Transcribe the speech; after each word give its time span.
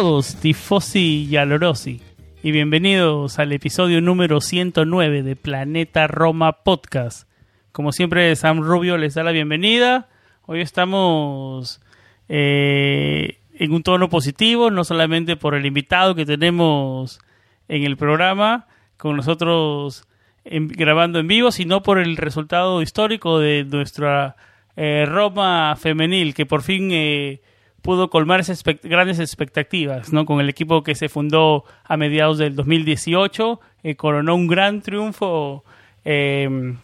Todos, 0.00 0.36
tifosi 0.36 1.26
y 1.28 1.36
alorosi, 1.38 2.00
y 2.44 2.52
bienvenidos 2.52 3.40
al 3.40 3.50
episodio 3.50 4.00
número 4.00 4.40
109 4.40 5.24
de 5.24 5.34
Planeta 5.34 6.06
Roma 6.06 6.62
Podcast. 6.62 7.28
Como 7.72 7.90
siempre, 7.90 8.36
Sam 8.36 8.60
Rubio 8.60 8.96
les 8.96 9.14
da 9.14 9.24
la 9.24 9.32
bienvenida. 9.32 10.08
Hoy 10.46 10.60
estamos 10.60 11.80
eh, 12.28 13.40
en 13.54 13.72
un 13.72 13.82
tono 13.82 14.08
positivo, 14.08 14.70
no 14.70 14.84
solamente 14.84 15.34
por 15.34 15.56
el 15.56 15.66
invitado 15.66 16.14
que 16.14 16.24
tenemos 16.24 17.18
en 17.66 17.82
el 17.82 17.96
programa, 17.96 18.68
con 18.98 19.16
nosotros 19.16 20.06
grabando 20.44 21.18
en 21.18 21.26
vivo, 21.26 21.50
sino 21.50 21.82
por 21.82 21.98
el 21.98 22.16
resultado 22.16 22.82
histórico 22.82 23.40
de 23.40 23.64
nuestra 23.64 24.36
eh, 24.76 25.06
Roma 25.08 25.74
femenil, 25.74 26.34
que 26.34 26.46
por 26.46 26.62
fin... 26.62 26.90
Eh, 26.92 27.40
pudo 27.88 28.10
colmar 28.10 28.38
esas 28.38 28.62
grandes 28.82 29.18
expectativas, 29.18 30.12
¿no? 30.12 30.26
Con 30.26 30.40
el 30.40 30.50
equipo 30.50 30.82
que 30.82 30.94
se 30.94 31.08
fundó 31.08 31.64
a 31.84 31.96
mediados 31.96 32.36
del 32.36 32.54
2018, 32.54 33.60
eh, 33.82 33.94
coronó 33.94 34.34
un 34.34 34.46
gran 34.46 34.82
triunfo 34.82 35.64
em, 36.04 36.76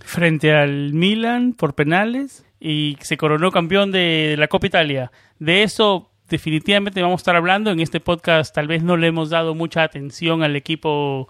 frente 0.00 0.54
al 0.54 0.94
Milan 0.94 1.52
por 1.52 1.74
penales 1.74 2.46
y 2.58 2.96
se 3.02 3.18
coronó 3.18 3.50
campeón 3.50 3.92
de 3.92 4.36
la 4.38 4.48
Copa 4.48 4.68
Italia. 4.68 5.12
De 5.38 5.64
eso 5.64 6.08
definitivamente 6.30 7.02
vamos 7.02 7.20
a 7.20 7.24
estar 7.24 7.36
hablando 7.36 7.70
en 7.70 7.80
este 7.80 8.00
podcast. 8.00 8.54
Tal 8.54 8.68
vez 8.68 8.82
no 8.82 8.96
le 8.96 9.08
hemos 9.08 9.28
dado 9.28 9.54
mucha 9.54 9.82
atención 9.82 10.42
al 10.42 10.56
equipo 10.56 11.28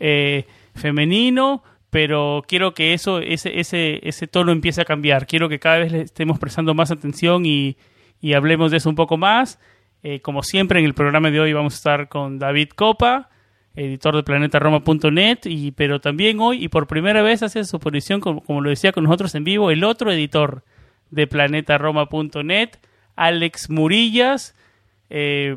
eh, 0.00 0.46
femenino, 0.74 1.62
pero 1.90 2.42
quiero 2.48 2.72
que 2.72 2.94
eso, 2.94 3.18
ese, 3.18 3.60
ese, 3.60 4.00
ese 4.08 4.26
tono 4.26 4.52
empiece 4.52 4.80
a 4.80 4.86
cambiar. 4.86 5.26
Quiero 5.26 5.50
que 5.50 5.58
cada 5.58 5.76
vez 5.76 5.92
le 5.92 6.00
estemos 6.00 6.38
prestando 6.38 6.72
más 6.72 6.90
atención 6.90 7.44
y, 7.44 7.76
y 8.20 8.34
hablemos 8.34 8.70
de 8.70 8.78
eso 8.78 8.88
un 8.88 8.96
poco 8.96 9.16
más. 9.16 9.58
Eh, 10.02 10.20
como 10.20 10.42
siempre, 10.42 10.78
en 10.78 10.86
el 10.86 10.94
programa 10.94 11.30
de 11.30 11.40
hoy 11.40 11.52
vamos 11.52 11.74
a 11.74 11.76
estar 11.76 12.08
con 12.08 12.38
David 12.38 12.70
Copa, 12.70 13.30
editor 13.74 14.16
de 14.16 14.22
planetaroma.net, 14.22 15.38
y, 15.44 15.72
pero 15.72 16.00
también 16.00 16.40
hoy, 16.40 16.64
y 16.64 16.68
por 16.68 16.86
primera 16.86 17.22
vez 17.22 17.42
hace 17.42 17.64
su 17.64 17.80
posición, 17.80 18.20
como, 18.20 18.42
como, 18.42 18.60
lo 18.60 18.70
decía 18.70 18.92
con 18.92 19.04
nosotros 19.04 19.34
en 19.34 19.44
vivo, 19.44 19.70
el 19.70 19.84
otro 19.84 20.12
editor 20.12 20.62
de 21.10 21.26
planetaroma.net, 21.26 22.70
Alex 23.16 23.70
Murillas. 23.70 24.54
Eh, 25.10 25.56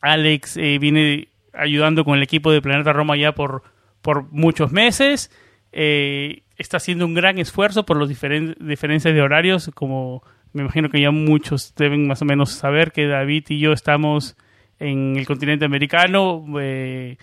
Alex 0.00 0.56
eh, 0.56 0.78
viene 0.78 1.28
ayudando 1.52 2.04
con 2.04 2.16
el 2.16 2.22
equipo 2.22 2.52
de 2.52 2.62
Planeta 2.62 2.92
Roma 2.92 3.16
ya 3.16 3.32
por, 3.32 3.62
por 4.00 4.30
muchos 4.32 4.70
meses. 4.70 5.30
está 5.72 6.76
haciendo 6.76 7.04
un 7.04 7.14
gran 7.14 7.38
esfuerzo 7.38 7.84
por 7.84 7.98
las 7.98 8.08
diferencias 8.08 9.14
de 9.14 9.22
horarios, 9.22 9.70
como 9.74 10.22
me 10.52 10.62
imagino 10.62 10.88
que 10.88 11.00
ya 11.00 11.10
muchos 11.10 11.74
deben 11.74 12.06
más 12.06 12.22
o 12.22 12.24
menos 12.24 12.50
saber 12.50 12.92
que 12.92 13.06
David 13.06 13.44
y 13.48 13.60
yo 13.60 13.72
estamos 13.72 14.36
en 14.78 15.16
el 15.16 15.26
continente 15.26 15.64
americano. 15.64 16.44
Eh, 16.60 17.16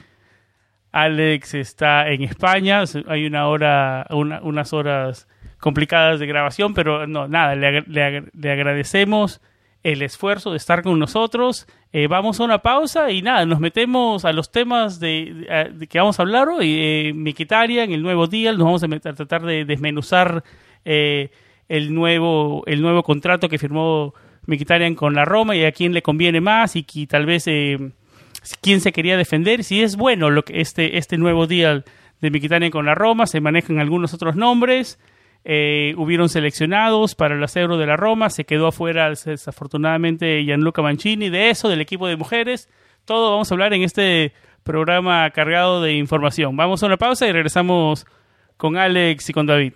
Alex 0.91 1.53
está 1.55 2.09
en 2.09 2.23
España. 2.23 2.83
Hay 3.07 3.25
una 3.25 3.47
hora, 3.47 4.07
unas 4.09 4.73
horas 4.73 5.27
complicadas 5.59 6.19
de 6.19 6.27
grabación, 6.27 6.73
pero 6.73 7.07
no, 7.07 7.27
nada, 7.27 7.55
le, 7.55 7.81
le, 7.81 8.51
agradecemos 8.51 9.41
el 9.83 10.01
esfuerzo 10.01 10.51
de 10.51 10.57
estar 10.57 10.81
con 10.81 10.97
nosotros. 10.97 11.67
Eh, 11.91 12.07
vamos 12.07 12.39
a 12.39 12.43
una 12.43 12.59
pausa 12.59 13.11
y 13.11 13.21
nada, 13.21 13.45
nos 13.45 13.59
metemos 13.59 14.25
a 14.25 14.33
los 14.33 14.51
temas 14.51 14.99
de, 14.99 15.77
que 15.89 15.99
vamos 15.99 16.19
a 16.19 16.23
hablar 16.23 16.49
hoy. 16.49 16.77
Eh, 16.79 17.13
Miquitaria, 17.13 17.83
en 17.83 17.91
el 17.91 18.01
nuevo 18.01 18.27
día, 18.27 18.51
nos 18.51 18.63
vamos 18.63 18.83
a, 18.83 19.09
a 19.09 19.13
tratar 19.13 19.43
de 19.43 19.65
desmenuzar 19.65 20.43
eh, 20.85 21.31
el 21.69 21.93
nuevo, 21.93 22.63
el 22.65 22.81
nuevo 22.81 23.03
contrato 23.03 23.49
que 23.49 23.57
firmó 23.57 24.13
Mkhitaryan 24.45 24.95
con 24.95 25.13
la 25.13 25.25
Roma 25.25 25.55
y 25.55 25.65
a 25.65 25.71
quién 25.71 25.93
le 25.93 26.01
conviene 26.01 26.41
más 26.41 26.75
y 26.75 26.83
que 26.83 27.05
tal 27.07 27.25
vez 27.25 27.47
eh, 27.47 27.77
quién 28.61 28.81
se 28.81 28.91
quería 28.91 29.17
defender, 29.17 29.63
si 29.63 29.81
es 29.81 29.95
bueno 29.97 30.29
lo 30.29 30.43
que 30.43 30.61
este, 30.61 30.97
este 30.97 31.17
nuevo 31.17 31.47
deal 31.47 31.83
de 32.21 32.31
Mkhitaryan 32.31 32.71
con 32.71 32.85
la 32.85 32.95
Roma, 32.95 33.27
se 33.27 33.41
manejan 33.41 33.79
algunos 33.79 34.13
otros 34.13 34.35
nombres, 34.35 34.99
eh, 35.43 35.93
hubieron 35.97 36.29
seleccionados 36.29 37.15
para 37.15 37.35
el 37.35 37.43
acero 37.43 37.77
de 37.77 37.85
la 37.85 37.97
Roma, 37.97 38.29
se 38.29 38.45
quedó 38.45 38.67
afuera 38.67 39.09
desafortunadamente 39.09 40.43
Gianluca 40.43 40.81
Mancini, 40.81 41.29
de 41.29 41.49
eso, 41.49 41.69
del 41.69 41.81
equipo 41.81 42.07
de 42.07 42.17
mujeres, 42.17 42.69
todo 43.05 43.31
vamos 43.31 43.51
a 43.51 43.55
hablar 43.55 43.73
en 43.73 43.83
este 43.83 44.33
programa 44.63 45.29
cargado 45.29 45.81
de 45.81 45.93
información. 45.93 46.57
Vamos 46.57 46.83
a 46.83 46.87
una 46.87 46.97
pausa 46.97 47.25
y 47.25 47.31
regresamos 47.31 48.05
con 48.57 48.75
Alex 48.75 49.29
y 49.29 49.33
con 49.33 49.45
David. 49.45 49.73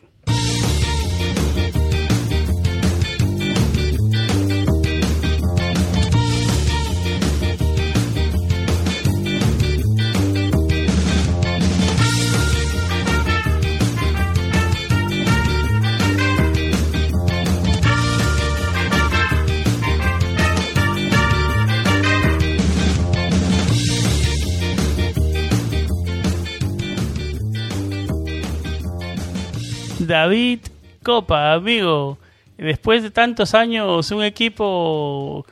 David 30.11 30.59
Copa, 31.03 31.53
amigo. 31.53 32.17
Después 32.57 33.01
de 33.01 33.11
tantos 33.11 33.55
años, 33.55 34.11
un 34.11 34.25
equipo 34.25 35.45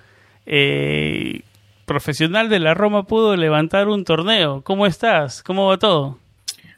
eh, 0.46 1.44
profesional 1.86 2.50
de 2.50 2.59
la 2.59 2.74
Roma 2.74 3.03
pudo 3.03 3.38
levantar 3.38 3.88
un 3.88 4.03
torneo. 4.03 4.62
¿Cómo 4.62 4.86
estás? 4.86 5.44
¿Cómo 5.44 5.68
va 5.68 5.78
todo? 5.78 6.19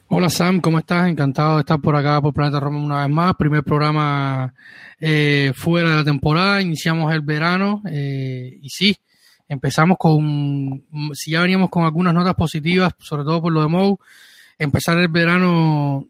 Hola 0.06 0.30
Sam, 0.30 0.60
¿cómo 0.60 0.78
estás? 0.78 1.08
Encantado 1.08 1.56
de 1.56 1.62
estar 1.62 1.80
por 1.80 1.96
acá 1.96 2.22
por 2.22 2.32
Planeta 2.32 2.60
Roma 2.60 2.78
una 2.78 3.00
vez 3.00 3.10
más. 3.12 3.34
Primer 3.34 3.64
programa 3.64 4.54
eh, 5.00 5.52
fuera 5.52 5.90
de 5.90 5.96
la 5.96 6.04
temporada, 6.04 6.62
iniciamos 6.62 7.12
el 7.12 7.22
verano 7.22 7.82
eh, 7.90 8.58
y 8.62 8.70
sí, 8.70 8.96
empezamos 9.48 9.96
con, 9.98 10.84
si 11.14 11.32
ya 11.32 11.40
veníamos 11.40 11.68
con 11.68 11.82
algunas 11.82 12.14
notas 12.14 12.36
positivas, 12.36 12.92
sobre 13.00 13.24
todo 13.24 13.42
por 13.42 13.52
lo 13.52 13.62
de 13.62 13.66
Mou, 13.66 13.98
empezar 14.56 14.98
el 14.98 15.08
verano 15.08 16.06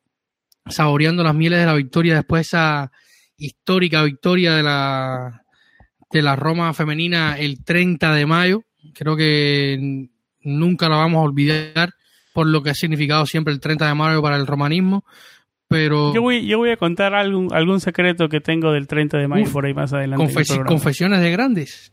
saboreando 0.67 1.23
las 1.23 1.35
mieles 1.35 1.61
de 1.61 1.67
la 1.67 1.75
victoria 1.75 2.14
después 2.14 2.41
de 2.41 2.43
esa 2.43 2.93
histórica 3.37 4.03
victoria 4.03 4.55
de 4.55 4.62
la, 4.62 5.43
de 6.11 6.23
la 6.23 6.37
Roma 6.37 6.73
femenina 6.75 7.38
el 7.38 7.64
30 7.64 8.14
de 8.14 8.26
mayo. 8.26 8.64
Creo 8.94 9.17
que 9.17 10.09
nunca 10.41 10.88
la 10.88 10.97
vamos 10.97 11.19
a 11.19 11.23
olvidar 11.23 11.94
por 12.32 12.47
lo 12.47 12.62
que 12.62 12.70
ha 12.70 12.75
significado 12.75 13.26
siempre 13.26 13.53
el 13.53 13.61
30 13.61 13.87
de 13.87 13.94
mayo 13.94 14.23
para 14.23 14.37
el 14.37 14.47
romanismo. 14.47 15.05
Pero... 15.69 16.12
Yo 16.14 16.23
voy, 16.23 16.47
yo 16.47 16.59
voy 16.59 16.70
a 16.70 16.76
contar 16.76 17.14
algún, 17.14 17.53
algún 17.53 17.81
secreto 17.81 18.29
que 18.29 18.41
tengo 18.41 18.73
del 18.73 18.87
30 18.87 19.19
de 19.19 19.29
mayo 19.29 19.50
por 19.50 19.64
ahí 19.64 19.75
más 19.75 19.93
adelante. 19.93 20.35
confesiones 20.67 21.20
de 21.20 21.31
grandes. 21.31 21.93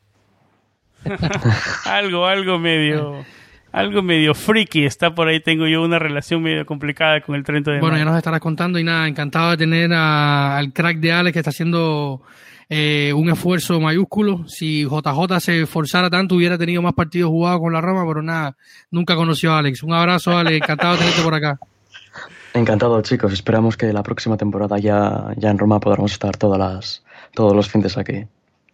algo, 1.85 2.25
algo 2.25 2.59
medio 2.59 3.25
algo 3.71 4.01
medio 4.01 4.33
friki 4.33 4.85
está 4.85 5.13
por 5.13 5.27
ahí. 5.27 5.39
Tengo 5.39 5.67
yo 5.67 5.83
una 5.83 5.99
relación 5.99 6.41
medio 6.41 6.65
complicada 6.65 7.21
con 7.21 7.35
el 7.35 7.43
30 7.43 7.71
de 7.71 7.79
Bueno, 7.79 7.97
ya 7.97 8.05
nos 8.05 8.17
estarás 8.17 8.39
contando 8.39 8.79
y 8.79 8.83
nada, 8.83 9.07
encantado 9.07 9.51
de 9.51 9.57
tener 9.57 9.93
al 9.93 10.73
crack 10.73 10.97
de 10.97 11.11
Alex 11.11 11.33
que 11.33 11.39
está 11.39 11.51
haciendo 11.51 12.21
eh, 12.69 13.13
un 13.15 13.29
esfuerzo 13.29 13.79
mayúsculo. 13.79 14.47
Si 14.47 14.83
JJ 14.83 15.39
se 15.39 15.61
esforzara 15.63 16.09
tanto, 16.09 16.35
hubiera 16.35 16.57
tenido 16.57 16.81
más 16.81 16.93
partidos 16.93 17.29
jugados 17.29 17.59
con 17.59 17.73
la 17.73 17.81
Roma, 17.81 18.05
pero 18.07 18.21
nada, 18.21 18.55
nunca 18.91 19.15
conoció 19.15 19.53
a 19.53 19.59
Alex. 19.59 19.83
Un 19.83 19.93
abrazo, 19.93 20.37
Alex, 20.37 20.57
encantado 20.57 20.93
de 20.93 20.99
tenerte 20.99 21.21
por 21.21 21.33
acá. 21.33 21.59
Encantado, 22.53 23.01
chicos. 23.01 23.33
Esperamos 23.33 23.77
que 23.77 23.93
la 23.93 24.03
próxima 24.03 24.37
temporada 24.37 24.79
ya, 24.79 25.33
ya 25.37 25.51
en 25.51 25.57
Roma 25.57 25.79
podamos 25.79 26.11
estar 26.11 26.35
todas 26.35 26.59
las, 26.59 27.03
todos 27.33 27.55
los 27.55 27.69
fines 27.69 27.97
aquí. 27.97 28.25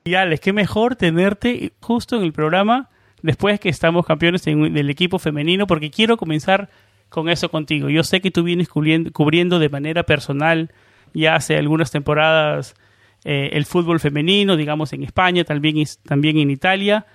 Y 0.05 0.13
Alex, 0.13 0.39
qué 0.39 0.53
mejor 0.53 0.95
tenerte 0.95 1.73
justo 1.81 2.15
en 2.15 2.23
el 2.23 2.31
programa 2.31 2.89
después 3.21 3.59
que 3.59 3.69
estamos 3.69 4.05
campeones 4.05 4.43
del 4.43 4.89
equipo 4.89 5.19
femenino, 5.19 5.67
porque 5.67 5.89
quiero 5.89 6.17
comenzar 6.17 6.69
con 7.09 7.29
eso 7.29 7.49
contigo. 7.49 7.89
Yo 7.89 8.03
sé 8.03 8.21
que 8.21 8.31
tú 8.31 8.43
vienes 8.43 8.67
cubriendo, 8.69 9.59
de 9.59 9.69
manera 9.69 10.03
personal 10.03 10.71
ya 11.13 11.35
hace 11.35 11.55
algunas 11.55 11.91
temporadas 11.91 12.75
eh, 13.23 13.51
el 13.53 13.65
fútbol 13.65 13.99
femenino, 13.99 14.57
digamos 14.57 14.91
en 14.93 15.03
España, 15.03 15.43
también, 15.43 15.83
también 16.03 16.37
en 16.37 16.51
Italia. 16.51 17.05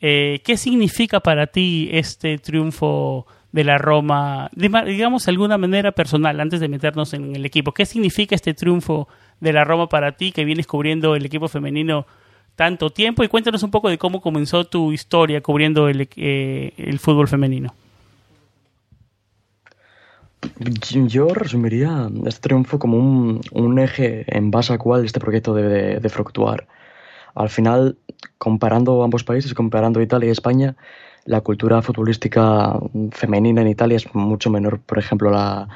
Eh, 0.00 0.40
¿Qué 0.44 0.56
significa 0.56 1.20
para 1.20 1.48
ti 1.48 1.88
este 1.92 2.38
triunfo 2.38 3.26
de 3.50 3.64
la 3.64 3.78
Roma, 3.78 4.50
digamos 4.54 5.24
de 5.26 5.30
alguna 5.30 5.58
manera 5.58 5.92
personal, 5.92 6.38
antes 6.40 6.60
de 6.60 6.68
meternos 6.68 7.12
en 7.14 7.34
el 7.34 7.44
equipo? 7.44 7.72
¿Qué 7.72 7.84
significa 7.84 8.34
este 8.34 8.54
triunfo 8.54 9.08
de 9.40 9.52
la 9.52 9.64
Roma 9.64 9.88
para 9.88 10.12
ti 10.12 10.32
que 10.32 10.44
vienes 10.44 10.66
cubriendo 10.66 11.16
el 11.16 11.26
equipo 11.26 11.48
femenino 11.48 12.06
tanto 12.58 12.90
tiempo? 12.90 13.22
Y 13.22 13.28
cuéntanos 13.28 13.62
un 13.62 13.70
poco 13.70 13.88
de 13.88 13.98
cómo 13.98 14.20
comenzó 14.20 14.64
tu 14.64 14.90
historia 14.90 15.40
cubriendo 15.40 15.88
el, 15.88 16.08
eh, 16.16 16.72
el 16.76 16.98
fútbol 16.98 17.28
femenino. 17.28 17.72
Yo 21.06 21.28
resumiría 21.28 22.10
este 22.26 22.40
triunfo 22.40 22.80
como 22.80 22.96
un, 22.96 23.40
un, 23.52 23.78
eje 23.78 24.24
en 24.26 24.50
base 24.50 24.72
al 24.72 24.80
cual 24.80 25.04
este 25.04 25.20
proyecto 25.20 25.54
debe 25.54 26.00
de, 26.00 26.08
fluctuar. 26.08 26.66
Al 27.36 27.48
final, 27.48 27.96
comparando 28.38 29.04
ambos 29.04 29.22
países, 29.22 29.54
comparando 29.54 30.02
Italia 30.02 30.26
y 30.26 30.32
España, 30.32 30.74
la 31.26 31.40
cultura 31.42 31.80
futbolística 31.80 32.76
femenina 33.12 33.62
en 33.62 33.68
Italia 33.68 33.96
es 33.96 34.12
mucho 34.14 34.50
menor, 34.50 34.80
por 34.80 34.98
ejemplo, 34.98 35.30
la, 35.30 35.68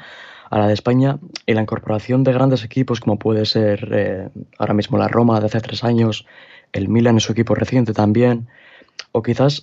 a 0.49 0.59
la 0.59 0.67
de 0.67 0.73
España, 0.73 1.17
y 1.45 1.53
la 1.53 1.61
incorporación 1.61 2.25
de 2.25 2.33
grandes 2.33 2.65
equipos 2.65 2.99
como 2.99 3.17
puede 3.17 3.45
ser 3.45 3.87
eh, 3.93 4.29
ahora 4.57 4.73
mismo 4.73 4.97
la 4.97 5.07
Roma 5.07 5.39
de 5.39 5.45
hace 5.45 5.61
tres 5.61 5.85
años, 5.85 6.25
el 6.73 6.89
Milan 6.89 7.15
en 7.15 7.21
su 7.21 7.31
equipo 7.31 7.55
reciente 7.55 7.93
también, 7.93 8.47
o 9.11 9.21
quizás 9.21 9.61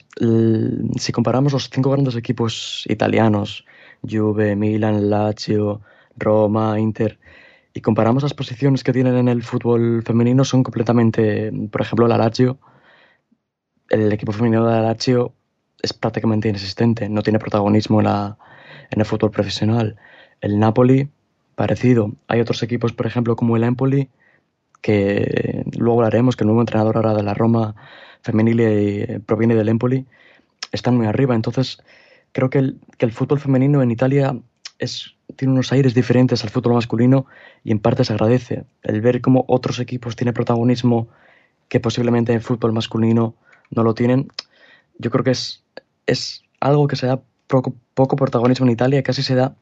si 0.97 1.13
comparamos 1.13 1.53
los 1.53 1.69
cinco 1.71 1.91
grandes 1.91 2.17
equipos 2.17 2.85
italianos, 2.89 3.65
Juve, 4.09 4.57
Milan, 4.57 5.11
Lazio, 5.11 5.83
Roma, 6.17 6.79
Inter, 6.81 7.19
y 7.75 7.81
comparamos 7.81 8.23
las 8.23 8.35
posiciones 8.35 8.83
que 8.83 8.93
tienen 8.93 9.17
en 9.17 9.29
el 9.29 9.43
fútbol 9.43 10.03
femenino, 10.03 10.45
son 10.45 10.63
completamente, 10.63 11.53
por 11.71 11.83
ejemplo, 11.83 12.09
la 12.09 12.19
Lazio, 12.19 12.59
el 13.91 14.13
equipo 14.13 14.33
femenino 14.33 14.67
de 14.67 14.73
la 14.73 14.83
Lazio 14.83 15.35
es 15.83 15.93
prácticamente 15.93 16.49
inexistente, 16.49 17.09
no 17.09 17.23
tiene 17.23 17.39
protagonismo 17.39 18.01
en, 18.01 18.07
en 18.07 19.01
el 19.01 19.05
fútbol 19.05 19.31
profesional. 19.31 19.97
El 20.41 20.59
Napoli, 20.59 21.09
parecido. 21.55 22.13
Hay 22.29 22.41
otros 22.41 22.63
equipos, 22.63 22.93
por 22.93 23.07
ejemplo, 23.07 23.37
como 23.37 23.57
el 23.57 23.65
Empoli, 23.65 24.09
que 24.81 25.65
luego 25.77 26.01
hablaremos, 26.01 26.37
que 26.37 26.45
el 26.45 26.49
nuevo 26.49 26.63
entrenador 26.63 26.97
ahora 26.97 27.15
de 27.15 27.23
la 27.23 27.35
Roma 27.35 27.75
femenil 28.23 28.61
eh, 28.61 29.21
proviene 29.25 29.55
del 29.55 29.69
Empoli, 29.69 30.07
están 30.73 30.97
muy 30.97 31.07
arriba. 31.07 31.35
Entonces, 31.35 31.83
creo 32.33 32.51
que 32.51 32.59
el, 32.59 32.81
que 32.99 33.07
el 33.07 33.13
fútbol 33.13 33.41
femenino 33.41 33.83
en 33.83 33.91
Italia 33.91 34.37
es, 34.79 35.15
tiene 35.37 35.53
unos 35.53 35.73
aires 35.73 35.95
diferentes 35.95 36.43
al 36.43 36.51
fútbol 36.51 36.75
masculino 36.75 37.27
y 37.65 37.73
en 37.73 37.79
parte 37.79 38.05
se 38.05 38.13
agradece. 38.13 38.65
El 38.83 39.01
ver 39.01 39.21
cómo 39.21 39.45
otros 39.49 39.79
equipos 39.79 40.17
tienen 40.17 40.35
protagonismo 40.35 41.09
que 41.69 41.81
posiblemente 41.81 42.33
en 42.33 42.41
fútbol 42.41 42.73
masculino 42.73 43.35
no 43.71 43.85
lo 43.85 43.95
tienen, 43.95 44.29
yo 44.99 45.11
creo 45.11 45.25
que 45.25 45.31
es, 45.31 45.63
es 46.07 46.43
algo 46.61 46.87
que 46.89 46.97
se 46.97 47.07
da 47.07 47.23
poco, 47.47 47.75
poco 47.95 48.17
protagonismo 48.17 48.67
en 48.67 48.73
Italia, 48.73 49.03
casi 49.03 49.23
se 49.23 49.35
da... 49.35 49.55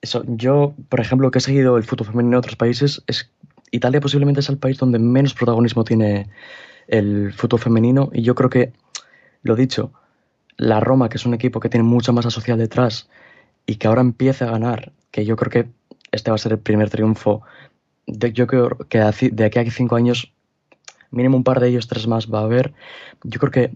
Eso, 0.00 0.24
yo, 0.26 0.74
por 0.88 0.98
ejemplo, 0.98 1.30
que 1.30 1.38
he 1.38 1.42
seguido 1.42 1.76
el 1.76 1.84
fútbol 1.84 2.08
femenino 2.08 2.36
en 2.36 2.38
otros 2.38 2.56
países, 2.56 3.04
es 3.06 3.30
Italia 3.72 4.00
posiblemente 4.00 4.40
es 4.40 4.48
el 4.48 4.58
país 4.58 4.78
donde 4.78 4.98
menos 4.98 5.34
protagonismo 5.34 5.82
tiene 5.82 6.28
el 6.86 7.32
fútbol 7.32 7.58
femenino. 7.58 8.10
Y 8.12 8.22
yo 8.22 8.34
creo 8.34 8.50
que, 8.50 8.72
lo 9.42 9.56
dicho, 9.56 9.92
la 10.58 10.78
Roma, 10.78 11.08
que 11.08 11.16
es 11.16 11.26
un 11.26 11.34
equipo 11.34 11.58
que 11.58 11.70
tiene 11.70 11.84
mucha 11.84 12.12
masa 12.12 12.30
social 12.30 12.58
detrás 12.58 13.08
y 13.66 13.76
que 13.76 13.88
ahora 13.88 14.02
empieza 14.02 14.44
a 14.44 14.50
ganar, 14.50 14.92
que 15.10 15.24
yo 15.24 15.36
creo 15.36 15.50
que 15.50 15.70
este 16.12 16.30
va 16.30 16.34
a 16.34 16.38
ser 16.38 16.52
el 16.52 16.58
primer 16.58 16.90
triunfo, 16.90 17.42
de, 18.06 18.32
yo 18.32 18.46
creo 18.46 18.76
que 18.88 18.98
de 18.98 19.44
aquí 19.44 19.58
a 19.58 19.70
cinco 19.70 19.96
años, 19.96 20.32
mínimo 21.10 21.38
un 21.38 21.44
par 21.44 21.58
de 21.58 21.68
ellos, 21.68 21.88
tres 21.88 22.06
más 22.06 22.30
va 22.30 22.40
a 22.40 22.44
haber, 22.44 22.74
yo 23.24 23.40
creo 23.40 23.50
que 23.50 23.72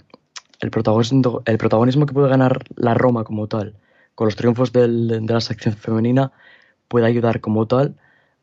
el 0.61 0.71
protagonismo, 0.71 1.43
el 1.47 1.57
protagonismo 1.57 2.05
que 2.05 2.13
puede 2.13 2.29
ganar 2.29 2.65
la 2.77 2.93
Roma 2.93 3.25
como 3.25 3.47
tal, 3.47 3.77
con 4.15 4.27
los 4.27 4.37
triunfos 4.37 4.73
del, 4.73 5.09
de 5.09 5.33
la 5.33 5.41
sección 5.41 5.75
femenina, 5.75 6.33
puede 6.89 7.07
ayudar 7.07 7.41
como 7.41 7.67
tal 7.67 7.97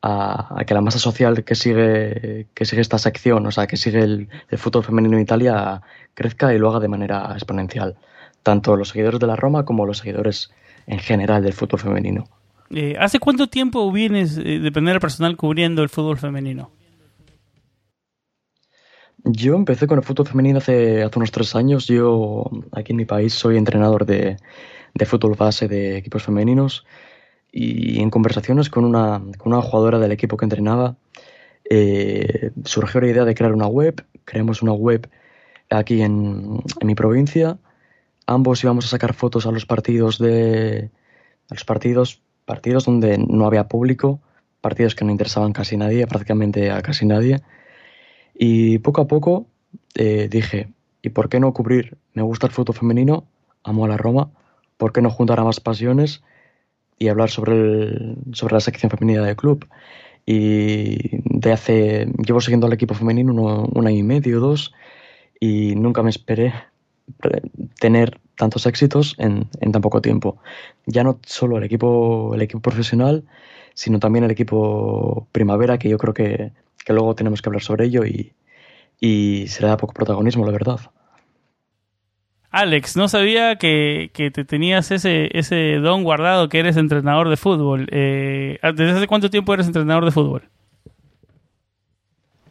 a, 0.04 0.64
que 0.68 0.74
la 0.74 0.82
masa 0.82 1.00
social 1.00 1.44
que 1.44 1.56
sigue, 1.56 2.48
que 2.54 2.66
sigue 2.66 2.82
esta 2.82 2.98
sección, 3.00 3.46
o 3.48 3.52
sea, 3.52 3.66
que 3.66 3.78
sigue 3.78 4.02
el, 4.02 4.30
el 4.50 4.58
fútbol 4.58 4.84
femenino 4.84 5.16
en 5.16 5.24
Italia, 5.24 5.82
crezca 6.14 6.54
y 6.54 6.60
lo 6.60 6.70
haga 6.70 6.80
de 6.80 6.90
manera 6.90 7.32
exponencial 7.34 7.96
tanto 8.44 8.76
los 8.76 8.90
seguidores 8.90 9.20
de 9.20 9.28
la 9.28 9.36
Roma 9.36 9.66
como 9.66 9.86
los 9.86 10.00
seguidores 10.00 10.52
en 10.86 11.00
general 11.00 11.42
del 11.42 11.54
fútbol 11.54 11.80
femenino. 11.80 12.26
Eh, 12.70 12.96
¿Hace 13.00 13.20
cuánto 13.20 13.48
tiempo 13.48 13.92
vienes 13.92 14.38
eh, 14.38 14.60
de 14.60 14.72
manera 14.72 15.00
personal 15.00 15.38
cubriendo 15.38 15.82
el 15.82 15.90
fútbol 15.90 16.18
femenino? 16.18 16.70
Yo 19.24 19.56
empecé 19.56 19.88
con 19.88 19.98
el 19.98 20.04
fútbol 20.04 20.28
femenino 20.28 20.58
hace, 20.58 21.02
hace 21.02 21.18
unos 21.18 21.32
tres 21.32 21.56
años. 21.56 21.88
Yo 21.88 22.50
aquí 22.74 22.92
en 22.92 22.98
mi 22.98 23.06
país 23.06 23.34
soy 23.34 23.58
entrenador 23.58 24.06
de, 24.06 24.36
de 24.94 25.06
fútbol 25.06 25.36
base 25.36 25.70
de 25.70 25.98
equipos 25.98 26.24
femeninos 26.24 26.86
y 27.56 28.02
en 28.02 28.10
conversaciones 28.10 28.70
con 28.72 28.84
una, 28.84 29.22
con 29.38 29.54
una 29.54 29.62
jugadora 29.62 30.00
del 30.00 30.12
equipo 30.12 30.38
que 30.38 30.46
entrenaba 30.46 30.96
eh, 31.70 32.50
surgió 32.66 33.00
la 33.00 33.08
idea 33.08 33.26
de 33.26 33.36
crear 33.36 33.54
una 33.54 33.68
web. 33.68 34.04
Creamos 34.26 34.64
una 34.64 34.74
web 34.74 35.08
aquí 35.70 36.02
en, 36.02 36.64
mi 36.84 36.96
provincia. 36.96 37.60
Ambos 38.26 38.64
íbamos 38.64 38.86
a 38.86 38.90
sacar 38.90 39.14
fotos 39.14 39.46
a 39.46 39.52
los 39.52 39.68
partidos 39.68 40.18
de 40.18 40.90
los 41.52 41.64
partidos 41.64 42.22
partidos 42.46 42.86
donde 42.86 43.18
no 43.18 43.46
había 43.46 43.68
público 43.68 44.20
partidos 44.60 44.96
que 44.96 45.06
no 45.06 45.12
interesaban 45.12 45.54
casi 45.54 45.78
nadie 45.78 46.08
prácticamente 46.08 46.72
a 46.72 46.82
casi 46.82 47.06
nadie. 47.06 47.42
Y 48.34 48.80
poco 48.80 49.02
a 49.02 49.08
poco 49.08 49.46
eh, 49.94 50.28
dije 50.30 50.70
y 51.04 51.10
por 51.10 51.30
qué 51.30 51.40
no 51.40 51.54
cubrir 51.54 51.98
me 52.14 52.24
gusta 52.24 52.48
el 52.48 52.54
fútbol 52.54 52.76
femenino 52.76 53.28
amo 53.64 53.86
a 53.86 53.88
la 53.88 53.98
Roma 53.98 54.32
por 54.78 54.92
qué 54.92 55.02
no 55.02 55.12
juntar 55.12 55.40
a 55.40 55.44
más 55.44 55.60
pasiones 55.60 56.24
y 57.00 57.07
hablar 57.07 57.30
sobre 57.30 57.54
el, 57.54 58.18
sobre 58.34 58.54
la 58.54 58.60
sección 58.60 58.90
femenina 58.90 59.24
del 59.24 59.36
club 59.36 59.68
y 60.25 61.20
de 61.24 61.51
hace 61.51 62.08
llevo 62.25 62.39
siguiendo 62.39 62.68
al 62.68 62.74
equipo 62.74 62.94
femenino 62.94 63.34
un 63.34 63.88
año 63.88 63.98
y 63.98 64.03
medio 64.03 64.39
dos 64.39 64.74
y 65.39 65.75
nunca 65.75 66.01
me 66.03 66.10
esperé 66.10 66.53
tener 67.79 68.20
tantos 68.36 68.65
éxitos 68.65 69.15
en, 69.20 69.50
tan 69.72 69.82
poco 69.82 70.01
tiempo. 70.01 70.38
Ya 70.86 71.03
no 71.03 71.20
solo 71.25 71.58
el 71.58 71.63
equipo, 71.63 72.34
el 72.34 72.41
equipo 72.41 72.62
profesional, 72.62 73.25
sino 73.74 74.00
también 74.00 74.25
el 74.25 74.32
equipo 74.32 75.27
primavera, 75.32 75.77
que 75.77 75.89
yo 75.89 75.98
creo 75.98 76.13
que, 76.13 76.51
luego 76.88 77.15
tenemos 77.15 77.41
que 77.41 77.50
hablar 77.50 77.62
sobre 77.62 77.86
ello 77.86 78.06
y, 78.06 78.34
se 79.48 79.62
le 79.62 79.68
da 79.68 79.77
poco 79.77 79.94
protagonismo, 79.94 80.46
la 80.46 80.51
verdad. 80.51 80.79
Alex, 82.53 82.95
no 82.95 83.07
sabía 83.07 83.55
que, 83.55 84.12
te 84.13 84.45
tenías 84.45 84.91
ese, 84.91 85.27
ese 85.36 85.77
don 85.77 86.03
guardado 86.03 86.50
que 86.50 86.60
eres 86.60 86.77
entrenador 86.77 87.29
de 87.29 87.36
fútbol. 87.36 87.88
Eh, 87.89 88.60
¿Desde 88.62 88.91
hace 88.91 89.07
cuánto 89.07 89.31
tiempo 89.31 89.55
eres 89.55 89.65
entrenador 89.65 90.05
de 90.05 90.12
fútbol? 90.12 90.43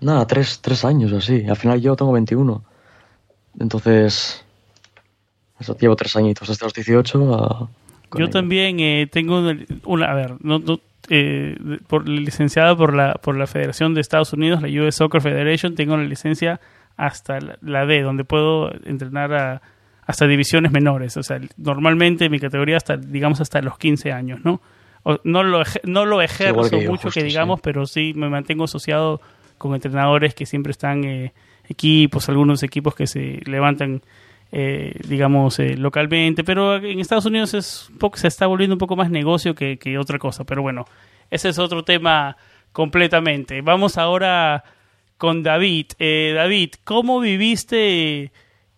Nada, 0.00 0.26
tres, 0.26 0.60
tres 0.60 0.84
años 0.84 1.12
así. 1.12 1.46
Al 1.48 1.54
final 1.54 1.80
yo 1.80 1.94
tengo 1.94 2.10
21. 2.10 2.64
Entonces, 3.60 4.44
eso, 5.60 5.78
llevo 5.78 5.94
tres 5.94 6.16
añitos, 6.16 6.48
desde 6.48 6.66
los 6.66 6.74
18 6.74 7.70
Yo 8.18 8.28
también 8.28 8.80
eh, 8.80 9.08
tengo 9.08 9.40
una, 9.84 10.06
a 10.10 10.14
ver, 10.14 10.34
no, 10.40 10.60
eh, 11.10 11.56
por, 11.86 12.08
licenciado 12.08 12.76
por 12.76 12.92
la, 12.92 13.14
por 13.22 13.36
la 13.36 13.46
Federación 13.46 13.94
de 13.94 14.00
Estados 14.00 14.32
Unidos, 14.32 14.62
la 14.62 14.82
US 14.82 14.96
Soccer 14.96 15.20
Federation, 15.20 15.76
tengo 15.76 15.96
la 15.96 16.02
licencia 16.02 16.60
hasta 16.96 17.38
la, 17.60 17.86
D, 17.86 18.02
donde 18.02 18.24
puedo 18.24 18.72
entrenar 18.84 19.32
a, 19.32 19.62
hasta 20.12 20.26
divisiones 20.26 20.70
menores. 20.72 21.16
O 21.16 21.22
sea, 21.22 21.40
normalmente 21.56 22.28
mi 22.28 22.38
categoría 22.38 22.76
hasta, 22.76 22.96
digamos, 22.96 23.40
hasta 23.40 23.60
los 23.60 23.78
15 23.78 24.12
años, 24.12 24.40
¿no? 24.44 24.60
no 25.24 25.42
lo, 25.42 25.62
no 25.82 26.06
lo 26.06 26.22
ejerzo 26.22 26.80
mucho 26.82 27.10
que 27.10 27.24
digamos, 27.24 27.60
pero 27.60 27.86
sí 27.86 28.12
me 28.14 28.28
mantengo 28.28 28.64
asociado 28.64 29.20
con 29.58 29.74
entrenadores 29.74 30.32
que 30.34 30.46
siempre 30.46 30.70
están 30.70 31.02
eh, 31.02 31.32
equipos, 31.66 32.28
algunos 32.28 32.62
equipos 32.62 32.94
que 32.94 33.08
se 33.08 33.40
levantan, 33.46 34.02
eh, 34.52 34.94
digamos, 35.08 35.58
eh, 35.58 35.76
localmente, 35.76 36.44
pero 36.44 36.76
en 36.76 37.00
Estados 37.00 37.26
Unidos 37.26 37.54
es 37.54 37.90
poco, 37.98 38.16
se 38.16 38.28
está 38.28 38.46
volviendo 38.46 38.74
un 38.74 38.78
poco 38.78 38.94
más 38.94 39.10
negocio 39.10 39.56
que, 39.56 39.98
otra 39.98 40.18
cosa, 40.18 40.44
pero 40.44 40.62
bueno, 40.62 40.84
ese 41.30 41.48
es 41.48 41.58
otro 41.58 41.82
tema 41.82 42.36
completamente. 42.70 43.60
Vamos 43.60 43.98
ahora 43.98 44.62
con 45.16 45.42
David. 45.42 45.86
Eh, 45.98 46.32
David, 46.36 46.74
¿cómo 46.84 47.18
viviste 47.20 48.30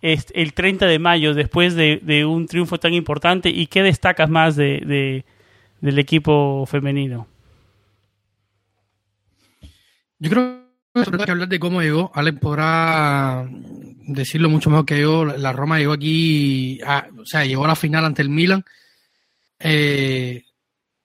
el 0.04 0.52
30 0.52 0.86
de 0.86 0.98
mayo 0.98 1.32
después 1.32 1.74
de, 1.74 2.24
un 2.26 2.46
triunfo 2.46 2.78
tan 2.78 2.92
importante 2.92 3.48
y 3.48 3.66
qué 3.66 3.82
destacas 3.82 4.28
más 4.28 4.54
de, 4.54 5.24
del 5.80 5.98
equipo 5.98 6.66
femenino? 6.66 7.26
Yo 10.18 10.30
creo 10.30 10.64
que 11.24 11.30
hablar 11.30 11.48
de 11.48 11.58
cómo 11.58 11.80
llegó. 11.80 12.12
Allen 12.14 12.38
podrá 12.38 13.48
decirlo 14.06 14.50
mucho 14.50 14.68
mejor 14.68 14.84
que 14.84 15.00
yo, 15.00 15.24
la 15.24 15.52
Roma 15.52 15.78
llegó 15.78 15.94
aquí, 15.94 16.80
o 17.18 17.24
sea, 17.24 17.46
llegó 17.46 17.64
a 17.64 17.68
la 17.68 17.76
final 17.76 18.04
ante 18.04 18.20
el 18.20 18.28
Milan, 18.28 18.62
eh, 19.58 20.44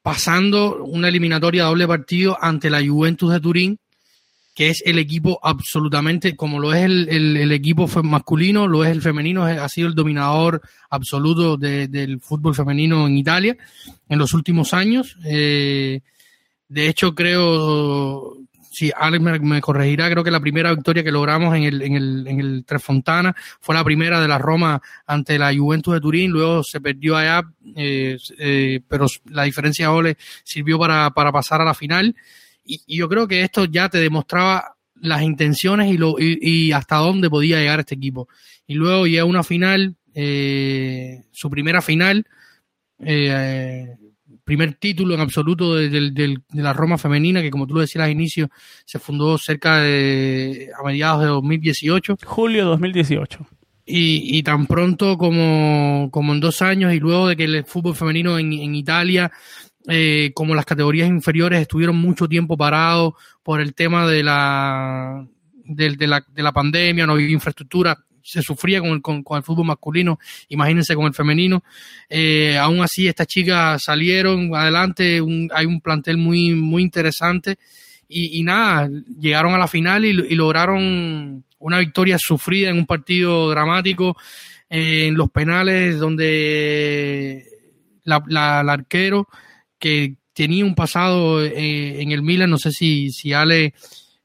pasando 0.01 0.83
una 0.83 1.07
eliminatoria 1.07 1.63
doble 1.63 1.87
partido 1.87 2.37
ante 2.41 2.69
la 2.69 2.85
Juventus 2.85 3.31
de 3.31 3.39
Turín, 3.39 3.79
que 4.59 4.67
es 4.67 4.83
el 4.85 4.99
equipo 4.99 5.39
absolutamente, 5.41 6.35
como 6.35 6.59
lo 6.59 6.73
es 6.73 6.83
el, 6.83 7.51
equipo 7.53 7.87
masculino, 8.03 8.67
lo 8.67 8.83
es 8.83 8.91
el 8.91 9.01
femenino, 9.01 9.45
ha 9.45 9.69
sido 9.69 9.87
el 9.87 9.95
dominador 9.95 10.61
absoluto 10.89 11.55
del 11.55 12.19
fútbol 12.19 12.53
femenino 12.53 13.07
en 13.07 13.15
Italia 13.15 13.55
en 14.09 14.19
los 14.19 14.33
últimos 14.33 14.73
años. 14.73 15.15
Eh, 15.23 16.01
de 16.67 16.89
hecho, 16.89 17.15
creo, 17.15 18.35
si 18.69 18.91
Alex 18.93 19.23
me, 19.23 19.61
corregirá, 19.61 20.11
creo 20.11 20.25
que 20.25 20.29
la 20.29 20.41
primera 20.41 20.73
victoria 20.73 21.05
que 21.05 21.11
logramos 21.13 21.55
en 21.55 21.63
el, 21.63 21.81
en 21.81 21.95
el, 21.95 22.27
en 22.27 22.39
el 22.41 22.65
Tres 22.65 22.83
Fontana 22.83 23.33
fue 23.61 23.75
la 23.75 23.85
primera 23.85 24.19
de 24.19 24.27
la 24.27 24.39
Roma 24.39 24.81
ante 25.07 25.39
la 25.39 25.55
Juventus 25.55 25.93
de 25.93 26.01
Turín, 26.01 26.31
luego 26.31 26.65
se 26.65 26.81
perdió 26.81 27.15
allá, 27.15 27.43
eh, 27.77 28.17
eh, 28.37 28.81
pero 28.89 29.05
la 29.31 29.43
diferencia 29.43 29.85
de 29.87 29.93
goles 29.93 30.17
sirvió 30.43 30.77
para, 30.77 31.11
para 31.11 31.31
pasar 31.31 31.61
a 31.61 31.65
la 31.65 31.73
final 31.73 32.13
y, 32.69 32.97
yo 32.97 33.09
creo 33.09 33.27
que 33.27 33.41
esto 33.41 33.65
ya 33.65 33.89
te 33.89 33.97
demostraba 33.97 34.75
las 34.95 35.21
intenciones 35.21 35.91
y, 35.91 35.97
lo, 35.97 36.15
y, 36.19 36.71
hasta 36.71 36.97
dónde 36.97 37.29
podía 37.29 37.59
llegar 37.59 37.79
este 37.79 37.95
equipo. 37.95 38.27
Y 38.67 38.75
luego 38.75 39.07
llega 39.07 39.25
una 39.25 39.43
final, 39.43 39.95
eh, 40.13 41.23
su 41.31 41.49
primera 41.49 41.81
final, 41.81 42.25
eh, 42.99 43.95
primer 44.43 44.73
título 44.73 45.13
en 45.13 45.21
absoluto 45.21 45.75
de, 45.75 46.37
la 46.53 46.73
Roma 46.73 46.97
femenina, 46.97 47.41
que 47.41 47.51
como 47.51 47.67
tú 47.67 47.75
lo 47.75 47.81
decías 47.81 48.03
al 48.03 48.11
inicio, 48.11 48.49
se 48.85 48.99
fundó 48.99 49.37
cerca 49.37 49.77
de 49.77 50.69
a 50.77 50.83
mediados 50.83 51.21
de 51.21 51.27
2018. 51.27 52.17
Julio 52.25 52.65
2018. 52.65 53.47
Y, 53.85 54.37
y 54.37 54.43
tan 54.43 54.67
pronto 54.67 55.17
como, 55.17 56.09
como 56.11 56.33
en 56.33 56.39
dos 56.39 56.61
años 56.61 56.93
y 56.93 56.99
luego 56.99 57.27
de 57.27 57.35
que 57.35 57.45
el 57.45 57.63
fútbol 57.63 57.95
femenino 57.95 58.37
en, 58.37 58.53
en 58.53 58.75
Italia 58.75 59.31
eh, 59.89 60.31
como 60.35 60.53
las 60.53 60.65
categorías 60.65 61.07
inferiores 61.07 61.61
estuvieron 61.61 61.97
mucho 61.97 62.27
tiempo 62.27 62.55
parados 62.55 63.13
por 63.41 63.59
el 63.59 63.73
tema 63.73 64.07
de 64.07 64.23
la, 64.23 65.25
de, 65.65 66.07
la, 66.07 66.23
de 66.27 66.43
la 66.43 66.51
pandemia, 66.51 67.07
no 67.07 67.13
había 67.13 67.29
infraestructura, 67.29 67.97
se 68.23 68.43
sufría 68.43 68.79
con 68.79 68.89
el, 68.89 69.01
con, 69.01 69.23
el 69.31 69.43
fútbol 69.43 69.65
masculino, 69.65 70.19
imagínense 70.49 70.95
con 70.95 71.07
el 71.07 71.13
femenino. 71.13 71.63
Eh, 72.07 72.57
aún 72.57 72.81
así, 72.81 73.07
estas 73.07 73.27
chicas 73.27 73.81
salieron 73.83 74.53
adelante, 74.55 75.21
hay 75.53 75.65
un 75.65 75.81
plantel 75.81 76.17
muy, 76.17 76.53
muy 76.53 76.83
interesante 76.83 77.57
y, 78.07 78.43
nada, 78.43 78.89
llegaron 79.19 79.53
a 79.53 79.57
la 79.57 79.67
final 79.67 80.05
y, 80.05 80.13
lograron 80.35 81.43
una 81.59 81.79
victoria 81.79 82.17
sufrida 82.19 82.69
en 82.69 82.77
un 82.77 82.85
partido 82.85 83.49
dramático 83.49 84.17
eh, 84.69 85.07
en 85.07 85.15
los 85.15 85.29
penales 85.29 85.99
donde 85.99 87.45
la, 88.03 88.23
la, 88.27 88.59
arquero 88.61 89.27
que 89.79 90.15
tenía 90.33 90.65
un 90.65 90.75
pasado 90.75 91.43
eh, 91.43 92.01
en 92.01 92.11
el 92.11 92.21
Milan, 92.21 92.49
no 92.49 92.57
sé 92.57 92.71
si, 92.71 93.11
si 93.11 93.33
Ale 93.33 93.73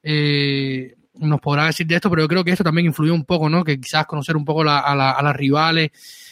eh, 0.02 0.94
nos 1.14 1.40
podrá 1.40 1.66
decir 1.66 1.86
de 1.86 1.96
esto, 1.96 2.10
pero 2.10 2.22
yo 2.22 2.28
creo 2.28 2.44
que 2.44 2.50
esto 2.50 2.64
también 2.64 2.86
influyó 2.86 3.14
un 3.14 3.24
poco, 3.24 3.48
¿no? 3.48 3.64
Que 3.64 3.80
quizás 3.80 4.06
conocer 4.06 4.36
un 4.36 4.44
poco 4.44 4.62
a, 4.62 5.22
las 5.22 5.36
rivales, 5.36 5.90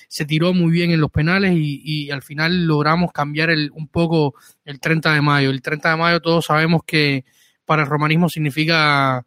se 0.08 0.26
tiró 0.26 0.52
muy 0.52 0.70
bien 0.70 0.90
en 0.90 1.00
los 1.00 1.10
penales 1.10 1.54
y, 1.56 2.10
al 2.10 2.22
final 2.22 2.66
logramos 2.66 3.12
cambiar 3.12 3.50
el, 3.50 3.70
un 3.74 3.88
poco 3.88 4.34
el 4.64 4.80
30 4.80 5.14
de 5.14 5.20
mayo. 5.20 5.50
El 5.50 5.62
30 5.62 5.90
de 5.90 5.96
mayo 5.96 6.20
todos 6.20 6.46
sabemos 6.46 6.82
que 6.84 7.24
para 7.64 7.82
el 7.82 7.88
romanismo 7.88 8.28
significa 8.28 9.24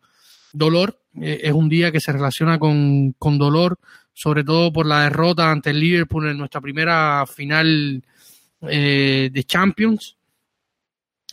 dolor, 0.54 1.00
eh, 1.22 1.42
es 1.44 1.54
un 1.54 1.70
día 1.70 1.92
que 1.92 2.00
se 2.00 2.12
relaciona 2.12 2.60
con, 2.60 3.14
con 3.14 3.38
dolor, 3.38 3.80
sobre 4.14 4.44
todo 4.44 4.72
por 4.72 4.86
la 4.86 5.04
derrota 5.04 5.52
ante 5.52 5.72
el 5.72 5.80
Liverpool 5.80 6.30
en 6.30 6.38
nuestra 6.38 6.62
primera 6.62 7.26
final 7.26 8.04
eh, 8.62 9.30
de 9.32 9.44
Champions, 9.44 10.18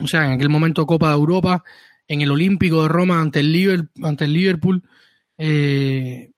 o 0.00 0.06
sea, 0.06 0.26
en 0.26 0.32
aquel 0.32 0.48
momento 0.48 0.86
Copa 0.86 1.08
de 1.08 1.14
Europa, 1.14 1.62
en 2.08 2.20
el 2.20 2.30
Olímpico 2.30 2.82
de 2.82 2.88
Roma 2.88 3.20
ante 3.20 3.40
el 3.40 3.52
Liverpool, 3.52 4.04
ante 4.04 4.24
el 4.24 4.32
Liverpool 4.32 4.82
eh, 5.38 6.30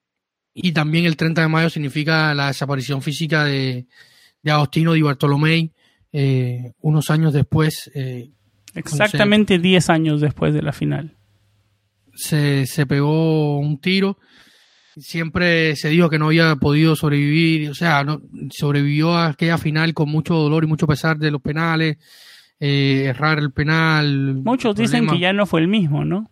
y 0.53 0.73
también 0.73 1.05
el 1.07 1.17
30 1.17 1.43
de 1.43 1.49
mayo 1.49 1.71
significa 1.71 2.35
la 2.35 2.49
desaparición 2.49 3.03
física 3.03 3.45
de, 3.45 3.87
de 4.43 4.51
Agostino 4.51 4.93
Di 4.93 5.03
Bartolomei 5.03 5.73
eh, 6.13 6.73
unos 6.81 7.11
años 7.11 7.33
después. 7.33 7.91
Exactamente 8.75 9.59
10 9.59 9.91
años 9.91 10.21
después 10.21 10.55
de 10.55 10.63
la 10.63 10.73
final. 10.73 11.17
Se, 12.15 12.67
se 12.67 12.87
pegó 12.87 13.59
un 13.59 13.81
tiro 13.81 14.19
siempre 14.97 15.77
se 15.77 15.89
dijo 15.89 16.11
que 16.11 16.19
no 16.19 16.27
había 16.27 16.57
podido 16.57 16.97
sobrevivir, 16.97 17.71
o 17.71 17.75
sea, 17.75 18.05
no, 18.05 18.21
sobrevivió 18.51 19.15
a 19.17 19.29
aquella 19.29 19.59
final 19.59 19.95
con 19.95 20.09
mucho 20.09 20.35
dolor 20.35 20.65
y 20.65 20.69
mucho 20.69 20.87
pesar 20.87 21.19
de 21.19 21.31
los 21.31 21.41
penales, 21.41 21.99
eh, 22.61 23.05
errar 23.07 23.39
el 23.39 23.53
penal. 23.53 24.35
Muchos 24.45 24.75
dicen 24.77 25.07
que 25.07 25.19
ya 25.19 25.33
no 25.33 25.47
fue 25.47 25.61
el 25.61 25.69
mismo, 25.69 26.05
¿no? 26.05 26.31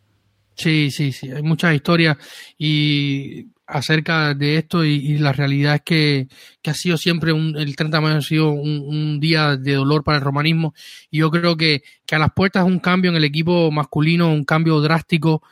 Sí, 0.55 0.91
sí, 0.91 1.13
sí, 1.13 1.31
hay 1.31 1.43
muchas 1.43 1.75
historias 1.75 2.17
y 2.59 3.47
acerca 3.67 4.35
de 4.35 4.59
esto 4.59 4.85
y, 4.85 5.17
la 5.19 5.33
realidad 5.33 5.77
es 5.77 5.83
que, 5.83 6.29
que, 6.61 6.71
ha 6.71 6.75
sido 6.75 6.99
siempre 6.99 7.33
un, 7.33 7.57
el 7.57 7.75
30 7.75 7.97
de 7.97 8.03
mayo 8.03 8.17
ha 8.17 8.21
sido 8.21 8.51
un, 8.51 8.81
un, 8.87 9.19
día 9.19 9.57
de 9.57 9.73
dolor 9.73 10.05
para 10.05 10.19
el 10.19 10.25
romanismo 10.25 10.75
y 11.11 11.19
yo 11.19 11.31
creo 11.31 11.57
que, 11.57 11.83
que 12.05 12.15
a 12.17 12.19
las 12.19 12.33
puertas 12.33 12.67
un 12.67 12.81
cambio 12.81 13.11
en 13.11 13.17
el 13.17 13.25
equipo 13.25 13.71
masculino, 13.71 14.31
un 14.31 14.45
cambio 14.45 14.81
drástico 14.81 15.43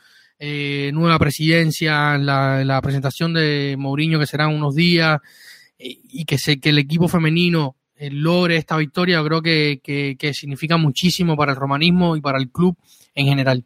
eh, 0.43 0.89
nueva 0.91 1.19
presidencia, 1.19 2.17
la, 2.17 2.79
presentación 2.81 3.31
de 3.35 3.75
Mourinho 3.77 4.17
que 4.17 4.25
será 4.25 4.47
unos 4.47 4.73
días 4.73 5.19
y 5.77 6.25
que, 6.25 6.39
se, 6.39 6.59
que 6.59 6.69
el 6.69 6.79
equipo 6.79 7.07
femenino 7.07 7.75
eh, 7.95 8.09
logre 8.11 8.57
esta 8.57 8.75
victoria, 8.75 9.17
yo 9.17 9.25
creo 9.25 9.41
que, 9.43 10.17
que, 10.17 10.33
significa 10.33 10.77
muchísimo 10.77 11.37
para 11.37 11.51
el 11.51 11.59
romanismo 11.59 12.15
y 12.15 12.21
para 12.21 12.39
el 12.39 12.49
club 12.49 12.75
en 13.13 13.27
general. 13.27 13.63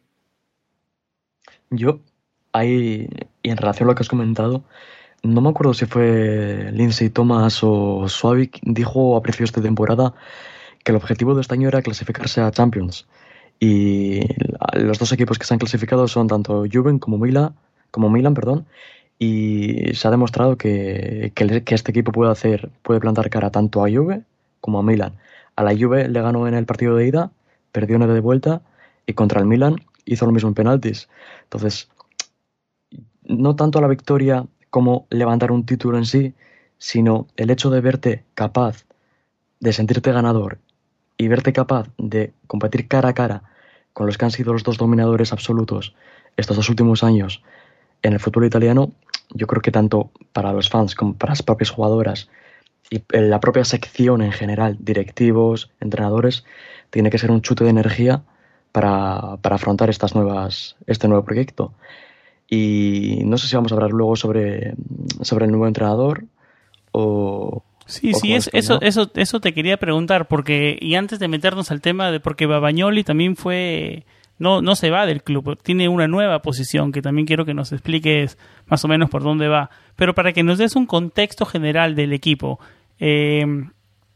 Yo, 1.70 2.00
ahí, 2.52 3.08
y 3.42 3.48
en 3.48 3.56
relación 3.56 3.88
a 3.88 3.92
lo 3.92 3.94
que 3.94 4.02
has 4.02 4.10
comentado, 4.10 4.62
no 5.22 5.40
me 5.40 5.48
acuerdo 5.48 5.72
si 5.72 5.86
fue 5.86 6.70
Lindsay 6.74 7.08
Thomas 7.08 7.60
o 7.62 8.06
Suavik, 8.06 8.58
dijo 8.64 9.16
a 9.16 9.22
principios 9.22 9.52
de 9.52 9.62
temporada 9.62 10.12
que 10.84 10.92
el 10.92 10.96
objetivo 10.96 11.34
de 11.34 11.40
este 11.40 11.54
año 11.54 11.68
era 11.68 11.80
clasificarse 11.80 12.42
a 12.42 12.50
Champions. 12.50 13.06
Y 13.58 14.20
los 14.74 14.98
dos 14.98 15.12
equipos 15.12 15.38
que 15.38 15.46
se 15.46 15.54
han 15.54 15.58
clasificado 15.58 16.08
son 16.08 16.28
tanto 16.28 16.64
Juven 16.70 16.98
como 16.98 17.18
Milan, 17.18 17.54
como 17.90 18.10
Milan, 18.10 18.34
perdón, 18.34 18.66
y 19.18 19.94
se 19.94 20.08
ha 20.08 20.10
demostrado 20.10 20.56
que, 20.58 21.32
que, 21.34 21.74
este 21.74 21.90
equipo 21.90 22.12
puede 22.12 22.30
hacer, 22.30 22.70
puede 22.82 23.00
plantar 23.00 23.30
cara 23.30 23.50
tanto 23.50 23.84
a 23.84 23.90
Juve 23.90 24.22
como 24.60 24.78
a 24.78 24.82
Milan. 24.82 25.14
A 25.56 25.62
la 25.62 25.74
Juve 25.76 26.08
le 26.08 26.20
ganó 26.20 26.46
en 26.46 26.54
el 26.54 26.66
partido 26.66 26.96
de 26.96 27.06
ida, 27.06 27.30
perdió 27.72 27.98
nueve 27.98 28.14
de 28.14 28.20
vuelta, 28.20 28.62
y 29.06 29.14
contra 29.14 29.40
el 29.40 29.46
Milan 29.46 29.76
hizo 30.04 30.26
lo 30.26 30.32
mismo 30.32 30.48
en 30.48 30.54
penaltis. 30.54 31.08
Entonces, 31.44 31.88
no 33.24 33.56
tanto 33.56 33.80
la 33.80 33.88
victoria 33.88 34.46
como 34.70 35.06
levantar 35.10 35.50
un 35.52 35.64
título 35.64 35.96
en 35.96 36.04
sí, 36.04 36.34
sino 36.78 37.26
el 37.36 37.50
hecho 37.50 37.70
de 37.70 37.80
verte 37.80 38.24
capaz 38.34 38.84
de 39.60 39.72
sentirte 39.72 40.12
ganador 40.12 40.58
y 41.18 41.28
verte 41.28 41.52
capaz 41.52 41.88
de 41.98 42.32
competir 42.46 42.88
cara 42.88 43.10
a 43.10 43.14
cara 43.14 43.42
con 43.92 44.06
los 44.06 44.18
que 44.18 44.24
han 44.24 44.30
sido 44.30 44.52
los 44.52 44.62
dos 44.62 44.76
dominadores 44.76 45.32
absolutos 45.32 45.94
estos 46.36 46.56
dos 46.56 46.68
últimos 46.68 47.02
años 47.02 47.42
en 48.02 48.12
el 48.12 48.20
fútbol 48.20 48.44
italiano, 48.44 48.92
yo 49.30 49.46
creo 49.46 49.62
que 49.62 49.70
tanto 49.70 50.10
para 50.32 50.52
los 50.52 50.68
fans 50.68 50.94
como 50.94 51.14
para 51.14 51.32
las 51.32 51.42
propias 51.42 51.70
jugadoras 51.70 52.28
y 52.90 53.02
la 53.10 53.40
propia 53.40 53.64
sección 53.64 54.22
en 54.22 54.32
general, 54.32 54.76
directivos, 54.78 55.72
entrenadores, 55.80 56.44
tiene 56.90 57.10
que 57.10 57.18
ser 57.18 57.30
un 57.30 57.42
chute 57.42 57.64
de 57.64 57.70
energía 57.70 58.22
para, 58.70 59.38
para 59.40 59.56
afrontar 59.56 59.90
estas 59.90 60.14
nuevas, 60.14 60.76
este 60.86 61.08
nuevo 61.08 61.24
proyecto. 61.24 61.72
Y 62.48 63.22
no 63.24 63.38
sé 63.38 63.48
si 63.48 63.56
vamos 63.56 63.72
a 63.72 63.74
hablar 63.74 63.90
luego 63.90 64.14
sobre, 64.14 64.74
sobre 65.22 65.46
el 65.46 65.50
nuevo 65.50 65.66
entrenador 65.66 66.24
o, 66.92 67.64
Sí, 67.86 68.12
sí, 68.14 68.34
es, 68.34 68.50
eso, 68.52 68.80
eso, 68.82 69.10
eso 69.14 69.40
te 69.40 69.54
quería 69.54 69.76
preguntar, 69.76 70.26
porque, 70.26 70.76
y 70.80 70.96
antes 70.96 71.18
de 71.18 71.28
meternos 71.28 71.70
al 71.70 71.80
tema 71.80 72.10
de, 72.10 72.18
porque 72.18 72.46
Babañoli 72.46 73.04
también 73.04 73.36
fue, 73.36 74.04
no, 74.38 74.60
no 74.60 74.74
se 74.74 74.90
va 74.90 75.06
del 75.06 75.22
club, 75.22 75.56
tiene 75.62 75.88
una 75.88 76.08
nueva 76.08 76.42
posición 76.42 76.90
que 76.90 77.00
también 77.00 77.26
quiero 77.26 77.44
que 77.44 77.54
nos 77.54 77.72
expliques 77.72 78.38
más 78.66 78.84
o 78.84 78.88
menos 78.88 79.08
por 79.08 79.22
dónde 79.22 79.46
va, 79.46 79.70
pero 79.94 80.14
para 80.14 80.32
que 80.32 80.42
nos 80.42 80.58
des 80.58 80.74
un 80.74 80.86
contexto 80.86 81.46
general 81.46 81.94
del 81.94 82.12
equipo. 82.12 82.58
Eh, 82.98 83.44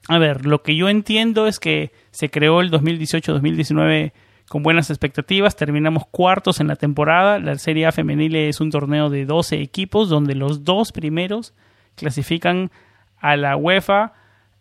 a 0.09 0.19
ver, 0.19 0.47
lo 0.47 0.62
que 0.62 0.75
yo 0.75 0.89
entiendo 0.89 1.47
es 1.47 1.61
que 1.61 1.93
se 2.11 2.29
creó 2.29 2.61
el 2.61 2.73
2018-2019 2.73 4.12
con 4.49 4.65
buenas 4.65 4.91
expectativas, 4.91 5.55
terminamos 5.55 6.07
cuartos 6.11 6.59
en 6.59 6.67
la 6.67 6.75
temporada, 6.75 7.39
la 7.39 7.57
Serie 7.57 7.87
A 7.87 7.93
femenil 7.93 8.35
es 8.35 8.61
un 8.61 8.73
torneo 8.73 9.09
de 9.09 9.25
12 9.25 9.61
equipos 9.61 10.09
donde 10.09 10.35
los 10.35 10.65
dos 10.65 10.91
primeros 10.91 11.55
clasifican 11.95 12.73
a 13.21 13.37
la 13.37 13.57
UEFA 13.57 14.12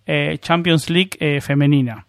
eh, 0.05 0.37
Champions 0.39 0.89
League 0.89 1.11
eh, 1.19 1.41
femenina. 1.41 2.05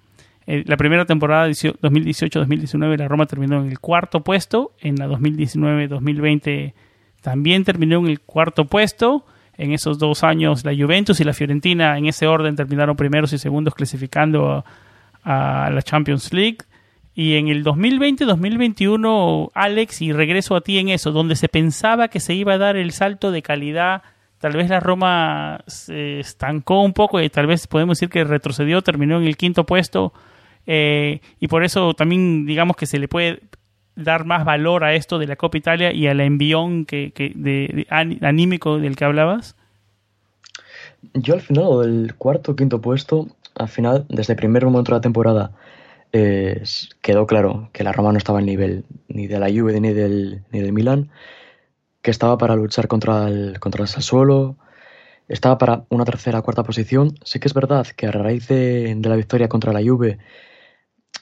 Eh, 0.46 0.64
la 0.66 0.76
primera 0.76 1.04
temporada 1.04 1.48
2018-2019 1.48 2.96
la 2.96 3.08
Roma 3.08 3.26
terminó 3.26 3.60
en 3.60 3.68
el 3.70 3.78
cuarto 3.78 4.20
puesto, 4.20 4.72
en 4.80 4.96
la 4.96 5.06
2019-2020 5.06 6.72
también 7.20 7.64
terminó 7.64 7.98
en 7.98 8.06
el 8.06 8.20
cuarto 8.20 8.64
puesto. 8.64 9.26
En 9.58 9.72
esos 9.72 9.98
dos 9.98 10.24
años 10.24 10.64
la 10.64 10.74
Juventus 10.74 11.20
y 11.20 11.24
la 11.24 11.34
Fiorentina 11.34 11.98
en 11.98 12.06
ese 12.06 12.26
orden 12.26 12.56
terminaron 12.56 12.96
primeros 12.96 13.34
y 13.34 13.38
segundos 13.38 13.74
clasificando 13.74 14.64
a, 15.22 15.66
a 15.66 15.70
la 15.70 15.82
Champions 15.82 16.32
League. 16.32 16.58
Y 17.14 17.34
en 17.34 17.48
el 17.48 17.62
2020-2021, 17.64 19.50
Alex, 19.52 20.00
y 20.00 20.12
regreso 20.12 20.56
a 20.56 20.62
ti 20.62 20.78
en 20.78 20.88
eso, 20.88 21.12
donde 21.12 21.36
se 21.36 21.48
pensaba 21.48 22.08
que 22.08 22.20
se 22.20 22.32
iba 22.34 22.54
a 22.54 22.58
dar 22.58 22.76
el 22.76 22.92
salto 22.92 23.30
de 23.30 23.42
calidad, 23.42 24.02
tal 24.40 24.54
vez 24.54 24.68
la 24.68 24.80
Roma 24.80 25.60
se 25.66 26.18
estancó 26.18 26.82
un 26.82 26.94
poco 26.94 27.20
y 27.20 27.28
tal 27.28 27.46
vez 27.46 27.66
podemos 27.66 27.98
decir 27.98 28.08
que 28.08 28.24
retrocedió, 28.24 28.82
terminó 28.82 29.18
en 29.18 29.24
el 29.24 29.36
quinto 29.36 29.64
puesto. 29.64 30.12
Eh, 30.66 31.20
y 31.38 31.48
por 31.48 31.62
eso 31.62 31.94
también 31.94 32.46
digamos 32.46 32.76
que 32.76 32.86
se 32.86 32.98
le 32.98 33.06
puede 33.06 33.40
dar 33.94 34.24
más 34.24 34.44
valor 34.44 34.84
a 34.84 34.94
esto 34.94 35.18
de 35.18 35.26
la 35.26 35.36
Copa 35.36 35.58
Italia 35.58 35.92
y 35.92 36.06
al 36.06 36.20
envión 36.20 36.86
que, 36.86 37.12
de, 37.34 37.86
anímico 37.90 38.78
del 38.78 38.96
que 38.96 39.04
hablabas? 39.04 39.56
Yo 41.14 41.34
al 41.34 41.40
final 41.42 41.80
del 41.82 42.14
cuarto 42.14 42.56
quinto 42.56 42.80
puesto, 42.80 43.28
al 43.54 43.68
final, 43.68 44.06
desde 44.08 44.32
el 44.32 44.38
primer 44.38 44.64
momento 44.64 44.92
de 44.92 44.98
la 44.98 45.02
temporada, 45.02 45.52
eh, 46.12 46.62
quedó 47.02 47.26
claro 47.26 47.68
que 47.72 47.84
la 47.84 47.92
Roma 47.92 48.12
no 48.12 48.18
estaba 48.18 48.38
al 48.38 48.46
nivel 48.46 48.84
ni 49.08 49.26
de 49.26 49.38
la 49.38 49.48
Juve 49.48 49.80
ni 49.80 49.92
del, 49.92 50.42
ni 50.50 50.60
del 50.60 50.72
Milan, 50.72 51.10
que 52.02 52.10
estaba 52.10 52.38
para 52.38 52.56
luchar 52.56 52.88
contra 52.88 53.28
el, 53.28 53.60
contra 53.60 53.84
el 53.84 53.88
estaba 55.28 55.58
para 55.58 55.84
una 55.90 56.04
tercera 56.04 56.40
o 56.40 56.42
cuarta 56.42 56.64
posición. 56.64 57.14
Sí 57.24 57.38
que 57.38 57.46
es 57.46 57.54
verdad 57.54 57.86
que 57.96 58.06
a 58.06 58.10
raíz 58.10 58.48
de, 58.48 58.94
de 58.96 59.08
la 59.08 59.16
victoria 59.16 59.48
contra 59.48 59.72
la 59.72 59.80
Juve, 59.80 60.18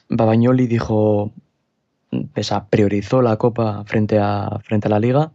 Babagnoli 0.09 0.65
dijo, 0.65 1.31
priorizó 2.69 3.21
la 3.21 3.37
Copa 3.37 3.83
frente 3.85 4.17
a, 4.17 4.59
frente 4.63 4.87
a 4.87 4.91
la 4.91 4.99
Liga. 4.99 5.31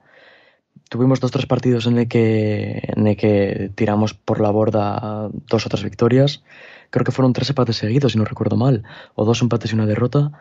Tuvimos 0.89 1.21
dos 1.21 1.31
o 1.31 1.33
tres 1.33 1.47
partidos 1.47 1.87
en 1.87 1.99
el, 1.99 2.09
que, 2.09 2.83
en 2.97 3.07
el 3.07 3.17
que 3.17 3.71
tiramos 3.75 4.13
por 4.15 4.41
la 4.41 4.51
borda 4.51 5.31
dos 5.33 5.67
o 5.67 5.69
tres 5.69 5.85
victorias. 5.85 6.43
Creo 6.91 7.05
que 7.05 7.13
fueron 7.13 7.33
tres 7.33 7.49
empates 7.51 7.77
seguidos, 7.77 8.13
si 8.13 8.19
no 8.19 8.25
recuerdo 8.25 8.57
mal, 8.57 8.83
o 9.15 9.25
dos 9.25 9.41
empates 9.41 9.73
y 9.73 9.75
una 9.75 9.87
derrota. 9.87 10.33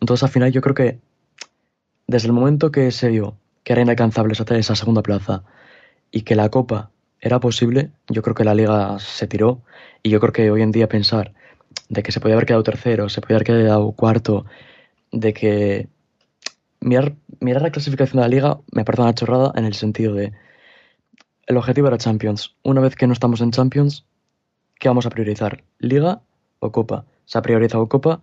Entonces, 0.00 0.24
al 0.24 0.30
final, 0.30 0.52
yo 0.52 0.60
creo 0.60 0.74
que 0.74 0.98
desde 2.06 2.26
el 2.26 2.32
momento 2.32 2.70
que 2.70 2.90
se 2.90 3.08
vio 3.08 3.36
que 3.68 3.74
era 3.74 3.82
inalcanzable 3.82 4.32
esa, 4.32 4.44
esa 4.56 4.74
segunda 4.74 5.02
plaza 5.02 5.42
y 6.10 6.22
que 6.22 6.34
la 6.34 6.48
Copa 6.48 6.90
era 7.20 7.38
posible, 7.38 7.90
yo 8.08 8.22
creo 8.22 8.34
que 8.34 8.42
la 8.42 8.54
Liga 8.54 8.98
se 8.98 9.26
tiró. 9.26 9.60
Y 10.02 10.08
yo 10.08 10.20
creo 10.20 10.32
que 10.32 10.50
hoy 10.50 10.62
en 10.62 10.72
día 10.72 10.88
pensar 10.88 11.34
de 11.90 12.02
que 12.02 12.10
se 12.10 12.18
podía 12.18 12.36
haber 12.36 12.46
quedado 12.46 12.62
tercero, 12.62 13.10
se 13.10 13.20
podía 13.20 13.36
haber 13.36 13.46
quedado 13.46 13.92
cuarto, 13.92 14.46
de 15.12 15.34
que 15.34 15.86
mirar, 16.80 17.14
mirar 17.40 17.60
la 17.60 17.70
clasificación 17.70 18.16
de 18.16 18.22
la 18.22 18.28
liga 18.28 18.58
me 18.72 18.86
parece 18.86 19.02
una 19.02 19.14
chorrada 19.14 19.52
en 19.54 19.66
el 19.66 19.74
sentido 19.74 20.14
de 20.14 20.32
el 21.46 21.56
objetivo 21.58 21.88
era 21.88 21.98
Champions. 21.98 22.56
Una 22.62 22.80
vez 22.80 22.96
que 22.96 23.06
no 23.06 23.12
estamos 23.12 23.42
en 23.42 23.50
Champions, 23.50 24.06
¿qué 24.80 24.88
vamos 24.88 25.04
a 25.04 25.10
priorizar? 25.10 25.62
¿Liga 25.78 26.22
o 26.60 26.72
Copa? 26.72 27.04
Se 27.26 27.36
ha 27.36 27.42
priorizado 27.42 27.86
Copa 27.86 28.22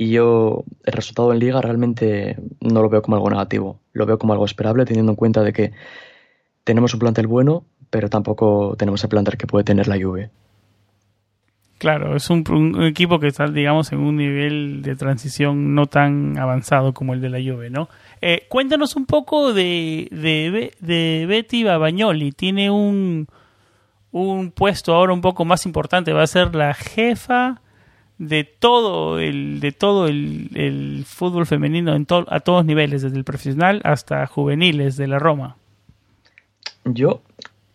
y 0.00 0.08
yo 0.08 0.64
el 0.84 0.94
resultado 0.94 1.30
en 1.30 1.40
Liga 1.40 1.60
realmente 1.60 2.38
no 2.62 2.80
lo 2.80 2.88
veo 2.88 3.02
como 3.02 3.16
algo 3.16 3.28
negativo. 3.28 3.80
Lo 3.92 4.06
veo 4.06 4.18
como 4.18 4.32
algo 4.32 4.46
esperable 4.46 4.86
teniendo 4.86 5.12
en 5.12 5.16
cuenta 5.16 5.42
de 5.42 5.52
que 5.52 5.72
tenemos 6.64 6.94
un 6.94 7.00
plantel 7.00 7.26
bueno, 7.26 7.64
pero 7.90 8.08
tampoco 8.08 8.76
tenemos 8.78 9.04
el 9.04 9.10
plantel 9.10 9.36
que 9.36 9.46
puede 9.46 9.62
tener 9.62 9.88
la 9.88 10.00
Juve. 10.00 10.30
Claro, 11.76 12.16
es 12.16 12.30
un, 12.30 12.82
equipo 12.82 13.20
que 13.20 13.26
está, 13.26 13.46
digamos, 13.48 13.92
en 13.92 13.98
un 13.98 14.16
nivel 14.16 14.80
de 14.80 14.96
transición 14.96 15.74
no 15.74 15.84
tan 15.84 16.38
avanzado 16.38 16.94
como 16.94 17.12
el 17.12 17.20
de 17.20 17.28
la 17.28 17.38
Juve, 17.38 17.68
¿no? 17.68 17.90
Eh, 18.22 18.46
cuéntanos 18.48 18.96
un 18.96 19.04
poco 19.04 19.52
de, 19.52 20.08
de, 20.10 20.72
de 20.80 21.26
Betty 21.28 21.62
Babagnoli. 21.62 22.32
Tiene 22.32 22.70
un, 22.70 23.26
un 24.12 24.50
puesto 24.50 24.94
ahora 24.94 25.12
un 25.12 25.20
poco 25.20 25.44
más 25.44 25.66
importante. 25.66 26.14
Va 26.14 26.22
a 26.22 26.26
ser 26.26 26.54
la 26.54 26.72
jefa 26.72 27.60
de 28.20 28.44
todo 28.44 29.18
el, 29.18 29.60
de 29.60 29.72
todo 29.72 30.06
el, 30.06 30.50
el 30.54 31.04
fútbol 31.06 31.46
femenino 31.46 31.96
en 31.96 32.06
a 32.28 32.40
todos 32.40 32.66
niveles, 32.66 33.00
desde 33.00 33.16
el 33.16 33.24
profesional 33.24 33.80
hasta 33.82 34.26
juveniles 34.26 34.98
de 34.98 35.06
la 35.08 35.18
Roma. 35.18 35.56
Yo 36.84 37.22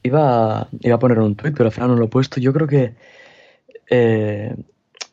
iba, 0.04 0.68
iba 0.82 0.96
a 0.96 1.00
poner 1.00 1.18
un 1.18 1.36
tuit, 1.36 1.58
pero 1.58 1.70
al 1.70 1.72
final 1.74 1.90
no 1.90 1.96
lo 1.96 2.06
he 2.06 2.10
puesto. 2.10 2.40
Yo 2.40 2.54
creo 2.54 2.68
que 2.68 2.94
eh, 3.90 4.56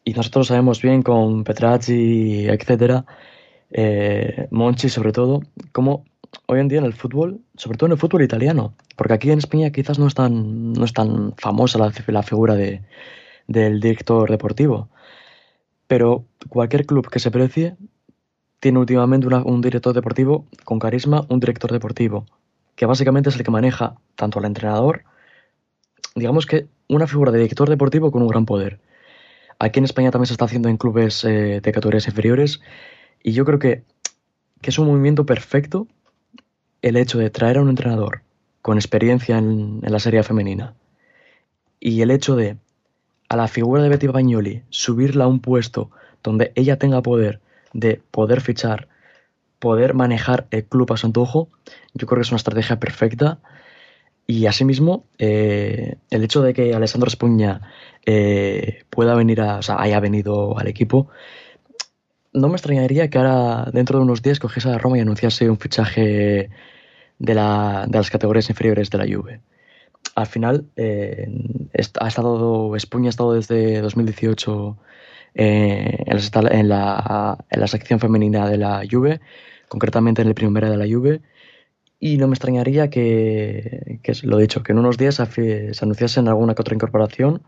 y 0.05 0.13
nosotros 0.13 0.49
sabemos 0.49 0.83
bien 0.83 1.03
con 1.03 1.45
Petracci, 1.45 2.47
etcétera, 2.49 3.07
eh, 3.71 4.49
Monchi 4.51 4.91
sobre 4.91 5.13
todo, 5.13 5.41
cómo 5.73 6.05
hoy 6.47 6.61
en 6.61 6.69
día 6.69 6.79
en 6.81 6.85
el 6.85 6.93
fútbol, 6.93 7.41
sobre 7.57 7.79
todo 7.79 7.87
en 7.87 7.93
el 7.93 7.99
fútbol 7.99 8.23
italiano, 8.23 8.75
porque 8.97 9.15
aquí 9.15 9.31
en 9.31 9.39
España 9.39 9.71
quizás 9.71 9.99
no 9.99 10.07
es 10.09 10.15
tan, 10.15 10.75
no 10.75 10.85
es 10.85 10.93
tan 10.93 11.35
famosa 11.39 11.79
la, 11.79 11.91
la 12.09 12.23
figura 12.23 12.55
de, 12.55 12.83
del 13.47 13.81
director 13.81 14.31
deportivo, 14.31 14.89
pero 15.93 16.25
cualquier 16.49 16.87
club 16.87 17.11
que 17.11 17.19
se 17.19 17.31
precie 17.31 17.77
tiene 18.61 18.79
últimamente 18.79 19.27
un 19.27 19.61
director 19.61 19.93
deportivo 19.93 20.47
con 20.65 20.79
carisma, 20.79 21.27
un 21.29 21.39
director 21.39 21.71
deportivo, 21.71 22.25
que 22.77 22.87
básicamente 22.87 23.29
es 23.29 23.37
el 23.37 23.43
que 23.43 23.51
maneja 23.51 23.97
tanto 24.15 24.39
al 24.39 24.47
entrenador, 24.47 25.05
digamos 26.15 26.47
que 26.47 26.67
una 26.89 27.07
figura 27.07 27.31
de 27.31 27.41
director 27.41 27.69
deportivo 27.69 28.11
con 28.11 28.23
un 28.23 28.29
gran 28.29 28.47
poder. 28.47 28.81
Aquí 29.59 29.81
en 29.81 29.85
España 29.85 30.11
también 30.11 30.29
se 30.29 30.33
está 30.33 30.47
haciendo 30.47 30.71
en 30.71 30.79
clubes 30.79 31.25
eh, 31.25 31.61
de 31.61 31.73
categorías 31.73 32.07
inferiores 32.07 32.63
y 33.23 33.33
yo 33.33 33.45
creo 33.45 33.59
que, 33.59 33.83
que, 34.63 34.71
es 34.71 34.79
un 34.79 34.87
movimiento 34.87 35.27
perfecto 35.27 35.89
el 36.81 36.97
hecho 36.97 37.19
de 37.19 37.29
traer 37.29 37.59
a 37.59 37.61
un 37.61 37.69
entrenador 37.69 38.23
con 38.63 38.79
experiencia 38.79 39.37
en, 39.37 39.83
la 39.83 39.99
serie 39.99 40.23
femenina 40.23 40.75
y 41.81 42.01
el 42.01 42.11
hecho 42.11 42.35
de 42.35 42.57
a 43.33 43.37
la 43.37 43.49
figura 43.49 43.83
de 43.83 43.89
Betty 43.89 44.09
Bagnoli 44.09 44.63
subirla 44.69 45.25
a 45.25 45.27
un 45.27 45.41
puesto 45.41 45.91
donde 46.23 46.53
ella 46.55 46.79
tenga 46.79 47.01
poder 47.03 47.41
de 47.73 48.03
poder 48.11 48.43
fichar, 48.43 48.89
poder 49.59 49.95
manejar 49.95 50.47
el 50.51 50.67
club 50.67 50.93
a 50.93 50.99
su 50.99 51.07
antojo, 51.07 51.49
yo 51.95 52.07
creo 52.07 52.19
que 52.19 52.27
es 52.27 52.31
una 52.31 52.37
estrategia 52.37 52.79
perfecta 52.79 53.39
y 54.27 54.45
asimismo, 54.47 55.07
eh, 55.19 55.97
el 56.11 56.25
hecho 56.25 56.43
de 56.43 56.53
que 56.53 56.75
Alessandro 56.75 57.09
Espuña 57.09 57.63
eh, 58.05 58.85
pueda 58.91 59.15
venir 59.15 59.41
a, 59.41 59.57
o 59.57 59.63
sea, 59.63 59.81
haya 59.81 59.99
venido 59.99 60.59
al 60.59 60.69
equipo, 60.69 61.09
no 62.35 62.49
me 62.49 62.55
extrañaría 62.55 63.09
que 63.09 63.17
ahora, 63.17 63.71
dentro 63.73 63.99
de 63.99 64.05
unos 64.05 64.21
días, 64.21 64.41
cogiese 64.41 64.69
a 64.69 64.79
Roma 64.79 64.99
y 64.99 65.01
anunciase 65.01 65.49
un 65.49 65.59
fichaje 65.59 66.51
de, 67.19 67.35
la, 67.35 67.87
de 67.89 67.99
las 67.99 68.11
categorías 68.11 68.49
inferiores 68.51 68.91
de 68.91 68.99
la 68.99 69.05
Juve. 69.05 69.41
Al 70.15 70.27
final, 70.27 70.67
eh, 70.77 71.27
ha 72.01 72.09
estado, 72.09 72.77
Espuña 72.77 73.09
ha 73.09 73.11
estado 73.11 73.35
desde 73.35 73.81
2018 73.81 74.77
en, 75.35 76.69
la, 76.69 77.39
en 77.51 77.61
la 77.61 77.67
sección 77.67 78.01
femenina 78.01 78.49
de 78.49 78.59
la 78.59 78.83
Juve, 78.91 79.21
concretamente 79.69 80.23
en 80.23 80.29
el 80.29 80.35
primera 80.35 80.71
de 80.71 80.77
la 80.77 80.87
Juve. 80.87 81.23
Y 81.99 82.17
no 82.19 82.27
me 82.27 82.35
extrañaría 82.35 82.91
que, 82.91 84.01
que 84.03 84.13
lo 84.25 84.37
dicho, 84.37 84.63
que 84.63 84.73
en 84.73 84.79
unos 84.79 84.99
días 84.99 85.15
se, 85.15 85.73
anunciase 85.81 86.21
alguna 86.21 86.55
que 86.55 86.63
otra 86.63 86.75
incorporación 86.75 87.43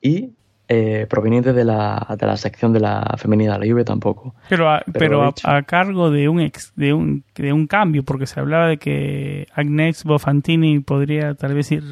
y 0.00 0.32
eh, 0.68 1.06
proveniente 1.08 1.52
de 1.52 1.64
la, 1.64 2.14
de 2.18 2.26
la 2.26 2.36
sección 2.36 2.72
de 2.72 2.80
la 2.80 3.14
femenina 3.18 3.58
de 3.58 3.66
la 3.66 3.72
Juve 3.72 3.84
tampoco. 3.84 4.34
Pero 4.48 4.70
a, 4.70 4.82
pero, 4.92 5.34
a, 5.44 5.62
cargo 5.62 6.10
de 6.10 6.28
un, 6.28 6.40
ex, 6.40 6.72
de, 6.76 6.92
un, 6.92 7.24
de 7.34 7.52
un 7.52 7.66
cambio, 7.66 8.04
porque 8.04 8.26
se 8.26 8.40
hablaba 8.40 8.68
de 8.68 8.78
que 8.78 9.46
Agnes 9.54 10.04
Bofantini 10.04 10.80
podría 10.80 11.34
tal 11.34 11.54
vez 11.54 11.72
ir 11.72 11.84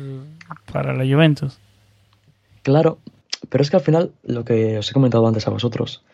para 0.72 0.94
la 0.94 1.04
Juventus. 1.04 1.58
Claro, 2.62 2.98
pero 3.48 3.62
es 3.62 3.70
que 3.70 3.76
al 3.76 3.82
final, 3.82 4.12
lo 4.22 4.44
que 4.44 4.78
os 4.78 4.90
he 4.90 4.94
comentado 4.94 5.26
antes 5.26 5.46
a 5.46 5.50
vosotros, 5.50 6.04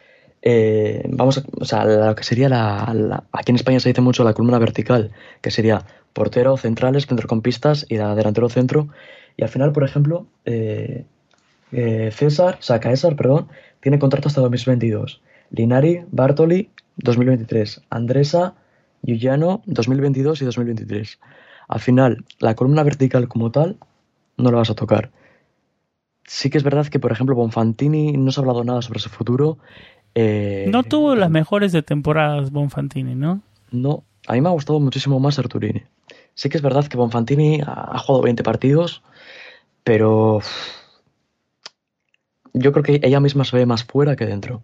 eh, 0.42 1.02
vamos 1.08 1.38
a, 1.38 1.42
o 1.60 1.64
sea, 1.64 1.84
lo 1.84 2.14
que 2.14 2.22
sería 2.22 2.48
la, 2.48 3.24
Aquí 3.32 3.50
en 3.50 3.56
España 3.56 3.80
se 3.80 3.88
dice 3.88 4.00
mucho 4.00 4.24
la 4.24 4.32
columna 4.32 4.58
vertical, 4.58 5.10
que 5.40 5.50
sería 5.50 5.84
portero, 6.12 6.56
centrales, 6.56 7.06
centrocampistas 7.06 7.86
y 7.88 7.96
la 7.96 8.14
delantero 8.14 8.48
centro. 8.48 8.88
Y 9.36 9.42
al 9.42 9.48
final, 9.48 9.72
por 9.72 9.84
ejemplo, 9.84 10.26
eh, 10.44 11.04
eh, 11.72 12.10
César, 12.12 12.58
o 12.60 12.62
sea, 12.62 12.80
Caesar, 12.80 13.16
perdón, 13.16 13.48
tiene 13.80 13.98
contrato 13.98 14.28
hasta 14.28 14.40
2022. 14.40 15.20
Linari, 15.50 16.04
Bartoli, 16.10 16.70
2023. 16.96 17.82
Andresa, 17.90 18.54
Giuliano, 19.02 19.62
2022 19.66 20.42
y 20.42 20.44
2023. 20.44 21.18
Al 21.68 21.80
final, 21.80 22.24
la 22.38 22.54
columna 22.54 22.82
vertical 22.82 23.28
como 23.28 23.50
tal, 23.50 23.76
no 24.36 24.50
la 24.50 24.58
vas 24.58 24.70
a 24.70 24.74
tocar. 24.74 25.10
Sí 26.24 26.50
que 26.50 26.58
es 26.58 26.64
verdad 26.64 26.86
que, 26.86 26.98
por 26.98 27.12
ejemplo, 27.12 27.36
Bonfantini 27.36 28.12
no 28.12 28.32
se 28.32 28.40
ha 28.40 28.42
hablado 28.42 28.64
nada 28.64 28.82
sobre 28.82 28.98
su 28.98 29.08
futuro 29.08 29.58
eh, 30.18 30.64
no 30.70 30.82
tuvo 30.82 31.14
las 31.14 31.28
mejores 31.28 31.72
de 31.72 31.82
temporadas 31.82 32.50
Bonfantini, 32.50 33.14
¿no? 33.14 33.42
No, 33.70 34.02
a 34.26 34.32
mí 34.32 34.40
me 34.40 34.48
ha 34.48 34.52
gustado 34.52 34.80
muchísimo 34.80 35.20
más 35.20 35.38
Arturini. 35.38 35.82
Sí 36.32 36.48
que 36.48 36.56
es 36.56 36.62
verdad 36.62 36.86
que 36.86 36.96
Bonfantini 36.96 37.60
ha, 37.66 37.98
jugado 37.98 38.22
20 38.22 38.42
partidos, 38.42 39.02
pero 39.84 40.40
yo 42.56 42.72
creo 42.72 42.82
que 42.82 43.00
ella 43.02 43.20
misma 43.20 43.44
se 43.44 43.56
ve 43.56 43.66
más 43.66 43.84
fuera 43.84 44.16
que 44.16 44.26
dentro. 44.26 44.62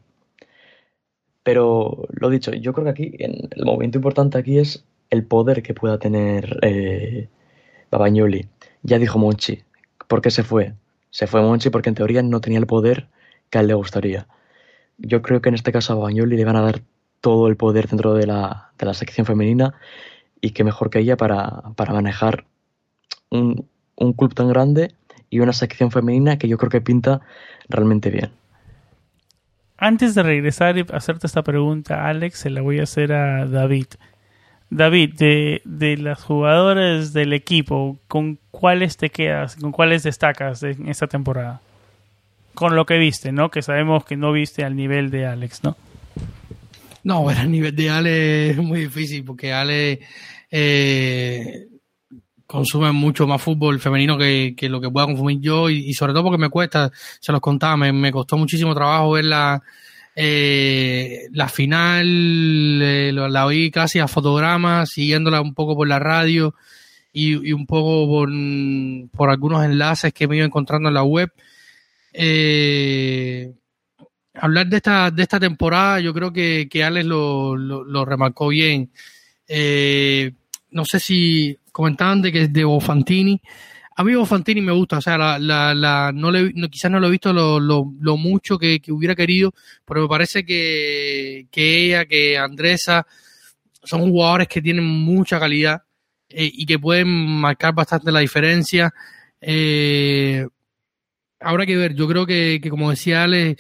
Pero 1.42 2.06
lo 2.10 2.30
dicho, 2.30 2.52
yo 2.52 2.72
creo 2.72 2.84
que 2.84 2.90
aquí 2.90 3.16
el 3.18 3.64
momento 3.64 3.98
importante 3.98 4.38
aquí 4.38 4.58
es 4.58 4.84
el 5.10 5.24
poder 5.26 5.62
que 5.62 5.74
pueda 5.74 5.98
tener 5.98 6.58
eh, 6.62 7.28
Babagnoli. 7.90 8.48
Ya 8.82 8.98
dijo 8.98 9.18
Monchi. 9.18 9.62
¿Por 10.08 10.22
qué 10.22 10.30
se 10.30 10.42
fue? 10.42 10.74
Se 11.10 11.26
fue 11.26 11.42
Monchi 11.42 11.68
porque 11.70 11.90
en 11.90 11.94
teoría 11.96 12.22
no 12.22 12.40
tenía 12.40 12.58
el 12.58 12.66
poder 12.66 13.08
que 13.50 13.58
a 13.58 13.60
él 13.60 13.66
le 13.66 13.74
gustaría. 13.74 14.26
Yo 14.96 15.20
creo 15.20 15.42
que 15.42 15.50
en 15.50 15.54
este 15.54 15.72
caso 15.72 15.92
a 15.92 15.96
Babagnoli 15.96 16.36
le 16.36 16.44
van 16.44 16.56
a 16.56 16.62
dar 16.62 16.82
todo 17.20 17.48
el 17.48 17.56
poder 17.56 17.88
dentro 17.88 18.14
de 18.14 18.26
la, 18.26 18.72
de 18.78 18.86
la 18.86 18.94
sección 18.94 19.26
femenina 19.26 19.74
y 20.40 20.50
que 20.50 20.64
mejor 20.64 20.90
que 20.90 21.00
ella 21.00 21.16
para, 21.16 21.74
para 21.76 21.92
manejar 21.92 22.46
un, 23.30 23.68
un 23.96 24.12
club 24.14 24.34
tan 24.34 24.48
grande 24.48 24.94
y 25.32 25.40
una 25.40 25.54
sección 25.54 25.90
femenina 25.90 26.36
que 26.36 26.46
yo 26.46 26.58
creo 26.58 26.68
que 26.68 26.82
pinta 26.82 27.22
realmente 27.66 28.10
bien. 28.10 28.30
Antes 29.78 30.14
de 30.14 30.22
regresar 30.22 30.76
y 30.76 30.84
hacerte 30.92 31.26
esta 31.26 31.42
pregunta, 31.42 32.06
Alex, 32.06 32.38
se 32.38 32.50
la 32.50 32.60
voy 32.60 32.80
a 32.80 32.82
hacer 32.82 33.14
a 33.14 33.46
David. 33.46 33.86
David, 34.68 35.14
de, 35.14 35.62
de 35.64 35.96
las 35.96 36.22
jugadoras 36.22 37.14
del 37.14 37.32
equipo, 37.32 37.98
¿con 38.08 38.38
cuáles 38.50 38.98
te 38.98 39.08
quedas? 39.08 39.56
¿Con 39.56 39.72
cuáles 39.72 40.02
destacas 40.02 40.62
en 40.62 40.86
esta 40.88 41.06
temporada? 41.06 41.62
Con 42.52 42.76
lo 42.76 42.84
que 42.84 42.98
viste, 42.98 43.32
¿no? 43.32 43.50
Que 43.50 43.62
sabemos 43.62 44.04
que 44.04 44.18
no 44.18 44.32
viste 44.32 44.64
al 44.64 44.76
nivel 44.76 45.10
de 45.10 45.26
Alex, 45.26 45.64
¿no? 45.64 45.78
No, 47.04 47.24
ver 47.24 47.38
al 47.38 47.50
nivel 47.50 47.74
de 47.74 47.88
Ale 47.88 48.50
es 48.50 48.58
muy 48.58 48.80
difícil 48.80 49.24
porque 49.24 49.54
Ale 49.54 50.00
eh, 50.50 51.68
consume 52.52 52.92
mucho 52.92 53.26
más 53.26 53.40
fútbol 53.40 53.80
femenino 53.80 54.18
que, 54.18 54.54
que, 54.54 54.68
lo 54.68 54.78
que 54.78 54.90
pueda 54.90 55.06
consumir 55.06 55.40
yo 55.40 55.70
y, 55.70 55.94
sobre 55.94 56.12
todo 56.12 56.24
porque 56.24 56.36
me 56.36 56.50
cuesta, 56.50 56.92
se 57.18 57.32
los 57.32 57.40
contaba, 57.40 57.78
me, 57.78 57.92
me 57.92 58.12
costó 58.12 58.36
muchísimo 58.36 58.74
trabajo 58.74 59.12
ver 59.12 59.24
la, 59.24 59.62
eh, 60.14 61.28
la 61.32 61.48
final, 61.48 62.06
eh, 62.82 63.10
la 63.10 63.46
oí 63.46 63.70
casi 63.70 64.00
a 64.00 64.06
fotogramas, 64.06 64.90
siguiéndola 64.90 65.40
un 65.40 65.54
poco 65.54 65.74
por 65.74 65.88
la 65.88 65.98
radio 65.98 66.54
y, 67.10 67.48
y 67.48 67.52
un 67.54 67.66
poco 67.66 68.06
por, 68.06 68.28
por, 69.16 69.30
algunos 69.30 69.64
enlaces 69.64 70.12
que 70.12 70.28
me 70.28 70.36
iba 70.36 70.44
encontrando 70.44 70.88
en 70.88 70.94
la 70.94 71.04
web. 71.04 71.32
Eh, 72.12 73.50
hablar 74.34 74.66
de 74.66 74.76
esta, 74.76 75.10
de 75.10 75.22
esta 75.22 75.40
temporada, 75.40 76.00
yo 76.00 76.12
creo 76.12 76.34
que, 76.34 76.68
que 76.70 76.84
Alex 76.84 77.06
lo, 77.06 77.56
lo, 77.56 77.82
lo 77.82 78.04
remarcó 78.04 78.48
bien. 78.48 78.90
Eh, 79.48 80.32
no 80.70 80.84
sé 80.84 81.00
si 81.00 81.58
comentaban 81.72 82.22
de 82.22 82.32
que 82.32 82.48
de 82.48 82.64
Bofantini. 82.64 83.40
A 83.96 84.04
mí 84.04 84.14
Bofantini 84.14 84.60
me 84.60 84.72
gusta, 84.72 84.98
o 84.98 85.00
sea, 85.00 85.18
la, 85.18 85.38
la, 85.38 85.74
la 85.74 86.12
no 86.14 86.30
le, 86.30 86.52
quizás 86.70 86.90
no 86.90 87.00
lo 87.00 87.08
he 87.08 87.10
visto 87.10 87.32
lo, 87.32 87.60
lo, 87.60 87.92
lo 88.00 88.16
mucho 88.16 88.58
que, 88.58 88.80
que, 88.80 88.92
hubiera 88.92 89.14
querido, 89.14 89.52
pero 89.84 90.02
me 90.02 90.08
parece 90.08 90.44
que, 90.44 91.46
que 91.50 91.86
ella, 91.86 92.06
que 92.06 92.38
Andresa, 92.38 93.06
son 93.82 94.10
jugadores 94.10 94.48
que 94.48 94.62
tienen 94.62 94.84
mucha 94.84 95.38
calidad 95.38 95.82
eh, 96.28 96.50
y 96.52 96.64
que 96.64 96.78
pueden 96.78 97.08
marcar 97.08 97.74
bastante 97.74 98.12
la 98.12 98.20
diferencia. 98.20 98.94
Eh, 99.40 100.46
habrá 101.42 101.66
que 101.66 101.76
ver, 101.76 101.94
yo 101.94 102.08
creo 102.08 102.26
que, 102.26 102.60
como 102.70 102.90
decía 102.90 103.24
Ale, 103.24 103.56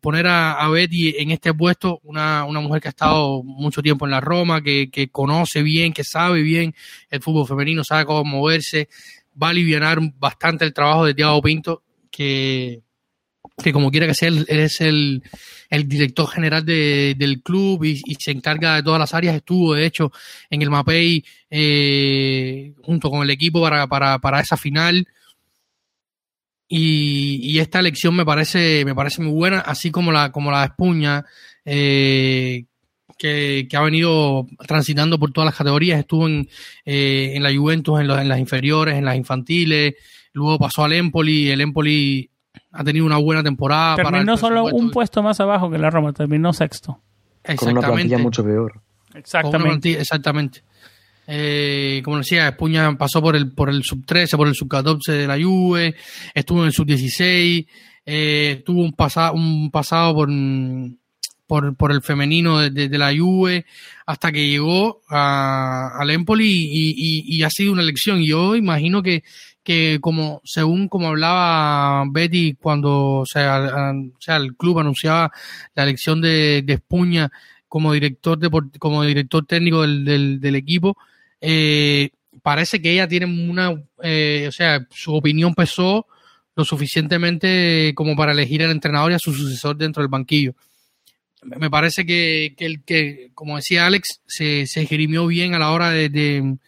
poner 0.00 0.26
a, 0.26 0.68
Betty 0.68 1.14
en 1.18 1.30
este 1.30 1.54
puesto, 1.54 2.00
una, 2.02 2.44
mujer 2.46 2.82
que 2.82 2.88
ha 2.88 2.90
estado 2.90 3.42
mucho 3.42 3.82
tiempo 3.82 4.04
en 4.04 4.10
la 4.10 4.20
Roma, 4.20 4.62
que, 4.62 5.08
conoce 5.10 5.62
bien, 5.62 5.92
que 5.92 6.04
sabe 6.04 6.42
bien 6.42 6.74
el 7.10 7.22
fútbol 7.22 7.46
femenino, 7.46 7.84
sabe 7.84 8.04
cómo 8.04 8.24
moverse, 8.24 8.88
va 9.40 9.48
a 9.48 9.50
aliviar 9.50 9.98
bastante 10.18 10.64
el 10.64 10.72
trabajo 10.72 11.04
de 11.04 11.14
Thiago 11.14 11.42
Pinto, 11.42 11.82
que, 12.10 12.82
que 13.62 13.72
como 13.72 13.90
quiera 13.90 14.06
que 14.06 14.14
sea, 14.14 14.30
es 14.48 14.80
el, 14.80 15.22
director 15.70 16.28
general 16.28 16.64
de, 16.64 17.14
del 17.16 17.42
club 17.42 17.84
y, 17.84 18.00
y, 18.04 18.14
se 18.18 18.30
encarga 18.30 18.76
de 18.76 18.82
todas 18.82 19.00
las 19.00 19.14
áreas. 19.14 19.36
Estuvo, 19.36 19.74
de 19.74 19.86
hecho, 19.86 20.12
en 20.50 20.62
el 20.62 20.70
MAPEI 20.70 21.24
eh, 21.50 22.72
junto 22.82 23.10
con 23.10 23.22
el 23.22 23.30
equipo 23.30 23.60
para, 23.60 23.86
para, 23.86 24.18
para 24.18 24.40
esa 24.40 24.56
final. 24.56 25.06
Y, 26.68 27.38
y, 27.42 27.60
esta 27.60 27.78
elección 27.78 28.16
me 28.16 28.24
parece, 28.24 28.84
me 28.84 28.94
parece 28.94 29.22
muy 29.22 29.32
buena, 29.32 29.60
así 29.60 29.92
como 29.92 30.10
la, 30.10 30.32
como 30.32 30.50
la 30.50 30.60
de 30.60 30.66
Espuña, 30.66 31.24
eh, 31.64 32.64
que, 33.16 33.68
que, 33.70 33.76
ha 33.76 33.82
venido 33.82 34.46
transitando 34.66 35.18
por 35.18 35.30
todas 35.30 35.46
las 35.46 35.54
categorías, 35.54 36.00
estuvo 36.00 36.26
en, 36.26 36.48
eh, 36.84 37.32
en 37.34 37.42
la 37.44 37.54
Juventus, 37.54 38.00
en, 38.00 38.08
los, 38.08 38.18
en, 38.18 38.28
las 38.28 38.40
inferiores, 38.40 38.96
en 38.96 39.04
las 39.04 39.16
infantiles, 39.16 39.94
luego 40.32 40.58
pasó 40.58 40.84
al 40.84 40.92
Empoli, 40.94 41.50
el 41.50 41.60
Empoli 41.60 42.28
ha 42.72 42.84
tenido 42.84 43.06
una 43.06 43.18
buena 43.18 43.42
temporada. 43.42 43.96
Terminó 43.96 44.36
solo 44.36 44.64
un 44.64 44.90
puesto 44.90 45.22
más 45.22 45.38
abajo 45.40 45.70
que 45.70 45.78
la 45.78 45.90
Roma, 45.90 46.12
terminó 46.12 46.52
sexto. 46.52 47.00
Exactamente. 47.44 47.64
Con 47.64 47.78
una 47.78 47.94
plantilla 47.94 48.18
mucho 48.18 48.44
peor. 48.44 48.80
Exactamente. 49.14 49.68
Plantilla, 49.68 50.00
exactamente. 50.00 50.62
Eh, 51.26 52.02
como 52.04 52.18
decía, 52.18 52.48
Espuña 52.48 52.96
pasó 52.96 53.20
por 53.20 53.34
el, 53.34 53.52
por 53.52 53.68
el 53.68 53.82
sub 53.82 54.04
13, 54.06 54.36
por 54.36 54.48
el 54.48 54.54
sub 54.54 54.68
14 54.68 55.12
de 55.12 55.26
la 55.26 55.40
Juve, 55.40 55.96
estuvo 56.34 56.60
en 56.60 56.66
el 56.66 56.72
sub 56.72 56.86
16, 56.86 57.66
eh, 58.06 58.62
tuvo 58.64 58.82
un, 58.82 58.92
pasa, 58.92 59.32
un 59.32 59.70
pasado 59.70 60.14
por, 60.14 60.28
por, 61.46 61.76
por 61.76 61.92
el 61.92 62.02
femenino 62.02 62.60
de, 62.60 62.98
la 62.98 63.12
Juve, 63.16 63.66
hasta 64.06 64.30
que 64.30 64.48
llegó 64.48 65.02
a, 65.08 65.98
al 65.98 66.10
Empoli 66.10 66.46
y, 66.46 67.42
ha 67.42 67.50
sido 67.50 67.72
una 67.72 67.82
elección. 67.82 68.22
Yo 68.22 68.54
imagino 68.54 69.02
que, 69.02 69.24
que 69.64 69.98
como, 70.00 70.40
según 70.44 70.88
como 70.88 71.08
hablaba 71.08 72.04
Betty 72.08 72.54
cuando 72.54 73.18
o 73.18 73.26
sea, 73.26 73.92
o 73.92 74.20
sea, 74.20 74.36
el 74.36 74.54
club 74.54 74.78
anunciaba 74.78 75.32
la 75.74 75.82
elección 75.82 76.20
de, 76.20 76.62
de 76.62 76.74
Espuña 76.74 77.30
como 77.68 77.92
director 77.92 78.38
de, 78.38 78.48
como 78.78 79.02
director 79.02 79.44
técnico 79.44 79.82
del, 79.82 80.40
del 80.40 80.54
equipo, 80.54 80.96
eh, 81.48 82.10
parece 82.42 82.82
que 82.82 82.92
ella 82.92 83.06
tiene 83.06 83.26
una, 83.26 83.80
eh, 84.02 84.46
o 84.48 84.52
sea, 84.52 84.84
su 84.90 85.14
opinión 85.14 85.54
pesó 85.54 86.06
lo 86.56 86.64
suficientemente 86.64 87.92
como 87.94 88.16
para 88.16 88.32
elegir 88.32 88.64
al 88.64 88.72
entrenador 88.72 89.12
y 89.12 89.14
a 89.14 89.20
su 89.20 89.32
sucesor 89.32 89.76
dentro 89.76 90.02
del 90.02 90.08
banquillo. 90.08 90.54
Me 91.44 91.70
parece 91.70 92.04
que, 92.04 92.54
que, 92.56 92.66
el, 92.66 92.82
que 92.82 93.30
como 93.34 93.56
decía 93.56 93.86
Alex, 93.86 94.22
se, 94.26 94.66
se 94.66 94.82
esgrimió 94.82 95.28
bien 95.28 95.54
a 95.54 95.60
la 95.60 95.70
hora 95.70 95.90
de, 95.90 96.58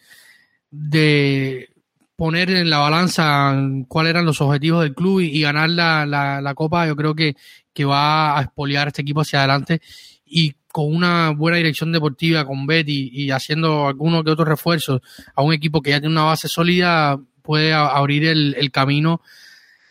de, 0.71 1.69
poner 2.15 2.49
en 2.51 2.69
la 2.69 2.77
balanza 2.77 3.53
cuáles 3.89 4.11
eran 4.11 4.25
los 4.25 4.39
objetivos 4.39 4.83
del 4.83 4.95
club 4.95 5.19
y, 5.19 5.41
ganar 5.41 5.69
la, 5.71 6.05
la, 6.05 6.39
la, 6.39 6.53
Copa. 6.53 6.87
Yo 6.87 6.95
creo 6.95 7.15
que, 7.15 7.35
que 7.73 7.83
va 7.83 8.37
a 8.37 8.43
expoliar 8.43 8.87
este 8.87 9.01
equipo 9.01 9.21
hacia 9.21 9.39
adelante 9.39 9.81
y 10.25 10.55
con 10.71 10.93
una 10.93 11.31
buena 11.31 11.57
dirección 11.57 11.91
deportiva, 11.91 12.45
con 12.45 12.65
Betty 12.67 13.09
y 13.11 13.31
haciendo 13.31 13.87
algunos 13.87 14.23
que 14.23 14.31
otros 14.31 14.47
refuerzos 14.47 15.01
a 15.35 15.41
un 15.41 15.53
equipo 15.53 15.81
que 15.81 15.91
ya 15.91 15.99
tiene 15.99 16.13
una 16.13 16.25
base 16.25 16.47
sólida, 16.47 17.19
puede 17.41 17.73
abrir 17.73 18.25
el, 18.25 18.55
el 18.57 18.71
camino, 18.71 19.21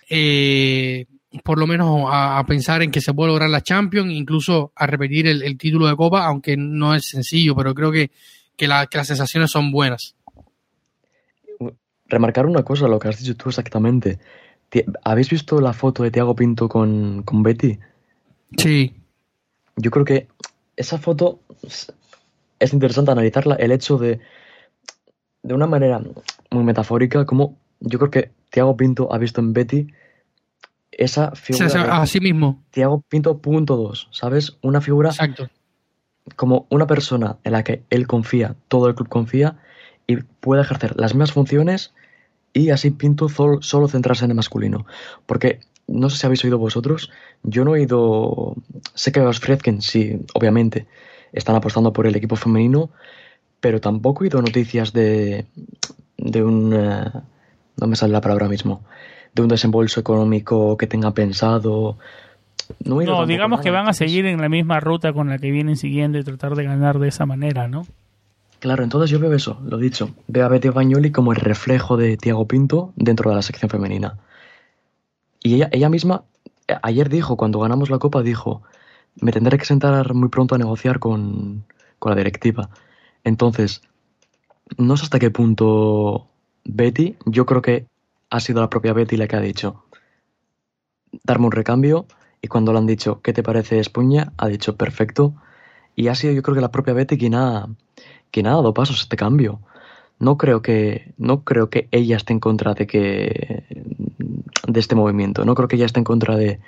eh, 0.09 1.07
por 1.45 1.59
lo 1.59 1.67
menos 1.67 2.07
a, 2.09 2.39
a, 2.39 2.47
pensar 2.47 2.83
en 2.83 2.91
que 2.91 3.01
se 3.01 3.13
puede 3.13 3.29
lograr 3.29 3.51
la 3.51 3.63
Champions, 3.63 4.13
incluso 4.13 4.73
a 4.77 4.87
repetir 4.87 5.27
el, 5.27 5.43
el 5.43 5.59
título 5.59 5.87
de 5.89 5.97
Copa, 5.97 6.25
aunque 6.25 6.57
no 6.57 6.95
es 6.95 7.07
sencillo, 7.07 7.55
pero 7.57 7.75
creo 7.75 7.91
que, 7.91 8.11
que, 8.57 8.69
la, 8.69 8.87
que 8.87 8.99
las 8.99 9.09
sensaciones 9.09 9.51
son 9.51 9.73
buenas. 9.73 10.15
Remarcar 12.07 12.47
una 12.47 12.63
cosa, 12.63 12.89
lo 12.89 12.99
que 12.99 13.09
has 13.09 13.19
dicho 13.19 13.37
tú 13.37 13.49
exactamente. 13.51 14.19
¿Habéis 15.05 15.31
visto 15.31 15.61
la 15.61 15.73
foto 15.73 16.03
de 16.03 16.11
Tiago 16.11 16.35
Pinto 16.35 16.69
con, 16.69 17.23
con 17.23 17.43
Betty? 17.43 17.79
Sí. 18.57 18.95
Yo 19.77 19.91
creo 19.91 20.05
que 20.05 20.29
esa 20.79 20.99
foto 20.99 21.41
es 22.59 22.73
interesante 22.73 23.11
analizarla, 23.11 23.57
el 23.57 23.73
hecho 23.73 23.99
de, 23.99 24.21
de 25.43 25.55
una 25.55 25.67
manera 25.67 26.01
muy 26.51 26.65
metafórica, 26.65 27.27
como 27.27 27.59
yo 27.81 27.99
creo 27.99 28.11
que 28.11 28.31
Tiago 28.51 28.77
Pinto 28.77 29.13
ha 29.13 29.19
visto 29.19 29.41
en 29.41 29.53
Betty 29.53 29.89
esa 30.93 31.33
figura. 31.33 31.67
O 31.67 31.71
sea, 31.71 32.01
así 32.01 32.21
mismo. 32.21 32.63
Tiago 32.71 33.03
Pinto 33.09 33.39
punto 33.39 33.77
dos, 33.77 34.09
¿sabes? 34.13 34.57
Una 34.63 34.81
figura 34.81 35.11
Exacto. 35.11 35.49
como 36.37 36.67
una 36.71 36.87
persona 36.87 37.39
en 37.43 37.53
la 37.53 37.65
que 37.65 37.83
él 37.91 38.07
confía, 38.07 38.55
todo 38.69 38.89
el 38.89 38.95
club 38.95 39.09
confía, 39.09 39.59
y 40.07 40.17
puede 40.17 40.63
ejercer 40.63 40.95
las 40.97 41.13
mismas 41.13 41.33
funciones 41.33 41.93
y 42.53 42.71
así 42.71 42.91
Pinto 42.91 43.29
solo, 43.29 43.63
solo 43.63 43.89
centrarse 43.89 44.25
en 44.25 44.31
el 44.31 44.37
masculino. 44.37 44.87
Porque 45.27 45.61
no 45.89 46.11
sé 46.11 46.19
si 46.19 46.27
habéis 46.27 46.45
oído 46.45 46.59
vosotros, 46.59 47.11
yo 47.43 47.65
no 47.65 47.75
he 47.75 47.81
oído, 47.81 48.55
sé 48.95 49.11
que 49.11 49.21
los 49.21 49.41
Friedkin 49.41 49.83
sí, 49.83 50.21
obviamente, 50.35 50.87
están 51.33 51.57
apostando 51.57 51.93
por 51.93 52.07
el 52.07 52.15
equipo 52.15 52.37
femenino, 52.37 52.91
pero 53.61 53.81
tampoco 53.81 54.23
he 54.23 54.27
oído 54.27 54.43
noticias 54.43 54.93
de, 54.93 55.47
de 56.19 56.43
un, 56.43 56.75
uh, 56.75 57.23
no 57.77 57.87
me 57.87 57.97
sale 57.97 58.13
la 58.13 58.21
palabra 58.21 58.49
mismo, 58.49 58.83
de 59.35 59.43
un 59.43 59.49
desembolso 59.49 60.01
económico 60.01 60.77
que 60.77 60.87
tenga 60.87 61.13
pensado. 61.13 61.99
No, 62.85 63.01
no 63.01 63.27
digamos 63.27 63.63
que 63.63 63.71
van 63.71 63.89
a 63.89 63.95
seguir 63.95 64.27
en 64.27 64.41
la 64.41 64.49
misma 64.49 64.79
ruta 64.81 65.13
con 65.13 65.29
la 65.29 65.39
que 65.39 65.51
vienen 65.51 65.77
siguiendo 65.77 66.19
y 66.19 66.25
tratar 66.25 66.55
de 66.55 66.65
ganar 66.65 66.99
de 66.99 67.09
esa 67.09 67.25
manera, 67.25 67.67
¿no? 67.67 67.87
Claro, 68.59 68.83
entonces 68.83 69.09
yo 69.09 69.21
veo 69.21 69.33
eso, 69.33 69.61
lo 69.65 69.79
dicho. 69.79 70.11
Veo 70.27 70.45
a 70.45 70.49
Betty 70.49 70.69
Bagnoli 70.69 71.13
como 71.13 71.33
el 71.33 71.39
reflejo 71.39 71.97
de 71.97 72.17
Tiago 72.17 72.47
Pinto 72.47 72.93
dentro 72.97 73.31
de 73.31 73.37
la 73.37 73.43
sección 73.43 73.71
femenina. 73.71 74.19
Y 75.43 75.55
ella, 75.55 75.69
ella 75.73 75.89
misma, 75.89 76.25
ayer 76.83 77.09
dijo, 77.09 77.37
cuando 77.37 77.61
ganamos 77.61 77.91
la 77.91 77.99
Copa, 77.99 78.23
dijo, 78.23 78.63
me 79.21 79.33
tendré 79.33 79.59
que 79.59 79.65
sentar 79.65 80.15
muy 80.15 80.29
pronto 80.29 80.55
a 80.55 80.59
negociar 80.59 80.99
con, 80.99 81.65
con 81.99 82.11
la 82.11 82.17
directiva. 82.17 82.71
Entonces, 83.25 83.83
no 84.77 84.97
sé 84.97 85.05
hasta 85.05 85.19
qué 85.19 85.31
punto 85.31 86.29
Betty, 86.65 87.17
yo 87.27 87.47
creo 87.47 87.63
que 87.63 87.87
ha 88.31 88.41
sido 88.41 88.61
la 88.61 88.71
propia 88.71 88.93
Betty 88.93 89.17
la 89.17 89.27
que 89.27 89.37
ha 89.37 89.41
dicho 89.41 89.85
darme 91.25 91.47
un 91.47 91.53
recambio 91.53 92.07
y 92.43 92.49
cuando 92.49 92.73
le 92.73 92.79
han 92.79 92.87
dicho 92.87 93.23
¿qué 93.23 93.33
te 93.33 93.43
parece 93.43 93.79
Espuña? 93.79 94.33
ha 94.37 94.49
dicho 94.49 94.77
perfecto 94.77 95.35
y 95.97 96.09
ha 96.09 96.15
sido 96.15 96.35
yo 96.35 96.43
creo 96.43 96.55
que 96.55 96.61
la 96.61 96.71
propia 96.71 96.93
Betty 96.93 97.17
quien 97.17 97.35
ha, 97.35 97.69
quien 98.31 98.47
ha 98.47 98.51
dado 98.51 98.75
pasos 98.75 99.01
a 99.01 99.03
este 99.03 99.17
cambio. 99.17 99.61
No 100.21 100.37
creo 100.37 100.63
que 100.63 101.15
no 101.17 101.45
creo 101.45 101.71
que 101.71 101.89
ella 101.91 102.17
esté 102.17 102.33
en 102.33 102.41
contra 102.41 102.75
de 102.75 102.87
que 102.87 103.65
de 104.69 104.81
este 104.81 104.95
movimiento. 104.95 105.45
No 105.45 105.55
creo 105.55 105.67
que 105.67 105.77
ella 105.77 105.87
esté 105.87 105.99
en 105.99 106.05
contra 106.05 106.37
de 106.37 106.61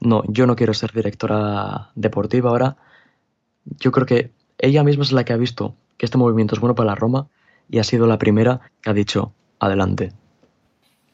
no, 0.00 0.22
yo 0.28 0.46
no 0.46 0.54
quiero 0.54 0.74
ser 0.74 0.92
directora 0.92 1.90
deportiva 1.94 2.50
ahora. 2.50 2.76
Yo 3.64 3.90
creo 3.90 4.06
que 4.06 4.30
ella 4.58 4.84
misma 4.84 5.02
es 5.02 5.12
la 5.12 5.24
que 5.24 5.32
ha 5.32 5.36
visto 5.36 5.74
que 5.96 6.06
este 6.06 6.18
movimiento 6.18 6.54
es 6.54 6.60
bueno 6.60 6.74
para 6.74 6.90
la 6.90 6.94
Roma 6.94 7.28
y 7.68 7.78
ha 7.78 7.84
sido 7.84 8.06
la 8.06 8.18
primera 8.18 8.60
que 8.82 8.90
ha 8.90 8.92
dicho 8.92 9.32
adelante. 9.58 10.12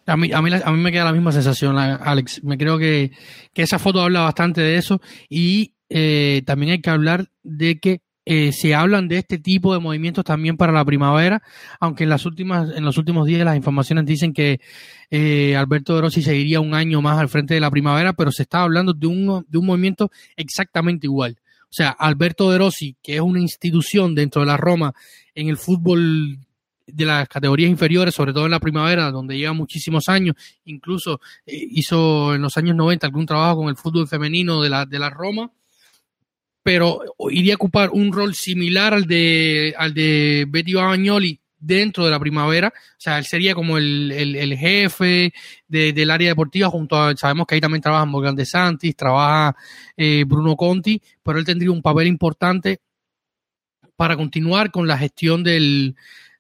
A 0.07 0.17
mí, 0.17 0.33
a, 0.33 0.43
mí, 0.43 0.51
a 0.53 0.73
mí 0.73 0.79
me 0.79 0.91
queda 0.91 1.05
la 1.05 1.13
misma 1.13 1.31
sensación, 1.31 1.79
Alex. 1.79 2.43
Me 2.43 2.59
creo 2.59 2.77
que, 2.77 3.13
esa 3.55 3.79
foto 3.79 4.01
habla 4.01 4.23
bastante 4.23 4.61
de 4.61 4.77
eso 4.77 5.01
y 5.29 5.75
eh, 5.89 6.43
también 6.45 6.73
hay 6.73 6.81
que 6.81 6.91
hablar 6.91 7.29
de 7.45 7.79
que 7.79 8.01
eh, 8.25 8.53
se 8.53 8.75
hablan 8.75 9.09
de 9.09 9.19
este 9.19 9.39
tipo 9.39 9.75
de 9.75 9.81
movimientos 9.81 10.25
también 10.25 10.57
para 10.57 10.73
la 10.73 10.85
primavera, 10.85 11.43
aunque 11.81 12.05
en 12.05 12.11
las 12.11 12.25
últimas, 12.25 12.71
en 12.77 12.85
los 12.85 12.97
últimos 12.97 13.27
días 13.27 13.45
las 13.45 13.57
informaciones 13.57 14.07
dicen 14.07 14.33
que 14.33 14.61
eh, 15.11 15.57
Alberto 15.57 15.95
de 15.95 16.03
Rossi 16.03 16.23
seguiría 16.23 16.61
un 16.61 16.75
año 16.75 17.03
más 17.03 17.19
al 17.19 17.29
frente 17.29 17.55
de 17.55 17.61
la 17.61 17.71
primavera, 17.71 18.13
pero 18.13 18.31
se 18.31 18.43
está 18.43 18.63
hablando 18.63 18.93
de 18.93 19.07
un, 19.07 19.45
de 19.49 19.59
un 19.59 19.67
movimiento 19.67 20.11
exactamente 20.37 21.07
igual. 21.07 21.37
O 21.65 21.75
sea, 21.75 21.91
Alberto 21.91 22.51
de 22.51 22.59
Rossi, 22.59 22.97
que 23.03 23.17
es 23.17 23.21
una 23.21 23.41
institución 23.41 24.15
dentro 24.15 24.43
de 24.43 24.47
la 24.47 24.57
Roma 24.57 24.93
en 25.35 25.49
el 25.49 25.57
fútbol 25.57 26.39
de 26.87 27.05
las 27.05 27.29
categorías 27.29 27.71
inferiores, 27.71 28.15
sobre 28.15 28.33
todo 28.33 28.45
en 28.45 28.51
la 28.51 28.61
primavera, 28.61 29.11
donde 29.11 29.39
lleva 29.39 29.53
muchísimos 29.53 30.09
años, 30.09 30.37
incluso 30.65 31.21
eh, 31.47 31.67
hizo 31.71 32.35
en 32.35 32.43
los 32.43 32.57
años 32.57 32.77
90 32.77 33.07
algún 33.07 33.27
trabajo 33.27 33.61
con 33.61 33.69
el 33.69 33.77
fútbol 33.77 34.07
femenino 34.07 34.63
de 34.63 34.69
la, 34.69 34.87
de 34.87 34.99
la 34.99 35.11
Roma, 35.11 35.51
pero 36.63 37.01
iría 37.31 37.55
a 37.55 37.57
ocupar 37.57 37.91
un 37.91 38.13
rol 38.13 38.35
similar 38.35 38.95
al 38.95 39.07
de, 39.07 39.75
al 39.77 39.95
de 39.95 40.47
Betty 40.49 40.75
Bagnoli 40.75 41.41
dentro 41.59 42.05
de 42.05 42.11
la 42.11 42.19
primavera, 42.19 42.73
o 42.77 42.95
sea, 42.99 43.19
él 43.19 43.25
sería 43.25 43.55
como 43.55 43.79
el, 43.79 44.11
el, 44.11 44.57
jefe 44.57 45.33
del 45.69 46.11
área 46.11 46.29
deportiva 46.29 46.69
junto 46.69 46.97
a, 46.97 47.17
sabemos 47.17 47.47
que 47.47 47.55
ahí 47.55 47.61
también 47.61 47.81
trabaja 47.81 48.05
Morgan 48.05 48.35
De 48.35 48.45
Santis, 48.45 48.97
trabaja 48.97 49.57
eh, 49.97 50.25
Bruno 50.27 50.57
Conti, 50.57 51.01
pero 51.23 51.39
él 51.39 51.45
tendría 51.45 51.71
un 51.71 51.81
papel 51.81 52.09
importante 52.09 52.81
para 53.95 54.17
continuar 54.17 54.73
con 54.73 54.89
la 54.89 54.99
gestión 54.99 55.45
del, 55.45 55.95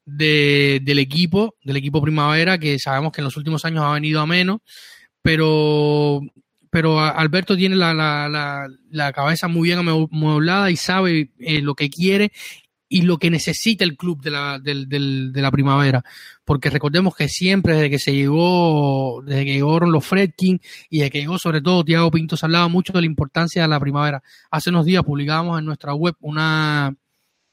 del 0.05 0.99
equipo, 0.99 1.55
del 1.63 1.77
equipo 1.77 2.03
primavera, 2.03 2.59
que 2.59 2.81
sabemos 2.81 3.13
que 3.13 3.21
en 3.21 3.27
los 3.27 3.37
últimos 3.37 3.65
años 3.65 3.85
ha 3.85 3.93
venido 3.93 4.21
a 4.21 4.27
menos, 4.27 4.59
pero, 5.23 6.21
pero 6.73 6.99
Alberto 7.01 7.55
tiene 7.55 7.77
la, 7.77 7.93
la, 7.93 8.67
la, 8.91 9.13
cabeza 9.13 9.47
muy 9.47 9.69
bien 9.69 9.81
amueblada 9.81 10.71
y 10.71 10.77
sabe 10.77 11.31
eh, 11.39 11.61
lo 11.61 11.75
que 11.75 11.91
quiere 11.91 12.33
y 12.89 13.03
lo 13.03 13.19
que 13.19 13.29
necesita 13.29 13.85
el 13.85 13.95
club 13.95 14.23
de 14.23 14.31
la, 14.31 14.59
de 14.59 15.31
la 15.35 15.51
primavera. 15.51 16.03
Porque 16.47 16.71
recordemos 16.71 17.15
que 17.15 17.29
siempre 17.29 17.75
desde 17.75 17.91
que 17.91 17.99
se 17.99 18.15
llegó, 18.15 19.23
desde 19.23 19.45
que 19.45 19.53
llegaron 19.53 19.93
los 19.93 20.07
Fredkin 20.07 20.63
y 20.89 21.01
desde 21.01 21.11
que 21.11 21.21
llegó 21.21 21.39
sobre 21.39 21.61
todo 21.61 21.85
Tiago 21.85 22.11
Pinto, 22.11 22.39
se 22.39 22.47
hablaba 22.47 22.69
mucho 22.69 22.95
de 22.95 23.01
la 23.01 23.07
importancia 23.07 23.61
de 23.61 23.69
la 23.69 23.79
primavera. 23.79 24.23
Hace 24.51 24.71
unos 24.71 24.87
días 24.87 25.05
publicábamos 25.05 25.59
en 25.59 25.67
nuestra 25.67 25.93
web 25.93 26.15
una, 26.21 26.97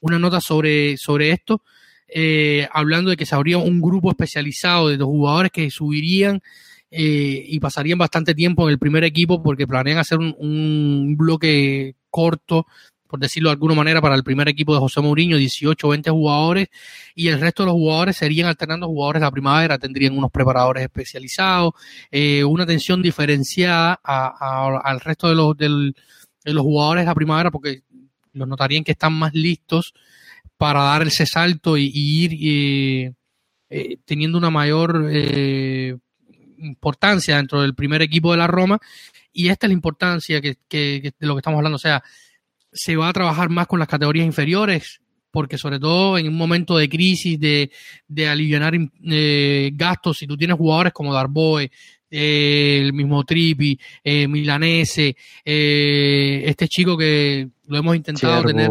una 0.00 0.18
nota 0.18 0.40
sobre, 0.40 0.96
sobre 0.96 1.32
esto 1.32 1.62
eh, 2.08 2.66
hablando 2.72 3.10
de 3.10 3.16
que 3.16 3.26
se 3.26 3.34
habría 3.34 3.58
un 3.58 3.80
grupo 3.80 4.10
especializado 4.10 4.88
de 4.88 4.96
dos 4.96 5.08
jugadores 5.08 5.52
que 5.52 5.70
subirían 5.70 6.40
eh, 6.90 7.44
y 7.46 7.60
pasarían 7.60 7.98
bastante 7.98 8.34
tiempo 8.34 8.64
en 8.64 8.72
el 8.72 8.78
primer 8.78 9.04
equipo 9.04 9.42
porque 9.42 9.66
planean 9.66 9.98
hacer 9.98 10.18
un, 10.18 11.14
bloque 11.16 11.94
corto, 12.10 12.66
por 13.06 13.20
decirlo 13.20 13.48
de 13.48 13.54
alguna 13.54 13.74
manera, 13.74 14.00
para 14.00 14.14
el 14.14 14.24
primer 14.24 14.48
equipo 14.48 14.72
de 14.74 14.80
José 14.80 15.00
Mourinho, 15.00 15.36
18 15.36 15.86
o 15.86 15.90
20 15.90 16.10
jugadores, 16.10 16.68
y 17.14 17.28
el 17.28 17.40
resto 17.40 17.62
de 17.62 17.68
los 17.68 17.74
jugadores 17.74 18.16
serían 18.16 18.48
alternando 18.48 18.86
jugadores 18.86 19.20
de 19.20 19.26
la 19.26 19.30
primavera, 19.30 19.78
tendrían 19.78 20.16
unos 20.16 20.30
preparadores 20.30 20.82
especializados, 20.82 21.72
eh, 22.10 22.44
una 22.44 22.64
atención 22.64 23.02
diferenciada 23.02 24.00
al 24.04 25.00
resto 25.00 25.28
de 25.28 25.34
los, 25.34 25.56
de 25.56 26.52
los 26.52 26.62
jugadores 26.62 27.02
de 27.02 27.06
la 27.06 27.14
primavera 27.14 27.50
porque 27.50 27.82
los 28.32 28.48
notarían 28.48 28.84
que 28.84 28.92
están 28.92 29.12
más 29.12 29.34
listos 29.34 29.94
para 30.56 30.82
dar 30.82 31.06
ese 31.06 31.26
salto 31.26 31.76
y, 31.76 31.90
ir 31.94 32.32
eh, 32.34 33.14
eh, 33.70 33.96
teniendo 34.04 34.38
una 34.38 34.50
mayor 34.50 35.08
eh, 35.10 35.96
importancia 36.60 37.36
dentro 37.36 37.62
del 37.62 37.74
primer 37.74 38.02
equipo 38.02 38.32
de 38.32 38.38
la 38.38 38.46
Roma. 38.46 38.78
Y 39.32 39.48
esta 39.48 39.66
es 39.66 39.70
la 39.70 39.74
importancia 39.74 40.40
que, 40.40 40.56
de 40.68 41.12
lo 41.20 41.34
que 41.34 41.40
estamos 41.40 41.58
hablando. 41.58 41.76
O 41.76 41.80
sea, 41.80 42.02
se 42.72 42.96
va 42.96 43.08
a 43.08 43.12
trabajar 43.12 43.48
más 43.48 43.66
con 43.66 43.78
las 43.78 43.88
categorías 43.88 44.26
inferiores, 44.26 45.00
porque 45.30 45.58
sobre 45.58 45.78
todo 45.78 46.18
en 46.18 46.28
un 46.28 46.36
momento 46.36 46.76
de 46.76 46.88
crisis, 46.88 47.38
de, 47.38 47.70
de 48.08 48.28
aliviar 48.28 48.72
gastos, 49.72 50.18
si 50.18 50.26
tú 50.26 50.36
tienes 50.36 50.56
jugadores 50.56 50.92
como 50.92 51.14
Darboe, 51.14 51.70
el 52.10 52.92
mismo 52.92 53.22
Tripi, 53.24 53.78
Milanese, 54.04 55.16
este 55.44 56.68
chico 56.68 56.96
que 56.96 57.48
lo 57.66 57.78
hemos 57.78 57.94
intentado 57.96 58.42
tener. 58.44 58.68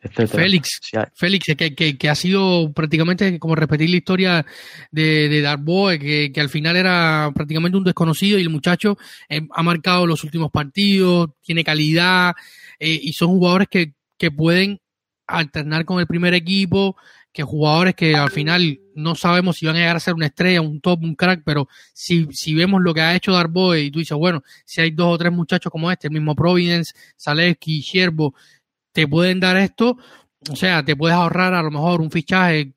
Félix, 0.00 0.80
Félix 1.14 1.46
que, 1.56 1.96
que, 1.96 2.08
ha 2.08 2.14
sido 2.14 2.72
prácticamente 2.72 3.38
como 3.38 3.56
repetir 3.56 3.90
la 3.90 3.96
historia 3.96 4.46
de, 4.92 5.28
de 5.28 5.40
Darboe, 5.40 5.98
que, 5.98 6.30
que, 6.32 6.40
al 6.40 6.48
final 6.48 6.76
era 6.76 7.30
prácticamente 7.34 7.76
un 7.76 7.84
desconocido 7.84 8.38
y 8.38 8.42
el 8.42 8.50
muchacho 8.50 8.96
eh, 9.28 9.40
ha 9.50 9.62
marcado 9.62 10.06
los 10.06 10.22
últimos 10.22 10.52
partidos, 10.52 11.30
tiene 11.42 11.64
calidad 11.64 12.34
eh, 12.78 12.98
y 13.02 13.12
son 13.12 13.28
jugadores 13.28 13.66
que, 13.68 13.94
que 14.16 14.30
pueden 14.30 14.80
alternar 15.26 15.84
con 15.84 15.98
el 15.98 16.06
primer 16.06 16.32
equipo, 16.32 16.96
que 17.32 17.42
jugadores 17.42 17.94
que 17.94 18.14
al 18.14 18.30
final 18.30 18.80
no 18.94 19.14
sabemos 19.14 19.56
si 19.56 19.66
van 19.66 19.76
a 19.76 19.78
llegar 19.80 19.96
a 19.96 20.00
ser 20.00 20.14
una 20.14 20.26
estrella, 20.26 20.60
un 20.60 20.80
top, 20.80 21.00
un 21.02 21.14
crack, 21.14 21.42
pero 21.44 21.68
si, 21.92 22.26
si 22.32 22.54
vemos 22.54 22.80
lo 22.82 22.94
que 22.94 23.00
ha 23.00 23.14
hecho 23.14 23.32
Darboe 23.32 23.80
y 23.80 23.90
tú 23.90 23.98
dices, 23.98 24.16
bueno, 24.16 24.42
si 24.64 24.80
hay 24.80 24.90
dos 24.90 25.14
o 25.14 25.18
tres 25.18 25.32
muchachos 25.32 25.70
como 25.70 25.90
este, 25.90 26.08
el 26.08 26.14
mismo 26.14 26.34
Providence, 26.34 26.94
Zaleski, 27.16 27.80
Sherbo, 27.80 28.34
te 28.98 29.06
pueden 29.06 29.38
dar 29.38 29.56
esto, 29.56 29.96
o 30.50 30.56
sea, 30.56 30.84
te 30.84 30.96
puedes 30.96 31.16
ahorrar 31.16 31.54
a 31.54 31.62
lo 31.62 31.70
mejor 31.70 32.00
un 32.00 32.10
fichaje, 32.10 32.72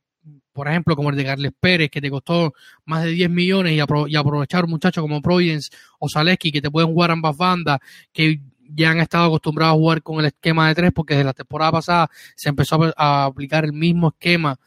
por 0.53 0.67
ejemplo, 0.67 0.95
como 0.95 1.09
el 1.09 1.15
de 1.15 1.25
Carles 1.25 1.51
Pérez, 1.59 1.89
que 1.89 1.99
te 1.99 2.11
costó 2.11 2.53
más 2.85 3.05
de 3.05 3.09
10 3.09 3.31
millones 3.31 3.73
y, 3.73 3.79
aprovechar 3.79 4.65
un 4.65 4.69
muchacho 4.69 5.01
como 5.01 5.19
Providence 5.19 5.71
o 5.97 6.07
Zaleski, 6.07 6.51
que 6.51 6.61
te 6.61 6.69
pueden 6.69 6.93
jugar 6.93 7.09
ambas 7.09 7.35
bandas, 7.35 7.79
que 8.13 8.39
ya 8.69 8.91
han 8.91 8.99
estado 8.99 9.25
acostumbrados 9.25 9.73
a 9.73 9.79
jugar 9.79 10.03
con 10.03 10.19
el 10.19 10.27
esquema 10.27 10.67
de 10.67 10.75
tres, 10.75 10.91
porque 10.93 11.15
desde 11.15 11.25
la 11.25 11.33
temporada 11.33 11.71
pasada 11.71 12.11
se 12.35 12.49
empezó 12.49 12.93
a, 12.95 13.25
aplicar 13.25 13.65
el 13.65 13.73
mismo 13.73 14.09
esquema 14.09 14.59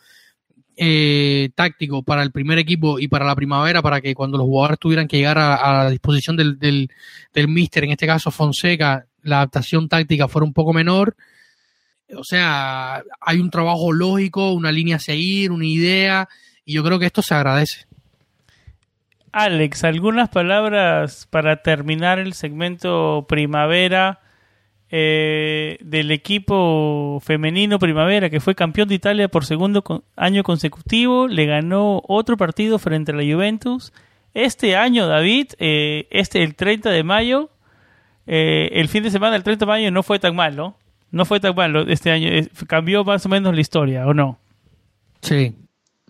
eh, 0.76 1.50
táctico 1.54 2.02
para 2.02 2.24
el 2.24 2.32
primer 2.32 2.58
equipo 2.58 2.98
y 2.98 3.06
para 3.06 3.26
la 3.26 3.36
primavera, 3.36 3.80
para 3.80 4.00
que 4.00 4.12
cuando 4.12 4.38
los 4.38 4.46
jugadores 4.48 4.80
tuvieran 4.80 5.06
que 5.06 5.18
llegar 5.18 5.38
a, 5.38 5.84
la 5.84 5.90
disposición 5.90 6.36
del, 6.36 6.58
del, 6.58 6.90
del 7.32 7.46
míster, 7.46 7.84
en 7.84 7.92
este 7.92 8.08
caso 8.08 8.32
Fonseca, 8.32 9.06
la 9.22 9.36
adaptación 9.36 9.88
táctica 9.88 10.26
fuera 10.26 10.44
un 10.44 10.52
poco 10.52 10.72
menor 10.72 11.14
o 12.16 12.24
sea, 12.24 13.02
hay 13.20 13.40
un 13.40 13.50
trabajo 13.50 13.92
lógico, 13.92 14.52
una 14.52 14.72
línea 14.72 14.96
a 14.96 15.00
seguir, 15.00 15.52
una 15.52 15.66
idea, 15.66 16.28
y 16.64 16.74
yo 16.74 16.84
creo 16.84 16.98
que 16.98 17.06
esto 17.06 17.22
se 17.22 17.34
agradece. 17.34 17.86
Alex, 19.32 19.82
algunas 19.82 20.28
palabras 20.28 21.26
para 21.28 21.62
terminar 21.62 22.20
el 22.20 22.34
segmento 22.34 23.26
primavera 23.28 24.20
eh, 24.96 25.76
del 25.80 26.12
equipo 26.12 27.18
femenino 27.20 27.80
primavera 27.80 28.30
que 28.30 28.38
fue 28.38 28.54
campeón 28.54 28.86
de 28.86 28.94
Italia 28.94 29.26
por 29.26 29.44
segundo 29.44 29.82
año 30.14 30.44
consecutivo, 30.44 31.26
le 31.26 31.46
ganó 31.46 32.00
otro 32.06 32.36
partido 32.36 32.78
frente 32.78 33.10
a 33.10 33.16
la 33.16 33.24
Juventus. 33.24 33.92
Este 34.34 34.76
año, 34.76 35.08
David, 35.08 35.48
eh, 35.58 36.06
este 36.10 36.44
el 36.44 36.54
30 36.54 36.90
de 36.90 37.02
mayo, 37.02 37.50
eh, 38.28 38.68
el 38.74 38.88
fin 38.88 39.02
de 39.02 39.10
semana 39.10 39.32
del 39.32 39.42
30 39.42 39.64
de 39.64 39.68
mayo 39.68 39.90
no 39.90 40.04
fue 40.04 40.20
tan 40.20 40.36
mal, 40.36 40.74
¿no? 41.14 41.24
fue 41.24 41.40
tan 41.40 41.54
malo 41.54 41.82
este 41.82 42.10
año. 42.10 42.28
Cambió 42.66 43.04
más 43.04 43.24
o 43.26 43.28
menos 43.28 43.54
la 43.54 43.60
historia, 43.60 44.06
¿o 44.06 44.14
no? 44.14 44.38
Sí. 45.22 45.54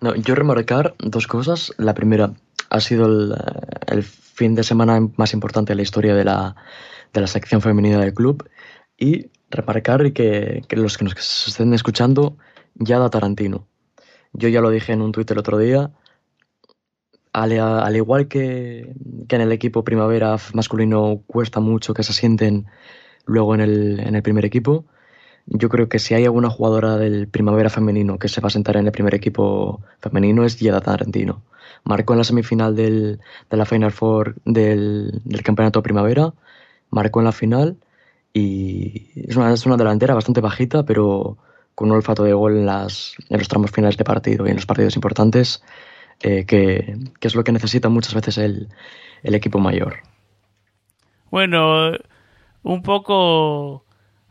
No, 0.01 0.15
yo 0.15 0.35
remarcar 0.35 0.95
dos 0.99 1.27
cosas. 1.27 1.73
La 1.79 1.95
primera 1.95 2.33
ha 2.71 2.81
sido 2.81 3.07
el, 3.07 4.03
fin 4.03 4.55
de 4.57 4.65
semana 4.65 5.01
más 5.17 5.33
importante 5.33 5.73
de 5.73 5.77
la 5.77 5.83
historia 5.83 6.15
de 6.15 6.25
la, 6.25 6.57
de 7.13 7.21
la 7.21 7.27
sección 7.27 7.61
femenina 7.61 8.01
del 8.01 8.15
club. 8.15 8.49
Y 8.99 9.27
remarcar 9.51 10.13
que, 10.13 10.63
que 10.69 10.77
los 10.77 10.99
que 10.99 11.05
nos 11.05 11.49
estén 11.49 11.73
escuchando 11.75 12.37
ya 12.75 12.99
da 12.99 13.11
Tarantino. 13.11 13.67
Yo 14.33 14.49
ya 14.49 14.61
lo 14.61 14.71
dije 14.71 14.93
en 14.93 15.03
un 15.03 15.13
tuit 15.13 15.31
el 15.31 15.39
otro 15.39 15.59
día. 15.59 15.93
Al, 17.33 17.53
al, 17.53 17.97
igual 17.97 18.29
que, 18.29 18.95
que, 19.29 19.37
en 19.37 19.43
el 19.43 19.53
equipo 19.53 19.85
primavera 19.85 20.37
masculino 20.53 21.23
cuesta 21.27 21.61
mucho 21.61 21.95
que 21.95 22.03
se 22.03 22.13
sienten 22.13 22.67
luego 23.27 23.55
en 23.55 23.61
el, 23.61 24.01
en 24.01 24.15
el 24.15 24.23
primer 24.23 24.45
equipo, 24.45 24.85
yo 25.47 25.69
creo 25.69 25.89
que 25.89 25.99
si 25.99 26.15
hay 26.15 26.25
alguna 26.25 26.51
jugadora 26.51 26.97
del 26.97 27.29
primavera 27.29 27.71
femenino 27.71 28.19
que 28.19 28.29
se 28.29 28.41
va 28.41 28.49
a 28.49 28.51
sentar 28.51 28.77
en 28.77 28.87
el 28.87 28.93
primer 28.93 29.15
equipo 29.15 29.83
femenino 30.01 30.45
es 30.45 30.59
Yeda 30.59 30.81
Tarantino. 30.81 31.43
Marcó 31.85 32.15
en 32.15 32.19
la 32.19 32.25
semifinal 32.25 32.75
del, 32.75 33.21
de 33.51 33.57
la 33.57 33.67
Final 33.67 33.93
Four 33.93 34.37
del, 34.45 35.21
del 35.25 35.43
campeonato 35.43 35.83
primavera, 35.83 36.33
marcó 36.91 37.21
en 37.21 37.27
la 37.27 37.33
final 37.33 37.77
y 38.33 39.11
es 39.29 39.37
una, 39.37 39.53
es 39.53 39.67
una 39.67 39.77
delantera 39.77 40.15
bastante 40.15 40.41
bajita, 40.41 40.85
pero 40.85 41.37
con 41.75 41.91
un 41.91 41.97
olfato 41.97 42.25
de 42.25 42.33
gol 42.33 42.59
en, 42.59 42.67
las, 42.67 43.15
en 43.29 43.39
los 43.39 43.49
tramos 43.49 43.71
finales 43.71 43.97
de 43.97 44.05
partido 44.05 44.47
y 44.47 44.51
en 44.51 44.57
los 44.57 44.67
partidos 44.67 44.97
importantes, 44.97 45.63
eh, 46.21 46.45
que, 46.47 46.97
que, 47.21 47.29
es 47.29 47.35
lo 47.35 47.45
que 47.45 47.53
necesita 47.53 47.89
muchas 47.89 48.15
veces 48.15 48.39
el, 48.39 48.69
el 49.23 49.35
equipo 49.35 49.59
mayor. 49.59 49.99
Bueno, 51.31 51.93
un 52.63 52.83
poco 52.83 53.85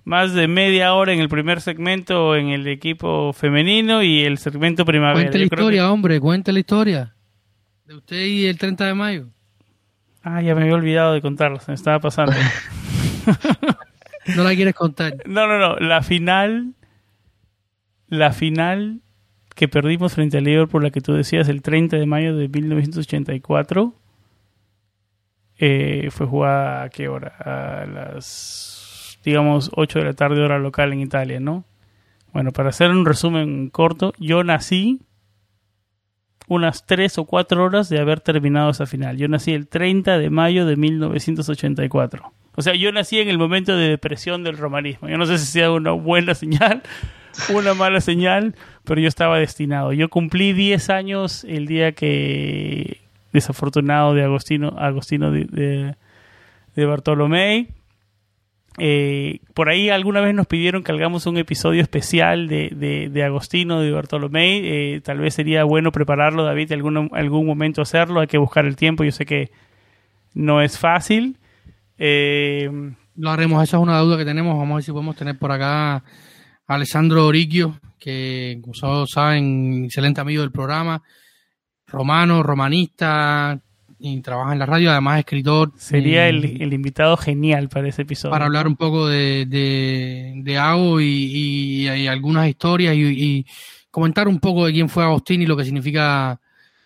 más 0.03 0.33
de 0.33 0.47
media 0.47 0.93
hora 0.93 1.13
en 1.13 1.19
el 1.19 1.29
primer 1.29 1.61
segmento 1.61 2.35
en 2.35 2.49
el 2.49 2.67
equipo 2.67 3.33
femenino 3.33 4.03
y 4.03 4.23
el 4.23 4.37
segmento 4.37 4.85
primavera. 4.85 5.21
Cuente 5.21 5.37
la 5.37 5.43
historia, 5.45 5.81
que... 5.81 5.87
hombre, 5.87 6.19
cuente 6.19 6.51
la 6.51 6.59
historia 6.59 7.15
de 7.85 7.95
usted 7.95 8.25
y 8.25 8.47
el 8.47 8.57
30 8.57 8.85
de 8.85 8.93
mayo. 8.93 9.27
Ah, 10.21 10.41
ya 10.41 10.55
me 10.55 10.61
había 10.61 10.75
olvidado 10.75 11.13
de 11.13 11.21
contarlo, 11.21 11.59
se 11.59 11.71
me 11.71 11.75
estaba 11.75 11.99
pasando. 11.99 12.33
no 14.35 14.43
la 14.43 14.55
quieres 14.55 14.73
contar. 14.73 15.15
No, 15.25 15.47
no, 15.47 15.59
no, 15.59 15.75
la 15.77 16.01
final, 16.01 16.73
la 18.07 18.31
final 18.31 19.01
que 19.55 19.67
perdimos 19.67 20.13
frente 20.13 20.37
al 20.37 20.45
Liverpool, 20.45 20.83
la 20.83 20.91
que 20.91 21.01
tú 21.01 21.13
decías, 21.13 21.49
el 21.49 21.61
30 21.61 21.97
de 21.97 22.05
mayo 22.05 22.35
de 22.35 22.47
1984, 22.47 23.93
eh, 25.59 26.07
fue 26.09 26.25
jugada 26.25 26.83
a 26.83 26.89
qué 26.89 27.07
hora? 27.07 27.35
A 27.39 27.85
las, 27.85 28.72
digamos, 29.23 29.71
8 29.75 29.99
de 29.99 30.05
la 30.05 30.13
tarde 30.13 30.41
hora 30.41 30.59
local 30.59 30.93
en 30.93 30.99
Italia, 30.99 31.39
¿no? 31.39 31.65
Bueno, 32.33 32.51
para 32.51 32.69
hacer 32.69 32.89
un 32.89 33.05
resumen 33.05 33.69
corto, 33.69 34.13
yo 34.17 34.43
nací 34.43 35.01
unas 36.47 36.85
3 36.85 37.19
o 37.19 37.25
4 37.25 37.63
horas 37.63 37.89
de 37.89 37.99
haber 37.99 38.19
terminado 38.19 38.71
esa 38.71 38.85
final. 38.85 39.17
Yo 39.17 39.27
nací 39.27 39.53
el 39.53 39.67
30 39.67 40.17
de 40.17 40.29
mayo 40.29 40.65
de 40.65 40.75
1984. 40.75 42.33
O 42.55 42.61
sea, 42.61 42.75
yo 42.75 42.91
nací 42.91 43.19
en 43.19 43.29
el 43.29 43.37
momento 43.37 43.75
de 43.75 43.89
depresión 43.89 44.43
del 44.43 44.57
romanismo. 44.57 45.09
Yo 45.09 45.17
no 45.17 45.25
sé 45.25 45.37
si 45.37 45.45
sea 45.45 45.71
una 45.71 45.91
buena 45.91 46.35
señal, 46.35 46.83
una 47.53 47.73
mala 47.73 48.01
señal, 48.01 48.55
pero 48.83 49.01
yo 49.01 49.07
estaba 49.07 49.39
destinado. 49.39 49.93
Yo 49.93 50.09
cumplí 50.09 50.53
10 50.53 50.89
años 50.89 51.43
el 51.45 51.65
día 51.65 51.93
que 51.93 53.01
desafortunado 53.31 54.13
de 54.13 54.23
Agostino, 54.23 54.75
Agostino 54.77 55.31
de, 55.31 55.45
de, 55.45 55.95
de 56.75 56.85
Bartolomé. 56.85 57.69
Eh, 58.79 59.39
por 59.53 59.69
ahí 59.69 59.89
alguna 59.89 60.21
vez 60.21 60.33
nos 60.33 60.47
pidieron 60.47 60.83
que 60.83 60.91
hagamos 60.91 61.25
un 61.27 61.37
episodio 61.37 61.81
especial 61.81 62.47
de, 62.47 62.69
de, 62.75 63.09
de 63.09 63.23
Agostino 63.23 63.81
de 63.81 63.91
Bartolomé. 63.91 64.61
Eh, 64.95 65.01
tal 65.01 65.19
vez 65.19 65.35
sería 65.35 65.63
bueno 65.63 65.91
prepararlo, 65.91 66.43
David, 66.43 66.71
algún, 66.71 67.09
algún 67.13 67.45
momento 67.45 67.81
hacerlo. 67.81 68.19
Hay 68.19 68.27
que 68.27 68.37
buscar 68.37 68.65
el 68.65 68.75
tiempo. 68.75 69.03
Yo 69.03 69.11
sé 69.11 69.25
que 69.25 69.51
no 70.33 70.61
es 70.61 70.79
fácil. 70.79 71.37
Eh, 71.97 72.69
Lo 73.15 73.29
haremos, 73.29 73.61
esa 73.63 73.77
es 73.77 73.83
una 73.83 73.99
duda 73.99 74.17
que 74.17 74.25
tenemos. 74.25 74.57
Vamos 74.57 74.71
a 74.71 74.75
ver 74.77 74.83
si 74.83 74.91
podemos 74.91 75.15
tener 75.15 75.37
por 75.37 75.51
acá 75.51 75.97
a 75.97 76.03
Alessandro 76.65 77.27
Oriquio, 77.27 77.79
que 77.99 78.59
como 78.61 79.05
saben, 79.05 79.85
excelente 79.85 80.19
amigo 80.19 80.41
del 80.41 80.51
programa, 80.51 81.03
romano, 81.85 82.41
romanista, 82.41 83.61
y 84.05 84.19
trabaja 84.19 84.51
en 84.51 84.59
la 84.59 84.65
radio, 84.65 84.91
además 84.91 85.19
escritor. 85.19 85.71
Sería 85.77 86.27
el, 86.27 86.61
el, 86.61 86.73
invitado 86.73 87.15
genial 87.15 87.69
para 87.69 87.87
ese 87.87 88.01
episodio. 88.01 88.33
Para 88.33 88.45
hablar 88.45 88.67
un 88.67 88.75
poco 88.75 89.07
de, 89.07 89.45
de, 89.45 90.41
de 90.43 90.57
Ago 90.57 90.99
y, 90.99 91.05
y, 91.05 91.89
y, 91.89 92.07
algunas 92.07 92.49
historias 92.49 92.95
y, 92.97 93.45
comentar 93.91 94.27
un 94.27 94.39
poco 94.41 94.65
de 94.65 94.73
quién 94.73 94.89
fue 94.89 95.05
Agostín 95.05 95.41
y 95.41 95.45
lo 95.45 95.55
que 95.55 95.63
significa 95.63 96.37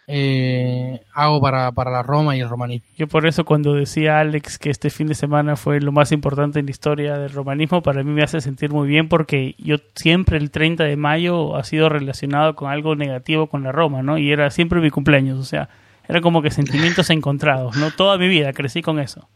eh, 0.06 1.02
Ago 1.12 1.42
para, 1.42 1.72
para 1.72 1.90
la 1.90 2.04
Roma 2.04 2.38
y 2.38 2.42
el 2.42 2.50
romanismo. 2.50 2.88
Yo 2.96 3.08
por 3.08 3.26
eso 3.26 3.46
cuando 3.46 3.74
decía 3.74 4.20
Alex 4.20 4.60
que 4.60 4.70
este 4.70 4.92
fin 4.92 5.08
de 5.08 5.16
semana 5.16 5.56
fue 5.56 5.82
lo 5.82 5.92
más 5.92 6.12
importante 6.12 6.60
en 6.60 6.68
la 6.68 6.72
historia 6.72 7.18
del 7.18 7.32
romanismo, 7.32 7.82
para 7.82 8.04
mí 8.04 8.12
me 8.12 8.22
hace 8.22 8.42
sentir 8.42 8.70
muy 8.70 8.88
bien 8.88 9.10
porque 9.10 9.56
yo 9.58 9.78
siempre 9.96 10.38
el 10.38 10.52
30 10.52 10.84
de 10.84 10.98
mayo 10.98 11.56
ha 11.56 11.64
sido 11.64 11.90
relacionado 11.90 12.56
con 12.56 12.70
algo 12.70 12.96
negativo 12.96 13.48
con 13.48 13.64
la 13.64 13.72
Roma, 13.72 14.04
¿no? 14.04 14.20
Y 14.20 14.32
era 14.32 14.52
siempre 14.52 14.82
mi 14.82 14.92
cumpleaños, 14.92 15.40
o 15.40 15.46
sea, 15.46 15.68
era 16.08 16.22
como 16.22 16.42
que 16.42 16.52
sentimientos 16.52 17.10
encontrados, 17.10 17.76
¿no? 17.78 17.92
Toda 17.92 18.18
mi 18.18 18.28
vida 18.28 18.54
crecí 18.54 18.82
con 18.82 19.00
eso. 19.00 19.28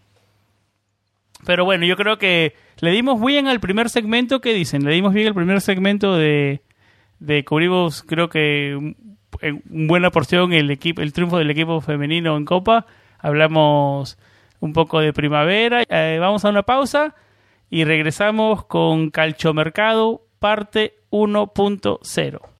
Pero 1.45 1.65
bueno, 1.65 1.85
yo 1.85 1.95
creo 1.95 2.17
que 2.17 2.55
le 2.79 2.91
dimos 2.91 3.19
bien 3.23 3.47
al 3.47 3.59
primer 3.59 3.89
segmento, 3.89 4.41
¿qué 4.41 4.53
dicen? 4.53 4.83
Le 4.83 4.93
dimos 4.93 5.13
bien 5.13 5.27
al 5.27 5.33
primer 5.33 5.61
segmento 5.61 6.15
de, 6.15 6.61
de 7.19 7.43
cubrimos, 7.43 8.03
creo 8.03 8.29
que 8.29 8.95
en 9.41 9.63
buena 9.65 10.11
porción 10.11 10.53
el 10.53 10.69
equipo, 10.71 11.01
el 11.01 11.13
triunfo 11.13 11.37
del 11.37 11.49
equipo 11.49 11.81
femenino 11.81 12.37
en 12.37 12.45
Copa. 12.45 12.85
Hablamos 13.19 14.17
un 14.59 14.73
poco 14.73 14.99
de 14.99 15.13
primavera. 15.13 15.83
Eh, 15.89 16.17
vamos 16.19 16.45
a 16.45 16.49
una 16.49 16.63
pausa 16.63 17.15
y 17.69 17.83
regresamos 17.83 18.65
con 18.65 19.09
Calchomercado 19.09 20.21
parte 20.39 20.95
1.0. 21.11 22.50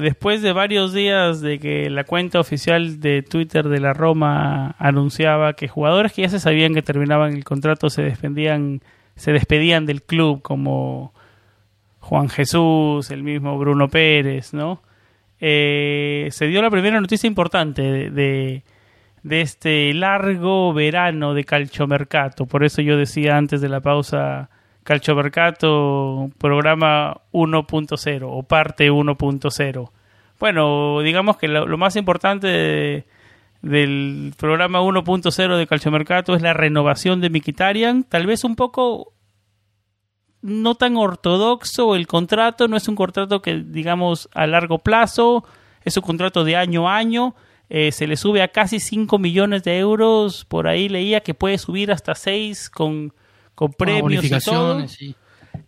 después 0.00 0.42
de 0.42 0.52
varios 0.52 0.92
días 0.92 1.40
de 1.40 1.58
que 1.58 1.90
la 1.90 2.04
cuenta 2.04 2.40
oficial 2.40 3.00
de 3.00 3.22
Twitter 3.22 3.68
de 3.68 3.80
la 3.80 3.92
Roma 3.92 4.74
anunciaba 4.78 5.54
que 5.54 5.68
jugadores 5.68 6.12
que 6.12 6.22
ya 6.22 6.28
se 6.28 6.40
sabían 6.40 6.74
que 6.74 6.82
terminaban 6.82 7.34
el 7.34 7.44
contrato 7.44 7.90
se 7.90 8.02
despedían, 8.02 8.80
se 9.16 9.32
despedían 9.32 9.86
del 9.86 10.02
club 10.02 10.42
como 10.42 11.12
Juan 12.00 12.28
Jesús, 12.28 13.10
el 13.10 13.22
mismo 13.22 13.58
Bruno 13.58 13.88
Pérez, 13.88 14.54
¿no? 14.54 14.82
Eh, 15.40 16.28
se 16.30 16.46
dio 16.46 16.62
la 16.62 16.70
primera 16.70 17.00
noticia 17.00 17.26
importante 17.26 17.82
de, 17.82 18.10
de, 18.10 18.62
de 19.22 19.40
este 19.40 19.94
largo 19.94 20.72
verano 20.72 21.34
de 21.34 21.44
calchomercato. 21.44 22.46
Por 22.46 22.64
eso 22.64 22.82
yo 22.82 22.96
decía 22.96 23.36
antes 23.36 23.60
de 23.60 23.68
la 23.68 23.80
pausa 23.80 24.50
Calchomercato 24.88 26.30
programa 26.38 27.20
1.0 27.32 28.26
o 28.26 28.42
parte 28.44 28.90
1.0. 28.90 29.90
Bueno, 30.40 31.00
digamos 31.02 31.36
que 31.36 31.46
lo, 31.46 31.76
más 31.76 31.94
importante 31.96 32.46
de, 32.46 33.06
del 33.60 34.32
programa 34.38 34.80
1.0 34.80 35.58
de 35.58 35.66
Calchomercato 35.66 36.34
es 36.34 36.40
la 36.40 36.54
renovación 36.54 37.20
de 37.20 37.28
Miquitarian, 37.28 38.02
tal 38.04 38.26
vez 38.26 38.44
un 38.44 38.56
poco 38.56 39.12
no 40.40 40.74
tan 40.74 40.96
ortodoxo 40.96 41.94
el 41.94 42.06
contrato, 42.06 42.66
no 42.66 42.78
es 42.78 42.88
un 42.88 42.96
contrato 42.96 43.42
que 43.42 43.62
digamos 43.62 44.30
a 44.32 44.46
largo 44.46 44.78
plazo, 44.78 45.44
es 45.84 45.98
un 45.98 46.02
contrato 46.02 46.44
de 46.44 46.56
año 46.56 46.88
a 46.88 46.96
año, 46.96 47.34
eh, 47.68 47.92
se 47.92 48.06
le 48.06 48.16
sube 48.16 48.40
a 48.40 48.48
casi 48.48 48.80
5 48.80 49.18
millones 49.18 49.64
de 49.64 49.80
euros, 49.80 50.46
por 50.46 50.66
ahí 50.66 50.88
leía 50.88 51.20
que 51.20 51.34
puede 51.34 51.58
subir 51.58 51.92
hasta 51.92 52.14
6 52.14 52.70
con 52.70 53.12
con 53.58 53.72
premios 53.72 54.24
y 54.24 54.30
todo. 54.44 54.86
Sí. 54.86 55.14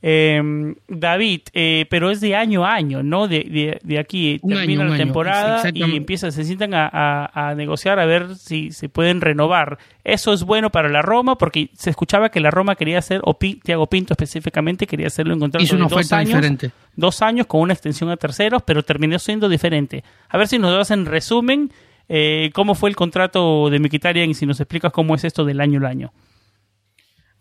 Eh, 0.03 0.41
David, 0.89 1.41
eh, 1.53 1.85
pero 1.91 2.11
es 2.11 2.21
de 2.21 2.35
año 2.37 2.65
a 2.65 2.73
año, 2.75 3.03
¿no? 3.03 3.29
De, 3.29 3.41
de, 3.41 3.79
de 3.83 3.99
aquí 3.99 4.39
Un 4.43 4.53
termina 4.55 4.83
año, 4.83 4.91
la 4.91 4.95
año, 4.95 5.05
temporada 5.05 5.49
y 5.55 5.57
exactamente. 5.57 5.97
empieza, 5.97 6.31
se 6.31 6.45
sientan 6.45 6.73
a, 6.75 6.89
a- 6.91 7.51
a 7.51 7.55
negociar 7.55 7.99
a 7.99 8.07
ver 8.07 8.37
si 8.37 8.71
se 8.71 8.89
pueden 8.89 9.21
renovar. 9.21 9.79
Eso 10.05 10.33
es 10.33 10.45
bueno 10.45 10.71
para 10.71 10.89
la 10.89 11.03
Roma 11.03 11.37
porque 11.37 11.69
se 11.75 11.91
escuchaba 11.91 12.31
que 12.31 12.41
la 12.41 12.51
Roma 12.51 12.77
quería 12.77 12.99
hacer, 12.99 13.21
o 13.25 13.35
Thiago 13.35 13.89
Pinto 13.89 14.15
específicamente 14.15 14.87
quería 14.87 15.09
hacerlo 15.09 15.35
en 15.35 15.41
contrato 15.41 15.65
Hizo 15.65 15.77
una 15.77 15.87
de 15.89 15.95
dos 15.95 16.13
años, 16.13 16.29
diferente. 16.29 16.71
dos 16.97 17.21
años 17.21 17.47
con 17.47 17.61
una 17.61 17.73
extensión 17.75 18.09
a 18.11 18.17
terceros, 18.17 18.63
pero 18.63 18.83
terminó 18.83 19.19
siendo 19.19 19.49
diferente. 19.49 20.05
A 20.29 20.39
ver 20.39 20.47
si 20.49 20.59
nos 20.59 20.73
das 20.73 20.93
en 20.93 21.05
resumen 21.05 21.71
eh, 22.09 22.51
cómo 22.55 22.75
fue 22.75 22.89
el 22.91 22.97
contrato 22.97 23.69
de 23.69 23.79
Mkhitaryan 23.81 24.31
y 24.31 24.35
si 24.35 24.47
nos 24.47 24.61
explicas 24.61 24.93
cómo 24.93 25.15
es 25.15 25.25
esto 25.25 25.45
del 25.45 25.61
año 25.61 25.79
al 25.81 25.87
año. 25.87 26.13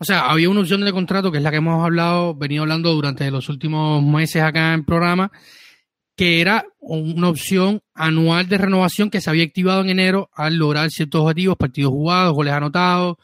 O 0.02 0.06
sea, 0.06 0.30
había 0.32 0.50
una 0.50 0.62
opción 0.62 0.80
de 0.82 0.94
contrato 0.94 1.30
que 1.30 1.40
es 1.40 1.44
la 1.44 1.52
que 1.52 1.58
hemos 1.58 1.84
hablado, 1.84 2.34
venido 2.34 2.64
hablando 2.64 2.94
durante 2.94 3.30
los 3.30 3.50
últimos 3.50 4.02
meses 4.02 4.42
acá 4.42 4.70
en 4.74 4.80
el 4.80 4.86
programa, 4.86 5.30
que 6.16 6.40
era 6.40 6.66
una 6.80 7.28
opción 7.28 7.82
anual 7.94 8.48
de 8.48 8.58
renovación 8.58 9.10
que 9.10 9.20
se 9.20 9.30
había 9.30 9.44
activado 9.44 9.82
en 9.82 9.90
enero 9.90 10.30
al 10.34 10.56
lograr 10.56 10.90
ciertos 10.90 11.22
objetivos, 11.22 11.58
partidos 11.58 11.92
jugados, 11.92 12.34
goles 12.34 12.54
anotados, 12.54 13.18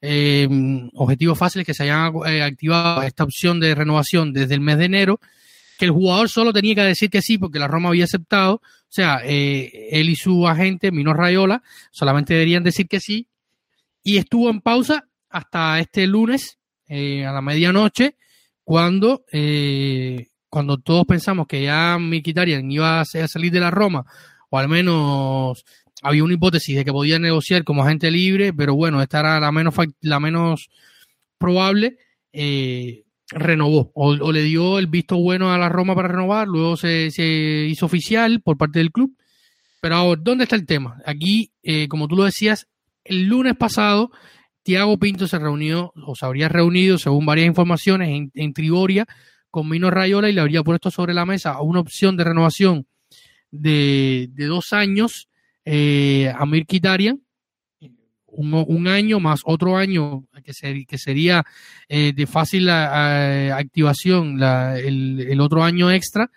eh, 0.00 0.48
objetivos 0.94 1.36
fáciles 1.36 1.66
que 1.66 1.74
se 1.74 1.82
hayan 1.82 2.12
eh, 2.26 2.42
activado 2.42 3.02
esta 3.02 3.24
opción 3.24 3.58
de 3.58 3.74
renovación 3.74 4.32
desde 4.32 4.54
el 4.54 4.60
mes 4.60 4.78
de 4.78 4.84
enero, 4.84 5.20
que 5.78 5.84
el 5.86 5.90
jugador 5.90 6.28
solo 6.28 6.52
tenía 6.52 6.76
que 6.76 6.82
decir 6.82 7.10
que 7.10 7.22
sí 7.22 7.38
porque 7.38 7.58
la 7.58 7.66
Roma 7.66 7.88
había 7.88 8.04
aceptado, 8.04 8.54
o 8.54 8.62
sea, 8.88 9.20
eh, 9.24 9.88
él 9.90 10.08
y 10.08 10.14
su 10.14 10.46
agente, 10.46 10.92
Mino 10.92 11.12
Rayola, 11.12 11.62
solamente 11.90 12.34
deberían 12.34 12.62
decir 12.62 12.86
que 12.86 13.00
sí, 13.00 13.26
y 14.04 14.16
estuvo 14.16 14.48
en 14.48 14.60
pausa 14.60 15.09
hasta 15.30 15.78
este 15.78 16.06
lunes 16.06 16.58
eh, 16.88 17.24
a 17.24 17.32
la 17.32 17.40
medianoche, 17.40 18.16
cuando, 18.64 19.24
eh, 19.32 20.28
cuando 20.48 20.78
todos 20.78 21.06
pensamos 21.06 21.46
que 21.46 21.62
ya 21.62 21.98
Mkhitaryan 21.98 22.70
iba 22.70 23.00
a 23.00 23.04
salir 23.04 23.52
de 23.52 23.60
la 23.60 23.70
Roma, 23.70 24.04
o 24.50 24.58
al 24.58 24.68
menos 24.68 25.64
había 26.02 26.24
una 26.24 26.34
hipótesis 26.34 26.76
de 26.76 26.84
que 26.84 26.92
podía 26.92 27.18
negociar 27.18 27.64
como 27.64 27.82
agente 27.82 28.10
libre, 28.10 28.52
pero 28.52 28.74
bueno, 28.74 29.00
esta 29.02 29.20
era 29.20 29.40
la 29.40 29.52
menos, 29.52 29.74
la 30.00 30.20
menos 30.20 30.68
probable. 31.38 31.98
Eh, 32.32 33.04
renovó 33.32 33.92
o, 33.94 34.32
le 34.32 34.42
dio 34.42 34.78
el 34.78 34.86
visto 34.86 35.16
bueno 35.16 35.52
a 35.52 35.58
la 35.58 35.68
Roma 35.68 35.94
para 35.94 36.08
renovar, 36.08 36.48
luego 36.48 36.76
se, 36.76 37.10
se 37.10 37.66
hizo 37.68 37.86
oficial 37.86 38.40
por 38.42 38.56
parte 38.56 38.78
del 38.80 38.90
club. 38.90 39.16
Pero 39.80 39.94
ahora, 39.94 40.20
¿dónde 40.22 40.44
está 40.44 40.56
el 40.56 40.66
tema? 40.66 41.00
Aquí, 41.06 41.52
eh, 41.62 41.88
como 41.88 42.06
tú 42.06 42.16
lo 42.16 42.24
decías, 42.24 42.66
el 43.04 43.24
lunes 43.24 43.56
pasado, 43.56 44.10
Tiago 44.62 44.98
Pinto 44.98 45.26
se 45.26 45.38
reunió, 45.38 45.92
o 46.06 46.14
se 46.14 46.26
habría 46.26 46.48
reunido, 46.48 46.98
según 46.98 47.26
varias 47.26 47.46
informaciones, 47.46 48.10
en, 48.10 48.30
en 48.34 48.52
Trigoria 48.52 49.06
con 49.50 49.68
Mino 49.68 49.90
Rayola 49.90 50.28
y 50.28 50.32
le 50.32 50.40
habría 50.40 50.62
puesto 50.62 50.90
sobre 50.90 51.12
la 51.12 51.26
mesa 51.26 51.60
una 51.60 51.80
opción 51.80 52.16
de 52.16 52.24
renovación 52.24 52.86
de, 53.50 54.28
de 54.32 54.46
dos 54.46 54.72
años 54.72 55.28
eh, 55.64 56.32
a 56.34 56.46
Mir 56.46 56.66
Kitarian, 56.66 57.20
un, 58.32 58.86
año 58.86 59.20
más 59.20 59.40
otro 59.44 59.76
año 59.76 60.24
que, 60.44 60.84
que 60.86 60.98
sería 60.98 61.44
eh, 61.88 62.12
de 62.14 62.26
fácil 62.26 62.68
eh, 62.68 63.52
activación 63.52 64.40
el, 64.42 65.40
otro 65.40 65.62
año 65.62 65.90
extra 65.90 66.30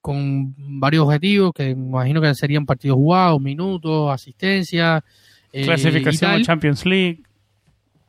con 0.00 0.54
varios 0.56 1.04
objetivos 1.04 1.52
que 1.52 1.70
imagino 1.70 2.22
que 2.22 2.34
serían 2.34 2.64
partidos 2.64 2.96
jugados, 2.96 3.40
minutos, 3.40 4.10
asistencia. 4.10 5.04
Eh, 5.52 5.64
Clasificación 5.64 6.30
a 6.30 6.42
Champions 6.42 6.86
League. 6.86 7.22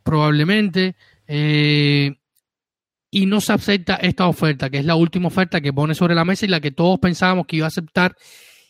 Probablemente. 0.04 0.95
y 1.28 3.26
no 3.26 3.41
se 3.41 3.54
acepta 3.54 3.95
esta 3.95 4.28
oferta, 4.28 4.70
que 4.70 4.80
es 4.80 4.86
la 4.86 4.95
última 4.95 5.28
oferta 5.28 5.62
que 5.62 5.74
pone 5.74 5.95
sobre 5.95 6.16
la 6.16 6.26
mesa 6.26 6.45
y 6.45 6.49
la 6.49 6.62
que 6.62 6.72
todos 6.72 6.99
pensábamos 6.99 7.45
que 7.45 7.58
iba 7.58 7.66
a 7.66 7.68
aceptar 7.68 8.16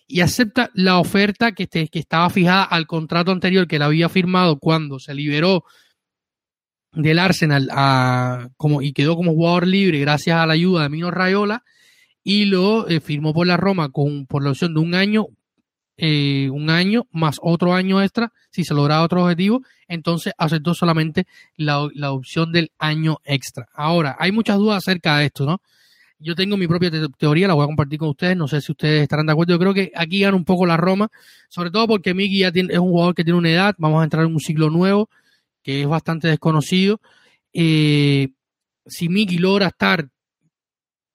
y 0.07 0.19
acepta 0.19 0.69
la 0.73 0.99
oferta 0.99 1.53
que, 1.53 1.67
que 1.67 1.99
estaba 1.99 2.29
fijada 2.29 2.63
al 2.63 2.85
contrato 2.85 3.31
anterior 3.31 3.67
que 3.67 3.77
él 3.77 3.81
había 3.81 4.09
firmado 4.09 4.59
cuando 4.59 4.99
se 4.99 5.13
liberó 5.13 5.63
del 6.93 7.19
Arsenal 7.19 7.69
a, 7.71 8.49
como, 8.57 8.81
y 8.81 8.91
quedó 8.93 9.15
como 9.15 9.31
jugador 9.31 9.67
libre 9.67 9.99
gracias 9.99 10.37
a 10.37 10.45
la 10.45 10.53
ayuda 10.53 10.83
de 10.83 10.89
Mino 10.89 11.11
Rayola 11.11 11.63
y 12.23 12.45
lo 12.45 12.87
eh, 12.87 12.99
firmó 12.99 13.33
por 13.33 13.47
la 13.47 13.57
Roma 13.57 13.89
con, 13.89 14.27
por 14.27 14.43
la 14.43 14.51
opción 14.51 14.73
de 14.73 14.81
un 14.81 14.93
año, 14.93 15.27
eh, 16.03 16.49
un 16.49 16.71
año 16.71 17.05
más 17.11 17.37
otro 17.43 17.75
año 17.75 18.01
extra 18.01 18.33
si 18.49 18.63
se 18.63 18.73
lograba 18.73 19.03
otro 19.03 19.21
objetivo, 19.21 19.61
entonces 19.87 20.33
aceptó 20.35 20.73
solamente 20.73 21.27
la, 21.55 21.87
la 21.93 22.11
opción 22.11 22.51
del 22.51 22.71
año 22.79 23.19
extra. 23.23 23.67
Ahora, 23.75 24.15
hay 24.17 24.31
muchas 24.31 24.57
dudas 24.57 24.77
acerca 24.77 25.17
de 25.17 25.25
esto, 25.25 25.45
¿no? 25.45 25.61
yo 26.21 26.35
tengo 26.35 26.55
mi 26.55 26.67
propia 26.67 26.91
teoría, 27.17 27.47
la 27.47 27.55
voy 27.55 27.63
a 27.63 27.67
compartir 27.67 27.97
con 27.97 28.09
ustedes, 28.09 28.37
no 28.37 28.47
sé 28.47 28.61
si 28.61 28.71
ustedes 28.71 29.03
estarán 29.03 29.25
de 29.25 29.31
acuerdo. 29.31 29.53
Yo 29.53 29.59
creo 29.59 29.73
que 29.73 29.91
aquí 29.95 30.19
gana 30.21 30.37
un 30.37 30.45
poco 30.45 30.65
la 30.65 30.77
Roma, 30.77 31.09
sobre 31.49 31.71
todo 31.71 31.87
porque 31.87 32.13
Miki 32.13 32.39
ya 32.39 32.51
tiene, 32.51 32.73
es 32.73 32.79
un 32.79 32.89
jugador 32.89 33.15
que 33.15 33.23
tiene 33.23 33.39
una 33.39 33.49
edad, 33.49 33.75
vamos 33.77 34.01
a 34.01 34.03
entrar 34.03 34.25
en 34.25 34.31
un 34.31 34.39
ciclo 34.39 34.69
nuevo, 34.69 35.09
que 35.63 35.81
es 35.81 35.87
bastante 35.87 36.27
desconocido. 36.27 37.01
Eh, 37.53 38.29
si 38.85 39.09
Miki 39.09 39.39
logra 39.39 39.67
estar 39.67 40.09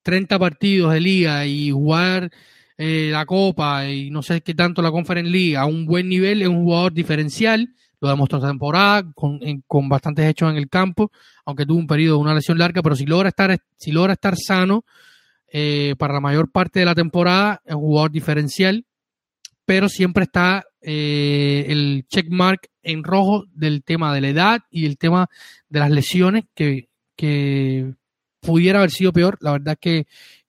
30 0.03 0.39
partidos 0.39 0.93
de 0.93 1.01
liga 1.01 1.47
y 1.47 1.71
jugar 1.71 2.31
eh, 2.79 3.09
la 3.11 3.27
Copa 3.27 3.89
y 3.89 4.11
no 4.11 4.23
sé 4.23 4.41
qué 4.43 4.55
tanto 4.55 4.83
la 4.83 4.91
Conference 4.91 5.31
League 5.31 5.57
a 5.57 5.67
un 5.67 5.87
buen 5.87 6.09
nivel, 6.09 6.43
es 6.43 6.49
un 6.49 6.65
jugador 6.65 6.93
diferencial 6.93 7.69
lo 8.01 8.09
demostró 8.09 8.39
esta 8.39 8.49
temporada 8.49 9.05
con, 9.15 9.41
con 9.67 9.89
bastantes 9.89 10.27
hechos 10.27 10.51
en 10.51 10.57
el 10.57 10.69
campo, 10.69 11.11
aunque 11.45 11.65
tuvo 11.65 11.79
un 11.79 11.87
periodo 11.87 12.17
de 12.17 12.23
una 12.23 12.35
lesión 12.35 12.59
larga, 12.59 12.83
pero 12.83 12.97
si 12.97 13.07
logra 13.07 13.29
estar, 13.29 13.59
si 13.77 13.93
logra 13.93 14.15
estar 14.15 14.37
sano 14.37 14.85
eh, 15.51 15.95
para 15.99 16.15
la 16.15 16.21
mayor 16.21 16.51
parte 16.51 16.81
de 16.81 16.87
la 16.87 16.95
temporada, 16.95 17.63
es 17.65 17.75
un 17.75 17.81
jugador 17.81 18.11
diferencial, 18.11 18.85
pero 19.65 19.89
siempre 19.89 20.25
está 20.25 20.65
eh, 20.81 21.67
el 21.69 22.05
checkmark 22.09 22.69
en 22.83 23.03
rojo 23.03 23.45
del 23.53 23.83
tema 23.83 24.15
de 24.15 24.21
la 24.21 24.29
edad 24.29 24.61
y 24.71 24.87
el 24.87 24.99
tema 24.99 25.29
de 25.69 25.81
las 25.81 25.91
lesiones 25.91 26.45
que, 26.55 26.89
que 27.17 27.95
pudiera 28.41 28.79
haber 28.79 28.91
sido 28.91 29.13
peor. 29.13 29.39
La 29.41 29.53
verdad 29.53 29.77
que, 29.81 30.07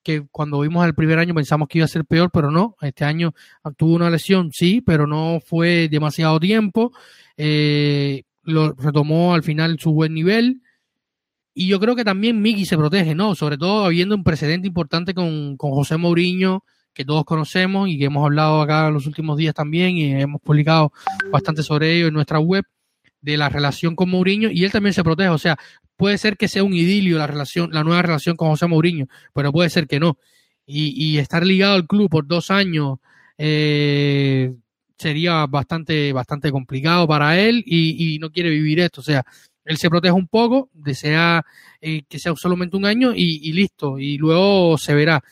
que 0.08 0.26
cuando 0.32 0.62
vimos 0.62 0.86
el 0.86 0.95
primer 0.95 1.20
año 1.20 1.36
pensamos 1.36 1.68
que 1.68 1.80
iba 1.80 1.86
a 1.86 1.89
ser 1.89 2.05
peor, 2.05 2.30
pero 2.32 2.49
no. 2.49 2.78
Este 2.82 3.03
año 3.03 3.34
tuvo 3.76 3.95
una 3.95 4.10
lesión, 4.10 4.51
sí, 4.53 4.80
pero 4.80 5.05
no 5.05 5.39
fue 5.45 5.89
demasiado 5.89 6.39
tiempo 6.39 6.93
eh, 7.36 8.24
lo 8.43 8.74
retomó 8.74 9.34
al 9.34 9.43
final 9.43 9.78
su 9.80 9.91
buen 9.91 10.14
nivel. 10.14 10.62
Y 11.53 11.68
yo 11.68 11.80
creo 11.80 11.95
que 11.95 12.05
también 12.05 12.41
Miki 12.41 12.66
se 12.66 12.78
protege, 12.78 13.16
¿no? 13.16 13.36
Sobre 13.36 13.58
todo 13.58 13.86
habiendo 13.86 14.16
un 14.16 14.24
precedente 14.24 14.68
importante 14.68 15.14
con, 15.14 15.58
con 15.58 15.72
José 15.72 15.97
Mourinho, 15.97 16.64
que 16.93 17.03
todos 17.03 17.26
conocemos 17.26 17.89
y 17.89 17.97
que 17.97 18.05
hemos 18.05 18.24
hablado 18.24 18.62
acá 18.62 18.88
en 18.88 18.93
los 18.93 19.08
últimos 19.08 19.38
días 19.38 19.53
también 19.53 19.97
y 19.97 20.14
hemos 20.14 20.41
publicado 20.41 20.93
bastante 21.32 21.64
sobre 21.64 21.95
ello 21.95 22.08
en 22.08 22.14
nuestra 22.14 22.39
web, 22.39 22.64
de 23.22 23.38
la 23.38 23.49
relación 23.49 23.95
con 23.95 24.09
Mourinho, 24.09 24.49
y 24.51 24.63
él 24.63 24.72
también 24.72 24.93
se 24.93 25.03
protege. 25.03 25.30
O 25.30 25.38
sea, 25.38 25.57
puede 25.95 26.18
ser 26.18 26.38
que 26.38 26.47
sea 26.47 26.63
un 26.63 26.74
idilio 26.74 27.18
la 27.18 27.28
relación, 27.28 27.72
la 27.72 27.84
nueva 27.84 28.01
relación 28.01 28.36
con 28.36 28.49
José 28.49 28.68
Mourinho, 28.68 29.07
pero 29.34 29.51
puede 29.51 29.70
ser 29.70 29.88
que 29.88 29.99
no. 29.99 30.18
Y, 30.65 30.93
y 30.95 31.18
estar 31.18 31.45
ligado 31.45 31.76
al 31.76 31.88
club 31.88 32.09
por 32.09 32.28
dos 32.28 32.51
años, 32.51 32.99
eh, 33.38 34.53
sería 34.97 35.45
bastante, 35.45 36.11
bastante 36.13 36.51
complicado 36.51 37.07
para 37.07 37.39
él 37.39 37.63
y, 37.65 38.18
no 38.20 38.32
quiere 38.32 38.49
vivir 38.49 38.80
esto. 38.80 39.01
O 39.01 39.03
sea, 39.03 39.24
él 39.65 39.78
se 39.78 39.89
protege 39.89 40.13
un 40.13 40.28
poco, 40.28 40.70
desea 40.74 41.45
eh, 41.82 42.03
que 42.09 42.20
sea 42.20 42.34
solamente 42.36 42.78
un 42.78 42.86
año 42.86 43.13
y, 43.15 43.51
listo, 43.53 43.99
y 43.99 44.18
luego 44.18 44.78
se 44.78 44.93
verá. 44.95 45.24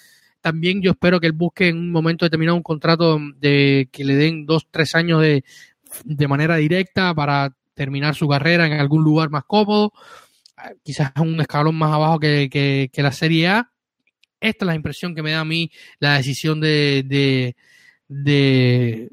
También 0.41 0.81
yo 0.81 0.91
espero 0.91 1.19
que 1.19 1.27
él 1.27 1.33
busque 1.33 1.69
en 1.69 1.77
un 1.77 1.91
momento 1.91 2.25
determinado 2.25 2.55
un 2.55 2.63
contrato 2.63 3.19
de 3.37 3.89
que 3.91 4.05
le 4.05 4.15
den 4.15 4.45
dos, 4.45 4.67
tres 4.69 4.93
años 4.93 5.21
de, 5.21 5.43
de 6.03 6.27
manera 6.27 6.57
directa 6.57 7.13
para 7.15 7.55
terminar 7.75 8.15
su 8.15 8.27
carrera 8.27 8.65
en 8.65 8.73
algún 8.73 9.03
lugar 9.03 9.29
más 9.29 9.43
cómodo, 9.45 9.93
quizás 10.83 11.11
un 11.19 11.39
escalón 11.39 11.75
más 11.75 11.93
abajo 11.93 12.19
que, 12.19 12.49
que, 12.49 13.03
la 13.03 13.11
Serie 13.11 13.47
A. 13.49 13.71
Esta 14.39 14.65
es 14.65 14.67
la 14.67 14.75
impresión 14.75 15.13
que 15.13 15.21
me 15.21 15.31
da 15.31 15.41
a 15.41 15.45
mí 15.45 15.71
la 15.99 16.15
decisión 16.15 16.59
de, 16.59 17.03
de, 17.05 17.55
de 18.07 19.09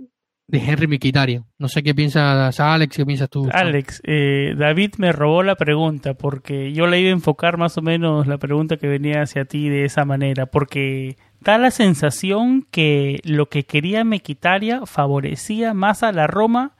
de 0.53 0.59
Henry 0.59 0.87
Miquitario. 0.87 1.47
No 1.59 1.67
sé 1.67 1.83
qué 1.83 1.95
piensas, 1.95 2.61
Alex, 2.61 2.95
qué 2.95 3.07
piensas 3.07 3.31
tú. 3.31 3.49
Alex, 3.51 4.03
eh, 4.05 4.55
David 4.55 4.95
me 4.99 5.11
robó 5.11 5.43
la 5.43 5.57
pregunta 5.57 6.13
porque 6.13 6.75
yo 6.75 6.87
le 6.87 7.01
iba 7.01 7.09
a 7.09 7.13
enfocar 7.13 7.57
más 7.57 7.79
o 7.79 7.83
menos 7.83 8.27
la 8.27 8.37
pregunta 8.37 8.77
que 8.77 8.87
venía 8.87 9.23
hacia 9.23 9.47
ti 9.47 9.71
de 9.71 9.87
esa 9.87 10.05
manera, 10.05 10.45
porque 10.45 11.17
da 11.41 11.57
la 11.57 11.71
sensación 11.71 12.67
que 12.71 13.21
lo 13.25 13.49
que 13.49 13.65
quería 13.65 14.05
Mequitaria 14.05 14.85
favorecía 14.85 15.73
más 15.73 16.03
a 16.03 16.13
la 16.13 16.27
Roma 16.27 16.77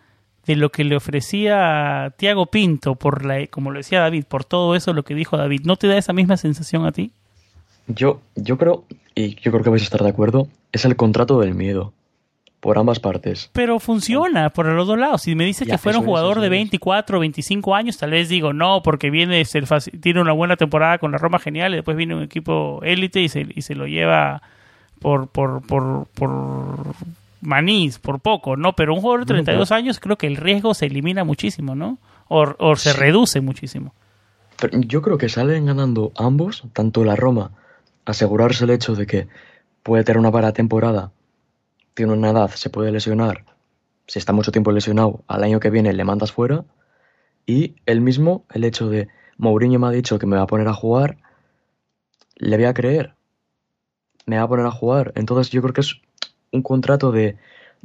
de 0.47 0.57
lo 0.57 0.71
que 0.71 0.85
le 0.85 0.97
ofrecía 0.97 2.15
Tiago 2.17 2.47
Pinto, 2.47 2.97
por 2.97 3.25
la, 3.25 3.47
como 3.47 3.71
lo 3.71 3.79
decía 3.79 4.01
David, 4.01 4.25
por 4.25 4.45
todo 4.45 4.75
eso 4.75 4.93
lo 4.93 5.05
que 5.05 5.15
dijo 5.15 5.37
David. 5.37 5.63
¿No 5.65 5.77
te 5.77 5.87
da 5.87 5.97
esa 5.97 6.13
misma 6.13 6.37
sensación 6.37 6.85
a 6.87 6.93
ti? 6.93 7.13
Yo, 7.87 8.21
yo 8.35 8.59
creo, 8.59 8.85
y 9.15 9.37
yo 9.37 9.53
creo 9.53 9.63
que 9.63 9.71
vais 9.71 9.83
a 9.83 9.85
estar 9.85 10.03
de 10.03 10.09
acuerdo, 10.09 10.49
es 10.73 10.85
el 10.85 10.97
contrato 10.97 11.39
del 11.41 11.55
miedo 11.55 11.93
por 12.63 12.79
ambas 12.79 13.01
partes. 13.01 13.51
Pero 13.53 13.81
funciona 13.81 14.51
por 14.51 14.67
los 14.67 14.87
dos 14.87 14.97
lados. 14.97 15.23
Si 15.23 15.35
me 15.35 15.45
dice 15.45 15.67
que 15.67 15.79
fuera 15.79 15.99
un 15.99 16.05
jugador 16.05 16.41
de 16.41 16.49
24 16.49 17.17
o 17.17 17.21
25 17.21 17.75
años, 17.75 17.99
tal 17.99 18.13
vez 18.13 18.29
digo 18.29 18.53
no, 18.53 18.83
porque 18.85 19.11
viene 19.11 19.43
tiene 20.01 20.21
una 20.21 20.31
buena 20.31 20.57
temporada 20.57 20.99
con 20.99 21.11
la 21.11 21.19
Roma 21.19 21.41
genial 21.41 21.73
y 21.73 21.77
después 21.77 21.97
viene 21.97 22.15
un 22.15 22.23
equipo 22.23 22.79
élite 22.85 23.21
y 23.21 23.29
se, 23.29 23.49
y 23.53 23.63
se 23.63 23.75
lo 23.75 23.89
lleva 23.89 24.43
por, 25.01 25.27
por, 25.27 25.67
por, 25.67 26.07
por 26.15 26.95
manís, 27.43 27.99
por 27.99 28.21
poco, 28.21 28.57
¿no? 28.57 28.75
Pero 28.75 28.95
un 28.95 29.01
jugador 29.01 29.27
de 29.27 29.35
32 29.35 29.73
años 29.73 30.01
creo 30.01 30.17
que 30.17 30.27
el 30.27 30.37
riesgo 30.37 30.73
se 30.73 30.87
elimina 30.87 31.25
muchísimo, 31.25 31.75
¿no? 31.75 31.99
O, 32.29 32.77
se 32.77 32.95
reduce 32.95 33.43
muchísimo. 33.43 33.93
Pero 34.59 34.81
yo 34.81 35.03
creo 35.03 35.19
que 35.19 35.29
salen 35.29 35.67
ganando 35.67 36.13
ambos, 36.17 36.65
tanto 36.73 37.05
la 37.05 37.17
Roma, 37.17 37.51
asegurarse 38.07 38.65
el 38.65 38.71
hecho 38.71 38.95
de 38.95 39.07
que 39.07 39.29
puede 39.83 40.05
tener 40.05 40.19
una 40.19 40.31
para 40.33 40.53
temporada 40.53 41.13
tiene 41.95 42.13
una 42.13 42.31
edad, 42.31 42.51
se 42.51 42.71
puede 42.71 42.91
lesionar, 42.91 43.45
si 44.07 44.19
está 44.19 44.33
mucho 44.33 44.53
tiempo 44.53 44.73
lesionado, 44.73 45.25
al 45.27 45.45
año 45.45 45.61
que 45.61 45.69
viene 45.69 45.93
le 45.93 46.05
mandas 46.05 46.33
fuera. 46.33 46.65
Y 47.45 47.75
él 47.87 48.01
mismo, 48.01 48.47
el 48.51 48.65
hecho 48.65 48.89
de 48.89 49.09
Mourinho 49.37 49.79
me 49.79 49.89
ha 49.89 49.91
dicho 49.91 50.19
que 50.19 50.27
me 50.27 50.37
va 50.37 50.43
a 50.43 50.47
poner 50.47 50.69
a 50.69 50.75
jugar, 50.75 51.19
le 52.37 52.57
voy 52.57 52.67
a 52.67 52.75
creer. 52.75 53.15
Me 54.25 54.39
va 54.39 54.45
a 54.45 54.49
poner 54.49 54.67
a 54.67 54.71
jugar. 54.71 55.13
Entonces 55.17 55.51
yo 55.51 55.61
creo 55.61 55.75
que 55.75 55.81
es 55.83 56.01
un 56.53 56.63
contrato 56.63 57.13
de 57.13 57.37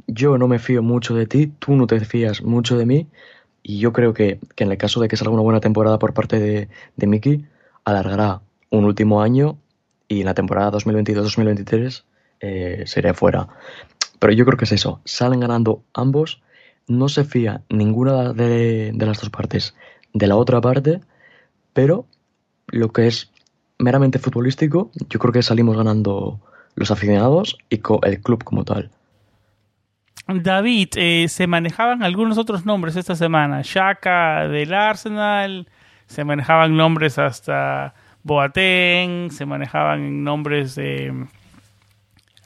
yo 0.06 0.38
no 0.38 0.48
me 0.48 0.58
fío 0.58 0.82
mucho 0.82 1.14
de 1.14 1.26
ti, 1.26 1.48
tú 1.58 1.74
no 1.74 1.86
te 1.86 2.00
fías 2.00 2.42
mucho 2.42 2.78
de 2.78 2.86
mí 2.86 3.08
Y 3.62 3.80
yo 3.80 3.92
creo 3.92 4.14
que, 4.14 4.38
que, 4.54 4.64
en 4.64 4.72
el 4.72 4.78
caso 4.78 5.00
de 5.00 5.08
que 5.08 5.16
salga 5.16 5.34
una 5.34 5.42
buena 5.42 5.60
temporada 5.60 5.98
por 5.98 6.14
parte 6.14 6.38
de, 6.38 6.68
de 6.96 7.06
Mickey, 7.06 7.46
alargará 7.84 8.40
un 8.70 8.84
último 8.84 9.22
año 9.22 9.58
y 10.08 10.20
en 10.20 10.26
la 10.26 10.34
temporada 10.34 10.72
2022-2023 10.72 12.04
eh, 12.40 12.84
sería 12.86 13.14
fuera. 13.14 13.48
Pero 14.18 14.32
yo 14.32 14.44
creo 14.44 14.56
que 14.58 14.64
es 14.64 14.72
eso. 14.72 15.00
Salen 15.04 15.40
ganando 15.40 15.82
ambos. 15.92 16.42
No 16.86 17.08
se 17.08 17.24
fía 17.24 17.62
ninguna 17.68 18.32
de, 18.32 18.92
de 18.94 19.06
las 19.06 19.20
dos 19.20 19.30
partes 19.30 19.74
de 20.14 20.26
la 20.26 20.36
otra 20.36 20.60
parte. 20.60 21.00
Pero 21.72 22.06
lo 22.68 22.92
que 22.92 23.06
es 23.06 23.30
meramente 23.78 24.18
futbolístico, 24.18 24.90
yo 25.10 25.18
creo 25.18 25.32
que 25.32 25.42
salimos 25.42 25.76
ganando 25.76 26.40
los 26.78 26.90
aficionados 26.90 27.58
y 27.70 27.80
el 28.02 28.20
club 28.20 28.44
como 28.44 28.64
tal. 28.64 28.90
David, 30.26 30.88
eh, 30.96 31.26
se 31.28 31.46
manejaban 31.46 32.02
algunos 32.02 32.36
otros 32.36 32.66
nombres 32.66 32.96
esta 32.96 33.14
semana. 33.16 33.62
Shaka 33.62 34.46
del 34.48 34.74
Arsenal, 34.74 35.68
se 36.06 36.24
manejaban 36.24 36.76
nombres 36.76 37.18
hasta 37.18 37.94
Boateng, 38.22 39.30
se 39.30 39.46
manejaban 39.46 40.24
nombres 40.24 40.74
de... 40.74 41.26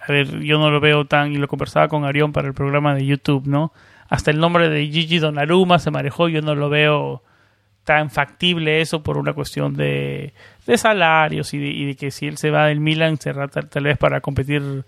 A 0.01 0.13
ver, 0.13 0.41
yo 0.41 0.59
no 0.59 0.71
lo 0.71 0.81
veo 0.81 1.07
tan... 1.07 1.33
Y 1.33 1.37
lo 1.37 1.49
conversaba 1.49 1.89
con 1.89 2.05
Arión 2.05 2.33
para 2.33 2.49
el 2.49 2.55
programa 2.55 2.95
de 2.95 3.05
YouTube, 3.05 3.47
¿no? 3.47 3.73
Hasta 4.09 4.31
el 4.31 4.39
nombre 4.39 4.69
de 4.69 4.87
Gigi 4.87 5.19
Donnarumma 5.19 5.79
se 5.79 5.91
manejó, 5.91 6.29
yo 6.29 6.41
no 6.41 6.55
lo 6.55 6.69
veo 6.69 7.23
tan 7.85 8.11
factible 8.11 8.81
eso 8.81 9.03
por 9.03 9.19
una 9.19 9.33
cuestión 9.33 9.75
de, 9.75 10.33
de 10.67 10.79
salarios 10.79 11.53
y 11.55 11.87
de, 11.87 11.97
que 11.97 12.11
si 12.11 12.27
él 12.27 12.37
se 12.39 12.51
va 12.51 12.67
del 12.67 12.81
Milan 12.81 13.19
será 13.19 13.49
tal, 13.49 13.69
tal, 13.69 13.85
vez 13.85 13.99
para 13.99 14.21
competir 14.21 14.85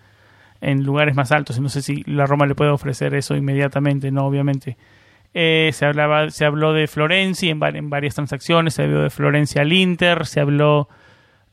en 0.61 0.85
lugares 0.85 1.15
más 1.15 1.33
altos 1.33 1.59
y 1.59 1.61
no 1.61 1.69
sé 1.69 1.83
si 1.83 2.03
la 2.05 2.27
Roma 2.27 2.47
le 2.47 2.55
puede 2.55 2.71
ofrecer 2.71 3.15
eso 3.15 3.35
inmediatamente, 3.35 4.11
no 4.11 4.27
obviamente. 4.27 4.77
Eh, 5.37 5.71
se 5.73 5.85
hablaba, 5.85 6.31
se 6.31 6.45
habló 6.45 6.73
de 6.73 6.87
Florencia 6.87 7.51
en, 7.51 7.61
en, 7.77 7.91
varias 7.91 8.15
transacciones, 8.15 8.75
se 8.75 8.85
habló 8.85 9.03
de 9.03 9.11
Florencia 9.11 9.63
al 9.63 9.73
Inter, 9.73 10.27
se 10.27 10.39
habló 10.39 10.89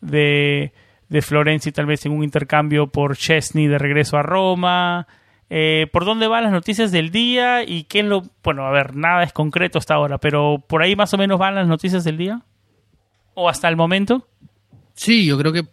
de, 0.01 0.71
de 1.09 1.21
Florencia 1.23 1.71
tal 1.71 1.87
vez 1.87 2.05
en 2.05 2.11
un 2.11 2.23
intercambio 2.23 2.87
por 2.87 3.17
Chesney 3.17 3.65
de 3.65 3.79
regreso 3.79 4.17
a 4.17 4.23
Roma, 4.23 5.07
eh, 5.53 5.87
por 5.91 6.05
dónde 6.05 6.27
van 6.27 6.45
las 6.45 6.53
noticias 6.53 6.93
del 6.93 7.11
día 7.11 7.65
y 7.65 7.83
quién 7.83 8.07
lo... 8.07 8.23
Bueno, 8.41 8.65
a 8.65 8.71
ver, 8.71 8.95
nada 8.95 9.21
es 9.23 9.33
concreto 9.33 9.79
hasta 9.79 9.95
ahora, 9.95 10.17
pero 10.17 10.63
por 10.65 10.81
ahí 10.81 10.95
más 10.95 11.13
o 11.13 11.17
menos 11.17 11.37
van 11.37 11.55
las 11.55 11.67
noticias 11.67 12.05
del 12.05 12.15
día. 12.15 12.41
¿O 13.33 13.49
hasta 13.49 13.67
el 13.67 13.75
momento? 13.75 14.25
Sí, 14.93 15.25
yo 15.25 15.37
creo 15.37 15.51
que 15.51 15.65